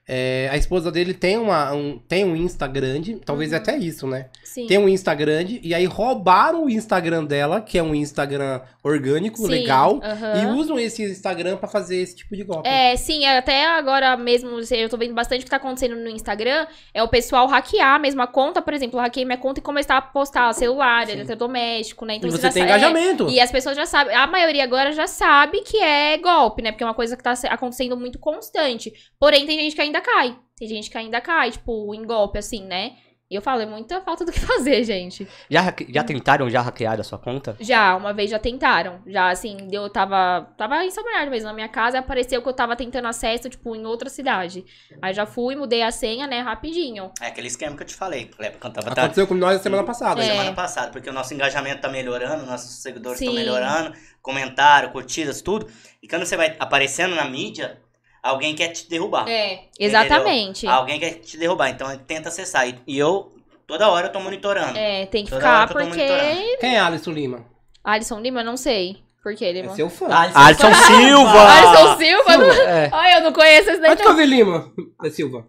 É, 0.07 0.49
a 0.51 0.57
esposa 0.57 0.91
dele 0.91 1.13
tem, 1.13 1.37
uma, 1.37 1.71
um, 1.73 1.97
tem 1.97 2.25
um 2.25 2.35
Insta 2.35 2.67
grande, 2.67 3.21
talvez 3.25 3.51
Uhum. 3.51 3.57
até 3.57 3.77
isso, 3.77 4.05
né? 4.05 4.27
Sim. 4.43 4.67
Tem 4.67 4.77
um 4.77 4.89
Insta 4.89 5.13
grande, 5.15 5.61
e 5.63 5.73
aí 5.73 5.85
roubaram 5.85 6.65
o 6.65 6.69
Instagram 6.69 7.23
dela, 7.23 7.61
que 7.61 7.77
é 7.77 7.83
um 7.83 7.95
Instagram 7.95 8.59
orgânico, 8.83 9.37
Sim, 9.37 9.47
legal, 9.47 10.01
aham. 10.03 10.41
e 10.43 10.45
usam 10.59 10.77
esse 10.77 11.03
Instagram 11.03 11.55
pra 11.55 11.69
fazer 11.69 11.97
esse 12.01 12.17
tipo 12.17 12.35
de 12.35 12.43
golpe. 12.43 12.67
É, 12.67 12.95
sim, 12.97 13.25
até 13.25 13.65
agora 13.65 14.17
mesmo, 14.17 14.49
eu 14.71 14.89
tô 14.89 14.97
vendo 14.97 15.13
bastante 15.13 15.41
o 15.41 15.43
que 15.45 15.49
tá 15.49 15.55
acontecendo 15.57 15.95
no 15.95 16.09
Instagram, 16.09 16.67
é 16.93 17.01
o 17.01 17.07
pessoal 17.07 17.47
hackear 17.47 17.95
a 17.95 17.99
mesma 17.99 18.27
conta, 18.27 18.61
por 18.61 18.73
exemplo, 18.73 18.99
eu 18.99 19.03
hackei 19.03 19.23
minha 19.23 19.37
conta 19.37 19.61
e 19.61 19.63
começar 19.63 19.95
a 19.97 20.01
postar 20.01 20.51
celular, 20.53 21.09
eletrodoméstico, 21.09 22.05
né? 22.05 22.15
e 22.15 22.17
Então 22.17 22.29
você 22.29 22.41
já 22.41 22.51
tem 22.51 22.63
sa- 22.63 22.67
engajamento. 22.67 23.27
É, 23.27 23.31
e 23.31 23.39
as 23.39 23.51
pessoas 23.51 23.75
já 23.75 23.85
sabem, 23.85 24.15
a 24.15 24.27
maioria 24.27 24.63
agora 24.63 24.91
já 24.91 25.07
sabe 25.07 25.61
que 25.61 25.77
é 25.77 26.17
golpe, 26.17 26.61
né? 26.61 26.71
Porque 26.71 26.83
é 26.83 26.87
uma 26.87 26.93
coisa 26.93 27.15
que 27.15 27.23
tá 27.23 27.33
acontecendo 27.49 27.95
muito 27.97 28.19
constante. 28.19 28.91
Porém, 29.19 29.45
tem 29.45 29.57
gente 29.59 29.75
que 29.75 29.81
ainda 29.81 29.92
cai. 30.01 30.37
Tem 30.57 30.67
gente 30.67 30.89
que 30.89 30.97
ainda 30.97 31.19
cai, 31.19 31.51
tipo, 31.51 31.93
em 31.93 32.05
golpe, 32.05 32.37
assim, 32.37 32.63
né? 32.63 32.93
E 33.33 33.35
eu 33.35 33.41
falo, 33.41 33.61
é 33.61 33.65
muita 33.65 33.99
falta 34.01 34.23
do 34.23 34.31
que 34.31 34.39
fazer, 34.45 34.83
gente. 34.83 35.27
Já, 35.49 35.73
já 35.89 36.03
tentaram 36.03 36.47
já 36.51 36.61
hackear 36.61 36.99
a 36.99 37.03
sua 37.03 37.17
conta? 37.17 37.57
Já, 37.59 37.95
uma 37.95 38.13
vez 38.13 38.29
já 38.29 38.37
tentaram. 38.37 39.01
Já, 39.07 39.31
assim, 39.31 39.69
eu 39.71 39.89
tava. 39.89 40.53
Tava 40.55 40.85
em 40.85 40.91
São 40.91 41.03
Bernardo 41.03 41.31
mesmo, 41.31 41.47
na 41.47 41.53
minha 41.53 41.67
casa, 41.67 41.97
e 41.97 41.99
apareceu 41.99 42.43
que 42.43 42.47
eu 42.47 42.53
tava 42.53 42.75
tentando 42.75 43.07
acesso, 43.07 43.49
tipo, 43.49 43.75
em 43.75 43.87
outra 43.87 44.07
cidade. 44.07 44.63
Aí 45.01 45.15
já 45.15 45.25
fui, 45.25 45.55
mudei 45.55 45.81
a 45.81 45.89
senha, 45.89 46.27
né, 46.27 46.41
rapidinho. 46.41 47.11
É 47.19 47.25
aquele 47.25 47.47
esquema 47.47 47.75
que 47.75 47.81
eu 47.81 47.87
te 47.87 47.95
falei, 47.95 48.25
Kleber, 48.25 48.59
quando 48.59 48.75
tava 48.75 48.93
tá, 48.93 49.01
Aconteceu 49.01 49.25
com 49.25 49.33
nós 49.33 49.57
na 49.57 49.63
semana 49.63 49.83
passada. 49.83 50.21
É. 50.21 50.25
semana 50.29 50.53
passada, 50.53 50.91
porque 50.91 51.09
o 51.09 51.13
nosso 51.13 51.33
engajamento 51.33 51.81
tá 51.81 51.89
melhorando, 51.89 52.45
nossos 52.45 52.83
seguidores 52.83 53.19
estão 53.19 53.33
melhorando, 53.33 53.97
comentário, 54.21 54.91
curtidas, 54.91 55.41
tudo. 55.41 55.67
E 56.03 56.07
quando 56.07 56.23
você 56.23 56.37
vai 56.37 56.55
aparecendo 56.59 57.15
na 57.15 57.25
mídia, 57.25 57.81
alguém 58.23 58.55
quer 58.55 58.69
te 58.69 58.89
derrubar. 58.89 59.27
É, 59.29 59.65
exatamente. 59.79 60.65
Alguém 60.65 60.99
quer 60.99 61.15
te 61.19 61.37
derrubar, 61.37 61.69
então 61.69 61.91
ele 61.91 62.01
tenta 62.07 62.29
acessar. 62.29 62.67
E- 62.67 62.79
E 62.87 62.97
eu, 62.97 63.31
toda 63.67 63.89
hora, 63.89 64.07
eu 64.07 64.11
tô 64.11 64.19
monitorando. 64.19 64.77
É, 64.77 65.05
tem 65.05 65.23
que 65.25 65.29
Toda 65.29 65.41
ficar, 65.41 65.67
que 65.67 65.73
porque. 65.73 66.57
Quem 66.59 66.75
é 66.75 66.79
Alisson 66.79 67.11
Lima? 67.11 67.45
Alisson 67.83 68.19
Lima, 68.19 68.39
eu 68.41 68.45
não 68.45 68.57
sei. 68.57 68.97
Por 69.21 69.35
quê, 69.35 69.45
É 69.45 69.51
Lima? 69.53 69.73
seu 69.75 69.89
fã. 69.89 70.07
Alisson 70.09 70.73
Silva! 70.73 71.41
Alisson 71.41 71.97
Silva? 71.97 72.37
Não... 72.37 72.51
Silva, 72.53 72.63
é. 72.69 72.89
Ai, 72.91 73.17
eu 73.17 73.21
não 73.21 73.31
conheço 73.33 73.69
esse 73.69 73.79
daí. 73.81 73.95
Que 73.95 74.13
vi 74.13 74.25
Lima? 74.25 74.71
É 75.03 75.09
Silva. 75.09 75.45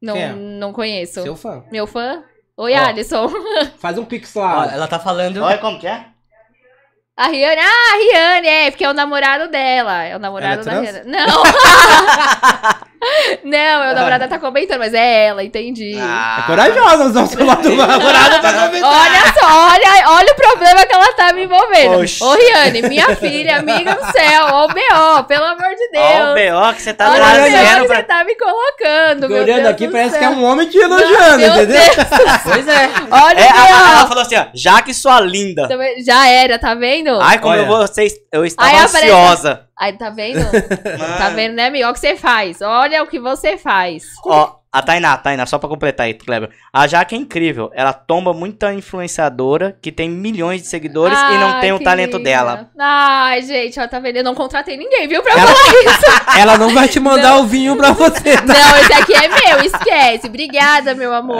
Não, 0.00 0.16
é? 0.16 0.32
não 0.32 0.72
conheço. 0.72 1.22
Seu 1.22 1.34
fã. 1.36 1.64
Meu 1.72 1.86
fã? 1.86 2.22
Oi, 2.56 2.72
Ó. 2.74 2.78
Alisson. 2.78 3.28
Faz 3.78 3.98
um 3.98 4.04
pix 4.04 4.34
Ó, 4.36 4.40
lá. 4.40 4.72
ela 4.72 4.86
tá 4.86 4.98
falando. 4.98 5.42
Olha 5.42 5.58
como 5.58 5.78
que 5.78 5.86
é? 5.86 6.06
A 7.20 7.26
Riane. 7.28 7.60
Ah, 7.60 7.92
a 7.92 7.96
Riane, 7.98 8.48
é, 8.48 8.70
porque 8.70 8.82
é 8.84 8.88
o 8.88 8.94
namorado 8.94 9.48
dela. 9.48 10.02
É 10.04 10.16
o 10.16 10.18
namorado 10.18 10.62
Ela 10.62 10.62
é 10.62 10.64
da 10.64 10.70
trans? 10.92 11.06
Riane. 11.06 11.10
Não! 11.10 11.42
não, 13.44 13.58
é 13.84 13.92
o 13.92 13.94
namorado 13.94 14.28
tá 14.28 14.38
comentando, 14.38 14.78
mas 14.78 14.92
é 14.94 15.26
ela, 15.26 15.42
entendi. 15.44 15.96
Ah, 16.00 16.40
É 16.42 16.46
corajosa 16.46 17.04
usar 17.04 17.22
o 17.22 17.26
celular 17.26 17.56
do 17.56 17.74
namorado 17.76 18.40
pra 18.40 18.52
comentar. 18.52 18.90
Olha 18.90 19.32
só, 19.38 19.72
olha, 19.72 20.10
olha 20.16 20.32
o 20.32 20.36
problema 20.36 20.86
que 20.86 20.94
ela 20.94 21.12
tá 21.14 21.32
me 21.32 21.44
envolvendo. 21.44 22.00
Oxi. 22.00 22.22
Ô, 22.22 22.34
Riane, 22.34 22.82
minha 22.82 23.14
filha, 23.16 23.56
amiga 23.58 23.94
do 23.94 24.12
céu, 24.12 24.46
ó 24.52 24.64
o 24.66 24.68
B.O., 24.68 25.24
pelo 25.24 25.44
amor 25.44 25.70
de 25.74 25.98
Ó 25.98 26.30
o 26.30 26.34
Deus. 26.34 26.52
BO 26.52 26.74
que 26.74 26.82
você 26.82 26.94
tá 26.94 27.10
Olha 27.10 27.22
o 27.22 27.26
B.O. 27.26 27.34
trazendo 27.34 27.80
que 27.82 27.86
pra... 27.86 27.96
você 27.96 28.02
tá 28.02 28.24
me 28.24 28.34
colocando, 28.36 29.28
meu 29.28 29.42
Olhando 29.42 29.56
Deus 29.62 29.68
aqui, 29.70 29.86
do 29.86 29.92
parece 29.92 30.10
céu. 30.10 30.18
que 30.20 30.24
é 30.24 30.28
um 30.30 30.44
homem 30.44 30.68
te 30.68 30.78
elogiando, 30.78 31.38
Meu 31.38 31.52
entendeu? 31.54 31.80
Deus, 31.80 31.96
Pois 32.44 32.68
é. 32.68 32.90
olha 33.10 33.40
É, 33.40 33.46
o 33.46 33.56
a- 33.56 33.62
a- 33.62 33.68
ela 33.68 33.96
B.O. 34.00 34.08
falou 34.08 34.22
assim, 34.22 34.36
ó, 34.36 34.44
já 34.54 34.82
que 34.82 34.92
sua 34.94 35.20
linda. 35.20 35.66
Também- 35.68 36.02
Já 36.04 36.28
era, 36.28 36.58
tá 36.58 36.74
vendo? 36.74 37.09
Ai, 37.20 37.38
como 37.38 37.52
Olha. 37.52 37.60
eu 37.62 37.66
vou, 37.66 37.78
vocês, 37.78 38.14
eu 38.30 38.44
estava 38.44 38.68
aparece- 38.70 38.96
ansiosa. 38.98 39.66
Aí, 39.80 39.92
tá 39.94 40.10
vendo? 40.10 40.38
Mano. 40.40 40.50
Tá 41.18 41.30
vendo, 41.30 41.54
né, 41.54 41.66
amigo? 41.68 41.84
Olha 41.84 41.90
o 41.90 41.94
que 41.94 42.00
você 42.00 42.16
faz. 42.16 42.60
Olha 42.60 43.02
o 43.02 43.06
que 43.06 43.18
você 43.18 43.56
faz. 43.56 44.04
Ó, 44.24 44.56
a 44.72 44.82
Tainá, 44.82 45.16
Tainá, 45.16 45.46
só 45.46 45.58
pra 45.58 45.68
completar 45.68 46.06
aí, 46.06 46.14
Kleber. 46.14 46.50
A 46.72 46.86
Jaque 46.86 47.14
é 47.16 47.18
incrível. 47.18 47.70
Ela 47.74 47.92
tomba 47.92 48.32
muita 48.32 48.72
influenciadora 48.72 49.76
que 49.82 49.90
tem 49.90 50.08
milhões 50.08 50.62
de 50.62 50.68
seguidores 50.68 51.18
e 51.18 51.38
não 51.38 51.48
Ai, 51.54 51.60
tem 51.60 51.72
o 51.72 51.80
talento 51.80 52.18
linda. 52.18 52.30
dela. 52.30 52.70
Ai, 52.78 53.42
gente, 53.42 53.80
ó, 53.80 53.88
tá 53.88 53.98
vendo? 53.98 54.18
Eu 54.18 54.22
não 54.24 54.34
contratei 54.34 54.76
ninguém, 54.76 55.08
viu? 55.08 55.22
Pra 55.24 55.32
Ela- 55.32 55.46
falar 55.46 55.74
isso. 55.82 56.38
Ela 56.38 56.58
não 56.58 56.72
vai 56.72 56.86
te 56.86 57.00
mandar 57.00 57.38
o 57.38 57.46
vinho 57.46 57.76
pra 57.76 57.90
você, 57.92 58.36
tá? 58.36 58.44
Não, 58.44 58.76
esse 58.78 58.92
aqui 58.92 59.12
é 59.14 59.26
meu, 59.28 59.64
esquece. 59.64 60.28
Obrigada, 60.28 60.94
meu 60.94 61.12
amor. 61.12 61.36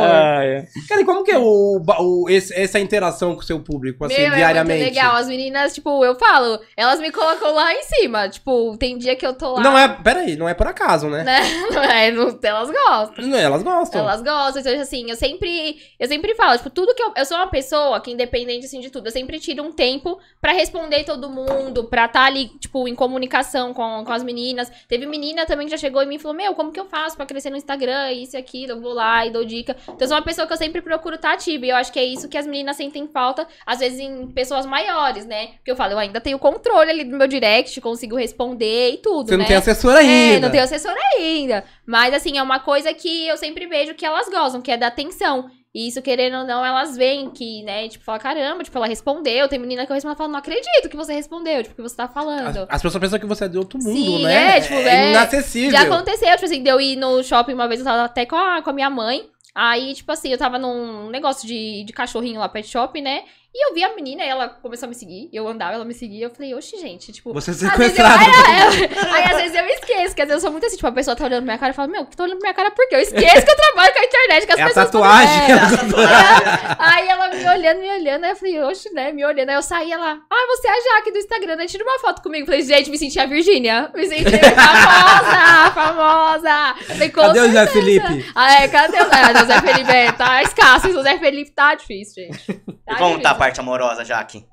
Cara, 0.89 1.01
e 1.01 1.05
como 1.05 1.23
que 1.23 1.31
é 1.31 1.39
o, 1.39 1.81
o- 2.01 2.27
esse- 2.29 2.53
essa 2.55 2.81
interação 2.81 3.35
com 3.35 3.41
o 3.43 3.45
seu 3.45 3.61
público, 3.61 4.05
assim, 4.07 4.21
Meu, 4.23 4.35
diariamente? 4.35 4.81
é 4.81 4.85
muito 4.87 4.95
legal. 4.97 5.15
As 5.15 5.29
meninas, 5.29 5.73
tipo, 5.73 6.05
eu 6.05 6.17
falo, 6.17 6.59
elas 6.77 6.99
me 6.99 7.13
colocam 7.13 7.55
lá 7.55 7.73
em 7.73 7.83
cima. 7.85 8.29
Tipo, 8.31 8.77
tem 8.79 8.97
dia 8.97 9.17
que 9.17 9.27
eu 9.27 9.35
tô 9.35 9.53
lá. 9.55 9.63
Não 9.63 9.77
é, 9.79 9.89
peraí, 9.89 10.37
não 10.37 10.49
é 10.49 10.55
por 10.55 10.67
acaso, 10.67 11.09
né? 11.09 11.23
Né? 11.25 11.41
Não 11.71 11.83
é, 11.85 12.11
não- 12.11 12.39
elas 12.43 12.71
gostam. 12.71 13.27
Não, 13.27 13.39
Elas 13.39 13.63
gostam. 13.63 14.01
Elas 14.01 14.23
gostam, 14.23 14.61
então 14.63 14.81
assim, 14.81 15.09
eu 15.11 15.17
sempre, 15.17 15.79
eu 15.99 16.07
sempre 16.09 16.35
falo, 16.35 16.57
tipo, 16.57 16.71
tudo 16.71 16.95
que 16.95 17.03
eu, 17.03 17.13
eu 17.17 17.25
sou 17.25 17.37
uma 17.37 17.47
pessoa 17.49 18.01
que 18.01 18.11
independente 18.11 18.67
assim 18.67 18.81
de 18.81 18.91
tudo, 18.91 19.07
eu 19.07 19.13
sempre 19.13 19.39
tiro 19.39 19.63
um 19.63 19.73
tempo 19.73 20.19
pra 20.41 20.53
responder 20.53 21.05
todo 21.05 21.29
mundo, 21.31 21.85
pra 21.85 22.07
estar 22.07 22.25
ali, 22.25 22.49
tipo, 22.59 22.87
em 22.89 22.95
comunicação 22.95 23.73
com, 23.75 24.05
com 24.05 24.13
as 24.13 24.23
meninas. 24.23 24.71
Teve 24.89 25.07
menina 25.07 25.47
também 25.47 25.67
que 25.67 25.71
já 25.73 25.77
chegou 25.77 26.03
em 26.03 26.07
mim 26.07 26.17
e 26.17 26.19
falou: 26.19 26.37
"Meu, 26.37 26.55
como 26.55 26.73
que 26.73 26.81
eu 26.81 26.87
faço 26.87 27.17
pra 27.17 27.27
crescer 27.27 27.51
no 27.51 27.57
Instagram, 27.57 28.13
isso 28.13 28.37
e 28.37 28.39
aquilo?" 28.39 28.73
Eu 28.73 28.81
vou 28.81 28.93
lá 28.93 29.25
e 29.27 29.31
dou 29.31 29.45
dica. 29.45 29.77
Então 29.85 29.97
eu 30.01 30.09
sou 30.09 30.17
uma 30.17 30.23
pessoa 30.25 30.47
que 30.47 30.53
eu 30.53 30.57
sempre 30.57 30.81
procuro 30.83 31.15
estar 31.17 31.33
ativa, 31.33 31.67
e 31.67 31.71
eu 31.71 31.77
acho 31.77 31.93
que 31.93 31.99
é 31.99 32.05
isso 32.05 32.29
que 32.29 32.39
as 32.39 32.47
meninas 32.47 32.77
sentem 32.77 33.07
falta, 33.09 33.47
às 33.67 33.79
vezes 33.79 33.99
em 34.01 34.27
pessoas 34.29 34.67
maiores, 34.67 35.27
né? 35.27 35.49
Porque 35.59 35.71
eu 35.71 35.77
falo, 35.77 35.93
eu 35.93 35.99
ainda 35.99 36.21
tenho 36.21 36.39
controle 36.39 36.91
ali 36.91 37.05
do 37.05 37.17
meu 37.17 37.27
direct, 37.27 37.81
consigo 37.81 38.19
responder 38.21 38.93
e 38.93 38.97
tudo, 38.99 39.27
Você 39.29 39.33
não 39.37 39.43
né? 39.43 39.47
tem 39.49 39.57
assessor 39.57 39.95
ainda. 39.97 40.37
É, 40.37 40.41
não 40.41 40.51
tenho 40.51 40.63
assessora 40.65 40.99
ainda. 41.17 41.65
Mas, 41.87 42.15
assim, 42.15 42.39
é 42.39 42.43
uma 42.43 42.61
coisa 42.61 42.93
que 42.95 43.27
eu 43.27 43.37
sempre 43.37 43.67
vejo 43.67 43.95
que 43.95 44.07
elas 44.07 44.29
gostam, 44.29 44.61
que 44.61 44.71
é 44.71 44.77
da 44.77 44.87
atenção. 44.87 45.51
E 45.73 45.87
isso, 45.87 46.03
querendo 46.03 46.37
ou 46.39 46.45
não, 46.45 46.65
elas 46.67 46.97
veem 46.97 47.31
que, 47.31 47.63
né, 47.63 47.89
tipo, 47.89 48.05
fala, 48.05 48.19
caramba, 48.19 48.65
tipo, 48.65 48.77
ela 48.77 48.89
respondeu. 48.89 49.47
Tem 49.47 49.57
menina 49.59 49.87
que 49.87 49.93
eu 49.93 49.95
respondo 49.95 50.15
e 50.15 50.19
fala, 50.19 50.29
não 50.29 50.39
acredito 50.39 50.89
que 50.91 50.97
você 50.97 51.13
respondeu, 51.13 51.63
tipo, 51.63 51.77
que 51.77 51.83
você 51.83 51.95
tá 51.95 52.05
As, 52.07 52.13
falando. 52.13 52.67
as 52.69 52.83
pessoas 52.83 53.01
pensam 53.01 53.19
que 53.21 53.27
você 53.27 53.45
é 53.45 53.49
de 53.49 53.57
outro 53.57 53.79
mundo, 53.79 53.95
Sim, 53.97 54.25
né? 54.25 54.59
é, 54.59 54.61
tipo, 54.61 54.75
é- 54.75 55.11
inacessível. 55.11 55.71
Já 55.71 55.83
aconteceu, 55.83 56.29
tipo 56.33 56.45
assim, 56.45 56.63
de 56.63 56.69
eu 56.69 56.81
ir 56.81 56.97
no 56.97 57.23
shopping 57.23 57.55
uma 57.55 57.69
vez, 57.69 57.79
eu 57.81 57.87
tava 57.87 58.03
até 58.05 58.27
com 58.27 58.35
a, 58.35 58.61
com 58.63 58.71
a 58.71 58.73
minha 58.73 58.91
mãe. 58.91 59.23
Aí, 59.55 59.95
tipo 59.95 60.11
assim, 60.11 60.31
eu 60.31 60.39
tava 60.39 60.59
num 60.59 61.09
negócio 61.11 61.47
de, 61.47 61.85
de 61.85 61.93
cachorrinho 61.93 62.41
lá, 62.41 62.49
pet 62.49 62.67
shop, 62.69 63.01
né? 63.01 63.23
E 63.53 63.69
eu 63.69 63.75
vi 63.75 63.83
a 63.83 63.93
menina, 63.97 64.25
e 64.25 64.29
ela 64.29 64.49
começou 64.49 64.87
a 64.87 64.89
me 64.89 64.95
seguir. 64.95 65.29
Eu 65.33 65.49
andava, 65.49 65.75
ela 65.75 65.85
me 65.85 65.93
seguia. 65.93 66.27
Eu 66.27 66.31
falei, 66.31 66.55
oxe, 66.55 66.77
gente, 66.79 67.11
tipo. 67.13 67.33
Você 67.33 67.51
é 67.51 67.55
Às 67.55 67.63
eu-. 67.63 67.71
Aí, 67.81 67.85
aí, 67.91 69.13
aí, 69.13 69.25
às 69.25 69.43
vezes 69.43 69.57
eu 69.59 69.67
esqueço, 69.67 70.15
que 70.15 70.23
às 70.23 70.29
vezes 70.29 70.31
eu 70.35 70.41
sou 70.41 70.53
muito 70.53 70.67
assim, 70.67 70.77
tipo, 70.77 70.87
a 70.87 70.93
pessoa 70.93 71.17
tá 71.17 71.25
olhando 71.25 71.39
pra 71.43 71.47
minha 71.47 71.59
cara 71.59 71.73
e 71.73 71.75
fala, 71.75 71.89
meu, 71.89 72.07
que 72.07 72.17
tá 72.17 72.23
olhando 72.23 72.39
pra 72.39 72.47
minha 72.49 72.55
cara 72.55 72.71
por 72.71 72.89
quê? 72.89 72.95
Eu 72.95 73.01
esqueço 73.01 73.45
que 73.45 73.51
eu 73.51 73.57
trabalho 73.57 73.93
com 73.93 73.99
a 73.99 74.05
internet, 74.05 74.47
que 74.47 74.53
as 74.53 74.59
É 74.59 74.63
a 74.63 74.67
pessoas. 74.69 74.87
tatuagem. 74.87 75.91
falam, 75.91 76.09
"É". 76.09 76.77
Aí 76.79 77.09
ela 77.09 77.29
me 77.31 77.49
olhando, 77.49 77.81
me 77.81 77.91
olhando, 77.91 78.25
aí 78.25 78.31
eu 78.31 78.37
falei, 78.37 78.61
oxe, 78.63 78.89
né, 78.95 79.11
me 79.13 79.25
olhando. 79.25 79.49
Aí 79.51 79.57
eu 79.57 79.63
saía 79.63 79.99
lá, 79.99 80.21
ah, 80.31 80.47
você 80.57 80.69
é 80.69 80.71
a 80.71 80.81
Jaque 80.99 81.11
do 81.11 81.19
Instagram, 81.19 81.57
né? 81.57 81.67
Tira 81.67 81.83
uma 81.83 81.99
foto 81.99 82.23
comigo. 82.23 82.47
Falei, 82.47 82.63
gente, 82.63 82.89
me 82.89 82.99
senti 82.99 83.19
a 83.19 83.27
Virgínia. 83.27 83.91
Me 83.95 84.07
senti 84.07 84.31
famosa, 84.55 85.71
famosa. 85.75 86.75
Falei, 86.87 87.09
Cadê 87.11 87.41
o 87.41 87.45
Zé 87.51 87.67
certeza. 87.67 87.73
Felipe? 87.73 88.31
Ah, 88.35 88.63
é, 88.63 88.69
cadê 88.69 88.97
o 88.97 89.03
ah, 89.03 89.43
o 89.43 89.47
Zé 89.47 89.61
Felipe? 89.61 89.91
É, 89.91 90.13
tá 90.13 90.41
escasso, 90.43 90.89
o 90.89 91.03
Zé 91.03 91.19
Felipe 91.19 91.51
tá 91.51 91.75
difícil, 91.75 92.25
gente. 92.27 92.63
E 92.91 92.95
como 92.97 93.11
tá 93.15 93.15
a 93.15 93.17
difícil. 93.17 93.35
parte 93.37 93.61
amorosa, 93.61 94.05
Jaque? 94.05 94.45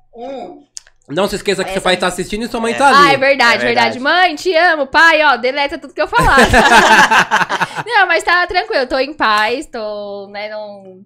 Não 1.08 1.26
se 1.26 1.36
esqueça 1.36 1.62
que 1.64 1.70
Essa 1.70 1.80
seu 1.80 1.82
pai 1.82 1.96
tá 1.96 2.06
assistindo 2.06 2.44
e 2.44 2.48
sua 2.48 2.60
mãe 2.60 2.74
tá 2.74 2.88
Ah, 2.88 3.04
ali. 3.06 3.14
é 3.14 3.16
verdade, 3.16 3.62
É 3.62 3.66
verdade. 3.66 3.98
verdade. 3.98 4.00
Mãe, 4.00 4.34
te 4.34 4.54
amo. 4.54 4.86
Pai, 4.86 5.22
ó, 5.22 5.36
deleta 5.36 5.78
tudo 5.78 5.94
que 5.94 6.02
eu 6.02 6.08
falar. 6.08 6.36
não, 7.86 8.06
mas 8.06 8.22
tá 8.22 8.46
tranquilo. 8.46 8.86
Tô 8.86 8.98
em 8.98 9.14
paz, 9.14 9.66
tô, 9.66 10.28
né, 10.30 10.50
não... 10.50 11.00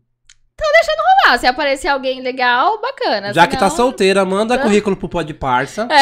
Tô 0.62 0.72
deixando 0.72 1.02
rolar. 1.26 1.38
Se 1.38 1.46
aparecer 1.46 1.88
alguém 1.88 2.20
legal, 2.20 2.80
bacana. 2.80 3.32
Já 3.32 3.46
que 3.46 3.54
tá 3.56 3.68
senão- 3.68 3.76
solteira, 3.76 4.24
manda 4.24 4.58
currículo 4.58 4.96
pro 4.96 5.08
Pode 5.08 5.34
Parça. 5.34 5.88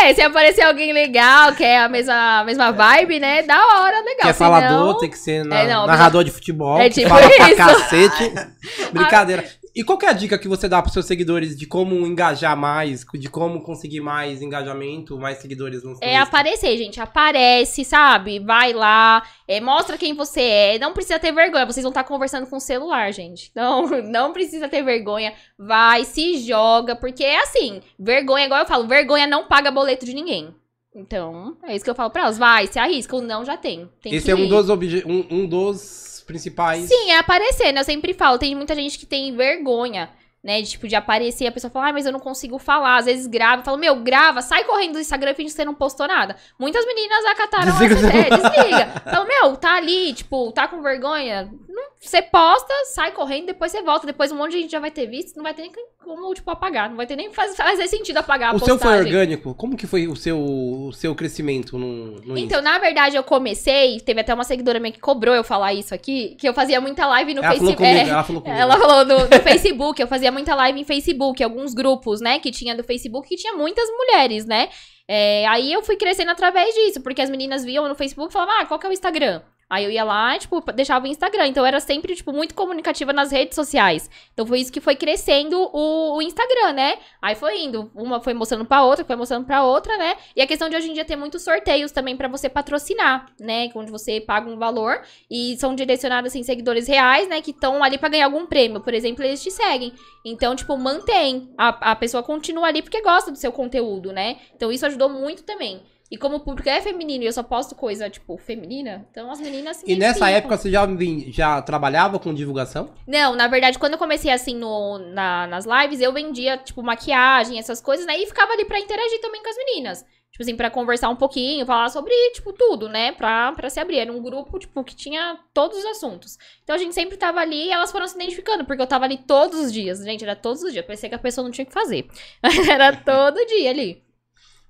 É, 0.00 0.14
se 0.14 0.22
aparecer 0.22 0.62
alguém 0.62 0.92
legal, 0.92 1.52
que 1.52 1.62
é 1.62 1.78
a 1.78 1.88
mesma, 1.88 2.40
a 2.40 2.44
mesma 2.44 2.72
vibe, 2.72 3.20
né, 3.20 3.42
da 3.42 3.54
hora, 3.56 4.00
legal. 4.00 4.22
Que 4.22 4.28
é 4.28 4.32
senão- 4.32 4.50
falador, 4.50 4.98
tem 4.98 5.10
que 5.10 5.18
ser 5.18 5.44
na- 5.44 5.58
É, 5.60 5.68
não, 5.68 5.86
narrador 5.86 6.24
de 6.24 6.30
futebol, 6.32 6.80
é 6.80 6.88
tipo 6.88 7.08
fala 7.08 7.28
pra 7.28 7.46
isso. 7.48 7.56
cacete. 7.56 8.32
Brincadeira. 8.92 9.44
E 9.74 9.82
qual 9.82 9.96
que 9.96 10.04
é 10.04 10.10
a 10.10 10.12
dica 10.12 10.38
que 10.38 10.48
você 10.48 10.68
dá 10.68 10.82
pros 10.82 10.92
seus 10.92 11.06
seguidores 11.06 11.56
de 11.56 11.66
como 11.66 12.06
engajar 12.06 12.54
mais, 12.54 13.06
de 13.14 13.28
como 13.30 13.62
conseguir 13.62 14.00
mais 14.00 14.42
engajamento, 14.42 15.18
mais 15.18 15.38
seguidores 15.38 15.82
no 15.82 15.96
É 16.02 16.18
aparecer, 16.18 16.76
gente. 16.76 17.00
Aparece, 17.00 17.82
sabe? 17.84 18.38
Vai 18.38 18.74
lá, 18.74 19.22
é, 19.48 19.60
mostra 19.60 19.96
quem 19.96 20.14
você 20.14 20.42
é. 20.42 20.78
Não 20.78 20.92
precisa 20.92 21.18
ter 21.18 21.32
vergonha. 21.32 21.64
Vocês 21.64 21.82
vão 21.82 21.90
estar 21.90 22.04
conversando 22.04 22.46
com 22.46 22.56
o 22.56 22.60
celular, 22.60 23.10
gente. 23.12 23.50
Não, 23.56 23.86
não 24.02 24.32
precisa 24.32 24.68
ter 24.68 24.82
vergonha. 24.82 25.32
Vai, 25.58 26.04
se 26.04 26.38
joga, 26.38 26.96
porque 26.96 27.22
é 27.22 27.40
assim. 27.40 27.80
Vergonha, 27.98 28.46
igual 28.46 28.60
eu 28.60 28.66
falo, 28.66 28.86
vergonha 28.86 29.26
não 29.26 29.46
paga 29.46 29.70
boleto 29.70 30.04
de 30.04 30.14
ninguém. 30.14 30.54
Então, 30.94 31.56
é 31.62 31.74
isso 31.74 31.84
que 31.84 31.90
eu 31.90 31.94
falo 31.94 32.10
pra 32.10 32.22
elas. 32.22 32.38
Vai, 32.38 32.66
se 32.66 32.78
arrisca. 32.78 33.16
O 33.16 33.20
não 33.20 33.44
já 33.44 33.56
tem. 33.56 33.88
tem 34.02 34.14
Esse 34.14 34.26
que 34.26 34.30
é 34.30 34.34
um 34.34 34.48
dos, 34.48 34.68
obje 34.68 35.02
um, 35.06 35.24
um 35.30 35.46
dos 35.46 36.01
principais. 36.22 36.88
Sim, 36.88 37.10
é 37.10 37.18
aparecer, 37.18 37.72
né? 37.72 37.80
Eu 37.80 37.84
sempre 37.84 38.14
falo, 38.14 38.38
tem 38.38 38.54
muita 38.54 38.74
gente 38.74 38.98
que 38.98 39.06
tem 39.06 39.34
vergonha, 39.34 40.10
né? 40.42 40.60
De, 40.60 40.70
tipo, 40.70 40.88
de 40.88 40.96
aparecer, 40.96 41.46
a 41.46 41.52
pessoa 41.52 41.70
fala, 41.70 41.88
ah, 41.88 41.92
mas 41.92 42.06
eu 42.06 42.12
não 42.12 42.20
consigo 42.20 42.58
falar. 42.58 42.96
Às 42.96 43.06
vezes 43.06 43.26
grava, 43.26 43.60
eu 43.60 43.64
falo, 43.64 43.78
meu, 43.78 43.96
grava, 43.96 44.42
sai 44.42 44.64
correndo 44.64 44.94
do 44.94 45.00
Instagram 45.00 45.30
e 45.30 45.34
finge 45.34 45.50
que 45.50 45.56
você 45.56 45.64
não 45.64 45.74
postou 45.74 46.06
nada. 46.08 46.36
Muitas 46.58 46.84
meninas 46.86 47.24
acataram 47.26 47.72
Desliga 47.72 47.94
essa 47.94 48.08
ideia, 48.08 48.30
desliga. 48.30 48.86
Fala, 49.04 49.24
meu, 49.24 49.56
tá 49.56 49.76
ali, 49.76 50.12
tipo, 50.12 50.50
tá 50.52 50.66
com 50.66 50.82
vergonha. 50.82 51.50
Não, 51.68 51.91
você 52.08 52.20
posta, 52.20 52.72
sai 52.92 53.12
correndo, 53.12 53.46
depois 53.46 53.70
você 53.70 53.80
volta. 53.82 54.06
Depois 54.06 54.32
um 54.32 54.36
monte 54.36 54.52
de 54.52 54.62
gente 54.62 54.72
já 54.72 54.80
vai 54.80 54.90
ter 54.90 55.06
visto, 55.06 55.36
não 55.36 55.44
vai 55.44 55.54
ter 55.54 55.62
nem 55.62 55.72
como, 56.02 56.34
tipo, 56.34 56.50
apagar. 56.50 56.88
Não 56.90 56.96
vai 56.96 57.06
ter 57.06 57.14
nem 57.16 57.32
faz, 57.32 57.54
fazer 57.56 57.86
sentido 57.86 58.16
apagar 58.16 58.52
a 58.52 58.56
O 58.56 58.58
seu 58.58 58.76
foi 58.76 58.78
postagem. 58.78 59.06
orgânico? 59.06 59.54
Como 59.54 59.76
que 59.76 59.86
foi 59.86 60.08
o 60.08 60.16
seu, 60.16 60.38
o 60.38 60.92
seu 60.92 61.14
crescimento 61.14 61.78
no, 61.78 62.20
no 62.20 62.36
Então, 62.36 62.60
na 62.60 62.78
verdade, 62.78 63.16
eu 63.16 63.22
comecei, 63.22 64.00
teve 64.00 64.20
até 64.20 64.34
uma 64.34 64.44
seguidora 64.44 64.80
minha 64.80 64.92
que 64.92 65.00
cobrou 65.00 65.34
eu 65.34 65.44
falar 65.44 65.72
isso 65.74 65.94
aqui, 65.94 66.34
que 66.38 66.48
eu 66.48 66.52
fazia 66.52 66.80
muita 66.80 67.06
live 67.06 67.34
no 67.34 67.42
Ela 67.42 67.54
falou 67.54 67.72
Facebook. 67.72 67.88
comigo, 67.88 68.08
É, 68.08 68.10
ela 68.12 68.24
falou 68.24 68.42
comigo. 68.42 68.60
ela 68.60 68.78
falou 68.78 69.04
do, 69.04 69.28
do 69.28 69.40
Facebook, 69.40 70.02
eu 70.02 70.08
fazia 70.08 70.32
muita 70.32 70.54
live 70.56 70.80
em 70.80 70.84
Facebook, 70.84 71.42
alguns 71.42 71.72
grupos, 71.72 72.20
né, 72.20 72.38
que 72.40 72.50
tinha 72.50 72.74
do 72.74 72.82
Facebook, 72.82 73.28
que 73.28 73.36
tinha 73.36 73.52
muitas 73.54 73.88
mulheres, 73.88 74.44
né? 74.44 74.68
É, 75.06 75.46
aí 75.46 75.72
eu 75.72 75.82
fui 75.82 75.96
crescendo 75.96 76.30
através 76.30 76.74
disso, 76.74 77.00
porque 77.00 77.20
as 77.22 77.28
meninas 77.30 77.64
viam 77.64 77.88
no 77.88 77.94
Facebook 77.94 78.30
e 78.30 78.32
falavam, 78.32 78.54
ah, 78.60 78.66
qual 78.66 78.78
que 78.80 78.86
é 78.86 78.90
o 78.90 78.92
Instagram? 78.92 79.42
Aí 79.72 79.84
eu 79.84 79.90
ia 79.90 80.04
lá, 80.04 80.38
tipo, 80.38 80.60
deixava 80.70 81.06
o 81.06 81.08
Instagram. 81.08 81.46
Então 81.46 81.62
eu 81.62 81.66
era 81.66 81.80
sempre, 81.80 82.14
tipo, 82.14 82.30
muito 82.30 82.54
comunicativa 82.54 83.10
nas 83.10 83.32
redes 83.32 83.54
sociais. 83.54 84.10
Então 84.34 84.44
foi 84.44 84.60
isso 84.60 84.70
que 84.70 84.82
foi 84.82 84.94
crescendo 84.94 85.58
o, 85.72 86.18
o 86.18 86.20
Instagram, 86.20 86.74
né? 86.74 86.98
Aí 87.22 87.34
foi 87.34 87.58
indo. 87.58 87.90
Uma 87.94 88.20
foi 88.20 88.34
mostrando 88.34 88.66
pra 88.66 88.82
outra, 88.82 89.02
foi 89.02 89.16
mostrando 89.16 89.46
pra 89.46 89.64
outra, 89.64 89.96
né? 89.96 90.16
E 90.36 90.42
a 90.42 90.46
questão 90.46 90.68
de 90.68 90.76
hoje 90.76 90.90
em 90.90 90.92
dia 90.92 91.06
ter 91.06 91.16
muitos 91.16 91.42
sorteios 91.42 91.90
também 91.90 92.14
pra 92.14 92.28
você 92.28 92.50
patrocinar, 92.50 93.32
né? 93.40 93.70
Onde 93.74 93.90
você 93.90 94.20
paga 94.20 94.46
um 94.50 94.58
valor 94.58 95.00
e 95.30 95.56
são 95.56 95.74
direcionados, 95.74 96.30
assim, 96.30 96.42
seguidores 96.42 96.86
reais, 96.86 97.26
né? 97.26 97.40
Que 97.40 97.52
estão 97.52 97.82
ali 97.82 97.96
pra 97.96 98.10
ganhar 98.10 98.26
algum 98.26 98.44
prêmio. 98.44 98.82
Por 98.82 98.92
exemplo, 98.92 99.24
eles 99.24 99.42
te 99.42 99.50
seguem. 99.50 99.94
Então, 100.22 100.54
tipo, 100.54 100.76
mantém. 100.76 101.48
A, 101.56 101.92
a 101.92 101.96
pessoa 101.96 102.22
continua 102.22 102.66
ali 102.66 102.82
porque 102.82 103.00
gosta 103.00 103.30
do 103.30 103.38
seu 103.38 103.50
conteúdo, 103.50 104.12
né? 104.12 104.36
Então 104.54 104.70
isso 104.70 104.84
ajudou 104.84 105.08
muito 105.08 105.44
também. 105.44 105.80
E 106.12 106.18
como 106.18 106.36
o 106.36 106.40
público 106.40 106.68
é 106.68 106.78
feminino 106.82 107.24
e 107.24 107.26
eu 107.26 107.32
só 107.32 107.42
posto 107.42 107.74
coisa, 107.74 108.10
tipo, 108.10 108.36
feminina, 108.36 109.08
então 109.10 109.30
as 109.30 109.40
meninas 109.40 109.78
se 109.78 109.90
E 109.90 109.96
nessa 109.96 110.28
época 110.28 110.58
você 110.58 110.70
já, 110.70 110.86
já 111.28 111.62
trabalhava 111.62 112.18
com 112.18 112.34
divulgação? 112.34 112.90
Não, 113.06 113.34
na 113.34 113.48
verdade, 113.48 113.78
quando 113.78 113.94
eu 113.94 113.98
comecei 113.98 114.30
assim 114.30 114.54
no, 114.54 114.98
na- 114.98 115.46
nas 115.46 115.64
lives, 115.64 116.02
eu 116.02 116.12
vendia, 116.12 116.58
tipo, 116.58 116.82
maquiagem, 116.82 117.58
essas 117.58 117.80
coisas, 117.80 118.04
né? 118.04 118.18
E 118.18 118.26
ficava 118.26 118.52
ali 118.52 118.66
pra 118.66 118.78
interagir 118.78 119.22
também 119.22 119.42
com 119.42 119.48
as 119.48 119.56
meninas. 119.56 120.04
Tipo 120.30 120.42
assim, 120.42 120.54
pra 120.56 120.68
conversar 120.70 121.08
um 121.08 121.16
pouquinho, 121.16 121.64
falar 121.64 121.88
sobre, 121.88 122.12
tipo, 122.34 122.52
tudo, 122.52 122.90
né? 122.90 123.12
Pra, 123.12 123.52
pra 123.52 123.70
se 123.70 123.80
abrir. 123.80 123.98
Era 123.98 124.12
um 124.12 124.22
grupo, 124.22 124.58
tipo, 124.58 124.84
que 124.84 124.94
tinha 124.94 125.38
todos 125.54 125.78
os 125.78 125.84
assuntos. 125.86 126.36
Então 126.62 126.74
a 126.76 126.78
gente 126.78 126.94
sempre 126.94 127.16
tava 127.16 127.40
ali 127.40 127.68
e 127.68 127.70
elas 127.72 127.90
foram 127.90 128.06
se 128.06 128.16
identificando, 128.16 128.64
porque 128.66 128.82
eu 128.82 128.86
tava 128.86 129.06
ali 129.06 129.16
todos 129.16 129.58
os 129.58 129.72
dias. 129.72 129.98
Gente, 130.04 130.24
era 130.24 130.36
todos 130.36 130.62
os 130.62 130.72
dias. 130.72 130.84
Parecia 130.84 131.08
que 131.08 131.14
a 131.14 131.18
pessoa 131.18 131.42
não 131.44 131.50
tinha 131.50 131.64
o 131.64 131.68
que 131.68 131.72
fazer. 131.72 132.06
Mas 132.42 132.56
era 132.68 132.94
todo 132.96 133.44
dia 133.46 133.70
ali. 133.70 134.02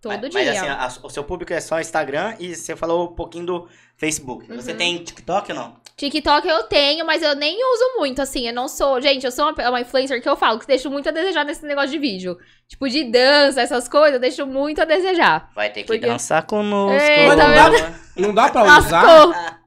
Todo 0.03 0.21
mas, 0.21 0.31
dia. 0.33 0.45
Mas 0.45 0.57
assim, 0.59 0.69
a- 0.69 1.07
o 1.07 1.09
seu 1.11 1.23
público 1.23 1.53
é 1.53 1.61
só 1.61 1.81
Instagram 1.81 2.35
e 2.41 2.57
você 2.57 2.75
falou 2.75 3.05
um 3.11 3.15
pouquinho 3.15 3.47
do 3.47 3.69
Facebook. 3.97 4.47
Você 4.49 4.73
Uhum. 4.73 4.77
tem 4.77 4.99
TikTok 5.05 5.53
ou 5.53 5.57
não? 5.59 5.77
TikTok 5.97 6.49
eu 6.49 6.65
tenho, 6.65 7.07
mas 7.07 7.23
eu 7.23 7.37
nem 7.37 7.57
uso 7.75 7.99
muito, 7.99 8.21
assim. 8.21 8.49
Eu 8.49 8.53
não 8.55 8.67
sou. 8.67 9.01
Gente, 9.01 9.25
eu 9.25 9.31
sou 9.31 9.45
uma, 9.49 9.69
uma 9.69 9.81
influencer 9.81 10.21
que 10.21 10.29
eu 10.29 10.35
falo 10.37 10.59
que 10.59 10.67
deixo 10.67 10.91
muito 10.91 11.09
a 11.09 11.13
desejar 11.13 11.45
nesse 11.45 11.65
negócio 11.65 11.91
de 11.91 11.99
vídeo. 11.99 12.37
Tipo, 12.67 12.89
de 12.89 13.05
dança, 13.05 13.61
essas 13.61 13.89
coisas, 13.89 14.15
eu 14.15 14.19
deixo 14.21 14.45
muito 14.45 14.83
a 14.83 14.85
desejar. 14.85 15.51
Vai 15.55 15.71
ter 15.71 15.83
que 15.83 15.87
Porque- 15.87 16.05
dançar 16.07 16.43
conosco. 16.45 16.99
Eita, 17.01 17.37
Mas 17.37 17.39
não 17.39 17.55
dá, 17.55 17.93
não 18.17 18.35
dá 18.35 18.49
pra 18.49 18.79
usar? 18.79 19.61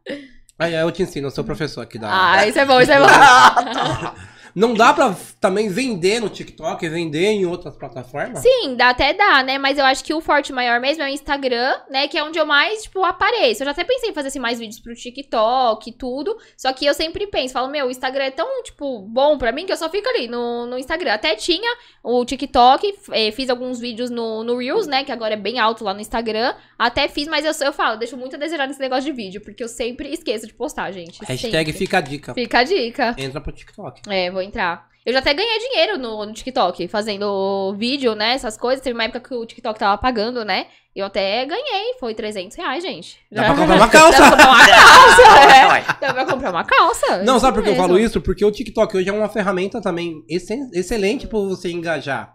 Aí 0.59 0.73
eu 0.73 0.91
te 0.91 1.03
ensino, 1.03 1.27
eu 1.27 1.31
sou 1.31 1.43
professor 1.45 1.81
aqui 1.81 1.97
da. 1.97 2.09
Ah, 2.33 2.45
isso 2.47 2.59
é 2.59 2.65
bom, 2.65 2.81
isso 2.81 2.91
é 2.91 2.99
bom. 2.99 3.05
Não 4.55 4.73
dá 4.73 4.93
pra 4.93 5.13
também 5.41 5.67
vender 5.67 6.21
no 6.21 6.29
TikTok, 6.29 6.87
vender 6.87 7.27
em 7.27 7.45
outras 7.45 7.75
plataformas? 7.75 8.39
Sim, 8.39 8.75
dá 8.77 8.89
até 8.89 9.13
dá, 9.13 9.43
né? 9.43 9.57
Mas 9.57 9.77
eu 9.77 9.83
acho 9.83 10.01
que 10.01 10.13
o 10.13 10.21
forte 10.21 10.53
maior 10.53 10.79
mesmo 10.79 11.03
é 11.03 11.07
o 11.07 11.09
Instagram, 11.09 11.75
né? 11.89 12.07
Que 12.07 12.17
é 12.17 12.23
onde 12.23 12.39
eu 12.39 12.45
mais, 12.45 12.83
tipo, 12.83 13.03
apareço. 13.03 13.61
Eu 13.61 13.65
já 13.65 13.71
até 13.71 13.83
pensei 13.83 14.11
em 14.11 14.13
fazer 14.13 14.29
assim, 14.29 14.39
mais 14.39 14.57
vídeos 14.57 14.79
pro 14.79 14.95
TikTok 14.95 15.89
e 15.89 15.93
tudo. 15.93 16.37
Só 16.55 16.71
que 16.71 16.85
eu 16.85 16.93
sempre 16.93 17.27
penso, 17.27 17.53
falo, 17.53 17.67
meu, 17.67 17.87
o 17.87 17.91
Instagram 17.91 18.23
é 18.23 18.31
tão, 18.31 18.63
tipo, 18.63 19.01
bom 19.01 19.37
pra 19.37 19.51
mim 19.51 19.65
que 19.65 19.73
eu 19.73 19.77
só 19.77 19.89
fico 19.89 20.07
ali 20.07 20.29
no, 20.29 20.65
no 20.65 20.77
Instagram. 20.77 21.13
Até 21.13 21.35
tinha 21.35 21.75
o 22.01 22.23
TikTok, 22.23 22.95
eh, 23.11 23.31
fiz 23.33 23.49
alguns 23.49 23.77
vídeos 23.77 24.09
no, 24.09 24.41
no 24.41 24.57
Reels, 24.57 24.87
né? 24.87 25.03
Que 25.03 25.11
agora 25.11 25.33
é 25.33 25.37
bem 25.37 25.59
alto 25.59 25.83
lá 25.83 25.93
no 25.93 25.99
Instagram. 25.99 26.55
Até 26.79 27.09
fiz, 27.09 27.27
mas 27.27 27.43
eu, 27.43 27.65
eu 27.65 27.73
falo, 27.73 27.97
deixo 27.97 28.15
muito 28.15 28.37
a 28.37 28.39
desejar 28.39 28.67
nesse 28.67 28.79
negócio 28.79 29.03
de 29.03 29.11
vídeo, 29.11 29.41
porque 29.41 29.61
eu 29.61 29.67
sempre 29.67 30.13
esqueço 30.13 30.47
de 30.47 30.53
postar, 30.53 30.91
gente. 30.93 31.19
Hashtag 31.25 31.57
sempre. 31.57 31.73
fica 31.73 31.97
a 31.97 32.01
dica. 32.01 32.33
Fica 32.33 32.59
a 32.59 32.63
dica. 32.63 33.15
Entra 33.17 33.41
pro 33.41 33.51
TikTok. 33.51 34.01
É, 34.09 34.31
vou 34.31 34.44
entrar. 34.45 34.87
Eu 35.05 35.13
já 35.13 35.19
até 35.19 35.33
ganhei 35.35 35.59
dinheiro 35.59 35.99
no, 35.99 36.25
no 36.25 36.33
TikTok, 36.33 36.87
fazendo 36.87 37.75
vídeo, 37.77 38.15
né? 38.15 38.33
Essas 38.33 38.57
coisas. 38.57 38.81
Teve 38.83 38.95
uma 38.95 39.03
época 39.03 39.19
que 39.19 39.35
o 39.35 39.45
TikTok 39.45 39.77
tava 39.77 39.95
pagando, 39.99 40.43
né? 40.43 40.65
Eu 40.95 41.05
até 41.05 41.45
ganhei. 41.45 41.93
Foi 41.99 42.15
300 42.15 42.57
reais, 42.57 42.81
gente. 42.83 43.19
Dá 43.31 43.43
pra 43.53 43.55
comprar 43.55 43.75
uma 43.75 43.87
calça. 43.87 44.17
Dá 44.17 44.29
pra 44.31 44.37
comprar 44.37 44.49
uma 44.49 44.65
calça, 44.65 45.21
é. 45.55 45.67
Vai. 45.67 45.85
Dá 46.01 46.13
pra 46.13 46.25
comprar 46.25 46.49
uma 46.49 46.63
calça. 46.63 47.17
Não, 47.23 47.39
sabe 47.39 47.57
por 47.57 47.63
que 47.63 47.69
eu 47.69 47.75
falo 47.75 47.99
isso? 47.99 48.19
Porque 48.19 48.43
o 48.43 48.51
TikTok 48.51 48.97
hoje 48.97 49.09
é 49.09 49.13
uma 49.13 49.29
ferramenta 49.29 49.79
também 49.79 50.23
ex- 50.27 50.49
excelente 50.73 51.27
pra 51.27 51.37
você 51.39 51.69
engajar. 51.69 52.34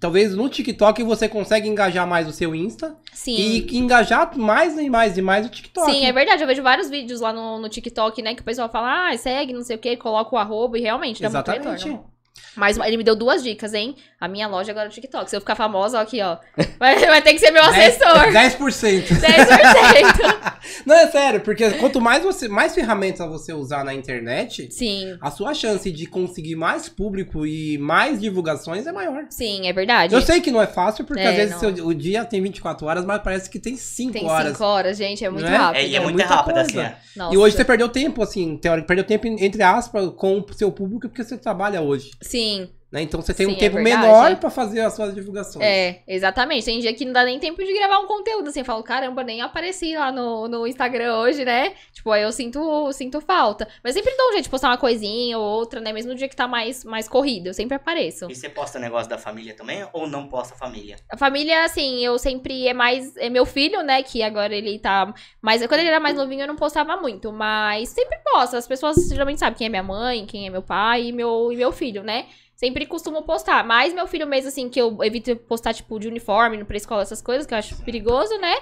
Talvez 0.00 0.34
no 0.34 0.48
TikTok 0.48 1.02
você 1.04 1.28
consegue 1.28 1.68
engajar 1.68 2.06
mais 2.06 2.28
o 2.28 2.32
seu 2.32 2.54
Insta 2.54 2.96
Sim. 3.12 3.36
e 3.36 3.78
engajar 3.78 4.36
mais 4.36 4.76
e 4.76 4.90
mais 4.90 5.16
e 5.16 5.22
mais 5.22 5.46
o 5.46 5.48
TikTok. 5.48 5.90
Sim, 5.90 6.04
é 6.04 6.12
verdade. 6.12 6.42
Eu 6.42 6.48
vejo 6.48 6.62
vários 6.62 6.90
vídeos 6.90 7.20
lá 7.20 7.32
no, 7.32 7.60
no 7.60 7.68
TikTok, 7.68 8.20
né? 8.20 8.34
Que 8.34 8.40
o 8.40 8.44
pessoal 8.44 8.68
fala, 8.68 9.10
ah, 9.10 9.16
segue, 9.16 9.52
não 9.52 9.62
sei 9.62 9.76
o 9.76 9.78
que, 9.78 9.96
coloca 9.96 10.34
o 10.34 10.38
arroba 10.38 10.76
e 10.76 10.82
realmente 10.82 11.22
dá 11.22 11.28
muito 11.28 11.36
Exatamente. 11.36 11.84
retorno. 11.84 12.13
Mas 12.56 12.76
ele 12.78 12.96
me 12.96 13.04
deu 13.04 13.16
duas 13.16 13.42
dicas, 13.42 13.74
hein? 13.74 13.96
A 14.20 14.28
minha 14.28 14.46
loja 14.46 14.70
agora 14.72 14.86
é 14.86 14.90
o 14.90 14.92
TikTok. 14.92 15.28
Se 15.28 15.36
eu 15.36 15.40
ficar 15.40 15.54
famosa, 15.56 15.98
ó, 15.98 16.02
aqui, 16.02 16.20
ó. 16.22 16.36
Vai, 16.78 16.98
vai 16.98 17.20
ter 17.22 17.32
que 17.34 17.38
ser 17.40 17.50
meu 17.50 17.62
assessor. 17.62 18.32
10%. 18.32 19.04
10%. 19.08 20.54
Não, 20.86 20.94
é 20.96 21.06
sério, 21.08 21.40
porque 21.40 21.68
quanto 21.72 22.00
mais 22.00 22.22
você 22.22 22.48
mais 22.48 22.74
ferramentas 22.74 23.28
você 23.28 23.52
usar 23.52 23.84
na 23.84 23.92
internet, 23.94 24.68
Sim, 24.72 25.16
a 25.20 25.30
sua 25.30 25.52
chance 25.54 25.90
de 25.90 26.06
conseguir 26.06 26.56
mais 26.56 26.88
público 26.88 27.46
e 27.46 27.76
mais 27.78 28.20
divulgações 28.20 28.86
é 28.86 28.92
maior. 28.92 29.24
sim, 29.30 29.66
é 29.66 29.72
verdade. 29.72 30.14
Eu 30.14 30.22
sei 30.22 30.40
que 30.40 30.50
não 30.50 30.62
é 30.62 30.66
fácil, 30.66 31.04
porque 31.04 31.22
É, 31.22 31.28
às 31.28 31.36
vezes 31.36 31.56
seu- 31.56 31.86
o 31.86 31.94
dia 31.94 32.24
tem 32.24 32.40
24 32.42 32.86
horas, 32.86 33.04
mas 33.04 33.20
parece 33.22 33.50
que 33.50 33.58
tem 33.58 33.76
5 33.76 34.12
Tem 34.12 34.26
horas. 34.26 34.52
cinco 34.52 34.64
horas, 34.64 34.96
gente, 34.96 35.24
é 35.24 35.30
muito 35.30 35.46
é? 35.46 35.56
rápido. 35.56 35.80
É, 35.82 35.86
e 35.86 35.94
é 35.94 35.98
É 35.98 36.00
muito 36.00 36.22
rápido, 36.22 36.54
coisa. 36.54 36.60
assim. 36.68 36.80
é. 36.80 36.96
Nossa. 37.16 37.34
E 37.34 37.38
hoje 37.38 37.56
você 37.56 37.64
perdeu 37.64 37.88
tempo, 37.88 38.22
assim, 38.22 38.56
teórico, 38.56 38.88
perdeu 38.88 39.04
tempo, 39.04 39.26
entre 39.26 39.62
aspas, 39.62 40.10
com 40.16 40.38
o 40.40 40.52
seu 40.54 40.72
público, 40.72 41.08
porque 41.08 41.22
você 41.22 41.36
trabalha 41.36 41.80
hoje. 41.80 42.10
Sim, 42.24 42.70
Né? 42.94 43.02
Então 43.02 43.20
você 43.20 43.34
tem 43.34 43.46
Sim, 43.46 43.54
um 43.54 43.56
é 43.56 43.58
tempo 43.58 43.74
verdade. 43.74 44.06
menor 44.06 44.36
pra 44.36 44.48
fazer 44.48 44.78
as 44.82 44.94
suas 44.94 45.12
divulgações. 45.12 45.66
é, 45.66 46.02
exatamente. 46.06 46.64
Tem 46.64 46.78
dia 46.78 46.94
que 46.94 47.04
não 47.04 47.12
dá 47.12 47.24
nem 47.24 47.40
tempo 47.40 47.60
de 47.64 47.74
gravar 47.74 47.98
um 47.98 48.06
conteúdo, 48.06 48.48
assim, 48.50 48.60
eu 48.60 48.64
falo, 48.64 48.84
caramba, 48.84 49.24
nem 49.24 49.42
apareci 49.42 49.96
lá 49.96 50.12
no, 50.12 50.46
no 50.46 50.64
Instagram 50.64 51.18
hoje, 51.18 51.44
né? 51.44 51.72
Tipo, 51.92 52.12
aí 52.12 52.22
eu 52.22 52.30
sinto, 52.30 52.92
sinto 52.92 53.20
falta. 53.20 53.66
Mas 53.82 53.94
sempre 53.94 54.16
dou 54.16 54.28
um 54.28 54.32
jeito 54.34 54.44
de 54.44 54.48
postar 54.50 54.68
uma 54.68 54.78
coisinha 54.78 55.36
ou 55.36 55.44
outra, 55.44 55.80
né? 55.80 55.92
Mesmo 55.92 56.12
no 56.12 56.16
dia 56.16 56.28
que 56.28 56.36
tá 56.36 56.46
mais, 56.46 56.84
mais 56.84 57.08
corrido, 57.08 57.48
eu 57.48 57.54
sempre 57.54 57.74
apareço. 57.74 58.30
E 58.30 58.34
você 58.36 58.48
posta 58.48 58.78
negócio 58.78 59.10
da 59.10 59.18
família 59.18 59.54
também 59.56 59.84
ou 59.92 60.06
não 60.06 60.28
posta 60.28 60.54
família? 60.54 60.94
A 61.10 61.16
família, 61.16 61.64
assim, 61.64 61.98
eu 62.04 62.16
sempre 62.16 62.68
é 62.68 62.72
mais. 62.72 63.16
É 63.16 63.28
meu 63.28 63.44
filho, 63.44 63.82
né? 63.82 64.04
Que 64.04 64.22
agora 64.22 64.54
ele 64.54 64.78
tá. 64.78 65.12
Mas 65.42 65.66
quando 65.66 65.80
ele 65.80 65.88
era 65.88 65.98
mais 65.98 66.16
novinho, 66.16 66.42
eu 66.42 66.46
não 66.46 66.54
postava 66.54 66.96
muito. 66.96 67.32
Mas 67.32 67.88
sempre 67.88 68.18
posto. 68.18 68.56
As 68.56 68.68
pessoas 68.68 69.08
geralmente 69.08 69.40
sabem 69.40 69.58
quem 69.58 69.66
é 69.66 69.70
minha 69.70 69.82
mãe, 69.82 70.24
quem 70.26 70.46
é 70.46 70.50
meu 70.50 70.62
pai 70.62 71.06
e 71.06 71.12
meu, 71.12 71.50
e 71.50 71.56
meu 71.56 71.72
filho, 71.72 72.04
né? 72.04 72.26
Sempre 72.64 72.86
costumo 72.86 73.20
postar. 73.20 73.62
Mas 73.62 73.92
meu 73.92 74.06
filho 74.06 74.26
mesmo, 74.26 74.48
assim, 74.48 74.70
que 74.70 74.80
eu 74.80 74.96
evito 75.04 75.36
postar, 75.36 75.74
tipo, 75.74 76.00
de 76.00 76.08
uniforme, 76.08 76.64
pra 76.64 76.78
escola, 76.78 77.02
essas 77.02 77.20
coisas, 77.20 77.46
que 77.46 77.52
eu 77.52 77.58
acho 77.58 77.76
perigoso, 77.82 78.34
né? 78.38 78.54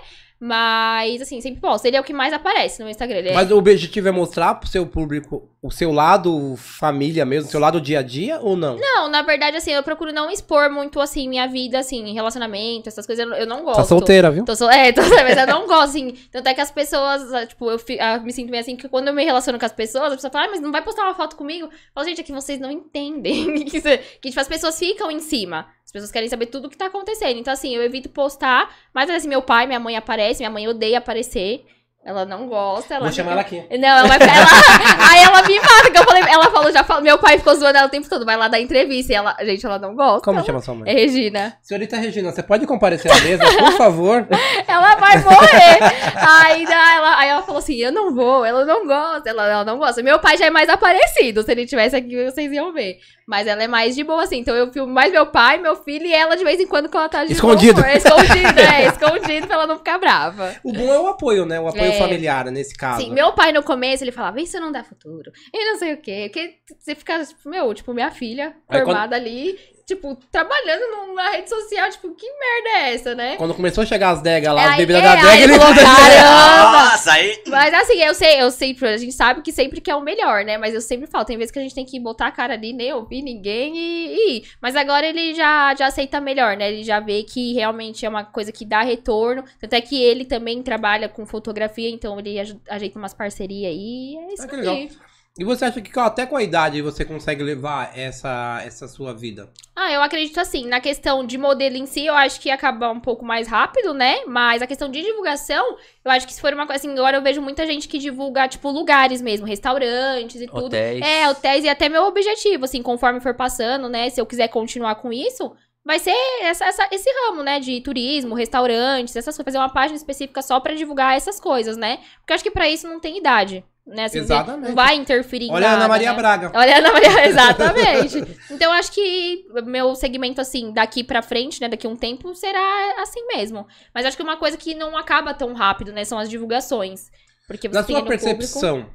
Mas, 0.45 1.22
assim, 1.22 1.40
sempre 1.40 1.61
posto. 1.61 1.86
Ele 1.86 1.97
é 1.97 2.01
o 2.01 2.03
que 2.03 2.12
mais 2.12 2.32
aparece 2.32 2.80
no 2.80 2.86
meu 2.86 2.90
Instagram. 2.90 3.18
É- 3.20 3.32
Mas 3.32 3.49
o 3.53 3.57
objetivo 3.57 4.09
é 4.09 4.11
mostrar 4.11 4.57
pro 4.57 4.68
seu 4.68 4.84
público 4.84 5.49
o 5.62 5.70
seu 5.70 5.93
lado 5.93 6.57
família 6.57 7.24
mesmo, 7.24 7.47
o 7.49 7.51
seu 7.53 7.61
lado 7.61 7.80
dia 7.80 8.01
a 8.01 8.03
dia 8.03 8.40
ou 8.40 8.57
não? 8.57 8.76
Não, 8.76 9.09
na 9.09 9.22
verdade, 9.22 9.57
assim, 9.57 9.70
eu 9.70 9.84
procuro 9.84 10.12
não 10.12 10.28
expor 10.28 10.68
muito, 10.68 10.99
assim, 11.01 11.28
minha 11.28 11.47
vida, 11.47 11.78
assim, 11.78 12.12
relacionamento, 12.12 12.88
essas 12.88 13.07
coisas, 13.07 13.24
eu 13.24 13.30
não- 13.30 13.36
eu 13.36 13.47
não 13.47 13.62
gosto. 13.62 13.76
Tá 13.76 13.84
solteira, 13.84 14.32
viu? 14.32 14.45
Tô 14.45 14.57
sol... 14.57 14.68
É, 14.68 14.90
tô 14.90 15.01
mas 15.03 15.36
eu 15.38 15.47
não 15.47 15.68
gosto, 15.68 15.90
assim. 15.90 16.14
Tanto 16.32 16.49
é 16.49 16.55
que 16.55 16.61
as 16.61 16.72
pessoas, 16.72 17.32
ah, 17.32 17.47
tipo, 17.47 17.70
eu 17.70 17.78
fi- 17.78 18.01
ah, 18.01 18.18
me 18.18 18.32
sinto 18.32 18.51
meio 18.51 18.61
assim, 18.61 18.74
que 18.74 18.88
quando 18.88 19.07
eu 19.07 19.14
me 19.14 19.24
relaciono 19.24 19.57
com 19.61 19.64
as 19.64 19.72
pessoas, 19.72 20.12
a 20.12 20.16
pessoa 20.16 20.32
fala, 20.32 20.47
ah, 20.47 20.51
mas 20.51 20.61
não 20.61 20.72
vai 20.72 20.82
postar 20.82 21.05
uma 21.05 21.14
foto 21.14 21.36
comigo? 21.36 21.66
Eu 21.66 21.70
falo, 21.94 22.09
gente, 22.09 22.20
é 22.20 22.24
que 22.24 22.32
vocês 22.32 22.59
não 22.59 22.70
entendem. 22.73 23.62
que, 23.64 23.81
tipo, 23.81 24.40
as 24.40 24.48
pessoas 24.48 24.77
ficam 24.77 25.09
em 25.12 25.20
cima. 25.20 25.66
As 25.85 25.93
pessoas 25.93 26.10
querem 26.12 26.28
saber 26.28 26.47
tudo 26.47 26.66
o 26.66 26.70
que 26.70 26.77
tá 26.78 26.86
acontecendo. 26.86 27.39
Então, 27.39 27.52
assim, 27.52 27.74
eu 27.77 27.82
evito 27.82 28.09
postar. 28.09 28.70
Mas, 28.94 29.10
assim, 29.10 29.28
meu 29.28 29.43
pai, 29.43 29.66
minha 29.66 29.81
mãe 29.81 29.94
aparece, 29.97 30.31
minha 30.40 30.50
mãe 30.50 30.68
odeia 30.68 30.98
aparecer. 30.98 31.64
Ela 32.04 32.24
não 32.24 32.48
gosta, 32.48 32.94
ela 32.94 33.04
Vou 33.04 33.12
chamar 33.12 33.30
ela 33.30 33.42
aqui. 33.42 33.62
não, 33.78 33.88
ela. 33.88 34.12
Ela, 34.16 34.18
aí 35.09 35.22
ela 35.22 35.40
me 35.42 35.60
mata, 35.60 35.88
que 35.88 35.96
eu 35.96 36.02
falei. 36.02 36.24
Ela 36.28 36.50
falou, 36.50 36.72
já 36.72 36.82
falou. 36.82 37.00
Meu 37.00 37.16
pai 37.16 37.38
ficou 37.38 37.54
zoando 37.54 37.78
ela 37.78 37.86
o 37.86 37.90
tempo 37.90 38.09
todo. 38.09 38.24
Vai 38.24 38.36
lá 38.36 38.48
dar 38.48 38.59
entrevista. 38.59 39.12
E 39.12 39.14
ela, 39.14 39.36
gente, 39.44 39.64
ela 39.64 39.78
não 39.78 39.94
gosta. 39.94 40.22
Como 40.24 40.38
ela, 40.38 40.44
chama 40.44 40.60
sua 40.60 40.74
mãe? 40.74 40.90
É 40.90 40.94
Regina. 40.94 41.56
Senhorita 41.62 41.96
Regina, 41.96 42.32
você 42.32 42.42
pode 42.42 42.66
comparecer 42.66 43.09
à 43.09 43.20
mesa, 43.20 43.44
por 43.56 43.72
favor? 43.78 44.26
Ela 44.66 44.96
vai 44.96 45.22
morrer. 45.22 45.78
aí, 46.16 46.66
daí 46.66 46.96
ela, 46.96 47.18
aí 47.18 47.28
ela 47.28 47.42
falou 47.42 47.60
assim: 47.60 47.76
Eu 47.76 47.92
não 47.92 48.12
vou, 48.12 48.44
ela 48.44 48.64
não 48.64 48.84
gosta. 48.84 49.30
Ela, 49.30 49.48
ela 49.48 49.64
não 49.64 49.78
gosta. 49.78 50.02
Meu 50.02 50.18
pai 50.18 50.36
já 50.36 50.46
é 50.46 50.50
mais 50.50 50.68
aparecido. 50.68 51.44
Se 51.44 51.52
ele 51.52 51.66
tivesse 51.66 51.94
aqui, 51.94 52.24
vocês 52.24 52.50
iam 52.50 52.72
ver. 52.72 52.98
Mas 53.27 53.47
ela 53.47 53.62
é 53.62 53.69
mais 53.69 53.94
de 53.94 54.03
boa, 54.05 54.23
assim. 54.23 54.39
Então 54.39 54.55
eu 54.55 54.73
filmo 54.73 54.93
mais 54.93 55.12
meu 55.12 55.27
pai, 55.27 55.59
meu 55.59 55.77
filho 55.77 56.05
e 56.07 56.12
ela 56.12 56.36
de 56.36 56.44
vez 56.44 56.59
em 56.61 56.66
quando 56.66 56.89
quando 56.89 57.03
ela 57.03 57.09
tá 57.09 57.24
de 57.24 57.32
Escondido. 57.32 57.81
bom. 57.81 57.89
Escondido, 57.89 58.61
é, 58.61 58.86
escondido 58.89 59.47
pra 59.47 59.57
ela 59.57 59.66
não 59.66 59.77
ficar 59.78 59.99
brava. 59.99 60.55
O 60.65 60.73
bom 60.73 60.93
é 60.93 60.99
o 60.99 61.07
apoio, 61.07 61.44
né? 61.47 61.61
O 61.61 61.69
apoio 61.69 61.93
É. 61.93 61.99
familiar, 61.99 62.44
nesse 62.51 62.74
caso. 62.74 63.01
Sim, 63.03 63.12
meu 63.12 63.32
pai 63.32 63.53
no 63.53 63.62
começo, 63.62 64.03
ele 64.05 64.12
falava, 64.12 64.40
isso 64.40 64.59
não 64.61 64.73
dá 64.73 64.82
futuro. 64.85 65.31
E 65.53 65.65
não 65.70 65.78
sei 65.78 65.94
o 65.94 65.99
quê. 66.01 66.31
Porque 66.32 66.55
você 66.78 66.94
fica, 66.94 67.24
tipo, 67.24 67.49
meu, 67.49 67.73
tipo, 67.74 67.93
minha 67.94 68.11
filha 68.11 68.55
Aí 68.69 68.78
quando- 68.81 68.85
formada 68.86 69.16
ali, 69.16 69.59
tipo, 69.94 70.16
trabalhando 70.31 70.82
numa 71.06 71.31
rede 71.31 71.48
social, 71.48 71.90
tipo, 71.90 72.14
que 72.14 72.27
merda 72.27 72.69
é 72.89 72.94
essa, 72.94 73.14
né? 73.14 73.36
Quando 73.36 73.55
começou 73.55 73.82
a 73.82 73.86
chegar 73.86 74.10
as 74.10 74.23
degas 74.23 74.55
lá, 74.55 74.64
as 74.64 74.70
Aí- 74.73 74.77
bebidas 74.78 75.02
é, 75.02 75.05
da 75.05 75.14
dega, 75.16 75.44
ele 75.44 75.59
falou, 75.59 75.74
caramba! 75.74 76.73
Nossa, 76.90 77.12
aí. 77.12 77.43
Mas 77.47 77.74
assim, 77.74 77.98
eu 78.02 78.14
sei, 78.14 78.40
eu 78.43 78.51
sempre, 78.51 78.89
a 78.89 78.97
gente 78.97 79.12
sabe 79.12 79.43
que 79.43 79.52
sempre 79.52 79.81
quer 79.81 79.94
o 79.94 80.01
melhor, 80.01 80.44
né? 80.44 80.56
Mas 80.59 80.74
eu 80.74 80.81
sempre 80.81 81.06
falo, 81.06 81.24
tem 81.24 81.36
vezes 81.36 81.51
que 81.51 81.59
a 81.59 81.62
gente 81.62 81.74
tem 81.74 81.85
que 81.85 81.98
botar 82.01 82.27
a 82.28 82.31
cara 82.32 82.55
ali, 82.55 82.73
nem 82.73 82.93
ouvir 82.93 83.23
ninguém 83.23 83.77
e, 83.77 84.06
e 84.14 84.36
ir. 84.39 84.48
Mas 84.60 84.74
agora 84.77 85.06
ele 85.06 85.35
já, 85.35 85.74
já 85.74 85.86
aceita 85.86 86.20
melhor, 86.20 86.56
né? 86.56 86.73
Ele 86.73 86.82
já 86.85 87.01
vê 87.01 87.23
que 87.23 87.52
realmente 87.55 88.05
é 88.05 88.09
uma 88.09 88.24
coisa 88.24 88.51
que 88.52 88.64
dá 88.64 88.82
retorno. 88.82 89.44
Tanto 89.60 89.74
é 89.74 89.81
que 89.81 90.01
ele 90.02 90.24
também 90.24 90.62
trabalha 90.62 91.09
com 91.09 91.27
fotografia, 91.27 91.89
então 91.90 92.19
ele 92.19 92.39
ajeita 92.69 92.98
umas 92.98 93.14
parcerias 93.14 93.70
aí. 93.70 94.14
e 94.14 94.16
É 94.19 94.35
isso 94.35 94.43
Ah, 94.44 94.48
que 94.48 94.56
aí. 94.69 94.90
E 95.38 95.44
você 95.44 95.64
acha 95.64 95.80
que 95.80 95.98
até 95.98 96.26
com 96.26 96.36
a 96.36 96.42
idade 96.42 96.82
você 96.82 97.06
consegue 97.06 97.42
levar 97.42 97.96
essa, 97.98 98.60
essa 98.66 98.86
sua 98.86 99.14
vida? 99.14 99.50
Ah, 99.74 99.90
eu 99.90 100.02
acredito 100.02 100.38
assim, 100.38 100.66
na 100.66 100.78
questão 100.78 101.24
de 101.24 101.38
modelo 101.38 101.74
em 101.76 101.86
si, 101.86 102.04
eu 102.04 102.14
acho 102.14 102.38
que 102.38 102.48
ia 102.50 102.54
acabar 102.54 102.90
um 102.90 103.00
pouco 103.00 103.24
mais 103.24 103.48
rápido, 103.48 103.94
né? 103.94 104.24
Mas 104.26 104.60
a 104.60 104.66
questão 104.66 104.90
de 104.90 105.00
divulgação, 105.00 105.78
eu 106.04 106.10
acho 106.10 106.26
que 106.26 106.34
se 106.34 106.40
for 106.40 106.52
uma 106.52 106.66
coisa 106.66 106.80
assim, 106.80 106.92
agora 106.92 107.16
eu 107.16 107.22
vejo 107.22 107.40
muita 107.40 107.66
gente 107.66 107.88
que 107.88 107.96
divulga, 107.98 108.46
tipo, 108.46 108.70
lugares 108.70 109.22
mesmo, 109.22 109.46
restaurantes 109.46 110.38
e 110.42 110.46
tudo. 110.46 110.66
Hotéis. 110.66 111.00
É, 111.02 111.26
hotéis 111.30 111.64
e 111.64 111.68
até 111.70 111.88
meu 111.88 112.04
objetivo, 112.04 112.66
assim, 112.66 112.82
conforme 112.82 113.18
for 113.18 113.32
passando, 113.34 113.88
né? 113.88 114.10
Se 114.10 114.20
eu 114.20 114.26
quiser 114.26 114.48
continuar 114.48 114.96
com 114.96 115.10
isso, 115.10 115.50
vai 115.82 115.98
ser 115.98 116.14
essa, 116.42 116.66
essa- 116.66 116.88
esse 116.92 117.09
ramo, 117.24 117.42
né? 117.42 117.59
De 117.59 117.80
turismo, 117.80 118.34
restaurantes, 118.34 119.16
essas 119.16 119.34
coisas. 119.34 119.44
Fazer 119.54 119.59
uma 119.59 119.72
página 119.72 119.96
específica 119.96 120.42
só 120.42 120.60
pra 120.60 120.74
divulgar 120.74 121.16
essas 121.16 121.40
coisas, 121.40 121.78
né? 121.78 122.00
Porque 122.18 122.32
eu 122.32 122.34
acho 122.34 122.44
que 122.44 122.50
pra 122.50 122.68
isso 122.68 122.86
não 122.86 123.00
tem 123.00 123.16
idade, 123.16 123.64
né? 123.86 124.04
Assim, 124.04 124.18
Exatamente. 124.18 124.68
Não 124.68 124.74
vai 124.74 124.94
interferir 124.96 125.46
em 125.46 125.52
Olha 125.52 125.66
a 125.66 125.70
nada, 125.72 125.80
Ana 125.84 125.88
Maria 125.88 126.10
né? 126.12 126.16
Braga. 126.18 126.52
Olha 126.54 126.74
a 126.74 126.78
Ana 126.78 126.92
Maria, 126.92 127.26
exatamente. 127.28 128.24
Então, 128.50 128.72
acho 128.72 128.92
que 128.92 129.44
meu 129.64 129.94
segmento, 129.94 130.40
assim, 130.40 130.72
daqui 130.72 131.02
pra 131.02 131.22
frente, 131.22 131.60
né, 131.60 131.68
daqui 131.68 131.86
a 131.86 131.90
um 131.90 131.96
tempo, 131.96 132.34
será 132.34 132.94
assim 133.02 133.26
mesmo. 133.26 133.66
Mas 133.94 134.06
acho 134.06 134.16
que 134.16 134.22
uma 134.22 134.36
coisa 134.36 134.56
que 134.56 134.74
não 134.74 134.96
acaba 134.96 135.34
tão 135.34 135.52
rápido, 135.54 135.92
né, 135.92 136.04
são 136.04 136.18
as 136.18 136.28
divulgações. 136.30 137.10
Porque 137.48 137.68
você 137.68 137.74
Na 137.74 137.82
sua 137.84 137.98
um 137.98 138.02
público- 138.02 138.24
percepção, 138.24 138.86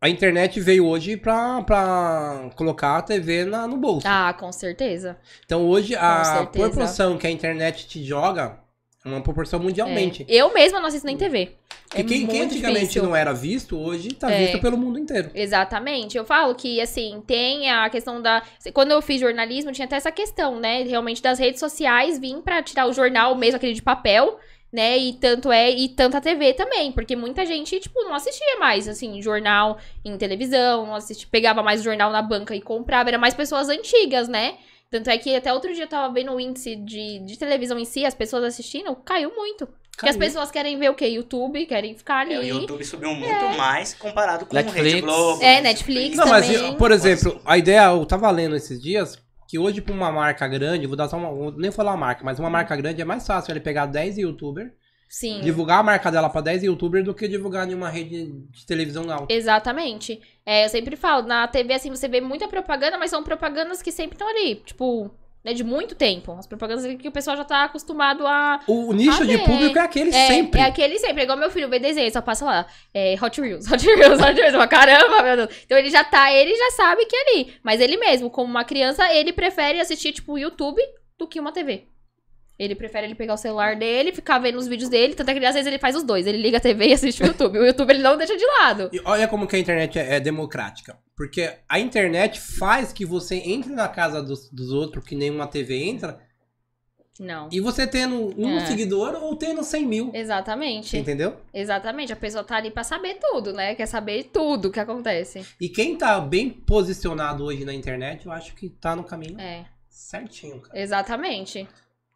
a 0.00 0.08
internet 0.08 0.60
veio 0.60 0.84
hoje 0.86 1.16
pra, 1.16 1.62
pra 1.62 2.50
colocar 2.56 2.98
a 2.98 3.02
TV 3.02 3.44
na, 3.44 3.66
no 3.66 3.76
bolso. 3.76 4.06
Ah, 4.06 4.34
com 4.34 4.50
certeza. 4.52 5.16
Então 5.44 5.66
hoje 5.66 5.94
a 5.94 6.24
certeza. 6.24 6.68
proporção 6.68 7.16
que 7.16 7.26
a 7.26 7.30
internet 7.30 7.86
te 7.86 8.04
joga 8.04 8.58
uma 9.06 9.20
proporção 9.22 9.60
mundialmente. 9.60 10.24
É. 10.28 10.34
Eu 10.34 10.52
mesma 10.52 10.80
não 10.80 10.86
assisto 10.88 11.06
nem 11.06 11.16
TV. 11.16 11.52
Que 11.90 12.00
É 12.00 12.04
quem, 12.04 12.26
quem 12.26 12.42
antigamente 12.42 12.80
difícil. 12.80 13.04
não 13.04 13.14
era 13.14 13.32
visto, 13.32 13.78
hoje 13.78 14.08
tá 14.08 14.30
É. 14.30 14.44
visto 14.46 14.60
pelo 14.60 14.76
mundo 14.76 14.98
inteiro. 14.98 15.30
Exatamente. 15.34 16.16
Eu 16.18 16.24
falo 16.24 16.54
que, 16.54 16.80
assim, 16.80 17.22
tem 17.26 17.70
a 17.70 17.88
questão 17.88 18.20
da. 18.20 18.42
Quando 18.74 18.90
eu 18.90 19.00
fiz 19.00 19.20
jornalismo, 19.20 19.70
tinha 19.72 19.84
até 19.86 19.96
essa 19.96 20.10
questão, 20.10 20.58
né? 20.58 20.82
Realmente 20.82 21.22
das 21.22 21.38
redes 21.38 21.60
sociais 21.60 22.18
vir 22.18 22.36
pra 22.42 22.62
tirar 22.62 22.86
o 22.88 22.92
jornal 22.92 23.34
mesmo, 23.36 23.56
aquele 23.56 23.72
de 23.72 23.82
papel, 23.82 24.36
né? 24.72 24.98
E 24.98 25.12
tanto 25.12 25.52
é, 25.52 25.70
e 25.70 25.88
tanto 25.88 26.16
a 26.16 26.20
TV 26.20 26.52
também. 26.54 26.90
Porque 26.90 27.14
muita 27.14 27.46
gente, 27.46 27.78
tipo, 27.78 28.02
não 28.02 28.14
assistia 28.14 28.58
mais, 28.58 28.88
assim, 28.88 29.22
jornal 29.22 29.78
em 30.04 30.16
televisão, 30.18 30.86
não 30.86 30.94
assistia, 30.96 31.28
pegava 31.30 31.62
mais 31.62 31.80
o 31.80 31.84
jornal 31.84 32.10
na 32.10 32.20
banca 32.20 32.54
e 32.56 32.60
comprava. 32.60 33.08
Era 33.10 33.18
mais 33.18 33.32
pessoas 33.34 33.68
antigas, 33.68 34.26
né? 34.28 34.54
Tanto 34.90 35.10
é 35.10 35.18
que 35.18 35.34
até 35.34 35.52
outro 35.52 35.72
dia 35.74 35.84
eu 35.84 35.88
tava 35.88 36.12
vendo 36.12 36.32
o 36.32 36.40
índice 36.40 36.76
de, 36.76 37.18
de 37.20 37.38
televisão 37.38 37.78
em 37.78 37.84
si, 37.84 38.04
as 38.04 38.14
pessoas 38.14 38.44
assistindo, 38.44 38.94
caiu 38.96 39.34
muito. 39.34 39.66
Porque 39.96 40.10
as 40.10 40.16
Caiu. 40.16 40.18
pessoal 40.28 40.46
querem 40.48 40.78
ver 40.78 40.90
o 40.90 40.94
quê? 40.94 41.06
YouTube, 41.06 41.64
querem 41.64 41.96
ficar 41.96 42.18
ali. 42.20 42.34
É, 42.34 42.38
o 42.38 42.60
YouTube 42.60 42.84
subiu 42.84 43.14
muito 43.14 43.56
mais 43.56 43.94
comparado 43.94 44.44
com 44.44 44.54
Netflix. 44.54 44.80
o 44.80 44.84
Rede 44.84 45.00
Globo. 45.00 45.42
É, 45.42 45.60
Netflix 45.62 46.16
Não, 46.18 46.26
mas, 46.26 46.46
também. 46.46 46.76
por 46.76 46.92
exemplo, 46.92 47.40
a 47.44 47.56
ideia, 47.56 47.86
eu 47.86 48.04
tava 48.04 48.30
lendo 48.30 48.54
esses 48.54 48.80
dias 48.80 49.18
que 49.48 49.58
hoje 49.58 49.80
pra 49.80 49.94
uma 49.94 50.12
marca 50.12 50.46
grande, 50.46 50.86
vou 50.86 50.96
dar 50.96 51.08
só 51.08 51.16
uma, 51.16 51.30
vou 51.30 51.50
nem 51.52 51.70
falar 51.70 51.92
a 51.92 51.96
marca, 51.96 52.22
mas 52.24 52.38
uma 52.38 52.50
marca 52.50 52.76
grande 52.76 53.00
é 53.00 53.04
mais 53.06 53.26
fácil 53.26 53.52
ele 53.52 53.60
pegar 53.60 53.86
10 53.86 54.18
youtubers, 54.18 54.70
Sim. 55.08 55.40
divulgar 55.40 55.78
a 55.78 55.82
marca 55.82 56.10
dela 56.10 56.28
pra 56.28 56.40
10 56.40 56.64
youtubers 56.64 57.04
do 57.04 57.14
que 57.14 57.28
divulgar 57.28 57.68
em 57.70 57.74
uma 57.74 57.88
rede 57.88 58.32
de 58.50 58.66
televisão 58.66 59.10
alta. 59.10 59.32
Exatamente. 59.32 60.20
É, 60.44 60.64
eu 60.64 60.68
sempre 60.68 60.96
falo, 60.96 61.26
na 61.26 61.46
TV, 61.46 61.74
assim, 61.74 61.90
você 61.90 62.08
vê 62.08 62.20
muita 62.20 62.48
propaganda, 62.48 62.98
mas 62.98 63.10
são 63.10 63.22
propagandas 63.22 63.80
que 63.82 63.90
sempre 63.92 64.14
estão 64.14 64.28
ali, 64.28 64.56
tipo, 64.56 65.10
né, 65.46 65.52
de 65.54 65.62
muito 65.62 65.94
tempo. 65.94 66.32
As 66.32 66.46
propagandas 66.46 66.84
que 66.96 67.06
o 67.08 67.12
pessoal 67.12 67.36
já 67.36 67.44
tá 67.44 67.64
acostumado 67.64 68.26
a. 68.26 68.60
O 68.66 68.92
nicho 68.92 69.24
de 69.24 69.36
é. 69.36 69.38
público 69.38 69.78
é 69.78 69.82
aquele 69.82 70.10
É, 70.10 70.26
sempre. 70.26 70.60
é 70.60 70.64
aquele 70.64 70.98
sempre. 70.98 71.20
É 71.20 71.24
igual 71.24 71.38
meu 71.38 71.50
filho 71.52 71.68
vê 71.68 71.78
desenho, 71.78 72.10
só 72.12 72.20
passa 72.20 72.44
lá. 72.44 72.66
É, 72.92 73.14
Hot 73.22 73.40
Wheels, 73.40 73.64
Hot 73.70 73.86
Wheels, 73.88 74.20
Hot 74.20 74.40
Wheels. 74.40 74.66
Caramba, 74.66 75.22
meu 75.22 75.36
Deus. 75.36 75.62
Então 75.64 75.78
ele 75.78 75.88
já 75.88 76.02
tá, 76.02 76.32
ele 76.32 76.54
já 76.54 76.70
sabe 76.72 77.06
que 77.06 77.14
é 77.14 77.20
ali. 77.20 77.54
Mas 77.62 77.80
ele 77.80 77.96
mesmo, 77.96 78.28
como 78.28 78.50
uma 78.50 78.64
criança, 78.64 79.10
ele 79.12 79.32
prefere 79.32 79.78
assistir, 79.80 80.12
tipo, 80.12 80.32
o 80.32 80.38
YouTube 80.38 80.82
do 81.16 81.28
que 81.28 81.38
uma 81.38 81.52
TV. 81.52 81.86
Ele 82.58 82.74
prefere 82.74 83.06
ele 83.06 83.14
pegar 83.14 83.34
o 83.34 83.36
celular 83.36 83.76
dele, 83.76 84.12
ficar 84.12 84.38
vendo 84.38 84.56
os 84.58 84.66
vídeos 84.66 84.88
dele. 84.88 85.14
Tanto 85.14 85.30
é 85.30 85.34
que 85.38 85.44
às 85.44 85.54
vezes 85.54 85.66
ele 85.66 85.78
faz 85.78 85.94
os 85.94 86.02
dois. 86.02 86.26
Ele 86.26 86.38
liga 86.38 86.56
a 86.56 86.60
TV 86.60 86.88
e 86.88 86.92
assiste 86.94 87.22
o 87.22 87.26
YouTube. 87.26 87.58
O 87.58 87.66
YouTube 87.66 87.90
ele 87.90 88.02
não 88.02 88.16
deixa 88.16 88.36
de 88.36 88.44
lado. 88.60 88.88
E 88.92 89.00
olha 89.04 89.28
como 89.28 89.46
que 89.46 89.56
a 89.56 89.58
internet 89.58 89.98
é, 89.98 90.14
é 90.16 90.20
democrática. 90.20 90.98
Porque 91.14 91.52
a 91.68 91.78
internet 91.78 92.40
faz 92.40 92.92
que 92.92 93.04
você 93.04 93.36
entre 93.36 93.72
na 93.72 93.88
casa 93.88 94.22
dos, 94.22 94.50
dos 94.50 94.70
outros, 94.72 95.04
que 95.04 95.14
nenhuma 95.14 95.46
TV 95.46 95.76
entra, 95.84 96.18
Não. 97.20 97.48
e 97.52 97.60
você 97.60 97.86
tendo 97.86 98.34
um 98.40 98.58
É. 98.58 98.66
seguidor 98.66 99.14
ou 99.22 99.36
tendo 99.36 99.62
100 99.62 99.86
mil. 99.86 100.10
Exatamente. 100.14 100.96
Entendeu? 100.96 101.36
Exatamente. 101.52 102.12
A 102.12 102.16
pessoa 102.16 102.42
tá 102.44 102.56
ali 102.56 102.70
pra 102.70 102.84
saber 102.84 103.18
tudo, 103.20 103.52
né? 103.52 103.74
Quer 103.74 103.86
saber 103.86 104.24
tudo 104.32 104.70
que 104.70 104.80
acontece. 104.80 105.46
E 105.60 105.68
quem 105.68 105.96
tá 105.96 106.18
bem 106.20 106.48
posicionado 106.50 107.44
hoje 107.44 107.66
na 107.66 107.74
internet, 107.74 108.24
eu 108.26 108.32
acho 108.32 108.54
que 108.54 108.68
tá 108.70 108.94
no 108.96 109.04
caminho 109.04 109.38
É, 109.38 109.64
certinho, 109.90 110.60
cara. 110.60 110.78
exatamente. 110.78 111.66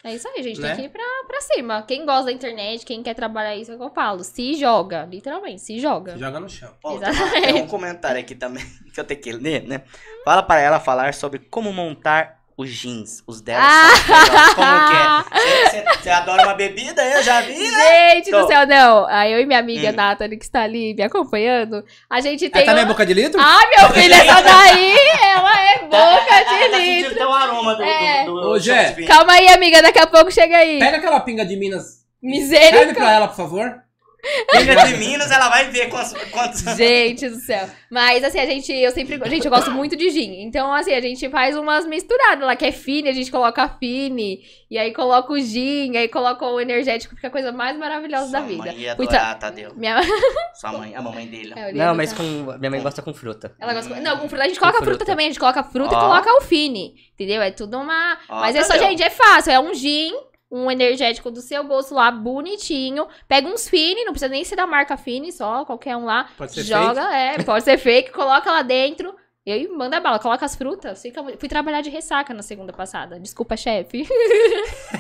É 0.03 0.15
isso 0.15 0.27
aí, 0.29 0.43
gente. 0.43 0.61
Né? 0.61 0.69
Tem 0.69 0.77
que 0.77 0.87
ir 0.87 0.89
pra, 0.89 1.03
pra 1.27 1.41
cima. 1.43 1.83
Quem 1.83 2.07
gosta 2.07 2.25
da 2.25 2.33
internet, 2.33 2.87
quem 2.87 3.03
quer 3.03 3.15
trabalhar 3.15 3.55
isso, 3.55 3.71
é 3.71 3.75
o 3.75 3.79
que 3.79 3.85
eu 3.85 3.91
falo. 3.91 4.25
Se 4.25 4.55
joga. 4.55 5.05
Literalmente, 5.05 5.61
se 5.61 5.79
joga. 5.79 6.17
Joga 6.17 6.41
no 6.41 6.49
chão. 6.49 6.73
Uma- 6.83 6.95
Exatamente. 6.95 7.53
tem 7.53 7.63
um 7.63 7.67
comentário 7.67 8.19
aqui 8.21 8.35
também 8.35 8.65
que 8.95 8.99
eu 8.99 9.05
tenho 9.05 9.21
que 9.21 9.33
ler, 9.33 9.63
né? 9.67 9.83
Fala 10.25 10.43
para 10.43 10.61
ela 10.61 10.81
falar 10.81 11.13
sobre 11.13 11.39
como 11.39 11.71
montar 11.73 12.40
os 12.61 12.71
jeans. 12.71 13.23
Os 13.27 13.41
dela 13.41 13.63
Ah! 13.63 13.91
são 14.07 14.17
melhores. 14.23 14.55
Como 14.55 14.89
que 14.89 15.77
é? 15.77 15.85
Você- 16.01 16.11
adora 16.11 16.43
uma 16.45 16.55
bebida, 16.55 17.03
eu 17.05 17.23
já 17.23 17.41
vi, 17.41 17.59
né? 17.71 18.11
Gente 18.17 18.31
do 18.31 18.41
Tô. 18.41 18.47
céu, 18.47 18.67
não. 18.67 19.07
Aí 19.09 19.33
eu 19.33 19.41
e 19.41 19.47
minha 19.47 19.59
amiga 19.59 19.91
Hum. 19.91 20.17
Também 20.17 20.39
que 20.39 20.45
está 20.45 20.63
ali 20.63 20.95
me 20.95 21.03
acompanhando, 21.03 21.85
a 22.09 22.21
gente 22.21 22.49
tem. 22.51 22.63
Essa 22.63 22.71
também 22.71 22.85
é 22.85 22.87
boca 22.87 23.05
de 23.07 23.15
litro? 23.15 23.41
Ah, 23.41 23.61
meu 23.77 23.91
filho, 23.91 24.15
essa 24.15 24.41
daí, 24.43 24.95
ela 25.23 25.61
é 25.71 25.79
Tá- 25.79 25.87
boca 25.87 26.27
tá- 26.27 26.39
de 26.39 26.45
tá 26.45 26.51
sentindo 26.61 26.77
litro. 26.79 27.13
até 27.15 27.27
o 27.27 27.33
aroma 27.33 27.75
do, 27.77 27.83
É. 27.83 28.25
do, 28.25 28.33
do, 28.35 28.49
Ô, 28.51 28.53
do 28.55 28.61
Gé. 28.61 28.93
Calma 29.07 29.33
aí, 29.35 29.49
amiga, 29.49 29.83
daqui 29.83 29.99
a 29.99 30.07
pouco 30.07 30.31
chega 30.31 30.57
aí. 30.57 30.79
Pega 30.79 30.97
aquela 30.99 31.21
pinga 31.21 31.45
de 31.45 31.57
Minas. 31.57 32.01
Serve 32.23 32.39
Misericórdia. 32.39 32.95
pra 32.95 33.13
ela, 33.13 33.29
por 33.29 33.37
favor. 33.37 33.75
É 34.53 34.87
de 34.87 34.97
Minas, 34.97 35.31
ela 35.31 35.49
vai 35.49 35.71
ver 35.71 35.89
quantos. 35.89 36.13
quantos... 36.31 36.61
Gente 36.77 37.29
do 37.29 37.37
céu. 37.37 37.69
Mas 37.91 38.23
assim, 38.23 38.39
a 38.39 38.47
gente, 38.47 38.73
eu 38.73 38.91
sempre. 38.93 39.19
Gente, 39.29 39.45
eu 39.45 39.51
gosto 39.51 39.71
muito 39.71 39.97
de 39.97 40.11
gin. 40.11 40.43
Então, 40.43 40.73
assim, 40.73 40.93
a 40.93 41.01
gente 41.01 41.29
faz 41.29 41.57
umas 41.57 41.87
misturadas 41.87 42.47
lá, 42.47 42.55
que 42.55 42.67
é 42.67 42.73
fine, 42.73 43.09
a 43.09 43.13
gente 43.13 43.31
coloca 43.31 43.69
fine, 43.81 44.41
e 44.71 44.79
aí 44.79 44.93
coloca 44.93 45.33
o 45.33 45.41
gin, 45.41 45.97
aí 45.97 46.09
coloca 46.09 46.47
o 46.47 46.61
energético, 46.61 47.15
fica 47.17 47.29
a 47.29 47.31
coisa 47.31 47.51
mais 47.51 47.77
maravilhosa 47.77 48.31
da 48.31 48.39
Sua 48.39 48.47
vida. 48.47 48.65
mãe 48.65 48.79
ia 48.79 48.97
Fui 48.97 49.07
adorar, 49.07 49.39
Tadeu. 49.39 49.73
Minha... 49.75 50.01
Sua 50.55 50.73
mãe, 50.73 50.95
a 50.95 51.03
mamãe 51.03 51.27
dele. 51.27 51.53
É, 51.57 51.73
Não, 51.73 51.95
mas 51.95 52.11
tá? 52.11 52.19
com. 52.19 52.23
Minha 52.59 52.71
mãe 52.71 52.81
gosta 52.81 53.03
com 53.03 53.15
fruta. 53.15 53.55
Ela 53.59 53.75
gosta 53.75 53.95
com... 53.95 54.01
Não, 54.01 54.19
com 54.19 54.29
fruta. 54.29 54.45
A 54.45 54.49
gente 54.49 54.61
coloca 54.61 54.79
fruta. 54.79 54.91
fruta. 54.91 55.05
também. 55.05 55.27
A 55.27 55.31
gente 55.31 55.41
coloca 55.41 55.63
fruta 55.63 55.95
Ó. 55.95 55.99
e 55.99 56.01
coloca 56.01 56.33
o 56.37 56.41
fine. 56.43 56.95
Entendeu? 57.15 57.43
É 57.43 57.51
tudo 57.51 57.79
uma. 57.79 58.19
Ó, 58.29 58.41
Mas 58.41 58.57
é 58.57 58.63
só, 58.63 58.79
gente, 58.79 59.03
é 59.03 59.11
fácil. 59.11 59.53
É 59.53 59.61
um 59.61 59.75
gin, 59.75 60.13
um 60.51 60.71
energético 60.71 61.31
do 61.31 61.41
seu 61.41 61.63
gosto 61.65 61.95
lá, 61.95 62.11
bonitinho. 62.11 63.07
Pega 63.29 63.47
uns 63.49 63.69
fine, 63.69 64.05
não 64.05 64.13
precisa 64.13 64.31
nem 64.31 64.45
ser 64.45 64.57
da 64.57 64.67
marca 64.67 64.97
fine, 64.97 65.31
só 65.31 65.65
qualquer 65.65 65.97
um 65.97 66.05
lá. 66.05 66.29
Pode 66.37 66.53
ser 66.53 66.65
joga, 66.65 67.03
é, 67.15 67.43
pode 67.43 67.65
ser 67.65 67.79
fake, 67.79 68.11
coloca 68.11 68.51
lá 68.51 68.63
dentro. 68.63 69.15
E 69.47 69.53
aí 69.53 69.69
manda 69.69 69.99
bala, 70.01 70.19
coloca 70.19 70.45
as 70.45 70.55
frutas. 70.55 71.01
Fica... 71.01 71.23
Fui 71.39 71.49
trabalhar 71.49 71.81
de 71.81 71.89
ressaca 71.89 72.35
na 72.35 72.43
segunda 72.43 72.73
passada. 72.73 73.19
Desculpa, 73.19 73.57
chefe. 73.57 74.07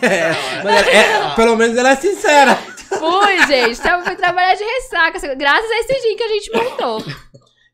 É, 0.03 0.33
mas 0.65 0.87
é- 0.87 0.97
é- 0.97 1.35
pelo 1.37 1.57
menos 1.57 1.77
ela 1.77 1.91
é 1.91 1.97
sincera. 1.97 2.55
Fui, 2.55 3.47
gente. 3.47 3.79
Então, 3.79 4.03
fui 4.03 4.17
trabalhar 4.17 4.55
de 4.55 4.65
ressaca. 4.65 5.35
Graças 5.35 5.71
a 5.71 5.79
esse 5.81 6.01
gin 6.01 6.17
que 6.17 6.23
a 6.23 6.29
gente 6.29 6.53
montou. 6.53 7.05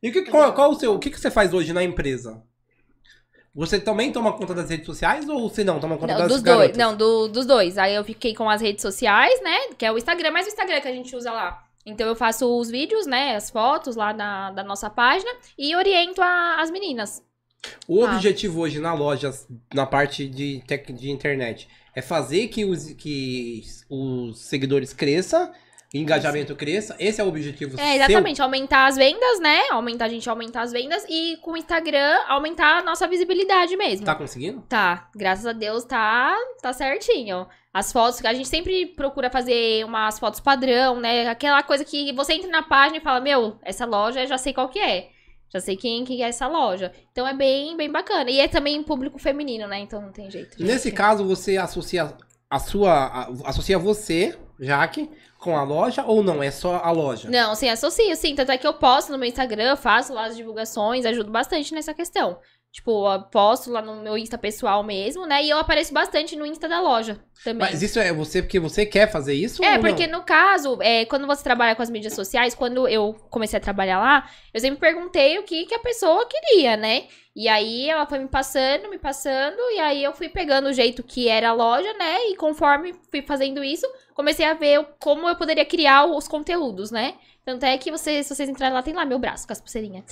E 0.03 0.11
que, 0.11 0.23
qual, 0.23 0.53
qual 0.55 0.71
o 0.73 0.75
seu, 0.75 0.95
o 0.95 0.99
que, 0.99 1.11
que 1.11 1.21
você 1.21 1.31
faz 1.31 1.55
hoje 1.55 1.73
na 1.73 1.85
empresa? 1.85 2.43
Você 3.57 3.81
também 3.81 4.13
toma 4.13 4.35
conta 4.35 4.55
das 4.55 4.69
redes 4.69 4.85
sociais 4.85 5.27
ou 5.29 5.49
você 5.49 5.65
não 5.65 5.81
toma 5.81 5.97
conta 5.97 6.13
Não, 6.13 6.19
das 6.21 6.29
dos 6.29 6.43
garotas? 6.43 6.69
dois. 6.69 6.79
Não, 6.79 6.95
do- 6.97 7.27
dos 7.29 7.47
dois. 7.47 7.79
Aí 7.79 7.95
eu 7.95 8.05
fiquei 8.05 8.35
com 8.35 8.49
as 8.51 8.61
redes 8.61 8.83
sociais, 8.83 9.41
né? 9.43 9.57
Que 9.79 9.87
é 9.87 9.91
o 9.91 9.97
Instagram, 9.97 10.31
mas 10.31 10.47
o 10.47 10.51
Instagram 10.51 10.81
que 10.83 10.89
a 10.89 10.93
gente 10.93 11.17
usa 11.17 11.33
lá. 11.33 11.65
Então 11.87 12.07
eu 12.07 12.15
faço 12.15 12.47
os 12.59 12.69
vídeos, 12.71 13.07
né? 13.07 13.35
As 13.35 13.49
fotos 13.49 13.97
lá 13.97 14.13
na, 14.13 14.51
da 14.51 14.63
nossa 14.63 14.91
página 14.91 15.31
e 15.59 15.75
oriento 15.75 16.21
a- 16.21 16.61
as 16.61 16.71
meninas. 16.71 17.23
O 17.89 18.05
Ah. 18.05 18.15
objetivo 18.15 18.61
hoje 18.61 18.79
na 18.79 18.93
loja, 18.93 19.33
na 19.73 19.87
parte 19.87 20.29
de, 20.29 20.63
tec- 20.67 20.93
de 20.93 21.11
internet, 21.11 21.67
é 21.95 22.03
fazer 22.03 22.49
que 22.49 22.65
os, 22.65 22.93
que 22.93 23.63
os 23.89 24.39
seguidores 24.41 24.93
cresçam, 24.93 25.51
engajamento 26.01 26.55
cresça. 26.57 26.97
Esse 26.99 27.21
é 27.21 27.25
o 27.25 27.29
objetivo 27.29 27.79
É, 27.81 27.97
exatamente. 27.97 28.41
Aumentar 28.43 28.87
as 28.87 28.97
vendas, 28.97 29.41
né? 29.41 29.61
Aumentar 29.71 30.07
a 30.07 30.09
gente 30.09 30.29
aumentar 30.29 30.63
as 30.63 30.73
vendas 30.73 31.05
e 31.09 31.37
com 31.43 31.53
o 31.53 31.57
Instagram 31.57 32.19
aumentar 32.29 32.79
a 32.79 32.83
nossa 32.83 33.07
visibilidade 33.07 33.77
mesmo. 33.77 33.99
seu. 33.99 34.07
Tá 34.07 34.15
conseguindo? 34.15 34.63
Tá, 34.69 35.09
graças 35.15 35.47
a 35.47 35.53
Deus 35.53 35.85
tá, 35.85 36.37
tá 36.63 36.73
certinho. 36.73 37.47
As 37.73 37.93
fotos, 37.93 38.25
a 38.25 38.33
gente 38.33 38.49
sempre 38.49 38.87
procura 38.87 39.29
fazer 39.31 39.85
umas 39.85 40.19
fotos 40.19 40.41
padrão, 40.41 40.99
né? 40.99 41.29
Aquela 41.29 41.63
coisa 41.63 41.85
que 41.85 42.13
você 42.15 42.33
entra 42.33 42.49
na 42.51 42.63
página 42.63 42.97
e 42.99 43.03
fala, 43.03 43.21
meu, 43.21 43.59
essa 43.63 43.85
loja 43.85 44.23
eu 44.23 44.27
já 44.27 44.39
sei 44.39 44.55
qual 44.55 44.69
que 44.69 44.79
é. 44.79 45.11
Já 45.53 45.61
sei 45.61 45.77
quem 45.77 46.05
que 46.05 46.23
é 46.23 46.29
essa 46.29 46.49
loja. 46.49 46.91
Então 47.13 47.27
é 47.29 47.33
bem, 47.35 47.77
bem 47.77 47.91
bacana. 47.91 48.31
E 48.31 48.41
é 48.41 48.49
também 48.49 48.83
público 48.83 49.19
feminino, 49.19 49.67
né? 49.69 49.79
Então 49.79 50.01
não 50.03 50.11
tem 50.11 50.31
jeito. 50.31 50.57
Nesse 50.63 50.91
caso, 50.91 51.25
você 51.25 51.57
associa 51.57 52.13
a 52.51 52.59
sua. 52.59 52.93
a- 52.93 53.29
associa 53.45 53.79
você, 53.79 54.37
Jaque, 54.59 55.09
com 55.47 55.57
a 55.57 55.63
loja 55.63 56.05
ou 56.05 56.25
não? 56.25 56.43
É 56.43 56.51
só 56.51 56.81
a 56.83 56.91
loja? 56.91 57.31
Não, 57.31 57.55
sim, 57.55 57.69
associo, 57.69 58.17
sim. 58.17 58.35
Tanto 58.35 58.51
é 58.51 58.59
que 58.59 58.67
eu 58.67 58.75
posto 58.75 59.13
no 59.13 59.19
meu 59.19 59.29
Instagram, 59.29 59.77
faço 59.77 60.13
lá 60.13 60.27
as 60.27 60.37
divulgações, 60.37 61.07
ajudo 61.07 61.31
bastante 61.31 61.73
nessa 61.73 61.95
questão. 61.95 62.41
Tipo, 62.77 63.11
eu 63.11 63.23
posto 63.23 63.71
lá 63.71 63.81
no 63.81 64.03
meu 64.03 64.19
Insta 64.19 64.37
pessoal 64.37 64.83
mesmo, 64.83 65.25
né? 65.25 65.43
E 65.43 65.49
eu 65.49 65.57
apareço 65.57 65.95
bastante 65.95 66.37
no 66.37 66.45
Insta 66.45 66.69
da 66.69 66.79
loja 66.79 67.19
também. 67.43 67.71
Mas 67.71 67.81
isso 67.81 67.99
é 67.99 68.13
você 68.13 68.43
porque 68.43 68.61
você 68.61 68.85
quer 68.85 69.11
fazer 69.11 69.33
isso? 69.33 69.65
É, 69.65 69.79
porque 69.79 70.07
não? 70.07 70.19
no 70.19 70.27
caso, 70.27 70.77
é, 70.83 71.07
quando 71.07 71.27
você 71.27 71.43
trabalha 71.43 71.75
com 71.75 71.81
as 71.81 71.89
mídias 71.89 72.13
sociais, 72.13 72.55
quando 72.55 72.87
eu 72.87 73.15
comecei 73.31 73.57
a 73.57 73.63
trabalhar 73.63 73.99
lá, 73.99 74.29
eu 74.53 74.61
sempre 74.61 74.79
perguntei 74.79 75.39
o 75.39 75.43
que, 75.43 75.65
que 75.65 75.75
a 75.75 75.79
pessoa 75.79 76.29
queria, 76.29 76.77
né? 76.77 77.05
E 77.35 77.49
aí 77.49 77.89
ela 77.89 78.05
foi 78.05 78.19
me 78.19 78.29
passando, 78.29 78.91
me 78.91 78.99
passando, 78.99 79.59
e 79.75 79.81
aí 79.81 80.05
eu 80.05 80.13
fui 80.13 80.29
pegando 80.29 80.69
o 80.69 80.73
jeito 80.73 81.03
que 81.03 81.29
era 81.29 81.49
a 81.49 81.55
loja, 81.55 81.91
né? 81.95 82.29
E 82.29 82.37
conforme 82.37 82.95
fui 83.11 83.23
fazendo 83.23 83.65
isso, 83.65 83.87
comecei 84.13 84.45
a 84.45 84.53
ver 84.53 84.87
como 85.01 85.27
eu 85.27 85.37
poderia 85.37 85.65
criar 85.65 86.05
os 86.05 86.29
conteúdos, 86.29 86.91
né? 86.91 87.15
Tanto 87.47 87.65
é 87.65 87.79
que 87.79 87.93
vocês, 87.93 88.27
se 88.27 88.35
vocês 88.35 88.49
entrarem 88.49 88.75
lá, 88.75 88.83
tem 88.83 88.93
lá 88.93 89.05
meu 89.05 89.21
braço 89.21 89.47
com 89.47 89.53
as 89.53 89.61
pulseirinhas. 89.61 90.03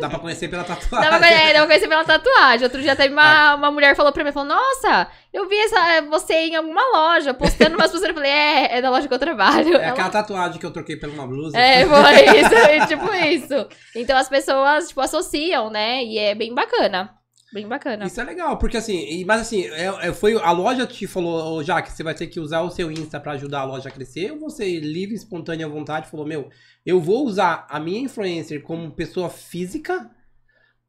Dá 0.00 0.08
pra 0.08 0.18
conhecer 0.18 0.48
pela 0.48 0.62
Dá 0.62 0.74
tatuagem. 0.74 1.08
pra, 1.10 1.18
conhecer- 1.18 1.52
dá 1.52 1.58
pra 1.58 1.66
conhecer 1.66 1.88
pela 1.88 2.04
tatuagem. 2.04 2.64
Outro 2.64 2.80
dia 2.80 2.96
teve 2.96 3.12
uma, 3.12 3.54
uma 3.54 3.70
mulher 3.70 3.94
falou 3.94 4.10
pra 4.12 4.24
mim, 4.24 4.32
falou, 4.32 4.48
nossa, 4.48 5.06
eu 5.30 5.46
vi 5.46 5.58
essa, 5.58 6.00
você 6.08 6.32
em 6.32 6.56
alguma 6.56 6.80
loja, 6.90 7.34
postando 7.34 7.76
umas 7.76 7.90
pulseiras. 7.90 8.16
Eu 8.16 8.22
falei, 8.22 8.30
é, 8.32 8.78
é 8.78 8.80
da 8.80 8.88
loja 8.88 9.06
que 9.06 9.12
eu 9.12 9.18
trabalho. 9.18 9.74
É 9.76 9.82
Ela- 9.84 9.88
aquela 9.92 10.08
tatuagem 10.08 10.58
que 10.58 10.64
eu 10.64 10.70
troquei 10.72 10.96
por 10.96 11.10
uma 11.10 11.26
blusa. 11.26 11.58
É, 11.58 11.84
foi 11.84 12.38
isso, 12.40 12.54
é 12.54 12.86
tipo 12.86 13.12
isso. 13.12 13.68
Então 13.94 14.16
as 14.16 14.30
pessoas, 14.30 14.88
tipo, 14.88 15.02
associam, 15.02 15.68
né? 15.68 16.02
E 16.02 16.16
é 16.18 16.34
bem 16.34 16.54
bacana. 16.54 17.12
Bem 17.54 17.68
bacana. 17.68 18.04
Isso 18.04 18.20
é 18.20 18.24
legal, 18.24 18.58
porque 18.58 18.76
assim, 18.76 19.24
mas 19.24 19.42
assim, 19.42 19.64
é, 19.66 20.08
é- 20.08 20.12
foi 20.12 20.34
a 20.36 20.50
loja 20.50 20.84
te 20.88 21.06
falou, 21.06 21.54
ô 21.54 21.62
Jaque, 21.62 21.92
você 21.92 22.02
vai 22.02 22.12
ter 22.12 22.26
que 22.26 22.40
usar 22.40 22.62
o 22.62 22.70
seu 22.70 22.90
Insta 22.90 23.20
pra 23.20 23.34
ajudar 23.34 23.60
a 23.60 23.64
loja 23.64 23.88
a 23.88 23.92
crescer, 23.92 24.32
ou 24.32 24.40
você, 24.40 24.80
livre, 24.80 25.14
espontânea 25.14 25.68
vontade, 25.68 26.10
falou, 26.10 26.26
meu, 26.26 26.50
eu 26.84 27.00
vou 27.00 27.24
usar 27.24 27.64
a 27.70 27.78
minha 27.78 28.00
influencer 28.00 28.60
como 28.60 28.90
pessoa 28.90 29.30
física 29.30 30.10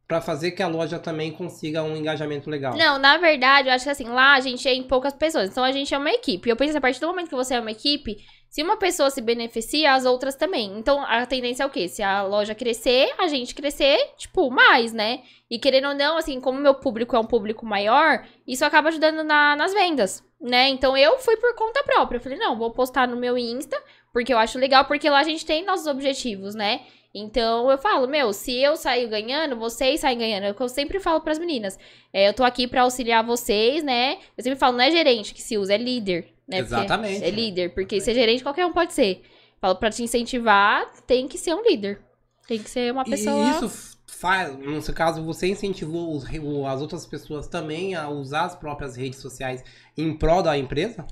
pra 0.08 0.22
fazer 0.22 0.52
que 0.52 0.64
a 0.64 0.68
loja 0.68 0.98
também 0.98 1.32
consiga 1.32 1.84
um 1.84 1.96
engajamento 1.96 2.50
legal. 2.50 2.76
Não, 2.76 2.98
na 2.98 3.18
verdade, 3.20 3.68
eu 3.68 3.74
acho 3.76 3.84
que 3.84 3.92
assim, 3.92 4.06
lá 4.06 4.34
a 4.34 4.40
gente 4.40 4.68
é 4.68 4.74
em 4.74 4.88
poucas 4.88 5.14
pessoas. 5.14 5.52
Então 5.52 5.64
a 5.64 5.72
gente 5.72 5.94
é 5.94 5.98
uma 6.00 6.10
equipe. 6.10 6.50
Eu 6.50 6.56
penso 6.56 6.72
que 6.72 6.78
a 6.80 6.82
partir 6.82 7.00
do 7.00 7.08
momento 7.08 7.30
que 7.30 7.36
você 7.36 7.54
é 7.54 7.60
uma 7.60 7.72
equipe, 7.72 8.18
se 8.56 8.64
uma 8.64 8.78
pessoa 8.78 9.10
se 9.10 9.20
beneficia, 9.20 9.92
as 9.94 10.06
outras 10.06 10.34
também. 10.34 10.80
Então 10.80 11.02
a 11.02 11.26
tendência 11.26 11.64
é 11.64 11.66
o 11.66 11.70
quê? 11.70 11.90
Se 11.90 12.02
a 12.02 12.24
loja 12.24 12.56
crescer, 12.56 13.14
a 13.18 13.28
gente 13.28 13.54
crescer, 13.54 13.98
tipo, 14.16 14.50
mais, 14.50 14.94
né? 14.94 15.24
E 15.52 15.60
querendo 15.60 15.90
ou 15.90 15.94
não, 15.94 16.16
assim, 16.16 16.40
como 16.40 16.58
meu 16.58 16.74
público 16.74 17.18
é 17.18 17.20
um 17.20 17.26
público 17.26 17.66
maior, 17.66 18.26
isso 18.48 18.64
acaba 18.64 18.88
ajudando 18.88 19.26
na- 19.26 19.58
nas 19.58 19.74
vendas, 19.74 20.24
né? 20.40 20.70
Então 20.70 20.96
eu 20.96 21.20
fui 21.20 21.36
por 21.36 21.54
conta 21.54 21.84
própria. 21.84 22.16
Eu 22.16 22.22
falei, 22.22 22.38
não, 22.38 22.58
vou 22.58 22.72
postar 22.72 23.10
no 23.10 23.18
meu 23.18 23.38
Insta, 23.38 23.78
porque 24.14 24.34
eu 24.34 24.38
acho 24.38 24.58
legal, 24.58 24.86
porque 24.86 25.10
lá 25.10 25.20
a 25.20 25.24
gente 25.24 25.46
tem 25.46 25.66
nossos 25.66 25.86
objetivos, 25.88 26.56
né? 26.56 26.80
Então 27.14 27.70
eu 27.70 27.78
falo, 27.78 28.08
meu, 28.08 28.32
se 28.32 28.58
eu 28.58 28.78
sair 28.78 29.08
ganhando, 29.08 29.58
vocês 29.58 30.00
saem 30.00 30.18
ganhando. 30.18 30.46
É 30.46 30.52
o 30.52 30.56
que 30.56 30.62
eu 30.64 30.70
sempre 30.70 31.02
falo 31.02 31.20
pras 31.20 31.38
meninas. 31.40 31.78
É, 32.14 32.30
eu 32.30 32.34
tô 32.34 32.46
aqui 32.46 32.68
pra 32.68 32.84
auxiliar 32.84 33.22
vocês, 33.22 33.84
né? 33.84 34.18
Eu 34.38 34.44
sempre 34.46 34.58
falo, 34.58 34.78
não 34.78 34.84
é 34.86 34.92
gerente 34.92 35.34
que 35.34 35.42
se 35.42 35.58
usa, 35.58 35.74
é 35.74 35.78
líder, 35.78 36.34
né? 36.48 36.62
Porque 36.62 36.76
Exatamente. 36.76 37.24
É 37.24 37.30
líder, 37.30 37.74
porque 37.74 38.00
ser 38.00 38.14
gerente 38.14 38.44
qualquer 38.44 38.66
um 38.66 38.74
pode 38.74 38.94
ser. 38.94 39.22
Falo, 39.60 39.76
pra 39.76 39.90
te 39.90 40.04
incentivar, 40.04 40.86
tem 41.08 41.28
que 41.28 41.38
ser 41.38 41.54
um 41.54 41.64
líder. 41.64 42.00
Tem 42.48 42.60
que 42.62 42.70
ser 42.70 42.92
uma 42.92 43.04
pessoa. 43.04 43.36
E 43.36 43.50
isso 43.52 43.96
faz, 44.08 44.56
no 44.58 44.82
seu 44.82 44.94
caso, 44.94 45.24
você 45.24 45.48
incentivou 45.48 46.16
os 46.16 46.26
as 46.68 46.82
outras 46.82 47.06
pessoas 47.06 47.48
também 47.48 47.96
a 47.96 48.10
usar 48.10 48.46
as 48.46 48.56
próprias 48.56 48.96
redes 48.96 49.20
sociais 49.20 49.64
em 49.98 50.16
prol 50.16 50.44
da 50.44 50.58
empresa? 50.58 51.06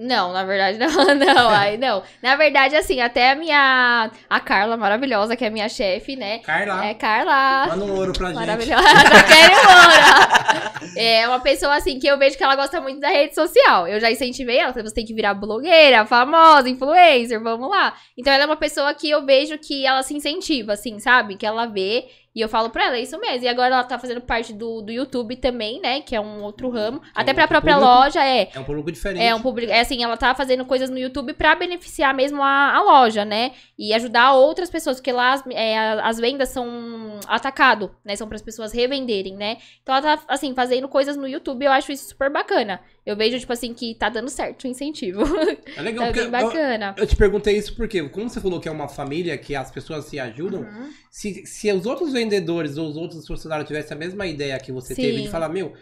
Não, 0.00 0.32
na 0.32 0.44
verdade 0.44 0.78
não, 0.80 1.14
não, 1.14 1.50
aí 1.50 1.76
não. 1.76 2.02
Na 2.22 2.34
verdade, 2.34 2.74
assim, 2.74 3.02
até 3.02 3.32
a 3.32 3.34
minha. 3.34 4.10
A 4.30 4.40
Carla, 4.40 4.74
maravilhosa, 4.74 5.36
que 5.36 5.44
é 5.44 5.48
a 5.48 5.50
minha 5.50 5.68
chefe, 5.68 6.16
né? 6.16 6.38
Carla, 6.38 6.86
É 6.86 6.94
Carla. 6.94 7.66
manda 7.68 7.84
um 7.84 7.94
ouro 7.94 8.12
pra 8.14 8.28
gente. 8.28 8.36
Maravilhosa. 8.36 8.82
Já 8.88 9.22
quero 9.22 9.52
embora. 9.60 10.70
É 10.96 11.28
uma 11.28 11.40
pessoa 11.40 11.76
assim 11.76 11.98
que 11.98 12.06
eu 12.06 12.18
vejo 12.18 12.36
que 12.38 12.42
ela 12.42 12.56
gosta 12.56 12.80
muito 12.80 12.98
da 12.98 13.08
rede 13.08 13.34
social. 13.34 13.86
Eu 13.86 14.00
já 14.00 14.10
incentivei 14.10 14.56
ela, 14.58 14.72
você 14.72 14.82
tem 14.94 15.04
que 15.04 15.12
virar 15.14 15.34
blogueira, 15.34 16.06
famosa, 16.06 16.68
influencer, 16.68 17.40
vamos 17.42 17.68
lá. 17.70 17.94
Então 18.16 18.32
ela 18.32 18.44
é 18.44 18.46
uma 18.46 18.56
pessoa 18.56 18.94
que 18.94 19.08
eu 19.10 19.24
vejo 19.26 19.58
que 19.58 19.84
ela 19.86 20.02
se 20.02 20.14
incentiva, 20.14 20.72
assim, 20.72 20.98
sabe? 20.98 21.36
Que 21.36 21.44
ela 21.46 21.66
vê 21.66 22.06
e 22.34 22.40
eu 22.40 22.48
falo 22.48 22.70
pra 22.70 22.84
ela, 22.86 22.96
é 22.96 23.02
isso 23.02 23.18
mesmo. 23.18 23.44
E 23.44 23.48
agora 23.48 23.74
ela 23.74 23.84
tá 23.84 23.98
fazendo 23.98 24.20
parte 24.20 24.52
do, 24.52 24.80
do 24.80 24.92
YouTube 24.92 25.34
também, 25.36 25.80
né? 25.80 26.00
Que 26.00 26.14
é 26.14 26.20
um 26.20 26.42
outro 26.42 26.70
ramo. 26.70 27.02
Até 27.12 27.34
pra 27.34 27.48
própria 27.48 27.74
público. 27.74 27.92
loja, 27.92 28.24
é. 28.24 28.48
É 28.54 28.60
um 28.60 28.64
público 28.64 28.92
diferente. 28.92 29.22
É 29.24 29.34
um 29.34 29.42
público, 29.42 29.72
é 29.72 29.80
assim, 29.80 30.02
ela 30.04 30.16
tá 30.16 30.32
fazendo 30.32 30.64
coisas 30.64 30.88
no 30.88 30.98
YouTube 30.98 31.32
pra 31.34 31.56
beneficiar 31.56 32.14
mesmo 32.14 32.40
a, 32.40 32.76
a 32.76 32.82
loja, 32.82 33.24
né? 33.24 33.52
E 33.76 33.92
ajudar 33.94 34.34
outras 34.34 34.70
pessoas, 34.70 34.98
porque 34.98 35.10
lá 35.10 35.32
as, 35.32 35.44
é, 35.48 35.76
as 35.76 36.18
vendas 36.18 36.50
são 36.50 37.18
atacado, 37.26 37.94
né? 38.04 38.14
São 38.14 38.28
para 38.28 38.36
as 38.36 38.42
pessoas 38.42 38.72
revenderem, 38.72 39.34
né? 39.34 39.56
Então 39.82 39.94
ela 39.96 40.16
tá, 40.16 40.24
assim, 40.28 40.54
fazendo 40.54 40.88
coisas 40.88 41.16
no 41.16 41.26
YouTube, 41.26 41.64
eu 41.64 41.72
acho 41.72 41.90
isso 41.90 42.08
super 42.10 42.30
bacana. 42.30 42.80
Eu 43.10 43.16
vejo, 43.16 43.38
tipo 43.38 43.52
assim, 43.52 43.74
que 43.74 43.94
tá 43.94 44.08
dando 44.08 44.28
certo 44.30 44.64
o 44.64 44.66
incentivo. 44.68 45.22
É 45.76 45.82
legal, 45.82 46.06
é 46.06 46.12
bem 46.12 46.30
bacana. 46.30 46.94
eu, 46.96 47.02
eu 47.04 47.06
te 47.06 47.16
perguntei 47.16 47.56
isso 47.56 47.74
porque, 47.76 48.02
como 48.08 48.28
você 48.28 48.40
falou 48.40 48.60
que 48.60 48.68
é 48.68 48.72
uma 48.72 48.88
família, 48.88 49.36
que 49.38 49.54
as 49.54 49.70
pessoas 49.70 50.04
se 50.06 50.18
ajudam, 50.18 50.60
Uhum. 50.62 50.90
se, 51.10 51.44
se 51.46 51.72
os 51.72 51.86
outros 51.86 52.12
vendedores 52.12 52.76
ou 52.76 52.88
os 52.88 52.96
outros 52.96 53.26
funcionários 53.26 53.66
tivessem 53.66 53.96
a 53.96 53.98
mesma 53.98 54.26
ideia 54.26 54.58
que 54.58 54.72
você 54.72 54.94
Sim. 54.94 55.02
teve, 55.02 55.22
de 55.22 55.28
falar, 55.28 55.48
meu, 55.48 55.66
eu- 55.68 55.72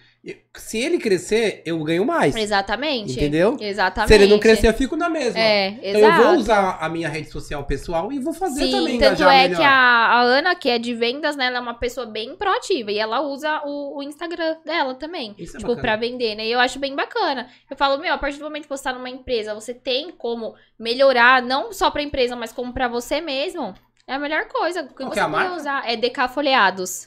se 0.57 0.78
ele 0.78 0.99
crescer, 0.99 1.62
eu 1.65 1.82
ganho 1.85 2.05
mais. 2.05 2.35
Exatamente. 2.36 3.12
Entendeu? 3.12 3.57
Exatamente. 3.61 4.09
Se 4.09 4.15
ele 4.15 4.27
não 4.27 4.39
crescer, 4.39 4.69
eu 4.69 4.74
fico 4.74 4.97
na 4.97 5.09
mesma. 5.09 5.39
É, 5.39 5.69
Então 5.82 6.01
exato. 6.01 6.23
eu 6.23 6.28
vou 6.28 6.36
usar 6.39 6.78
a 6.81 6.89
minha 6.89 7.09
rede 7.09 7.31
social 7.31 7.65
pessoal 7.65 8.12
e 8.12 8.19
vou 8.19 8.32
fazer 8.35 8.65
Sim, 8.66 8.70
também 8.73 8.99
tanto 8.99 9.23
é 9.24 9.43
melhor. 9.45 9.57
que 9.57 9.62
a, 9.62 9.70
a 9.70 10.20
Ana, 10.23 10.55
que 10.57 10.69
é 10.69 10.78
de 10.78 10.93
vendas, 10.93 11.36
né, 11.36 11.47
ela 11.47 11.59
é 11.59 11.61
uma 11.61 11.74
pessoa 11.78 12.05
bem 12.05 12.36
proativa 12.36 12.90
e 12.90 12.99
ela 12.99 13.20
usa 13.20 13.62
o, 13.65 13.99
o 13.99 14.03
Instagram 14.03 14.57
dela 14.66 14.95
também, 14.97 15.35
Isso 15.39 15.57
é 15.57 15.61
tipo, 15.61 15.69
bacana. 15.74 15.82
pra 15.82 15.97
vender, 15.97 16.35
né? 16.35 16.47
E 16.47 16.53
eu 16.53 16.59
acho 16.61 16.78
bem 16.78 16.95
bacana. 16.97 17.49
Eu 17.70 17.77
falo, 17.77 17.99
meu, 17.99 18.12
a 18.12 18.19
partir 18.19 18.39
do 18.39 18.45
momento 18.45 18.65
que 18.65 18.69
você 18.69 18.85
tá 18.85 18.93
numa 18.93 19.09
empresa, 19.09 19.55
você 19.55 19.73
tem 19.73 20.11
como 20.11 20.55
melhorar, 20.78 21.40
não 21.40 21.73
só 21.73 21.90
pra 21.90 22.03
empresa, 22.03 22.35
mas 22.36 22.53
como 22.53 22.73
pra 22.73 22.89
você 22.89 23.20
mesmo. 23.20 23.73
É 24.07 24.15
a 24.15 24.19
melhor 24.19 24.47
coisa. 24.49 24.82
O 24.82 24.89
que 24.89 24.95
Qual 24.95 25.11
que 25.11 25.15
você 25.16 25.20
é 25.20 25.27
marca? 25.27 25.55
usar 25.55 25.82
é 25.90 25.95
DK 25.97 26.28
folheados. 26.28 27.07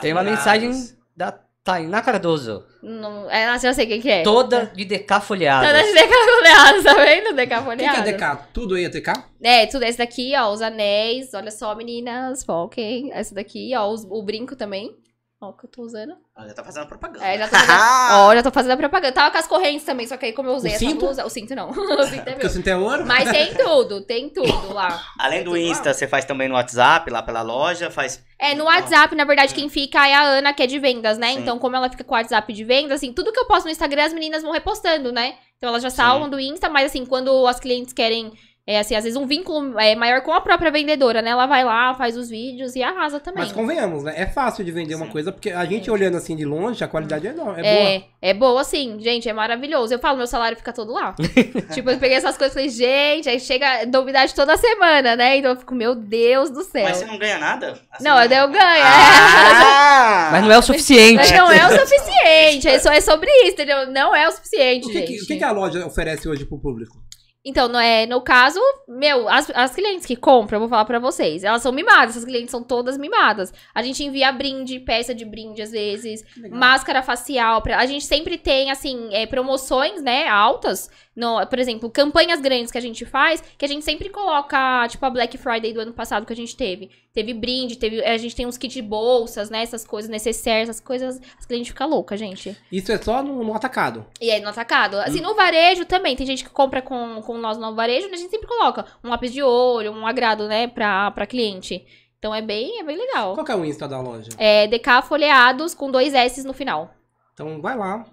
Tem 0.00 0.12
uma 0.12 0.22
mensagem 0.22 0.70
da 1.16 1.32
Tainá 1.64 2.02
Cardoso. 2.02 2.64
Não, 2.82 3.30
é, 3.30 3.56
já 3.56 3.72
sei 3.72 3.84
o 3.84 4.02
que, 4.02 4.10
é. 4.10 4.22
Toda 4.24 4.66
de 4.74 4.84
decafolhadas. 4.84 5.68
Todas 5.70 5.86
de 5.86 5.92
DK 5.94 6.12
folheados, 6.34 6.82
tá 6.84 6.94
vendo? 6.94 7.36
DK 7.36 7.54
O 7.58 7.76
que, 7.76 7.76
que 8.02 8.08
é 8.08 8.12
DK? 8.12 8.38
Tudo 8.52 8.74
aí 8.74 8.84
é 8.84 8.88
DK? 8.88 9.12
É, 9.40 9.66
tudo 9.66 9.84
esse 9.84 9.98
daqui, 9.98 10.32
ó, 10.36 10.50
os 10.52 10.60
anéis. 10.60 11.32
Olha 11.34 11.52
só, 11.52 11.72
meninas, 11.76 12.42
foquem. 12.42 13.12
Essa 13.12 13.32
daqui, 13.34 13.72
ó, 13.76 13.88
os- 13.88 14.04
o 14.10 14.22
brinco 14.24 14.56
também. 14.56 14.96
Ó, 15.42 15.48
o 15.48 15.52
que 15.54 15.64
eu 15.66 15.70
tô 15.70 15.82
usando. 15.82 16.14
Ó, 16.36 16.46
Já 16.46 16.54
tá 16.54 16.62
fazendo 16.62 16.86
propaganda. 16.86 17.26
É, 17.26 17.36
já 17.36 17.48
tô 17.48 17.56
fazendo. 17.56 17.80
ó, 18.14 18.34
já 18.36 18.42
tô 18.44 18.50
fazendo 18.52 18.70
a 18.72 18.76
propaganda. 18.76 19.12
Tava 19.12 19.30
com 19.32 19.38
as 19.38 19.46
correntes 19.48 19.84
também, 19.84 20.06
só 20.06 20.16
que 20.16 20.26
aí 20.26 20.32
como 20.32 20.48
eu 20.48 20.54
usei 20.54 20.70
O 20.70 20.74
essa 20.76 20.84
cinto? 20.86 21.00
blusa. 21.04 21.26
O 21.26 21.28
cinto 21.28 21.54
não. 21.56 21.70
o 21.74 21.74
cinto 22.04 22.28
é 22.28 22.32
Porque 22.32 22.34
meu. 22.36 22.46
o 22.46 22.50
cinto 22.50 22.68
é 22.68 22.76
ouro? 22.76 23.04
Mas 23.04 23.28
tem 23.28 23.52
tudo, 23.58 24.00
tem 24.02 24.28
tudo 24.30 24.72
lá. 24.72 25.02
Além 25.18 25.40
do 25.42 25.50
Tudo 25.50 25.60
lá. 25.60 25.68
Insta, 25.68 25.92
você 25.92 26.06
faz 26.06 26.24
também 26.24 26.48
no 26.48 26.54
WhatsApp, 26.54 27.10
lá 27.10 27.22
pela 27.24 27.42
loja, 27.42 27.90
faz... 27.90 28.24
É, 28.38 28.54
no 28.54 28.64
WhatsApp, 28.64 29.14
na 29.16 29.24
verdade, 29.24 29.52
quem 29.52 29.68
fica 29.68 30.06
é 30.06 30.14
a 30.14 30.22
Ana, 30.22 30.52
que 30.54 30.62
é 30.62 30.66
de 30.68 30.78
vendas, 30.78 31.18
né? 31.18 31.32
Sim. 31.32 31.40
Então, 31.40 31.58
como 31.58 31.74
ela 31.74 31.90
fica 31.90 32.04
com 32.04 32.14
o 32.14 32.16
WhatsApp 32.16 32.52
de 32.52 32.62
vendas, 32.64 32.92
assim, 32.92 33.12
tudo 33.12 33.32
que 33.32 33.38
eu 33.40 33.46
posto 33.46 33.64
no 33.66 33.70
Instagram, 33.72 34.04
as 34.04 34.12
meninas 34.12 34.42
vão 34.44 34.52
repostando, 34.52 35.10
né? 35.12 35.34
Então, 35.56 35.68
elas 35.70 35.82
já 35.82 35.90
Sim. 35.90 35.96
salvam 35.96 36.28
do 36.30 36.38
Insta, 36.40 36.68
mas 36.68 36.86
assim, 36.86 37.04
quando 37.04 37.46
as 37.48 37.58
clientes 37.60 37.92
querem, 37.92 38.32
é, 38.64 38.78
assim, 38.78 38.94
às 38.94 39.02
vezes 39.02 39.16
um 39.16 39.26
vínculo 39.26 39.76
é, 39.76 39.96
maior 39.96 40.20
com 40.20 40.32
a 40.32 40.40
própria 40.40 40.70
vendedora, 40.70 41.20
né? 41.20 41.30
Ela 41.30 41.46
vai 41.46 41.64
lá, 41.64 41.94
faz 41.94 42.16
os 42.16 42.30
vídeos 42.30 42.76
e 42.76 42.82
arrasa 42.82 43.18
também. 43.18 43.42
Mas 43.42 43.50
convenhamos, 43.50 44.04
né? 44.04 44.14
É 44.16 44.24
fácil 44.24 44.64
de 44.64 44.70
vender 44.70 44.94
uma 44.94 45.06
Sim. 45.06 45.10
coisa, 45.10 45.32
porque 45.32 45.50
a 45.50 45.64
gente 45.64 45.90
olhando 45.90 46.16
assim 46.16 46.36
de 46.36 46.44
longe, 46.44 46.82
a 46.84 46.86
qualidade 46.86 47.26
é, 47.26 47.32
não, 47.32 47.50
é, 47.50 47.54
boa. 47.54 47.64
É, 47.64 48.04
é 48.20 48.32
boa, 48.32 48.62
sim, 48.62 48.98
gente, 49.00 49.28
é 49.28 49.32
maravilhoso. 49.32 49.92
Eu 49.92 49.98
falo, 49.98 50.16
meu 50.16 50.28
salário 50.28 50.56
fica 50.56 50.72
todo 50.72 50.92
lá. 50.92 51.12
tipo, 51.74 51.90
eu 51.90 51.98
peguei 51.98 52.16
essas 52.16 52.38
coisas 52.38 52.52
e 52.52 52.54
falei, 52.54 52.68
gente, 52.68 53.28
aí 53.28 53.40
chega 53.40 53.84
novidade 53.86 54.32
toda 54.32 54.56
semana, 54.56 55.16
né? 55.16 55.38
Então 55.38 55.50
eu 55.50 55.56
fico, 55.56 55.74
meu 55.74 55.96
Deus 55.96 56.48
do 56.48 56.62
céu. 56.62 56.84
Mas 56.84 56.98
você 56.98 57.06
não 57.06 57.18
ganha 57.18 57.38
nada? 57.38 57.80
Assim, 57.90 58.04
Não, 58.04 58.16
eu, 58.22 58.30
eu 58.30 58.48
ganho, 58.48 58.62
é. 58.62 58.82
Ah! 58.84 60.28
Mas 60.30 60.44
não 60.44 60.52
é 60.52 60.58
o 60.58 60.62
suficiente. 60.62 61.16
Mas 61.16 61.32
não 61.32 61.50
é 61.50 61.66
o 61.66 61.80
suficiente. 61.80 62.68
É, 62.68 62.78
só, 62.78 62.92
é 62.92 63.00
sobre 63.00 63.28
isso, 63.42 63.54
entendeu? 63.54 63.90
Não 63.90 64.14
é 64.14 64.28
o 64.28 64.30
suficiente, 64.30 64.86
O 64.86 64.88
que, 64.88 64.98
gente. 64.98 65.06
que, 65.08 65.22
o 65.24 65.26
que 65.26 65.36
que 65.38 65.44
a 65.44 65.50
loja 65.50 65.84
oferece 65.84 66.28
hoje 66.28 66.44
pro 66.44 66.60
público? 66.60 67.02
Então, 67.44 67.66
no, 67.66 67.78
é, 67.78 68.06
no 68.06 68.20
caso, 68.20 68.60
meu, 68.86 69.28
as, 69.28 69.50
as 69.50 69.74
clientes 69.74 70.06
que 70.06 70.14
compram, 70.14 70.56
eu 70.56 70.60
vou 70.60 70.68
falar 70.68 70.84
pra 70.84 71.00
vocês, 71.00 71.42
elas 71.42 71.60
são 71.60 71.72
mimadas, 71.72 72.10
essas 72.10 72.24
clientes 72.24 72.52
são 72.52 72.62
todas 72.62 72.96
mimadas. 72.96 73.52
A 73.74 73.82
gente 73.82 74.04
envia 74.04 74.30
brinde, 74.30 74.78
peça 74.78 75.12
de 75.12 75.24
brinde 75.24 75.60
às 75.60 75.72
vezes, 75.72 76.24
Legal. 76.36 76.58
máscara 76.58 77.02
facial. 77.02 77.60
Pra, 77.60 77.78
a 77.78 77.86
gente 77.86 78.04
sempre 78.04 78.38
tem, 78.38 78.70
assim, 78.70 79.12
é, 79.12 79.26
promoções, 79.26 80.00
né, 80.02 80.28
altas. 80.28 80.88
No, 81.14 81.46
por 81.46 81.58
exemplo, 81.58 81.90
campanhas 81.90 82.40
grandes 82.40 82.70
que 82.70 82.78
a 82.78 82.80
gente 82.80 83.04
faz, 83.04 83.42
que 83.58 83.64
a 83.64 83.68
gente 83.68 83.84
sempre 83.84 84.08
coloca, 84.08 84.88
tipo 84.88 85.04
a 85.04 85.10
Black 85.10 85.36
Friday 85.36 85.72
do 85.72 85.80
ano 85.80 85.92
passado 85.92 86.24
que 86.24 86.32
a 86.32 86.36
gente 86.36 86.56
teve. 86.56 86.90
Teve 87.12 87.34
brinde, 87.34 87.76
teve, 87.76 88.02
a 88.02 88.16
gente 88.16 88.34
tem 88.34 88.46
uns 88.46 88.56
kits 88.56 88.72
de 88.72 88.80
bolsas, 88.80 89.50
né, 89.50 89.62
essas 89.62 89.86
coisas 89.86 90.10
necessárias, 90.10 90.70
essas 90.70 90.80
coisas, 90.80 91.20
as 91.38 91.44
clientes 91.44 91.68
ficam 91.68 91.88
loucas, 91.88 92.18
gente. 92.18 92.56
Isso 92.70 92.90
é 92.90 92.96
só 92.96 93.22
no, 93.22 93.44
no 93.44 93.54
atacado. 93.54 94.06
E 94.20 94.30
aí, 94.30 94.40
no 94.40 94.48
atacado. 94.48 94.96
Assim, 94.96 95.20
no 95.20 95.34
varejo 95.34 95.84
também. 95.84 96.16
Tem 96.16 96.26
gente 96.26 96.44
que 96.44 96.50
compra 96.50 96.80
com, 96.80 97.20
com 97.20 97.36
nós 97.36 97.58
no 97.58 97.74
varejo, 97.74 98.08
né? 98.08 98.14
a 98.14 98.16
gente 98.16 98.30
sempre 98.30 98.48
coloca 98.48 98.86
um 99.04 99.10
lápis 99.10 99.32
de 99.32 99.42
olho, 99.42 99.92
um 99.92 100.06
agrado, 100.06 100.48
né, 100.48 100.66
pra, 100.66 101.10
pra 101.10 101.26
cliente. 101.26 101.84
Então 102.18 102.34
é 102.34 102.40
bem, 102.40 102.80
é 102.80 102.84
bem 102.84 102.96
legal. 102.96 103.34
Qual 103.34 103.46
é 103.46 103.56
o 103.56 103.64
Insta 103.64 103.86
da 103.86 104.00
loja? 104.00 104.30
É 104.38 104.66
DK 104.68 105.02
folheados 105.02 105.74
com 105.74 105.90
dois 105.90 106.14
S 106.14 106.42
no 106.44 106.54
final. 106.54 106.94
Então 107.34 107.60
vai 107.60 107.76
lá. 107.76 108.06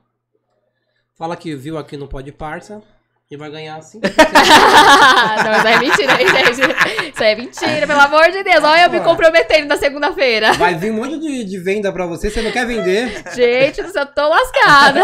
Fala 1.19 1.35
que 1.35 1.53
viu 1.53 1.77
aqui 1.77 1.97
no 1.97 2.07
Pode 2.07 2.31
Parça 2.31 2.81
e 3.29 3.35
vai 3.35 3.51
ganhar 3.51 3.75
assim. 3.75 3.99
não, 5.43 5.51
isso 5.57 5.67
aí 5.67 5.73
é 5.73 5.79
mentira, 5.79 6.21
hein, 6.21 6.27
gente? 6.29 7.11
Isso 7.13 7.23
aí 7.23 7.31
é 7.31 7.35
mentira, 7.35 7.85
pelo 7.87 7.99
amor 7.99 8.31
de 8.31 8.41
Deus. 8.41 8.63
Olha 8.63 8.85
eu 8.85 8.89
me 8.89 9.01
comprometendo 9.01 9.67
na 9.67 9.75
segunda-feira. 9.75 10.53
Vai 10.53 10.75
vir 10.75 10.91
um 10.91 10.95
monte 10.95 11.19
de, 11.19 11.43
de 11.43 11.57
venda 11.59 11.91
pra 11.91 12.05
você, 12.05 12.29
você 12.29 12.41
não 12.41 12.51
quer 12.51 12.65
vender. 12.65 13.21
Gente 13.35 13.83
do 13.83 13.91
céu, 13.91 14.03
eu 14.03 14.13
tô 14.13 14.29
lascada. 14.29 15.01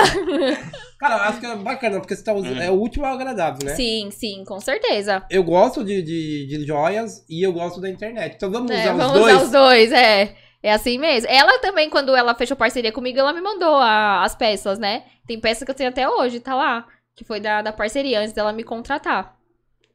Cara, 0.97 1.15
eu 1.17 1.21
acho 1.23 1.39
que 1.41 1.45
é 1.45 1.55
bacana, 1.57 1.99
porque 1.99 2.15
você 2.15 2.23
tá 2.23 2.33
usando. 2.33 2.61
É 2.61 2.71
o 2.71 2.75
último 2.75 3.05
ao 3.05 3.13
agradável, 3.15 3.59
né? 3.67 3.75
Sim, 3.75 4.09
sim, 4.09 4.43
com 4.47 4.59
certeza. 4.61 5.21
Eu 5.29 5.43
gosto 5.43 5.83
de, 5.83 6.01
de, 6.01 6.47
de 6.47 6.65
joias 6.65 7.25
e 7.29 7.45
eu 7.45 7.51
gosto 7.51 7.81
da 7.81 7.89
internet. 7.89 8.35
Então 8.37 8.49
vamos 8.49 8.71
É, 8.71 8.79
usar 8.83 8.91
os 8.93 8.97
vamos 8.97 9.19
dois. 9.19 9.33
usar 9.35 9.43
os 9.43 9.51
dois, 9.51 9.91
é. 9.91 10.33
É 10.65 10.71
assim 10.71 10.97
mesmo. 10.97 11.29
Ela 11.29 11.59
também, 11.59 11.91
quando 11.91 12.15
ela 12.15 12.33
fechou 12.33 12.57
parceria 12.57 12.91
comigo, 12.91 13.19
ela 13.19 13.31
me 13.31 13.39
mandou 13.39 13.75
a- 13.75 14.23
as 14.23 14.33
peças, 14.35 14.79
né? 14.79 15.05
Tem 15.27 15.39
peça 15.39 15.63
que 15.63 15.69
eu 15.69 15.75
tenho 15.75 15.89
até 15.89 16.09
hoje, 16.09 16.39
tá 16.39 16.55
lá. 16.55 16.87
Que 17.15 17.23
foi 17.23 17.39
da, 17.39 17.61
da 17.61 17.71
parceria, 17.71 18.19
antes 18.19 18.33
dela 18.33 18.51
me 18.51 18.63
contratar. 18.63 19.37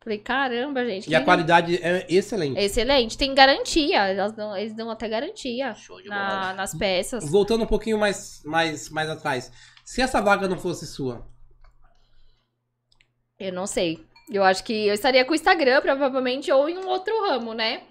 Falei, 0.01 0.19
caramba, 0.19 0.85
gente. 0.87 1.11
E 1.11 1.15
a 1.15 1.25
qualidade 1.25 1.77
é 1.83 2.07
excelente. 2.09 2.57
Excelente. 2.57 3.19
Tem 3.19 3.35
garantia. 3.35 3.99
Elas 4.13 4.31
dão, 4.33 4.57
eles 4.57 4.73
dão 4.73 4.89
até 4.91 5.09
garantia 5.09 5.75
na- 6.09 6.55
nas 6.55 6.73
peças. 6.73 7.29
Voltando 7.29 7.65
um 7.65 7.67
pouquinho 7.67 7.99
mais, 7.99 8.41
mais, 8.45 8.89
mais 8.91 9.11
atrás. 9.11 9.51
Se 9.85 10.01
essa 10.01 10.21
vaga 10.21 10.47
não 10.47 10.57
fosse 10.57 10.87
sua, 10.87 11.27
Eu 13.39 13.53
não 13.53 13.67
sei. 13.67 14.05
Eu 14.31 14.45
acho 14.45 14.63
que 14.63 14.87
eu 14.87 14.95
estaria 14.95 15.25
com 15.25 15.33
o 15.33 15.35
Instagram, 15.35 15.81
provavelmente, 15.81 16.53
ou 16.53 16.69
em 16.69 16.79
um 16.79 16.87
outro 16.87 17.13
ramo, 17.29 17.55
né? 17.55 17.83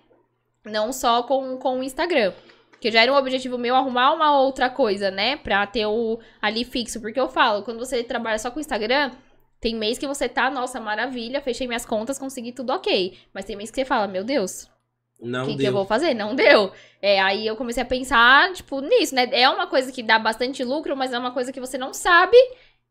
Não 0.63 0.93
só 0.93 1.23
com, 1.23 1.57
com 1.57 1.79
o 1.79 1.83
Instagram. 1.83 2.33
Porque 2.79 2.91
já 2.91 3.01
era 3.01 3.11
um 3.11 3.17
objetivo 3.17 3.57
meu 3.57 3.75
arrumar 3.75 4.13
uma 4.13 4.39
outra 4.39 4.69
coisa, 4.69 5.11
né? 5.11 5.35
Pra 5.35 5.67
ter 5.67 5.85
o 5.85 6.17
ali 6.41 6.63
fixo. 6.63 7.01
Porque 7.01 7.19
eu 7.19 7.27
falo, 7.27 7.61
quando 7.61 7.77
você 7.77 8.01
trabalha 8.05 8.39
só 8.39 8.49
com 8.49 8.55
o 8.55 8.61
Instagram, 8.61 9.11
tem 9.59 9.75
mês 9.75 9.97
que 9.97 10.07
você 10.07 10.29
tá, 10.29 10.49
nossa, 10.49 10.79
maravilha, 10.79 11.41
fechei 11.41 11.67
minhas 11.67 11.85
contas, 11.85 12.17
consegui 12.17 12.53
tudo 12.53 12.71
ok. 12.71 13.17
Mas 13.33 13.43
tem 13.43 13.57
mês 13.57 13.69
que 13.69 13.75
você 13.75 13.83
fala, 13.83 14.07
meu 14.07 14.23
Deus, 14.23 14.69
não 15.21 15.43
o 15.43 15.47
que, 15.47 15.51
que 15.51 15.57
deu. 15.57 15.67
eu 15.67 15.73
vou 15.73 15.85
fazer? 15.85 16.13
Não 16.13 16.33
deu. 16.33 16.71
É, 17.01 17.19
aí 17.19 17.45
eu 17.45 17.57
comecei 17.57 17.83
a 17.83 17.85
pensar, 17.85 18.53
tipo, 18.53 18.79
nisso, 18.79 19.13
né? 19.13 19.27
É 19.33 19.49
uma 19.49 19.67
coisa 19.67 19.91
que 19.91 20.01
dá 20.01 20.17
bastante 20.17 20.63
lucro, 20.63 20.95
mas 20.95 21.11
é 21.11 21.19
uma 21.19 21.31
coisa 21.31 21.51
que 21.51 21.59
você 21.59 21.77
não 21.77 21.93
sabe 21.93 22.37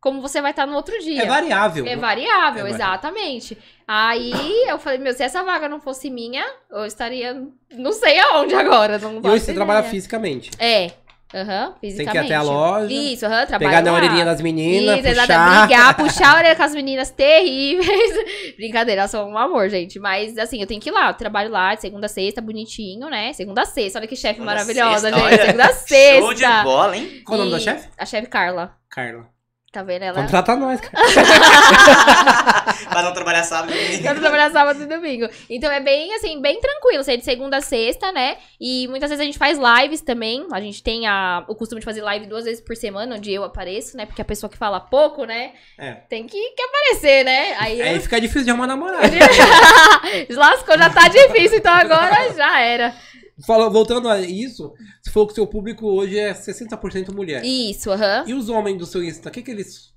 como 0.01 0.21
você 0.21 0.41
vai 0.41 0.51
estar 0.53 0.67
no 0.67 0.75
outro 0.77 0.99
dia. 1.01 1.23
É 1.23 1.27
variável. 1.27 1.85
É 1.87 1.97
variável, 1.97 1.97
É 1.97 1.99
variável. 1.99 2.67
exatamente. 2.69 3.59
Aí 3.87 4.33
eu 4.69 4.79
falei, 4.79 4.99
meu, 4.99 5.13
se 5.13 5.23
essa 5.23 5.43
vaga 5.43 5.69
não 5.69 5.81
fosse 5.81 6.09
minha, 6.11 6.45
eu 6.71 6.85
estaria 6.85 7.43
não 7.73 7.93
sei 7.93 8.19
aonde 8.21 8.55
agora. 8.55 8.99
Não 8.99 9.21
E 9.23 9.29
hoje 9.29 9.45
você 9.45 9.55
trabalha 9.55 9.83
fisicamente. 9.83 10.51
É, 10.59 10.93
aham, 11.35 11.75
Tem 11.81 11.91
fisicamente. 11.91 12.11
que 12.13 12.17
ir 12.19 12.21
até 12.27 12.35
a 12.37 12.43
loja, 12.43 12.93
Isso, 12.93 13.27
aham, 13.27 13.47
trabalho 13.47 13.71
pegar 13.71 13.83
na 13.83 13.93
orelhinha 13.97 14.25
das 14.25 14.41
meninas, 14.41 14.99
Isso, 15.01 15.09
exato, 15.09 15.27
puxar. 15.29 15.67
brigar, 15.67 15.97
puxar 15.99 16.35
a 16.35 16.37
orelha 16.39 16.57
com 16.57 16.63
as 16.63 16.75
meninas 16.75 17.11
terríveis. 17.11 18.13
Brincadeira, 18.57 19.01
elas 19.03 19.11
são 19.11 19.29
um 19.31 19.37
amor, 19.39 19.69
gente. 19.69 19.99
Mas 19.99 20.37
assim, 20.39 20.61
eu 20.61 20.67
tenho 20.67 20.81
que 20.81 20.91
ir 20.91 20.93
lá, 20.93 21.09
eu 21.09 21.15
trabalho 21.15 21.51
lá 21.51 21.75
de 21.75 21.81
segunda 21.81 22.07
a 22.07 22.09
sexta, 22.09 22.41
bonitinho, 22.41 23.09
né? 23.11 23.33
Segunda 23.33 23.63
a 23.63 23.67
sexta, 23.67 23.99
olha 23.99 24.07
que 24.09 24.17
chefe 24.17 24.41
maravilhosa, 24.43 25.11
sexta, 25.11 25.19
gente. 25.19 25.27
olha. 25.35 25.45
Segunda 25.47 25.65
a 25.65 25.73
sexta. 25.73 26.21
Show 26.21 26.35
de 26.35 26.63
bola, 26.63 26.97
hein? 26.97 27.23
Qual 27.25 27.37
o 27.39 27.45
nome 27.45 27.53
da 27.53 27.59
chefe? 27.59 27.89
A 27.99 28.05
chefe 28.07 28.29
Carla. 28.29 28.77
Carla. 28.91 29.38
Tá 29.71 29.83
vendo 29.83 30.03
ela? 30.03 30.23
Contrata 30.23 30.57
nós, 30.57 30.81
cara. 30.81 31.05
Pra 32.89 33.03
não 33.03 33.13
trabalhar 33.13 33.45
sábado 33.45 33.71
e 33.71 33.77
domingo. 33.77 34.09
Eu 34.09 34.15
tô 34.15 34.21
trabalhando 34.21 34.53
sábado 34.53 34.83
e 34.83 34.87
domingo. 34.87 35.29
Então 35.51 35.71
é 35.71 35.79
bem, 35.79 36.15
assim, 36.15 36.41
bem 36.41 36.59
tranquilo. 36.59 37.05
Você 37.05 37.13
é 37.13 37.17
de 37.19 37.25
segunda 37.25 37.59
a 37.59 37.61
sexta, 37.61 38.11
né? 38.11 38.39
E 38.59 38.89
muitas 38.89 39.11
vezes 39.11 39.21
a 39.21 39.27
gente 39.27 39.37
faz 39.37 39.59
lives 39.59 40.01
também. 40.01 40.47
A 40.53 40.61
gente 40.61 40.83
tem 40.83 41.07
a, 41.07 41.45
o 41.47 41.55
costume 41.55 41.81
de 41.81 41.85
fazer 41.85 42.01
live 42.01 42.25
duas 42.25 42.47
vezes 42.47 42.63
por 42.63 42.75
semana, 42.77 43.17
onde 43.17 43.31
eu 43.31 43.45
apareço, 43.45 43.95
né? 43.95 44.07
Porque 44.07 44.23
a 44.23 44.25
pessoa 44.25 44.49
que 44.49 44.57
fala 44.57 44.81
pouco, 44.81 45.27
né? 45.27 45.53
É. 45.79 45.93
Tem 46.09 46.27
que, 46.27 46.51
que 46.53 46.63
aparecer, 46.63 47.25
né? 47.27 47.55
Aí 47.59 47.83
Aí 47.83 47.95
eu... 47.97 48.01
fica 48.01 48.19
difícil 48.19 48.45
de 48.45 48.51
arrumar 48.51 48.69
namorado. 48.69 49.03
Lascou, 50.31 50.79
já 50.79 50.89
tá 50.89 51.09
difícil, 51.09 51.59
então 51.59 51.75
agora 51.75 52.33
já 52.35 52.59
era. 52.59 52.95
Fala, 53.47 53.71
voltando 53.71 54.09
a 54.09 54.21
isso, 54.21 54.73
você 55.03 55.11
falou 55.11 55.27
que 55.27 55.33
o 55.33 55.35
seu 55.35 55.47
público 55.47 55.87
hoje 55.87 56.19
é 56.19 56.33
60% 56.33 57.13
mulher. 57.15 57.45
Isso, 57.45 57.91
aham. 57.91 58.25
E 58.27 58.35
os 58.35 58.49
homens 58.49 58.79
do 58.79 58.87
seu 58.87 59.03
Insta, 59.03 59.29
o 59.29 59.33
que 59.33 59.43
que 59.43 59.51
eles... 59.51 59.97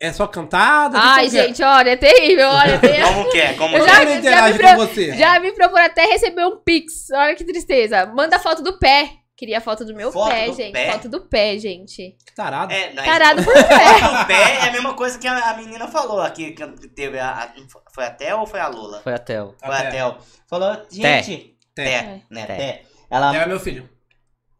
É 0.00 0.12
só 0.12 0.28
cantada? 0.28 0.96
Ai, 0.96 1.28
que 1.28 1.36
é? 1.36 1.46
gente, 1.46 1.60
olha, 1.60 1.90
é 1.90 1.96
terrível, 1.96 2.46
olha. 2.48 2.78
Tem... 2.78 3.02
Como 3.02 3.30
que 3.30 3.38
é? 3.38 3.52
Como 3.54 3.76
Eu 3.76 3.84
que 3.84 3.90
já- 3.90 4.02
é? 4.02 4.52
me 4.52 4.58
pro- 4.58 4.68
com 4.68 4.76
você? 4.76 5.16
Já 5.16 5.40
me 5.40 5.52
procura 5.52 5.86
até 5.86 6.04
receber 6.06 6.46
um 6.46 6.56
pix. 6.58 7.10
Olha 7.12 7.34
que 7.34 7.44
tristeza. 7.44 8.06
Manda 8.06 8.38
foto 8.38 8.62
do 8.62 8.78
pé. 8.78 9.10
Queria 9.36 9.60
foto 9.60 9.84
do 9.84 9.92
meu 9.94 10.12
Foto 10.12 10.30
pé, 10.30 10.46
do 10.46 10.54
gente. 10.54 10.72
pé? 10.72 10.92
Foto 10.92 11.08
do 11.08 11.20
pé, 11.22 11.58
gente. 11.58 12.16
Que 12.24 12.32
tarado. 12.34 12.72
É, 12.72 12.92
não, 12.92 13.04
Tarado 13.04 13.42
por 13.44 13.56
isso- 13.56 13.66
pé. 13.68 13.74
O 14.22 14.26
pé 14.26 14.34
é 14.64 14.68
a 14.68 14.72
mesma 14.72 14.94
coisa 14.94 15.18
que 15.18 15.26
a, 15.26 15.50
a 15.50 15.56
menina 15.56 15.88
falou 15.88 16.20
aqui, 16.20 16.52
que 16.52 16.64
teve 16.90 17.18
a, 17.18 17.30
a- 17.32 17.52
Foi 17.92 18.04
a 18.04 18.10
Theo 18.10 18.38
ou 18.38 18.46
foi 18.46 18.60
a 18.60 18.68
Lula? 18.68 19.00
Foi 19.02 19.14
até 19.14 19.42
o. 19.42 19.52
Foi 19.58 19.74
a. 19.74 20.16
Falou, 20.48 20.74
gente... 20.92 21.02
Té. 21.02 21.57
Té, 21.84 22.22
né? 22.30 22.46
Té. 22.46 22.56
Té. 22.56 22.82
Ela 23.10 23.36
É 23.36 23.46
meu 23.46 23.60
filho. 23.60 23.88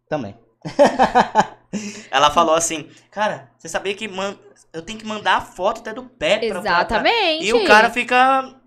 também. 0.09 0.35
Ela 2.11 2.31
falou 2.31 2.55
assim, 2.55 2.89
cara, 3.11 3.51
você 3.59 3.69
sabia 3.69 3.95
que 3.95 4.09
man... 4.09 4.37
eu 4.73 4.81
tenho 4.83 4.99
que 4.99 5.07
mandar 5.07 5.37
a 5.37 5.41
foto 5.41 5.81
até 5.81 5.93
do 5.93 6.05
pé 6.05 6.39
pra... 6.39 6.59
Exatamente. 6.61 7.45
E 7.45 7.53
o 7.53 7.67
cara 7.67 7.91
fica... 7.91 8.58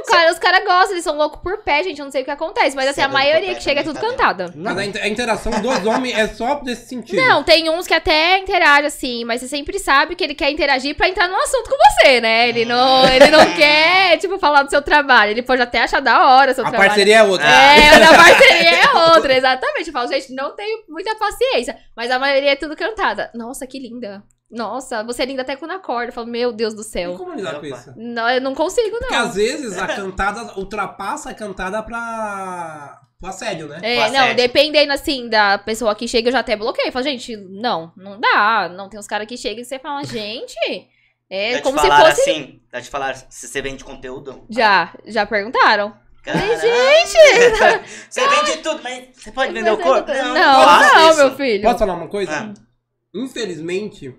o 0.00 0.04
cara, 0.04 0.32
os 0.32 0.38
caras 0.38 0.64
gostam, 0.64 0.92
eles 0.92 1.04
são 1.04 1.16
loucos 1.16 1.40
por 1.42 1.58
pé, 1.62 1.82
gente. 1.84 1.98
Eu 1.98 2.04
não 2.04 2.12
sei 2.12 2.22
o 2.22 2.24
que 2.24 2.30
acontece. 2.30 2.74
Mas 2.76 2.88
assim, 2.88 3.00
a 3.02 3.08
maioria 3.08 3.54
que 3.54 3.62
chega 3.62 3.80
é 3.80 3.84
tudo 3.84 3.98
tá 4.00 4.06
cantada. 4.08 4.52
Mas 4.56 4.76
a, 4.78 4.84
inter- 4.84 5.02
a 5.02 5.08
interação 5.08 5.52
dos 5.60 5.86
homens 5.86 6.16
é 6.18 6.28
só 6.28 6.56
desse 6.56 6.86
sentido. 6.88 7.16
Não, 7.20 7.42
tem 7.42 7.68
uns 7.70 7.86
que 7.86 7.94
até 7.94 8.38
interagem 8.38 8.86
assim, 8.86 9.24
mas 9.24 9.40
você 9.40 9.48
sempre 9.48 9.78
sabe 9.78 10.14
que 10.14 10.24
ele 10.24 10.34
quer 10.34 10.50
interagir 10.50 10.94
pra 10.96 11.08
entrar 11.08 11.28
no 11.28 11.36
assunto 11.36 11.68
com 11.70 11.76
você, 11.76 12.20
né? 12.20 12.48
Ele 12.48 12.64
não, 12.64 13.06
ele 13.08 13.28
não 13.30 13.44
quer, 13.54 14.16
tipo, 14.18 14.38
falar 14.38 14.62
do 14.62 14.70
seu 14.70 14.82
trabalho. 14.82 15.30
Ele 15.30 15.42
pode 15.42 15.62
até 15.62 15.80
achar 15.82 16.00
da 16.00 16.26
hora 16.26 16.52
o 16.52 16.54
seu 16.54 16.64
A 16.66 16.70
trabalho. 16.70 16.88
parceria 16.90 17.16
é 17.18 17.22
outra. 17.22 17.46
É, 17.46 17.94
a 18.04 18.14
parceria 18.16 18.70
é 18.84 19.10
outra, 19.14 19.34
exatamente. 19.36 19.86
Eu 19.88 19.92
falo, 19.92 20.08
gente, 20.08 20.32
não 20.34 20.54
tenho 20.54 20.84
muita 20.88 21.14
paciência. 21.16 21.76
Mas 21.96 22.10
a 22.10 22.18
maioria 22.18 22.52
é 22.52 22.56
tudo 22.56 22.74
cantada. 22.76 23.30
Nossa, 23.34 23.66
que 23.66 23.78
linda. 23.78 24.22
Nossa, 24.50 25.04
você 25.04 25.22
é 25.22 25.26
linda 25.26 25.42
até 25.42 25.54
quando 25.54 25.70
acorda. 25.72 26.08
Eu 26.08 26.12
falo, 26.12 26.26
meu 26.26 26.52
Deus 26.52 26.74
do 26.74 26.80
E 26.80 26.84
céu. 26.84 27.14
como 27.16 27.34
lidar 27.34 27.60
com 27.60 27.66
isso? 27.66 27.92
Não, 27.96 28.28
eu 28.28 28.40
não 28.40 28.54
consigo, 28.54 28.90
Porque 28.98 29.14
não. 29.14 29.22
às 29.26 29.34
vezes 29.36 29.78
a 29.78 29.86
cantada 29.86 30.58
ultrapassa 30.58 31.30
a 31.30 31.34
cantada 31.34 31.80
pra. 31.82 33.00
pro 33.20 33.28
assédio, 33.30 33.68
né? 33.68 33.78
É, 33.82 34.10
não, 34.10 34.34
dependendo 34.34 34.92
assim 34.92 35.28
da 35.28 35.56
pessoa 35.58 35.94
que 35.94 36.08
chega, 36.08 36.28
eu 36.28 36.32
já 36.32 36.40
até 36.40 36.56
bloqueio. 36.56 36.88
Eu 36.88 36.92
falo, 36.92 37.04
gente, 37.04 37.36
não, 37.36 37.92
não 37.96 38.18
dá. 38.18 38.68
Não 38.68 38.88
tem 38.88 38.98
uns 38.98 39.06
caras 39.06 39.26
que 39.28 39.36
chegam 39.36 39.62
e 39.62 39.64
você 39.64 39.78
fala, 39.78 40.02
gente, 40.04 40.56
é 41.30 41.52
Já 41.58 41.62
como 41.62 41.76
te 41.76 41.82
se 41.82 41.86
falaram 41.88 42.10
fosse. 42.10 42.30
assim, 42.30 42.60
já 42.72 42.80
te 42.82 42.90
falaram 42.90 43.18
se 43.30 43.46
você 43.46 43.62
vende 43.62 43.84
conteúdo. 43.84 44.44
Já, 44.50 44.92
já 45.06 45.24
perguntaram. 45.26 45.94
Caramba, 46.24 46.54
gente! 46.56 47.16
Você 48.10 48.28
vende 48.28 48.58
tudo, 48.58 48.82
mas 48.82 49.08
você 49.14 49.32
pode 49.32 49.54
vender 49.54 49.70
o 49.70 49.76
Mas 49.78 49.82
corpo? 49.86 50.10
eu- 50.10 50.22
Não, 50.22 50.34
não, 50.34 50.82
não, 50.94 51.08
isso. 51.10 51.16
meu 51.18 51.34
filho. 51.34 51.62
Posso 51.62 51.78
falar 51.78 51.94
uma 51.94 52.08
coisa? 52.08 52.30
Ah. 52.30 52.52
Infelizmente, 53.14 54.14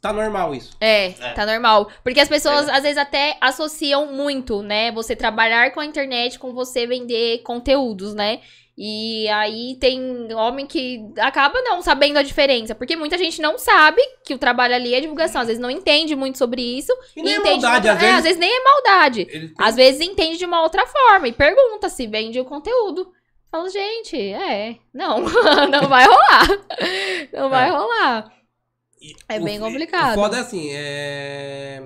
tá 0.00 0.12
normal 0.12 0.54
isso. 0.54 0.76
É, 0.80 1.06
É. 1.08 1.32
tá 1.34 1.44
normal. 1.46 1.90
Porque 2.02 2.20
as 2.20 2.28
pessoas, 2.28 2.68
É. 2.68 2.72
às 2.72 2.82
vezes, 2.82 2.98
até 2.98 3.36
associam 3.40 4.06
muito, 4.12 4.62
né? 4.62 4.90
Você 4.92 5.14
trabalhar 5.16 5.72
com 5.72 5.80
a 5.80 5.84
internet 5.86 6.38
com 6.38 6.52
você 6.52 6.86
vender 6.86 7.38
conteúdos, 7.42 8.14
né? 8.14 8.40
E 8.82 9.28
aí 9.28 9.76
tem 9.78 10.32
homem 10.32 10.66
que 10.66 11.04
acaba 11.18 11.60
não 11.60 11.82
sabendo 11.82 12.18
a 12.18 12.22
diferença. 12.22 12.74
Porque 12.74 12.96
muita 12.96 13.18
gente 13.18 13.42
não 13.42 13.58
sabe 13.58 14.00
que 14.24 14.32
o 14.32 14.38
trabalho 14.38 14.74
ali 14.74 14.94
é 14.94 15.00
divulgação. 15.02 15.42
Às 15.42 15.48
vezes 15.48 15.60
não 15.60 15.70
entende 15.70 16.16
muito 16.16 16.38
sobre 16.38 16.62
isso. 16.62 16.90
E 17.14 17.22
nem 17.22 17.34
é 17.34 17.38
maldade, 17.40 17.86
uma- 17.88 17.92
às 17.94 18.02
é, 18.02 18.06
vezes. 18.06 18.16
às 18.16 18.22
vezes 18.22 18.38
nem 18.38 18.50
é 18.50 18.64
maldade. 18.64 19.24
Tem- 19.26 19.52
Às 19.58 19.76
vezes 19.76 20.00
entende 20.00 20.38
de 20.38 20.46
uma 20.46 20.62
outra 20.62 20.86
forma 20.86 21.28
e 21.28 21.32
pergunta 21.32 21.90
se 21.90 22.06
vende 22.06 22.40
o 22.40 22.44
conteúdo. 22.46 23.12
Fala, 23.50 23.68
gente, 23.68 24.16
é, 24.16 24.76
não, 24.94 25.18
não 25.70 25.86
vai 25.88 26.06
rolar. 26.06 26.46
Não 27.34 27.50
vai 27.50 27.68
É. 27.68 27.70
rolar. 27.72 28.32
É 29.28 29.38
o- 29.38 29.44
bem 29.44 29.58
o 29.58 29.62
complicado. 29.62 30.14
foda 30.14 30.36
é 30.36 30.40
assim, 30.40 30.68
é. 30.72 31.82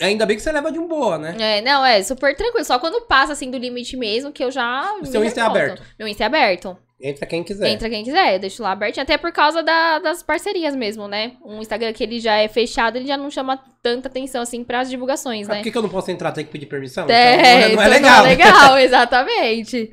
Ainda 0.00 0.26
bem 0.26 0.36
que 0.36 0.42
você 0.42 0.50
leva 0.50 0.72
de 0.72 0.78
um 0.80 0.88
boa, 0.88 1.16
né? 1.16 1.36
É, 1.38 1.60
não, 1.60 1.84
é 1.84 2.02
super 2.02 2.36
tranquilo. 2.36 2.64
Só 2.64 2.78
quando 2.78 3.02
passa 3.02 3.32
assim 3.34 3.48
do 3.50 3.56
limite 3.58 3.96
mesmo, 3.96 4.32
que 4.32 4.42
eu 4.42 4.50
já. 4.50 4.94
O 5.00 5.06
seu 5.06 5.24
Insta 5.24 5.40
é 5.40 5.44
aberto? 5.44 5.82
Meu 5.98 6.08
Insta 6.08 6.24
é 6.24 6.26
aberto. 6.26 6.76
Entra 7.00 7.26
quem 7.26 7.42
quiser. 7.42 7.68
Entra 7.68 7.88
quem 7.90 8.04
quiser, 8.04 8.34
eu 8.34 8.38
deixo 8.38 8.62
lá 8.62 8.72
abertinho. 8.72 9.02
Até 9.02 9.16
por 9.18 9.32
causa 9.32 9.60
da- 9.62 9.98
das 10.00 10.22
parcerias 10.22 10.74
mesmo, 10.74 11.06
né? 11.08 11.32
Um 11.44 11.60
Instagram 11.60 11.92
que 11.92 12.02
ele 12.02 12.18
já 12.20 12.36
é 12.36 12.46
fechado, 12.48 12.96
ele 12.96 13.06
já 13.06 13.16
não 13.16 13.28
chama 13.30 13.60
tanta 13.82 14.08
atenção 14.08 14.40
assim 14.42 14.62
pras 14.64 14.88
divulgações, 14.90 15.48
Ah, 15.48 15.52
né? 15.52 15.58
por 15.58 15.64
que, 15.64 15.70
que 15.72 15.78
eu 15.78 15.82
não 15.82 15.88
posso 15.88 16.10
entrar? 16.12 16.30
Tem 16.32 16.44
que 16.44 16.50
pedir 16.52 16.66
permissão? 16.66 17.08
É, 17.08 17.34
Então, 17.34 17.76
não 17.76 17.82
é 17.82 17.86
então 17.86 17.88
legal. 17.90 18.18
Não 18.18 18.26
é 18.26 18.28
legal, 18.36 18.78
exatamente. 18.78 19.92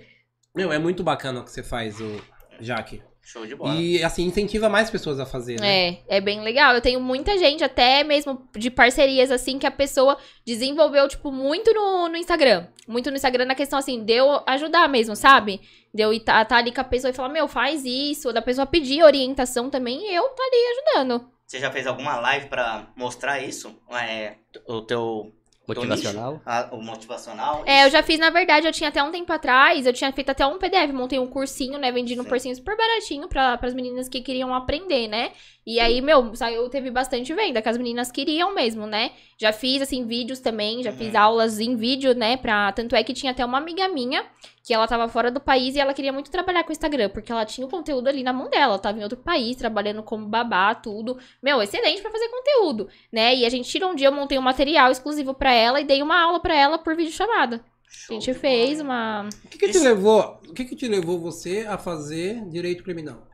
Meu, 0.56 0.72
é 0.72 0.78
muito 0.80 1.04
bacana 1.04 1.40
o 1.40 1.44
que 1.44 1.52
você 1.52 1.64
faz, 1.64 2.00
o 2.00 2.20
Jaque. 2.60 3.02
Show 3.32 3.46
de 3.46 3.56
bola. 3.56 3.76
E 3.76 4.04
assim, 4.04 4.24
incentiva 4.24 4.68
mais 4.68 4.90
pessoas 4.90 5.20
a 5.20 5.26
fazer, 5.26 5.62
né? 5.62 5.90
É, 5.90 6.18
é 6.18 6.20
bem 6.20 6.42
legal. 6.42 6.74
Eu 6.74 6.82
tenho 6.82 7.00
muita 7.00 7.38
gente, 7.38 7.64
até 7.64 8.04
mesmo 8.04 8.50
de 8.58 8.72
parcerias, 8.72 9.30
assim, 9.30 9.60
que 9.60 9.68
a 9.68 9.72
pessoa 9.72 10.18
desenvolveu, 10.44 11.08
tipo, 11.08 11.32
muito 11.32 11.72
no, 11.72 12.10
no 12.10 12.18
Instagram. 12.18 12.66
Muito 12.88 13.12
no 13.12 13.18
Instagram 13.18 13.46
na 13.46 13.54
questão, 13.54 13.78
assim, 13.78 14.04
de 14.04 14.14
eu 14.14 14.42
ajudar 14.48 14.90
mesmo, 14.90 15.16
sabe? 15.16 15.62
De 15.94 16.02
eu 16.02 16.12
estar 16.12 16.44
tá, 16.46 16.58
ali 16.58 16.74
com 16.74 16.82
a 16.82 16.84
pessoa 16.84 17.12
e 17.12 17.14
falar, 17.14 17.30
meu, 17.30 17.48
faz 17.48 17.86
isso. 17.86 18.34
Da 18.34 18.42
pessoa 18.42 18.66
pedir 18.66 19.04
orientação 19.04 19.70
também, 19.70 20.12
eu 20.12 20.24
tá 20.30 20.42
ali 20.42 20.98
ajudando. 20.98 21.30
Você 21.46 21.60
já 21.60 21.70
fez 21.70 21.86
alguma 21.86 22.20
live 22.20 22.48
pra 22.48 22.92
mostrar 22.96 23.44
isso? 23.44 23.80
É, 23.92 24.38
o 24.68 24.82
teu 24.82 25.32
Motivacional. 25.76 26.42
Ah, 26.46 26.70
o 26.72 26.82
motivacional? 26.82 27.64
É, 27.66 27.86
eu 27.86 27.90
já 27.90 28.02
fiz, 28.04 28.20
na 28.20 28.30
verdade, 28.30 28.68
eu 28.68 28.72
tinha 28.72 28.90
até 28.90 29.04
um 29.04 29.12
tempo 29.12 29.32
atrás, 29.32 29.86
eu 29.86 29.94
tinha 29.94 30.12
feito 30.12 30.30
até 30.30 30.46
um 30.46 30.58
PDF, 30.58 30.92
montei 30.94 31.20
um 31.20 31.28
cursinho, 31.28 31.78
né? 31.78 31.92
Vendi 31.92 32.16
num 32.16 32.24
Sim. 32.24 32.30
precinho 32.30 32.56
super 32.56 32.76
baratinho 32.76 33.28
pra, 33.28 33.58
pras 33.58 33.74
meninas 33.74 34.10
que 34.10 34.22
queriam 34.22 34.54
aprender, 34.54 35.08
né? 35.08 35.32
E 35.66 35.80
aí, 35.80 36.02
meu, 36.02 36.34
saiu, 36.36 36.68
teve 36.70 36.90
bastante 36.90 37.32
venda, 37.34 37.62
que 37.62 37.70
as 37.70 37.78
meninas 37.78 38.12
queriam 38.12 38.54
mesmo, 38.56 38.88
né? 38.88 39.12
Já 39.38 39.54
fiz, 39.54 39.82
assim, 39.82 40.06
vídeos 40.06 40.40
também, 40.40 40.82
já 40.82 40.92
fiz 40.92 41.14
Uhum. 41.14 41.20
aulas 41.20 41.60
em 41.60 41.76
vídeo, 41.76 42.16
né? 42.16 42.38
Pra... 42.38 42.72
Tanto 42.72 42.96
é 42.96 43.04
que 43.04 43.14
tinha 43.14 43.32
até 43.32 43.46
uma 43.46 43.58
amiga 43.60 43.88
minha, 43.88 44.26
que 44.70 44.74
ela 44.76 44.88
tava 44.88 45.08
fora 45.08 45.32
do 45.32 45.40
país 45.40 45.76
e 45.76 45.80
ela 45.80 45.96
queria 45.96 46.14
muito 46.14 46.30
trabalhar 46.30 46.64
com 46.64 46.70
o 46.70 46.72
Instagram, 46.72 47.10
porque 47.10 47.32
ela 47.32 47.44
tinha 47.44 47.66
o 47.66 47.70
conteúdo 47.72 48.08
ali 48.08 48.22
na 48.22 48.32
mão 48.32 48.52
dela, 48.52 48.66
ela 48.66 48.78
tava 48.78 49.00
em 49.00 49.02
outro 49.02 49.18
país, 49.18 49.56
trabalhando 49.56 50.04
como 50.04 50.28
babá, 50.28 50.76
tudo. 50.76 51.18
Meu, 51.42 51.60
excelente 51.60 52.04
pra 52.04 52.12
fazer 52.12 52.30
conteúdo, 52.30 52.88
né? 53.12 53.36
E 53.36 53.48
a 53.48 53.50
gente 53.50 53.68
tirou 53.68 53.90
um 53.90 53.96
dia, 53.96 54.10
eu 54.10 54.12
montei 54.12 54.38
um 54.38 54.44
material 54.44 54.92
exclusivo 54.92 55.34
pra 55.34 55.52
ela 55.52 55.82
e 55.82 55.86
dei 55.86 56.04
uma 56.04 56.22
aula 56.22 56.40
pra 56.40 56.56
ela 56.56 56.78
por 56.78 56.96
vídeo 56.96 57.12
chamada. 57.12 57.56
A 57.56 57.90
Show 57.90 58.14
gente 58.14 58.32
de 58.32 58.38
fez 58.38 58.80
uma. 58.80 59.28
O 59.44 59.48
que, 59.48 59.58
que 59.58 59.72
te 59.72 59.80
levou? 59.80 60.40
O 60.48 60.54
que, 60.54 60.66
que 60.66 60.76
te 60.76 60.88
levou 60.88 61.20
você 61.20 61.66
a 61.68 61.76
fazer 61.76 62.40
direito 62.48 62.84
criminal? 62.84 63.28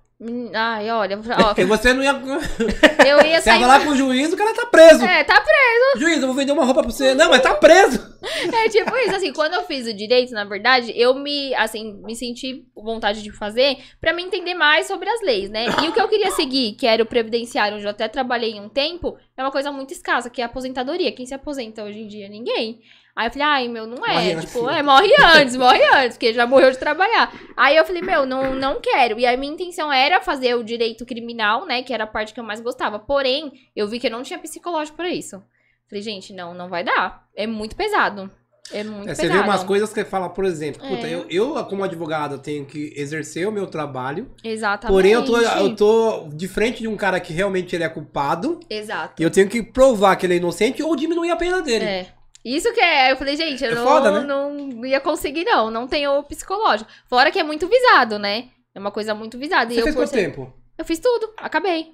Ai, 0.54 0.90
olha, 0.92 1.20
ó, 1.20 1.48
Porque 1.48 1.66
você 1.66 1.94
não 1.94 2.02
ia. 2.02 2.12
eu 3.06 3.22
ia 3.22 3.42
Você 3.42 3.50
sair. 3.50 3.60
ia 3.60 3.68
lá 3.68 3.82
pro 3.82 3.96
juiz, 3.98 4.32
o 4.32 4.38
cara 4.38 4.54
tá 4.54 4.66
preso. 4.68 5.04
É, 5.04 5.26
tá 5.26 5.42
preso. 5.42 6.00
Juiz, 6.00 6.22
eu 6.22 6.28
vou 6.28 6.36
vender 6.36 6.54
uma 6.54 6.64
roupa 6.64 6.82
pra 6.82 6.92
você. 6.92 7.14
Não, 7.14 7.30
mas 7.30 7.42
tá 7.42 7.54
preso. 7.56 8.16
É 8.24 8.70
tipo 8.70 8.96
isso, 8.96 9.16
assim, 9.16 9.34
quando 9.34 9.56
eu 9.56 9.64
fiz 9.64 9.86
o 9.86 9.94
direito, 9.94 10.32
na 10.32 10.46
verdade, 10.46 10.94
eu 10.96 11.14
me, 11.14 11.54
assim, 11.56 12.02
me 12.02 12.16
senti 12.16 12.66
com 12.74 12.82
vontade 12.82 13.22
de 13.22 13.32
fazer 13.32 13.78
pra 14.00 14.14
me 14.14 14.24
entender 14.24 14.54
mais 14.54 14.88
sobre 14.88 15.10
as 15.10 15.22
leis, 15.22 15.50
né? 15.50 15.66
E 15.84 15.90
o 15.90 15.92
que 15.92 16.00
eu 16.00 16.08
queria 16.08 16.32
seguir, 16.32 16.74
que 16.74 16.88
era 16.88 17.04
o 17.04 17.06
previdenciário, 17.06 17.76
onde 17.76 17.86
eu 17.86 17.90
até 17.92 18.08
trabalhei 18.08 18.58
um 18.60 18.70
tempo, 18.70 19.18
é 19.36 19.44
uma 19.44 19.52
coisa 19.52 19.70
muito 19.70 19.92
escassa, 19.92 20.30
que 20.30 20.40
é 20.42 20.46
a 20.46 20.48
aposentadoria. 20.48 21.12
Quem 21.12 21.26
se 21.26 21.34
aposenta 21.34 21.84
hoje 21.84 22.00
em 22.00 22.08
dia? 22.08 22.30
Ninguém. 22.30 22.80
Aí 23.16 23.28
eu 23.28 23.32
falei, 23.32 23.48
ai, 23.48 23.68
meu, 23.70 23.88
não 23.88 24.06
é. 24.06 24.14
Morre 24.14 24.34
antes. 24.34 24.52
tipo, 24.54 24.70
é, 24.70 24.84
morre 24.84 25.14
antes, 25.38 25.56
morre 25.56 25.82
antes, 25.94 26.18
porque 26.18 26.34
já 26.34 26.46
morreu 26.46 26.70
de 26.72 26.78
trabalhar. 26.78 27.32
Aí 27.56 27.78
eu 27.78 27.86
falei, 27.86 28.02
meu, 28.02 28.26
não, 28.26 28.54
não 28.54 28.82
quero. 28.82 29.18
E 29.18 29.26
a 29.26 29.38
minha 29.38 29.54
intenção 29.54 29.92
era 29.92 30.20
fazer 30.20 30.54
o 30.56 30.64
direito 30.64 31.06
criminal, 31.06 31.66
né? 31.66 31.82
Que 31.82 31.94
era 31.94 32.04
a 32.04 32.08
parte 32.08 32.34
que 32.34 32.40
eu 32.40 32.44
mais 32.44 32.60
gostava. 32.60 33.00
Porém, 33.00 33.54
eu 33.74 33.88
vi 33.88 34.00
que 34.00 34.08
eu 34.08 34.12
não 34.12 34.22
tinha 34.22 34.38
psicológico 34.38 34.98
pra 34.98 35.10
isso. 35.10 35.42
Falei, 35.90 36.02
gente, 36.02 36.34
não, 36.34 36.54
não 36.54 36.68
vai 36.68 36.84
dar. 36.84 37.24
É 37.36 37.48
muito 37.48 37.76
pesado. 37.78 38.30
É 38.74 38.84
muito 38.84 39.08
É, 39.08 39.14
você 39.16 39.22
pesado. 39.22 39.44
vê 39.44 39.48
umas 39.48 39.64
coisas 39.64 39.90
que 39.94 39.96
você 39.96 40.04
fala, 40.04 40.28
por 40.28 40.44
exemplo, 40.44 40.82
puta, 40.82 41.08
É. 41.08 41.14
eu, 41.14 41.26
eu, 41.30 41.66
como 41.66 41.84
advogado, 41.84 42.40
tenho 42.40 42.66
que 42.66 42.92
exercer 42.98 43.48
o 43.48 43.52
meu 43.52 43.68
trabalho. 43.68 44.30
Exatamente. 44.44 44.92
Porém, 44.94 45.12
eu 45.12 45.24
tô, 45.24 45.38
eu 45.40 45.76
tô 45.76 46.28
de 46.34 46.48
frente 46.48 46.80
de 46.82 46.88
um 46.88 46.98
cara 46.98 47.20
que 47.20 47.32
realmente 47.32 47.76
ele 47.76 47.84
é 47.84 47.90
culpado. 47.90 48.60
Exato. 48.70 49.22
E 49.22 49.24
eu 49.24 49.30
tenho 49.30 49.48
que 49.48 49.62
provar 49.62 50.16
que 50.16 50.26
ele 50.26 50.34
é 50.34 50.38
inocente 50.38 50.82
ou 50.84 50.96
diminuir 50.96 51.30
a 51.30 51.36
pena 51.38 51.62
dele. 51.62 51.86
É. 51.86 52.08
Isso 52.46 52.72
que 52.74 52.80
é. 52.80 53.12
Eu 53.12 53.18
falei, 53.18 53.36
gente, 53.36 53.64
eu 53.64 53.72
É 53.72 53.76
não, 53.76 53.84
foda, 53.84 54.12
né? 54.12 54.20
não 54.22 54.86
ia 54.86 55.02
conseguir, 55.02 55.44
não. 55.44 55.72
Não 55.72 55.88
tenho 55.88 56.22
psicológico. 56.24 56.90
Fora 57.10 57.32
que 57.32 57.40
é 57.40 57.44
muito 57.44 57.68
visado, 57.68 58.20
né? 58.20 58.50
É 58.74 58.80
uma 58.80 58.92
coisa 58.92 59.16
muito 59.16 59.38
visada. 59.38 59.74
E 59.74 59.76
Você 59.76 59.80
eu, 59.82 59.84
fez 59.86 59.96
por 59.96 60.02
quanto 60.04 60.12
tempo? 60.12 60.54
eu 60.78 60.86
fiz 60.86 61.00
tudo, 61.00 61.34
acabei. 61.38 61.94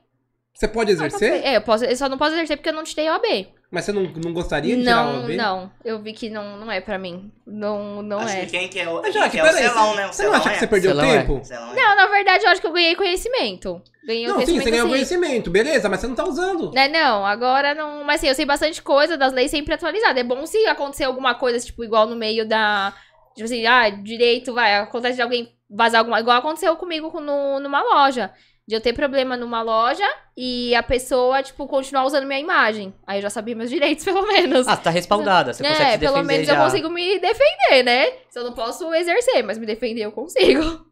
Você 0.53 0.67
pode 0.67 0.91
exercer? 0.91 1.43
É, 1.45 1.55
eu, 1.57 1.61
posso, 1.61 1.85
eu 1.85 1.95
só 1.95 2.07
não 2.07 2.17
posso 2.17 2.33
exercer 2.33 2.57
porque 2.57 2.69
eu 2.69 2.73
não 2.73 2.83
tirei 2.83 3.09
o 3.09 3.13
AB. 3.13 3.47
Mas 3.71 3.85
você 3.85 3.93
não, 3.93 4.03
não 4.03 4.33
gostaria 4.33 4.75
de 4.75 4.81
tirar 4.83 5.07
o 5.07 5.27
Não, 5.27 5.27
não. 5.29 5.71
Eu 5.83 6.01
vi 6.01 6.11
que 6.11 6.29
não, 6.29 6.57
não 6.57 6.69
é 6.69 6.81
pra 6.81 6.97
mim. 6.99 7.31
Não, 7.47 8.01
não 8.03 8.19
Acho 8.19 8.35
é. 8.35 8.41
que 8.41 8.47
quem 8.51 8.67
que 8.67 8.79
é 8.79 8.89
o, 8.89 9.01
Jaque, 9.11 9.29
que 9.31 9.39
é 9.39 9.43
o 9.43 9.53
selão, 9.53 9.87
você- 9.91 9.95
né? 9.95 10.07
O 10.07 10.13
Você 10.13 10.23
não 10.25 10.33
acha 10.33 10.49
que 10.49 10.55
é? 10.55 10.59
você 10.59 10.67
perdeu 10.67 10.91
Selão 10.91 11.05
é. 11.05 11.17
tempo? 11.19 11.41
É. 11.49 11.57
Não, 11.73 11.95
na 11.95 12.07
verdade, 12.07 12.43
eu 12.43 12.49
acho 12.51 12.59
que 12.59 12.67
eu 12.67 12.73
ganhei 12.73 12.95
conhecimento. 12.95 13.81
Ganhei 14.05 14.27
Não, 14.27 14.31
sim, 14.31 14.45
conhecimento 14.45 14.63
você 14.65 14.71
ganhou 14.71 14.85
sim. 14.87 14.91
conhecimento, 14.91 15.49
beleza, 15.49 15.87
mas 15.87 16.01
você 16.01 16.07
não 16.07 16.15
tá 16.15 16.25
usando. 16.27 16.71
Né, 16.73 16.89
não, 16.89 17.25
agora 17.25 17.73
não. 17.73 18.03
Mas 18.03 18.17
assim, 18.19 18.27
eu 18.27 18.35
sei 18.35 18.45
bastante 18.45 18.81
coisa 18.81 19.17
das 19.17 19.31
leis 19.31 19.49
sempre 19.49 19.73
atualizadas. 19.73 20.17
É 20.17 20.23
bom 20.23 20.45
se 20.45 20.57
acontecer 20.67 21.05
alguma 21.05 21.33
coisa, 21.33 21.65
tipo, 21.65 21.81
igual 21.83 22.05
no 22.05 22.15
meio 22.15 22.45
da. 22.45 22.93
Tipo 23.35 23.45
assim, 23.45 23.65
ah, 23.65 23.89
direito, 23.89 24.53
vai, 24.53 24.75
acontece 24.79 25.15
de 25.15 25.21
alguém 25.21 25.55
vazar 25.69 25.99
alguma. 25.99 26.19
Igual 26.19 26.37
aconteceu 26.39 26.75
comigo 26.75 27.09
com- 27.09 27.21
no, 27.21 27.61
numa 27.61 27.81
loja. 27.81 28.31
De 28.67 28.75
eu 28.75 28.81
ter 28.81 28.93
problema 28.93 29.35
numa 29.35 29.61
loja 29.61 30.07
e 30.37 30.73
a 30.75 30.83
pessoa, 30.83 31.41
tipo, 31.43 31.67
continuar 31.67 32.05
usando 32.05 32.25
minha 32.25 32.39
imagem. 32.39 32.93
Aí 33.05 33.17
eu 33.17 33.21
já 33.23 33.29
sabia 33.29 33.55
meus 33.55 33.69
direitos, 33.69 34.03
pelo 34.05 34.25
menos. 34.25 34.67
Ah, 34.67 34.75
você 34.75 34.81
tá 34.83 34.89
respaldada. 34.89 35.53
Você 35.53 35.63
consegue 35.63 35.81
é, 35.81 35.91
se 35.91 35.97
defender 35.97 36.13
pelo 36.13 36.25
menos 36.25 36.47
já. 36.47 36.55
eu 36.55 36.63
consigo 36.63 36.89
me 36.89 37.19
defender, 37.19 37.83
né? 37.83 38.11
Se 38.29 38.39
eu 38.39 38.43
não 38.43 38.53
posso 38.53 38.93
exercer, 38.93 39.43
mas 39.43 39.57
me 39.57 39.65
defender 39.65 40.01
eu 40.01 40.11
consigo. 40.11 40.89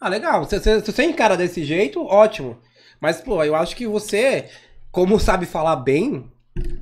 Ah, 0.00 0.08
legal. 0.08 0.44
Se, 0.44 0.60
se, 0.60 0.80
se 0.80 0.92
você 0.92 1.04
encara 1.04 1.34
desse 1.34 1.64
jeito, 1.64 2.04
ótimo. 2.04 2.60
Mas, 3.00 3.22
pô, 3.22 3.42
eu 3.42 3.54
acho 3.54 3.74
que 3.74 3.86
você, 3.86 4.50
como 4.90 5.18
sabe 5.18 5.46
falar 5.46 5.76
bem, 5.76 6.30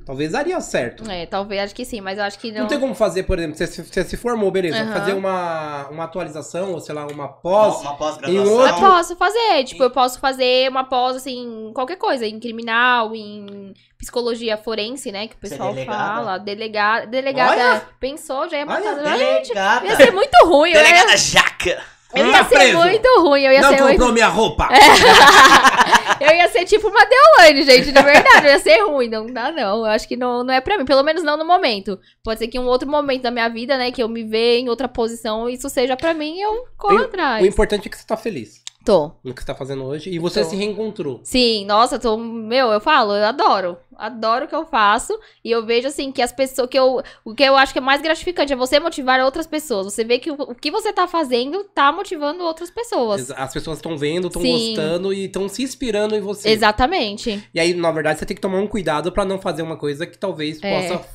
Talvez 0.05 0.31
daria 0.31 0.61
certo. 0.61 1.09
É, 1.09 1.25
talvez, 1.25 1.59
acho 1.63 1.73
que 1.73 1.83
sim, 1.83 1.99
mas 1.99 2.19
eu 2.19 2.23
acho 2.25 2.37
que 2.37 2.51
Não 2.51 2.61
não. 2.61 2.67
tem 2.67 2.79
como 2.79 2.93
fazer, 2.93 3.23
por 3.23 3.39
exemplo, 3.39 3.57
você, 3.57 3.65
se- 3.65 3.81
você 3.83 4.03
se 4.03 4.15
formou, 4.15 4.51
beleza. 4.51 4.77
Aham. 4.77 4.91
Fazer 4.93 5.13
uma, 5.13 5.87
uma 5.89 6.03
atualização, 6.03 6.73
ou 6.73 6.79
sei 6.79 6.93
lá, 6.93 7.07
uma 7.07 7.27
pós. 7.27 7.81
Uma 7.81 7.93
Em 7.93 7.97
pós-graduação. 7.97 8.53
outro- 8.53 8.75
Eu 8.85 8.91
posso 8.91 9.15
fazer, 9.15 9.63
tipo, 9.63 9.81
eu 9.81 9.89
posso 9.89 10.19
fazer 10.19 10.69
uma 10.69 10.83
pós, 10.83 11.15
assim, 11.15 11.71
qualquer 11.73 11.95
coisa, 11.95 12.23
em 12.23 12.39
criminal, 12.39 13.15
em 13.15 13.73
psicologia 13.97 14.57
forense, 14.57 15.11
né, 15.11 15.27
que 15.27 15.35
o 15.35 15.39
Ser 15.41 15.49
pessoal 15.55 15.73
delegada? 15.73 15.97
fala, 15.97 16.37
delegada, 16.37 17.07
delegada, 17.07 17.51
Olha! 17.53 17.81
pensou, 17.99 18.47
já 18.49 18.57
ia 18.57 18.63
Olha, 18.67 18.73
matar, 18.95 18.99
Ah, 19.11 19.17
gente, 19.17 19.47
Delegada. 19.47 19.85
ia 19.87 19.95
ser 19.95 20.11
muito 20.11 20.35
ruim, 20.45 20.69
eu 20.71 20.77
ia, 20.77 20.83
Delegada 20.83 21.17
Jaca. 21.17 21.81
Eu 22.15 22.25
ia 22.27 22.31
Tá 22.37 22.45
ser 22.45 22.55
preso. 22.55 22.77
muito 22.77 23.21
ruim, 23.21 23.41
eu 23.43 23.51
ia 23.51 23.61
não 23.61 23.69
ser 23.69 23.77
comprou 23.77 23.97
muito... 23.99 24.13
minha 24.13 24.27
roupa! 24.27 24.69
eu 26.19 26.31
ia 26.35 26.47
ser 26.49 26.65
tipo 26.65 26.87
uma 26.87 27.05
Deolane, 27.05 27.63
gente, 27.63 27.91
de 27.91 28.01
verdade, 28.01 28.45
eu 28.47 28.51
ia 28.51 28.59
ser 28.59 28.79
ruim, 28.83 29.09
não 29.09 29.25
dá 29.27 29.51
não, 29.51 29.79
eu 29.79 29.85
acho 29.85 30.07
que 30.07 30.15
não, 30.15 30.43
não 30.43 30.53
é 30.53 30.61
pra 30.61 30.77
mim, 30.77 30.85
pelo 30.85 31.03
menos 31.03 31.23
não 31.23 31.37
no 31.37 31.45
momento, 31.45 31.99
pode 32.23 32.39
ser 32.39 32.47
que 32.47 32.57
em 32.57 32.61
um 32.61 32.65
outro 32.67 32.89
momento 32.89 33.21
da 33.23 33.31
minha 33.31 33.49
vida, 33.49 33.77
né, 33.77 33.91
que 33.91 34.01
eu 34.01 34.07
me 34.09 34.23
veja 34.23 34.59
em 34.61 34.69
outra 34.69 34.87
posição, 34.87 35.49
isso 35.49 35.69
seja 35.69 35.95
pra 35.97 36.13
mim, 36.13 36.39
eu 36.39 36.65
corro 36.77 36.99
O 36.99 37.03
atrás. 37.05 37.45
importante 37.45 37.87
é 37.87 37.89
que 37.91 37.97
você 37.97 38.05
tá 38.05 38.15
feliz 38.17 38.61
Tô. 38.83 39.11
no 39.23 39.33
que 39.33 39.41
você 39.41 39.47
tá 39.47 39.55
fazendo 39.55 39.83
hoje 39.85 40.09
e 40.09 40.19
você 40.19 40.43
Tô. 40.43 40.49
se 40.49 40.55
reencontrou. 40.55 41.21
Sim, 41.23 41.65
nossa, 41.65 41.97
tô, 41.97 42.17
meu, 42.17 42.67
eu 42.67 42.81
falo, 42.81 43.13
eu 43.13 43.25
adoro. 43.25 43.77
Adoro 43.95 44.45
o 44.45 44.47
que 44.47 44.55
eu 44.55 44.65
faço 44.65 45.17
e 45.45 45.51
eu 45.51 45.65
vejo 45.65 45.87
assim 45.87 46.11
que 46.11 46.21
as 46.21 46.31
pessoas 46.31 46.67
que 46.67 46.77
eu 46.77 47.01
o 47.23 47.33
que 47.35 47.43
eu 47.43 47.55
acho 47.55 47.71
que 47.71 47.77
é 47.79 47.81
mais 47.81 48.01
gratificante 48.01 48.51
é 48.51 48.55
você 48.55 48.79
motivar 48.79 49.21
outras 49.21 49.45
pessoas. 49.47 49.85
Você 49.85 50.03
vê 50.03 50.17
que 50.19 50.31
o, 50.31 50.33
o 50.33 50.55
que 50.55 50.71
você 50.71 50.91
tá 50.91 51.07
fazendo 51.07 51.63
tá 51.75 51.91
motivando 51.91 52.43
outras 52.43 52.69
pessoas. 52.71 53.29
As 53.31 53.53
pessoas 53.53 53.77
estão 53.77 53.97
vendo, 53.97 54.27
estão 54.27 54.41
gostando 54.41 55.13
e 55.13 55.25
estão 55.25 55.47
se 55.47 55.63
inspirando 55.63 56.15
em 56.15 56.21
você. 56.21 56.49
Exatamente. 56.49 57.47
E 57.53 57.59
aí, 57.59 57.73
na 57.73 57.91
verdade, 57.91 58.19
você 58.19 58.25
tem 58.25 58.35
que 58.35 58.41
tomar 58.41 58.57
um 58.59 58.67
cuidado 58.67 59.11
pra 59.11 59.23
não 59.23 59.39
fazer 59.39 59.61
uma 59.61 59.77
coisa 59.77 60.05
que 60.07 60.17
talvez 60.17 60.59
É. 60.61 60.81
possa 60.89 61.05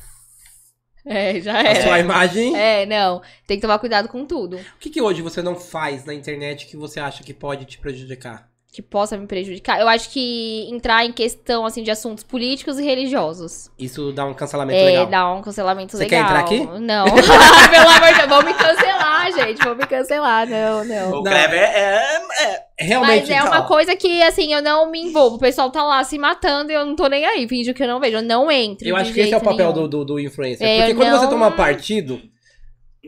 É, 1.05 1.39
já 1.39 1.57
a 1.57 1.63
é. 1.63 1.81
sua 1.81 1.99
imagem. 1.99 2.55
É, 2.55 2.85
não, 2.85 3.21
tem 3.47 3.57
que 3.57 3.61
tomar 3.61 3.79
cuidado 3.79 4.07
com 4.09 4.25
tudo 4.25 4.57
O 4.57 4.79
que, 4.79 4.89
que 4.89 5.01
hoje 5.01 5.21
você 5.21 5.41
não 5.41 5.55
faz 5.55 6.05
na 6.05 6.13
internet 6.13 6.67
que 6.67 6.77
você 6.77 6.99
acha 6.99 7.23
que 7.23 7.33
pode 7.33 7.65
te 7.65 7.77
prejudicar? 7.77 8.49
Que 8.71 8.83
possa 8.83 9.17
me 9.17 9.25
prejudicar. 9.25 9.79
Eu 9.79 9.87
acho 9.87 10.11
que 10.11 10.67
entrar 10.69 11.03
em 11.03 11.11
questão 11.11 11.65
assim 11.65 11.81
de 11.81 11.89
assuntos 11.89 12.23
políticos 12.23 12.77
e 12.77 12.83
religiosos. 12.83 13.69
Isso 13.79 14.11
dá 14.11 14.23
um 14.25 14.33
cancelamento 14.33 14.79
É, 14.79 14.85
legal. 14.85 15.05
dá 15.07 15.33
um 15.33 15.41
cancelamento 15.41 15.97
Você 15.97 16.05
quer 16.05 16.21
legal. 16.23 16.29
entrar 16.29 16.39
aqui? 16.45 16.79
Não. 16.79 17.05
Pelo 17.71 17.89
amor 17.89 18.07
de 18.09 18.15
Deus, 18.17 18.29
vão 18.29 18.43
me 18.43 18.53
cancelar, 18.53 19.31
gente. 19.33 19.57
Vão 19.63 19.75
me 19.75 19.87
cancelar. 19.87 20.47
Não, 20.47 20.83
não. 20.85 21.09
O 21.09 21.11
Não. 21.15 21.23
Kleber 21.23 21.59
é, 21.59 22.21
é- 22.41 22.69
Realmente, 22.81 23.21
Mas 23.27 23.29
é 23.31 23.41
uma 23.41 23.49
calma. 23.51 23.67
coisa 23.67 23.95
que, 23.95 24.21
assim, 24.23 24.53
eu 24.53 24.61
não 24.61 24.89
me 24.89 25.01
envolvo. 25.01 25.35
O 25.35 25.39
pessoal 25.39 25.69
tá 25.69 25.83
lá 25.83 26.01
se 26.03 26.17
matando 26.17 26.71
e 26.71 26.75
eu 26.75 26.85
não 26.85 26.95
tô 26.95 27.07
nem 27.07 27.25
aí. 27.25 27.45
Finge 27.47 27.73
que 27.73 27.83
eu 27.83 27.87
não 27.87 27.99
vejo. 27.99 28.17
Eu 28.17 28.21
não 28.21 28.49
entro. 28.49 28.87
Eu 28.87 28.95
acho 28.95 29.11
que 29.13 29.19
esse 29.19 29.33
é 29.33 29.37
o 29.37 29.41
papel 29.41 29.73
do, 29.73 29.87
do, 29.87 30.05
do 30.05 30.19
influencer. 30.19 30.65
É, 30.65 30.77
porque 30.81 30.93
quando 30.93 31.09
você 31.11 31.23
não- 31.23 31.29
toma 31.31 31.51
partido. 31.51 32.21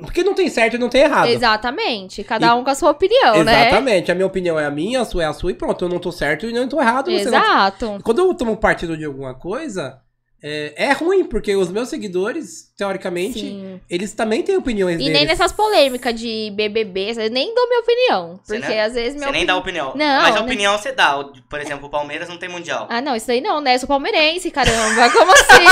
Porque 0.02 0.23
não 0.23 0.34
tem 0.34 0.49
certo 0.49 0.76
e 0.76 0.78
não 0.78 0.90
tem 0.90 1.02
errado. 1.03 1.28
Exatamente. 1.30 2.23
Cada 2.23 2.48
E- 2.48 2.52
um 2.52 2.64
com 2.64 2.69
a 2.69 2.76
sua 2.76 2.91
opinião, 2.91 3.44
né? 3.44 3.68
Exatamente. 3.68 4.11
A 4.11 4.15
minha 4.15 4.28
opinião 4.28 4.60
é 4.60 4.65
a 4.65 4.72
minha, 4.72 5.02
a 5.02 5.06
sua 5.06 5.23
é 5.23 5.26
a 5.28 5.34
sua 5.34 5.52
e 5.52 5.53
pronto. 5.53 5.86
Eu 5.86 5.90
não 5.90 5.99
tô 5.99 6.11
certo 6.11 6.45
e 6.45 6.53
não 6.53 6.68
tô 6.68 6.80
errado. 6.80 7.11
Você 7.11 7.30
não... 7.30 7.38
Exato. 7.40 7.99
Quando 8.03 8.19
eu 8.19 8.34
tomo 8.34 8.57
partido 8.57 8.98
de 8.98 9.06
alguma 9.06 9.34
coisa, 9.34 9.99
é, 10.43 10.73
é 10.88 10.91
ruim, 10.93 11.23
porque 11.26 11.55
os 11.55 11.69
meus 11.69 11.89
seguidores, 11.89 12.72
teoricamente, 12.77 13.39
Sim. 13.39 13.80
eles 13.89 14.13
também 14.13 14.41
têm 14.41 14.57
opiniões 14.57 14.95
E 14.95 14.97
deles. 14.99 15.13
nem 15.13 15.26
nessas 15.26 15.51
polêmicas 15.51 16.19
de 16.19 16.51
BBB, 16.55 17.11
eu 17.18 17.30
nem 17.30 17.53
dou 17.53 17.68
minha 17.68 17.80
opinião. 17.80 18.39
Você 18.43 18.55
Porque 18.55 18.69
nem- 18.69 18.81
às 18.81 18.93
vezes 18.93 19.13
meu. 19.15 19.26
Você 19.27 19.31
nem 19.31 19.45
dá 19.45 19.55
opinião. 19.55 19.93
Não, 19.95 20.22
Mas 20.23 20.35
a 20.35 20.39
né? 20.39 20.45
opinião 20.45 20.77
você 20.77 20.91
dá. 20.91 21.23
Por 21.49 21.59
exemplo, 21.61 21.85
o 21.88 21.89
Palmeiras 21.91 22.27
não 22.27 22.38
tem 22.38 22.49
mundial. 22.49 22.88
Ah, 22.89 23.01
não, 23.01 23.15
isso 23.15 23.30
aí 23.31 23.39
não, 23.41 23.61
né? 23.61 23.76
Eu 23.76 23.80
sou 23.80 23.88
palmeirense, 23.88 24.49
caramba. 24.49 25.09
Como 25.13 25.31
assim? 25.31 25.65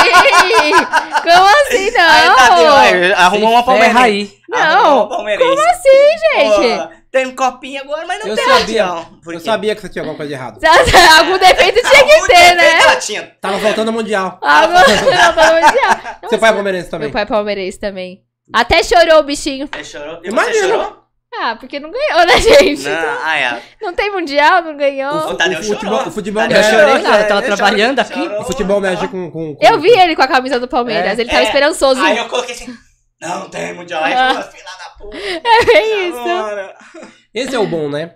Como 1.23 1.47
assim, 1.47 1.91
não? 1.91 2.75
Aí, 2.75 3.03
aí, 3.03 3.13
arrumou 3.13 3.51
uma 3.51 3.63
Palmeirense. 3.63 4.37
Não. 4.47 4.97
uma 4.97 5.09
Palmeirense. 5.09 5.49
Como 5.49 5.61
assim, 5.69 6.17
gente? 6.35 6.77
Pô, 6.77 6.98
tem 7.11 7.35
copinha 7.35 7.81
agora, 7.81 8.05
mas 8.05 8.19
não 8.19 8.27
Eu 8.29 8.35
tem 8.35 8.45
sabia. 8.45 8.87
Por 9.23 9.33
Eu 9.33 9.39
sabia 9.39 9.75
que 9.75 9.81
você 9.81 9.89
tinha 9.89 10.01
alguma 10.03 10.15
coisa 10.17 10.27
de 10.29 10.33
errado. 10.35 10.59
Algum 11.19 11.37
defeito 11.37 11.79
tinha 11.89 12.03
que 12.05 12.27
ter, 12.27 12.55
né? 12.55 12.81
ela 12.81 12.95
tinha. 12.97 13.35
Tava 13.41 13.59
faltando 13.59 13.91
mundial. 13.91 14.37
Algum... 14.41 14.73
Não, 15.09 15.33
pelo 15.33 15.53
mundial. 15.55 16.19
Seu 16.29 16.37
pai 16.39 16.49
é 16.49 16.53
palmeirense 16.53 16.89
também. 16.89 17.07
Meu 17.07 17.13
pai 17.13 17.23
é 17.23 17.25
palmeirense 17.25 17.79
também. 17.79 18.21
Até 18.53 18.83
chorou 18.83 19.19
o 19.19 19.23
bichinho. 19.23 19.67
Você 19.73 19.83
chorou? 19.83 20.19
E 20.23 20.27
Imagina. 20.29 20.53
você 20.53 20.67
chorou? 20.67 20.99
Ah, 21.41 21.55
porque 21.59 21.79
não 21.79 21.91
ganhou, 21.91 22.25
né, 22.25 22.41
gente? 22.41 22.83
Não, 22.89 23.17
ah, 23.23 23.37
é. 23.37 23.61
Não 23.79 23.93
tem 23.93 24.11
mundial, 24.11 24.63
não 24.63 24.75
ganhou. 24.75 25.13
O 25.29 25.35
Tadeu 25.35 25.59
o 25.59 25.63
futebol, 25.63 25.97
chorou. 25.97 26.07
o 26.07 26.11
futebol 26.11 26.41
Tadeu 26.41 26.57
mexe, 26.57 26.69
Eu 26.69 26.79
chorei, 26.79 26.89
chorou, 26.95 27.03
cara, 27.11 27.23
eu 27.23 27.27
tava 27.27 27.41
chorou, 27.41 27.57
trabalhando 27.57 28.03
chorou. 28.07 28.23
aqui. 28.25 28.35
o 28.35 28.43
futebol 28.45 28.81
mexe 28.81 29.07
com, 29.07 29.29
com, 29.31 29.55
com- 29.55 29.57
Eu 29.65 29.79
vi 29.79 29.89
ele 29.91 30.15
com 30.15 30.23
a 30.23 30.27
camisa 30.27 30.59
do 30.59 30.67
Palmeiras, 30.67 31.17
É. 31.19 31.21
ele 31.21 31.29
tava 31.29 31.41
É. 31.43 31.45
esperançoso. 31.45 32.01
Aí 32.01 32.17
eu 32.17 32.27
coloquei 32.27 32.55
assim, 32.55 32.75
não, 33.21 33.39
não 33.41 33.49
tem 33.49 33.73
mundial. 33.73 34.03
Aí 34.03 34.13
Ah. 34.13 34.41
ficou, 34.43 34.51
filha 34.51 34.63
da 34.77 34.89
puta. 34.97 35.17
É 35.17 35.65
bem 35.65 36.09
isso. 36.09 36.17
Agora. 36.19 36.75
Esse 37.33 37.55
é 37.55 37.59
o 37.59 37.67
bom, 37.67 37.89
né? 37.89 38.15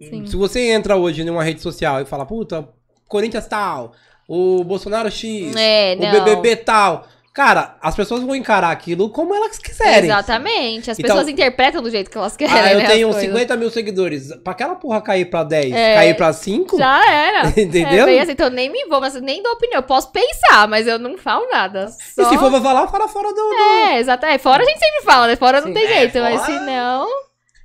Sim. 0.00 0.26
Se 0.26 0.36
você 0.36 0.70
entra 0.70 0.96
hoje 0.96 1.24
numa 1.24 1.42
rede 1.42 1.60
social 1.60 2.00
e 2.00 2.06
fala, 2.06 2.24
puta, 2.26 2.68
Corinthians 3.06 3.46
tal, 3.46 3.92
o 4.28 4.62
Bolsonaro 4.64 5.10
X, 5.10 5.54
É, 5.56 5.94
o 5.98 6.02
não. 6.02 6.10
BBB 6.12 6.56
tal. 6.56 7.06
Cara, 7.38 7.76
as 7.80 7.94
pessoas 7.94 8.20
vão 8.24 8.34
encarar 8.34 8.72
aquilo 8.72 9.10
como 9.10 9.32
elas 9.32 9.56
quiserem. 9.58 10.10
Exatamente. 10.10 10.90
As 10.90 10.98
Então- 10.98 11.10
pessoas 11.14 11.28
interpretam 11.28 11.80
do 11.80 11.88
jeito 11.88 12.10
que 12.10 12.18
elas 12.18 12.36
querem, 12.36 12.52
Ah, 12.52 12.72
eu 12.72 12.78
né, 12.80 12.86
tenho 12.86 13.06
coisas. 13.10 13.22
50 13.30 13.56
mil 13.56 13.70
seguidores. 13.70 14.34
Pra 14.42 14.52
aquela 14.54 14.74
porra 14.74 15.00
cair 15.00 15.26
pra 15.30 15.44
10, 15.44 15.72
É. 15.72 15.94
cair 15.94 16.16
pra 16.16 16.32
5, 16.32 16.76
Já 16.76 17.08
era. 17.08 17.46
entendeu? 17.56 18.02
É 18.02 18.06
bem 18.06 18.18
assim, 18.20 18.32
então 18.32 18.46
eu 18.48 18.50
nem 18.52 18.68
me 18.68 18.80
envolvo, 18.80 19.06
assim, 19.06 19.20
nem 19.20 19.40
dou 19.40 19.52
opinião. 19.52 19.78
Eu 19.78 19.84
posso 19.84 20.10
pensar, 20.10 20.66
mas 20.66 20.88
eu 20.88 20.98
não 20.98 21.16
falo 21.16 21.46
nada. 21.48 21.86
E 22.18 22.22
Só... 22.24 22.28
se 22.28 22.36
for 22.38 22.50
pra 22.50 22.60
falar, 22.60 22.88
fala 22.88 23.06
fora 23.06 23.28
do... 23.28 23.34
do- 23.36 23.54
É, 23.54 24.00
exato. 24.00 24.26
É, 24.26 24.36
fora 24.36 24.64
a 24.64 24.66
gente 24.66 24.80
sempre 24.80 25.02
fala, 25.04 25.28
né? 25.28 25.36
Fora 25.36 25.60
não 25.60 25.68
Sim. 25.68 25.74
tem 25.74 25.84
É, 25.84 25.88
jeito, 26.00 26.18
mas 26.18 26.40
fora- 26.40 26.58
se 26.58 26.64
não... 26.66 27.06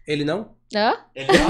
Ele 0.07 0.23
não? 0.23 0.49
Hã? 0.75 0.93
Ele 1.15 1.27
não. 1.33 1.49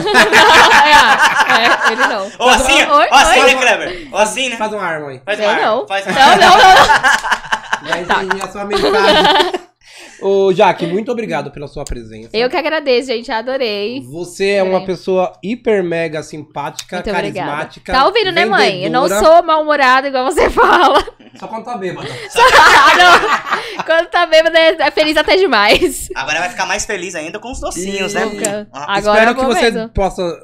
é, 0.86 1.90
é, 1.90 1.92
ele 1.92 2.08
não. 2.08 2.32
Ou 2.40 2.50
assim, 2.50 2.84
ó 2.84 3.02
assim, 3.12 3.42
né, 3.44 3.56
Kleber? 3.56 4.08
Ou 4.14 4.18
assim, 4.18 4.50
né? 4.50 4.56
Faz 4.56 4.72
um 4.72 4.80
arma 4.80 5.10
aí. 5.10 5.22
Faz 5.26 5.40
uma 5.40 5.54
não. 5.56 5.88
Faz 5.88 6.06
uma 6.06 6.14
Não, 6.14 6.38
não, 6.38 6.58
não. 6.58 7.53
Já 7.88 8.02
entendi 8.02 8.42
a 8.44 8.48
sua 8.52 8.66
mensagem. 8.66 8.94
Ô, 10.22 10.54
Jaque, 10.54 10.86
muito 10.86 11.12
obrigado 11.12 11.52
pela 11.52 11.68
sua 11.68 11.84
presença. 11.84 12.30
Eu 12.34 12.50
que 12.50 12.56
agradeço, 12.56 13.08
gente. 13.08 13.30
Adorei. 13.30 14.02
Você 14.10 14.52
é 14.52 14.64
uma 14.64 14.80
É. 14.80 14.86
pessoa 14.86 15.34
hiper 15.44 15.84
mega 15.84 16.24
simpática, 16.24 16.98
Muito 16.98 17.10
obrigada. 17.10 17.48
carismática. 17.52 17.92
Tá 17.92 18.06
ouvindo, 18.06 18.32
né, 18.32 18.46
mãe? 18.46 18.86
Eu 18.86 18.90
não 18.92 19.04
vendedora. 19.04 19.26
sou 19.34 19.44
mal-humorada 19.44 20.08
igual 20.08 20.24
você 20.26 20.50
fala. 20.52 21.04
Só 21.36 21.48
quando 21.48 21.66
tá 21.66 21.78
bêbada. 21.78 22.08
ah, 22.38 22.98
não. 23.78 23.84
Quando 23.84 24.08
tá 24.08 24.26
bêbado 24.26 24.56
é 24.56 24.78
é 24.80 24.92
feliz 24.92 25.18
até 25.18 25.36
demais. 25.36 26.08
Agora 26.16 26.40
vai 26.40 26.50
ficar 26.50 26.66
mais 26.68 26.86
feliz 26.86 27.16
ainda 27.16 27.38
com 27.40 27.52
os 27.52 27.60
docinhos, 27.60 28.14
né? 28.14 28.24
Nunca. 28.26 28.68
Ah, 28.72 28.96
Agora 28.98 29.20
Espero 29.20 29.32
eu 29.32 29.36
que 29.36 29.46
você 29.46 29.72
mesmo. 29.72 29.90
possa 29.90 30.40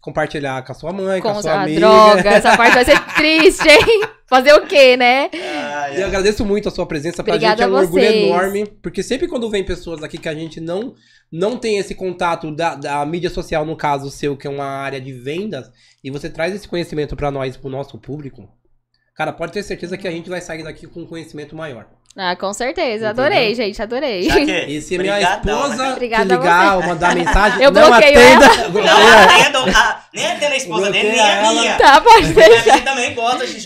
compartilhar 0.00 0.64
com 0.64 0.72
a 0.72 0.74
sua 0.74 0.92
mãe, 0.92 1.20
com, 1.20 1.30
Com 1.30 1.38
a 1.38 1.42
sua 1.42 1.52
a 1.52 1.62
amiga. 1.62 1.80
droga, 1.80 2.30
essa 2.30 2.56
parte 2.56 2.74
vai 2.74 2.84
ser 2.84 3.00
triste, 3.14 3.68
hein? 3.68 4.08
Fazer 4.26 4.54
o 4.54 4.66
quê, 4.66 4.96
né? 4.96 5.28
E 5.32 6.00
eu 6.00 6.06
agradeço 6.06 6.44
muito 6.44 6.68
a 6.68 6.70
sua 6.70 6.86
presença. 6.86 7.22
Pra 7.22 7.34
Obrigada 7.34 7.64
gente 7.64 7.68
é 7.68 7.76
um 7.76 7.76
orgulho 7.76 8.04
enorme. 8.04 8.66
Porque 8.80 9.02
sempre 9.02 9.26
quando 9.26 9.50
vem 9.50 9.64
pessoas 9.64 10.02
aqui 10.04 10.18
que 10.18 10.28
a 10.28 10.34
gente 10.34 10.60
não, 10.60 10.94
não 11.32 11.56
tem 11.56 11.78
esse 11.78 11.96
contato 11.96 12.54
da, 12.54 12.76
da 12.76 13.04
mídia 13.04 13.28
social, 13.28 13.64
no 13.66 13.76
caso 13.76 14.08
seu, 14.08 14.36
que 14.36 14.46
é 14.46 14.50
uma 14.50 14.64
área 14.64 15.00
de 15.00 15.12
vendas, 15.12 15.70
e 16.02 16.10
você 16.10 16.30
traz 16.30 16.54
esse 16.54 16.68
conhecimento 16.68 17.16
pra 17.16 17.30
nós, 17.30 17.56
pro 17.56 17.68
nosso 17.68 17.98
público, 17.98 18.48
cara, 19.16 19.32
pode 19.32 19.52
ter 19.52 19.64
certeza 19.64 19.98
que 19.98 20.06
a 20.06 20.12
gente 20.12 20.30
vai 20.30 20.40
sair 20.40 20.62
daqui 20.62 20.86
com 20.86 21.00
um 21.00 21.06
conhecimento 21.06 21.56
maior. 21.56 21.88
Ah, 22.16 22.34
com 22.34 22.52
certeza. 22.52 23.06
Entendeu? 23.06 23.24
Adorei, 23.24 23.54
gente. 23.54 23.80
Adorei. 23.80 24.22
Já 24.24 24.34
que- 24.34 24.50
E 24.66 24.82
se 24.82 24.98
minha 24.98 25.14
Brigadão, 25.14 25.60
esposa 25.62 25.82
né? 25.84 25.92
Obrigada 25.92 26.24
te 26.24 26.40
ligar 26.40 26.76
ou 26.76 26.82
mandar 26.82 27.14
mensagem, 27.14 27.62
Eu 27.62 27.70
não 27.70 27.88
bloqueio 27.88 28.18
atenda. 28.18 28.46
Não, 28.64 28.70
Bloqueia. 28.72 29.24
atendo, 29.24 29.58
a, 29.78 30.00
nem 30.12 30.26
atendo 30.26 30.52
a 30.52 30.56
esposa 30.56 30.90
dele, 30.90 31.10
nem 31.12 31.20
a 31.20 31.52
minha. 31.52 31.70
ela. 31.70 31.78
Tá, 31.78 32.00
pode 32.00 32.26
Porque 32.32 32.42
a 32.42 32.48
deixar. 32.48 32.80
também 32.84 33.14
gosta 33.14 33.46
de 33.46 33.60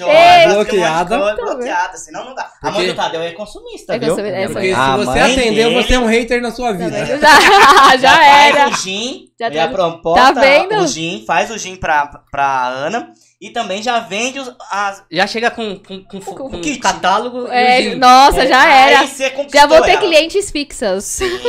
um 0.44 0.48
de 0.48 0.54
bloqueada. 0.54 1.18
coisa, 1.18 1.34
Tá 1.36 1.42
bem. 1.42 1.54
bloqueada, 1.54 1.96
senão 1.96 2.24
não 2.26 2.34
dá. 2.34 2.50
A 2.62 2.66
mãe 2.66 2.74
Porque- 2.74 2.92
do 2.92 2.94
Tadeu 2.96 3.22
é 3.22 3.30
consumista, 3.32 3.94
É 3.94 3.98
viu? 3.98 4.08
consumista, 4.10 4.36
é, 4.38 4.46
Porque 4.48 4.74
se 4.74 4.96
você 4.96 5.04
mãe 5.20 5.32
atendeu, 5.32 5.70
dele 5.70 5.82
você 5.82 5.94
é 5.94 5.98
um 5.98 6.06
hater 6.06 6.42
na 6.42 6.50
sua 6.50 6.66
Tá 6.66 6.72
vida. 6.78 7.06
Já, 7.18 7.96
já 7.96 8.24
era. 8.26 8.60
Faz 8.68 8.78
o 8.78 8.82
gin, 8.82 9.24
Já 9.40 9.48
e 9.48 9.58
a 9.58 9.66
tá- 9.66 9.72
proposta, 9.72 10.34
tá 10.34 10.40
vendo? 10.40 10.74
o 10.82 10.86
gin, 10.86 11.24
faz 11.26 11.50
o 11.50 11.58
gin 11.58 11.76
pra, 11.76 12.06
pra 12.30 12.66
Ana 12.68 13.08
e 13.44 13.50
também 13.50 13.82
já 13.82 14.00
vende 14.00 14.40
os, 14.40 14.50
as... 14.70 15.04
Já 15.12 15.26
chega 15.26 15.50
com, 15.50 15.78
com, 15.78 16.02
com, 16.02 16.18
com, 16.18 16.34
Com 16.34 16.48
com 16.48 16.60
kit. 16.62 16.78
catálogo 16.78 17.46
É, 17.48 17.82
e 17.82 17.94
nossa, 17.94 18.46
já 18.46 18.66
era. 18.72 19.06
Já 19.52 19.66
vou 19.66 19.82
ter 19.82 19.90
ela. 19.90 20.00
clientes 20.00 20.50
fixas. 20.50 21.20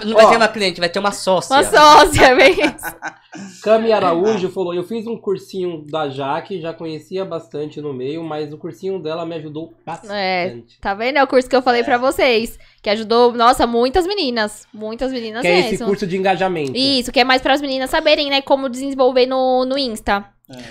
Não, 0.00 0.08
não 0.10 0.14
vai 0.14 0.28
ter 0.30 0.36
uma 0.36 0.48
cliente, 0.48 0.80
vai 0.80 0.88
ter 0.88 0.98
uma 0.98 1.12
sócia. 1.12 1.54
Uma 1.54 1.64
sócia, 1.64 2.34
bem 2.34 2.52
isso. 2.52 2.96
Cami 3.62 3.92
Araújo 3.92 4.48
falou: 4.48 4.72
Eu 4.72 4.84
fiz 4.84 5.06
um 5.06 5.18
cursinho 5.18 5.84
da 5.86 6.08
Jaque, 6.08 6.60
já 6.60 6.72
conhecia 6.72 7.24
bastante 7.24 7.80
no 7.80 7.92
meio, 7.92 8.22
mas 8.24 8.52
o 8.52 8.56
cursinho 8.56 8.98
dela 8.98 9.26
me 9.26 9.34
ajudou 9.34 9.74
bastante. 9.84 10.14
É, 10.14 10.56
Tá 10.80 10.94
vendo? 10.94 11.18
É 11.18 11.22
o 11.22 11.26
curso 11.26 11.48
que 11.48 11.56
eu 11.56 11.62
falei 11.62 11.82
pra 11.84 11.98
vocês. 11.98 12.58
Que 12.80 12.90
ajudou, 12.90 13.32
nossa, 13.32 13.66
muitas 13.66 14.06
meninas. 14.06 14.66
Muitas 14.72 15.12
meninas 15.12 15.42
que 15.42 15.48
é 15.48 15.58
esse 15.60 15.70
mesmo. 15.72 15.86
curso 15.86 16.06
de 16.06 16.16
engajamento. 16.16 16.72
Isso, 16.74 17.10
que 17.10 17.20
é 17.20 17.24
mais 17.24 17.42
para 17.42 17.54
as 17.54 17.60
meninas 17.60 17.90
saberem, 17.90 18.30
né, 18.30 18.40
como 18.42 18.68
desenvolver 18.68 19.26
no, 19.26 19.64
no 19.64 19.76
Insta. 19.78 20.24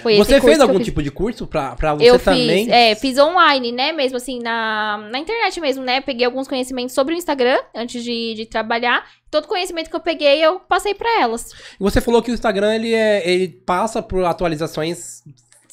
Foi 0.04 0.18
Você 0.18 0.40
fez 0.40 0.60
algum 0.60 0.80
tipo 0.80 1.02
de 1.02 1.10
curso 1.10 1.48
pra, 1.48 1.76
pra 1.76 1.96
você 1.96 2.10
eu 2.10 2.20
também? 2.20 2.66
fiz, 2.66 2.74
é, 2.74 2.94
fiz 2.94 3.18
online, 3.18 3.72
né, 3.72 3.92
mesmo 3.92 4.18
assim, 4.18 4.40
na, 4.40 4.98
na 5.12 5.18
internet 5.18 5.60
mesmo, 5.60 5.84
né, 5.84 6.00
peguei 6.00 6.26
alguns 6.26 6.48
conhecimentos 6.48 6.94
sobre 6.94 7.16
o 7.16 7.18
Instagram, 7.18 7.58
antes 7.74 8.04
de, 8.04 8.36
de 8.36 8.46
trabalhar, 8.46 9.04
todo 9.32 9.48
conhecimento 9.48 9.90
que 9.90 9.96
eu 9.96 10.00
peguei, 10.00 10.40
eu 10.46 10.60
passei 10.60 10.94
pra 10.94 11.22
elas. 11.22 11.52
Você 11.80 12.00
falou 12.00 12.22
que 12.22 12.30
o 12.30 12.36
Instagram 12.36 12.76
ele, 12.76 12.94
é, 12.94 13.28
ele 13.28 13.48
passa 13.48 14.00
por 14.04 14.24
atualizações 14.24 15.24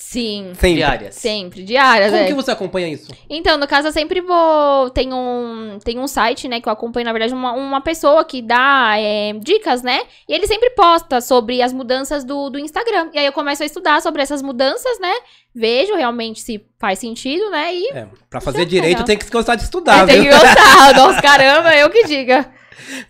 Sim, 0.03 0.53
sempre. 0.55 0.77
Diárias. 0.77 1.15
sempre, 1.15 1.63
diárias, 1.63 2.11
Como 2.11 2.23
é. 2.23 2.27
que 2.27 2.33
você 2.33 2.51
acompanha 2.51 2.89
isso? 2.89 3.13
Então, 3.29 3.59
no 3.59 3.69
caso, 3.69 3.89
eu 3.89 3.93
sempre 3.93 4.23
vou. 4.23 4.89
Tem 4.91 5.13
um, 5.13 5.79
tem 5.85 5.99
um 5.99 6.09
site, 6.09 6.49
né, 6.49 6.59
que 6.59 6.67
eu 6.67 6.73
acompanho, 6.73 7.05
na 7.05 7.13
verdade, 7.13 7.35
uma, 7.35 7.53
uma 7.53 7.83
pessoa 7.83 8.25
que 8.25 8.41
dá 8.41 8.95
é, 8.99 9.35
dicas, 9.35 9.83
né? 9.83 10.01
E 10.27 10.33
ele 10.33 10.47
sempre 10.47 10.71
posta 10.71 11.21
sobre 11.21 11.61
as 11.61 11.71
mudanças 11.71 12.25
do, 12.25 12.49
do 12.49 12.59
Instagram. 12.59 13.11
E 13.13 13.19
aí 13.19 13.27
eu 13.27 13.33
começo 13.33 13.63
a 13.63 13.67
estudar 13.67 14.01
sobre 14.01 14.23
essas 14.23 14.41
mudanças, 14.41 14.99
né? 14.99 15.13
Vejo 15.55 15.95
realmente 15.95 16.41
se 16.41 16.65
faz 16.79 16.99
sentido, 16.99 17.51
né? 17.51 17.75
E 17.75 17.91
É, 17.91 18.09
pra 18.31 18.41
fazer 18.41 18.65
direito 18.65 19.01
legal. 19.01 19.05
tem 19.05 19.19
que 19.19 19.29
gostar 19.31 19.55
de 19.55 19.65
estudar, 19.65 20.07
tem 20.07 20.23
viu? 20.23 20.33
que 20.33 20.39
gostar. 20.39 20.95
Nossa, 20.97 21.21
caramba, 21.21 21.77
eu 21.77 21.91
que 21.91 22.05
diga. 22.07 22.51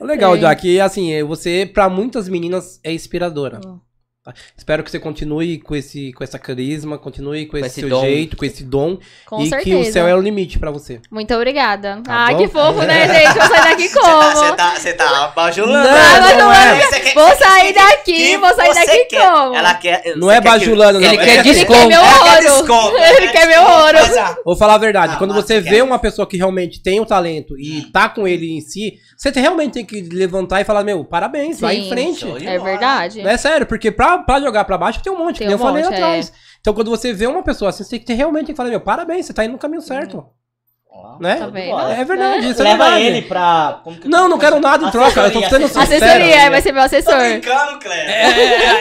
Legal, 0.01 0.35
Sim. 0.35 0.41
Jack. 0.41 0.69
E 0.69 0.81
assim, 0.81 1.23
você, 1.23 1.71
pra 1.73 1.89
muitas 1.89 2.29
meninas, 2.29 2.81
é 2.83 2.93
inspiradora. 2.93 3.61
Hum. 3.65 3.79
Tá? 4.33 4.39
Espero 4.57 4.83
que 4.83 4.91
você 4.91 4.99
continue 4.99 5.59
com, 5.59 5.75
esse, 5.77 6.13
com 6.13 6.23
essa 6.25 6.39
carisma, 6.39 6.99
continue 6.99 7.47
com, 7.47 7.57
esse, 7.57 7.67
esse 7.67 7.81
seu 7.81 7.89
dom. 7.89 8.01
jeito, 8.03 8.37
com 8.37 8.45
esse 8.45 8.63
dom. 8.65 8.99
Com 9.27 9.43
e 9.43 9.49
certeza. 9.49 9.65
que 9.65 9.75
o 9.89 9.93
céu 9.93 10.07
é 10.09 10.15
o 10.15 10.21
limite 10.21 10.59
pra 10.59 10.71
você. 10.71 11.01
Muito 11.11 11.35
obrigada. 11.35 12.01
Tá 12.05 12.27
ah, 12.27 12.33
bom? 12.33 12.39
que 12.39 12.49
fofo, 12.49 12.81
né, 12.83 13.07
gente? 13.09 13.39
Vou 13.39 13.49
sair 13.49 13.65
daqui 13.71 13.89
como? 13.95 14.23
Você 14.33 14.53
tá, 14.57 14.71
você 14.75 14.93
tá 14.95 15.33
bajulando. 15.35 15.89
Não, 15.89 15.95
né? 15.95 16.35
não 16.39 16.53
é. 16.53 16.81
Você 16.81 17.01
quer- 17.01 17.15
Vou 17.15 17.37
sair 17.37 17.73
daqui, 17.75 18.13
que 18.13 18.37
vou 18.39 18.55
sair 18.55 18.75
daqui 18.75 19.05
quer. 19.07 19.31
como? 19.31 19.55
Ela 19.55 19.75
quer. 19.75 20.17
Não 20.17 20.31
é 20.31 20.35
quer 20.37 20.43
que- 20.43 20.49
bajulando, 20.49 21.01
não. 21.01 21.07
Ele 21.13 21.17
É 21.17 21.25
quer 21.25 21.43
que- 21.43 21.49
Ele 21.51 21.65
quer 21.65 21.87
meu 21.87 22.01
Ela 22.01 22.19
quer 22.25 22.31
ouro. 22.31 22.43
desconto, 22.61 22.97
Ele 23.03 23.29
quer 23.29 23.47
meu 23.47 23.63
ouro. 23.63 23.99
Ah, 24.19 24.37
Vou 24.45 24.57
falar 24.57 24.75
a 24.75 24.79
verdade, 24.79 25.15
Ah, 25.15 25.17
quando 25.17 25.35
você 25.35 25.61
vê 25.61 25.71
quer. 25.77 25.83
uma 25.83 25.99
pessoa 25.99 26.27
que 26.27 26.37
realmente 26.37 26.81
tem 26.83 27.01
o 27.01 27.07
talento 27.07 27.59
e 27.59 27.81
Hum. 27.81 27.91
tá 27.93 28.09
com 28.09 28.27
ele 28.27 28.51
em 28.57 28.61
si, 28.61 28.99
você 29.17 29.31
te- 29.33 29.41
realmente 29.41 29.73
tem 29.75 29.85
que 29.85 30.01
levantar 30.03 30.61
e 30.61 30.65
falar, 30.65 30.83
meu, 30.85 31.05
parabéns, 31.05 31.61
vai 31.61 31.77
em 31.77 31.89
frente. 31.89 32.25
É 32.47 32.59
verdade. 32.59 33.23
Não 33.23 33.31
é 33.31 33.37
sério, 33.37 33.67
porque 33.67 33.91
pra, 33.91 34.19
pra 34.21 34.41
jogar 34.41 34.65
pra 34.65 34.79
baixo 34.79 35.03
tem 35.03 35.13
um 35.13 35.19
monte, 35.19 35.39
Tem 35.39 35.49
que 35.49 35.53
um 35.55 35.57
eu 35.57 35.59
falei 35.59 35.83
lá 35.83 35.91
monte, 35.91 35.99
atrás. 36.01 36.33
Então 36.61 36.73
quando 36.75 36.91
você 36.91 37.13
vê 37.13 37.27
uma 37.27 37.43
pessoa 37.43 37.71
assim, 37.71 37.83
você 37.85 37.91
tem 37.91 37.99
que 38.01 38.07
ter, 38.07 38.15
realmente 38.15 38.47
tem 38.47 38.55
que 38.55 38.57
falar, 38.57 38.71
meu, 38.71 38.81
parabéns, 38.81 39.27
você 39.27 39.33
tá 39.33 39.45
indo 39.45 39.53
no 39.53 39.59
caminho 39.59 39.81
certo. 39.83 40.25
Ó, 40.93 41.19
Né? 41.21 41.37
Tá 41.37 41.47
bola. 41.49 41.95
É 41.95 42.05
verdade, 42.05 42.49
isso 42.51 42.61
é 42.61 42.65
Leva 42.65 42.83
verdade. 42.85 43.05
ele 43.05 43.23
pra. 43.23 43.81
como 43.85 43.97
que- 43.97 44.09
Não, 44.09 44.29
não 44.29 44.39
quero 44.39 44.59
nada 44.61 44.85
em 44.85 44.91
troca, 44.91 45.21
eu 45.21 45.33
tô 45.33 45.41
sendo 45.41 45.69
sincero. 45.69 45.85
Assessoria, 45.85 46.35
é, 46.43 46.51
vai 46.51 46.61
ser 46.61 46.73
meu 46.73 46.83
Tô 46.83 46.87
assessor. 46.87 47.17
brincando, 47.17 47.79
Cléber. 47.79 48.11
É, 48.11 48.23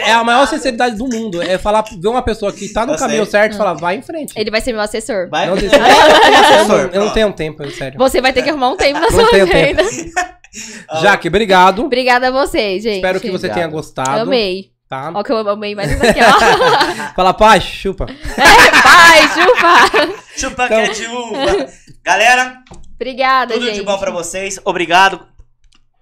é- 0.06 0.08
é 0.08 0.12
a 0.12 0.24
maior 0.24 0.46
sinceridade 0.48 0.96
do 0.96 1.06
mundo. 1.06 1.40
É 1.40 1.56
falar, 1.56 1.82
ver 1.82 2.08
uma 2.08 2.20
pessoa 2.20 2.52
que 2.52 2.68
tá 2.72 2.84
no 2.84 2.94
Eu 2.94 2.98
caminho 2.98 3.22
sei. 3.22 3.30
certo 3.30 3.54
e 3.54 3.56
falar, 3.56 3.74
vai 3.74 3.94
em 3.96 4.02
frente. 4.02 4.34
Ele 4.36 4.50
vai 4.50 4.60
ser 4.60 4.72
meu 4.72 4.80
assessor. 4.82 5.28
Vai. 5.30 5.46
Não, 5.46 5.54
eu, 5.56 5.68
assessor, 5.70 6.68
não, 6.68 6.76
eu 6.92 7.04
não 7.04 7.10
tenho 7.12 7.32
tempo, 7.32 7.62
é 7.62 7.70
sério. 7.70 7.96
Você 7.96 8.20
vai 8.20 8.32
ter 8.32 8.42
que 8.42 8.50
arrumar 8.50 8.70
um 8.70 8.76
tempo 8.76 8.94
na 8.98 9.06
Não 9.08 9.10
sua 9.12 9.30
tenho 9.30 9.44
agenda. 9.44 9.82
Jaque, 11.00 11.28
obrigado. 11.28 11.84
Obrigada 11.84 12.26
a 12.28 12.30
vocês, 12.32 12.82
gente. 12.82 12.96
Espero 12.96 13.20
que 13.20 13.28
você 13.30 13.36
Obrigado. 13.46 13.54
tenha 13.54 13.68
gostado. 13.68 14.20
Amei. 14.22 14.72
Tá? 14.90 15.12
Ó, 15.14 15.22
que 15.22 15.30
eu 15.30 15.48
amei 15.48 15.72
mais 15.76 15.92
isso 15.92 16.04
aqui, 16.04 16.18
ó. 16.20 17.14
Fala, 17.14 17.32
paz, 17.32 17.62
chupa. 17.62 18.06
É, 18.10 19.28
chupa. 19.28 20.20
Chupa 20.36 20.66
que 20.66 20.74
é 20.74 20.88
de 20.88 21.06
uva. 21.06 21.68
Galera, 22.02 22.60
Obrigada, 22.96 23.54
tudo 23.54 23.66
gente. 23.66 23.76
de 23.76 23.82
bom 23.82 23.96
pra 23.98 24.10
vocês. 24.10 24.58
Obrigado 24.64 25.24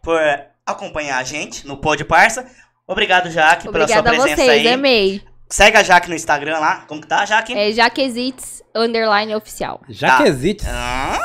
por 0.02 0.18
acompanhar 0.64 1.18
a 1.18 1.22
gente 1.22 1.66
no 1.66 1.76
Pod 1.76 2.02
Parça. 2.06 2.46
Obrigado, 2.86 3.30
Jaque, 3.30 3.70
pela 3.70 3.86
sua 3.86 3.98
Obrigada 3.98 4.08
a 4.08 4.12
presença 4.22 4.42
vocês, 4.42 4.66
aí. 4.66 4.72
amei. 4.72 5.22
Segue 5.50 5.76
a 5.76 5.82
Jaque 5.82 6.08
no 6.08 6.14
Instagram 6.14 6.58
lá. 6.58 6.84
Como 6.88 7.02
que 7.02 7.06
tá, 7.06 7.26
Jaque? 7.26 7.52
É 7.52 7.70
Jaquesites, 7.72 8.62
underline 8.74 9.34
oficial. 9.34 9.82
Jaquezite. 9.86 10.64
Ah, 10.66 11.20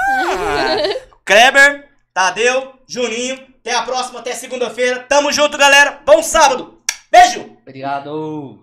Kleber, 1.24 1.88
Tadeu, 2.14 2.74
Juninho. 2.86 3.40
Até 3.62 3.74
a 3.74 3.84
próxima, 3.84 4.20
até 4.20 4.34
segunda-feira. 4.34 5.06
Tamo 5.08 5.32
junto, 5.32 5.58
galera. 5.58 6.02
Bom 6.06 6.22
sábado. 6.22 6.83
Beijo! 7.14 7.56
Obrigado. 7.62 8.63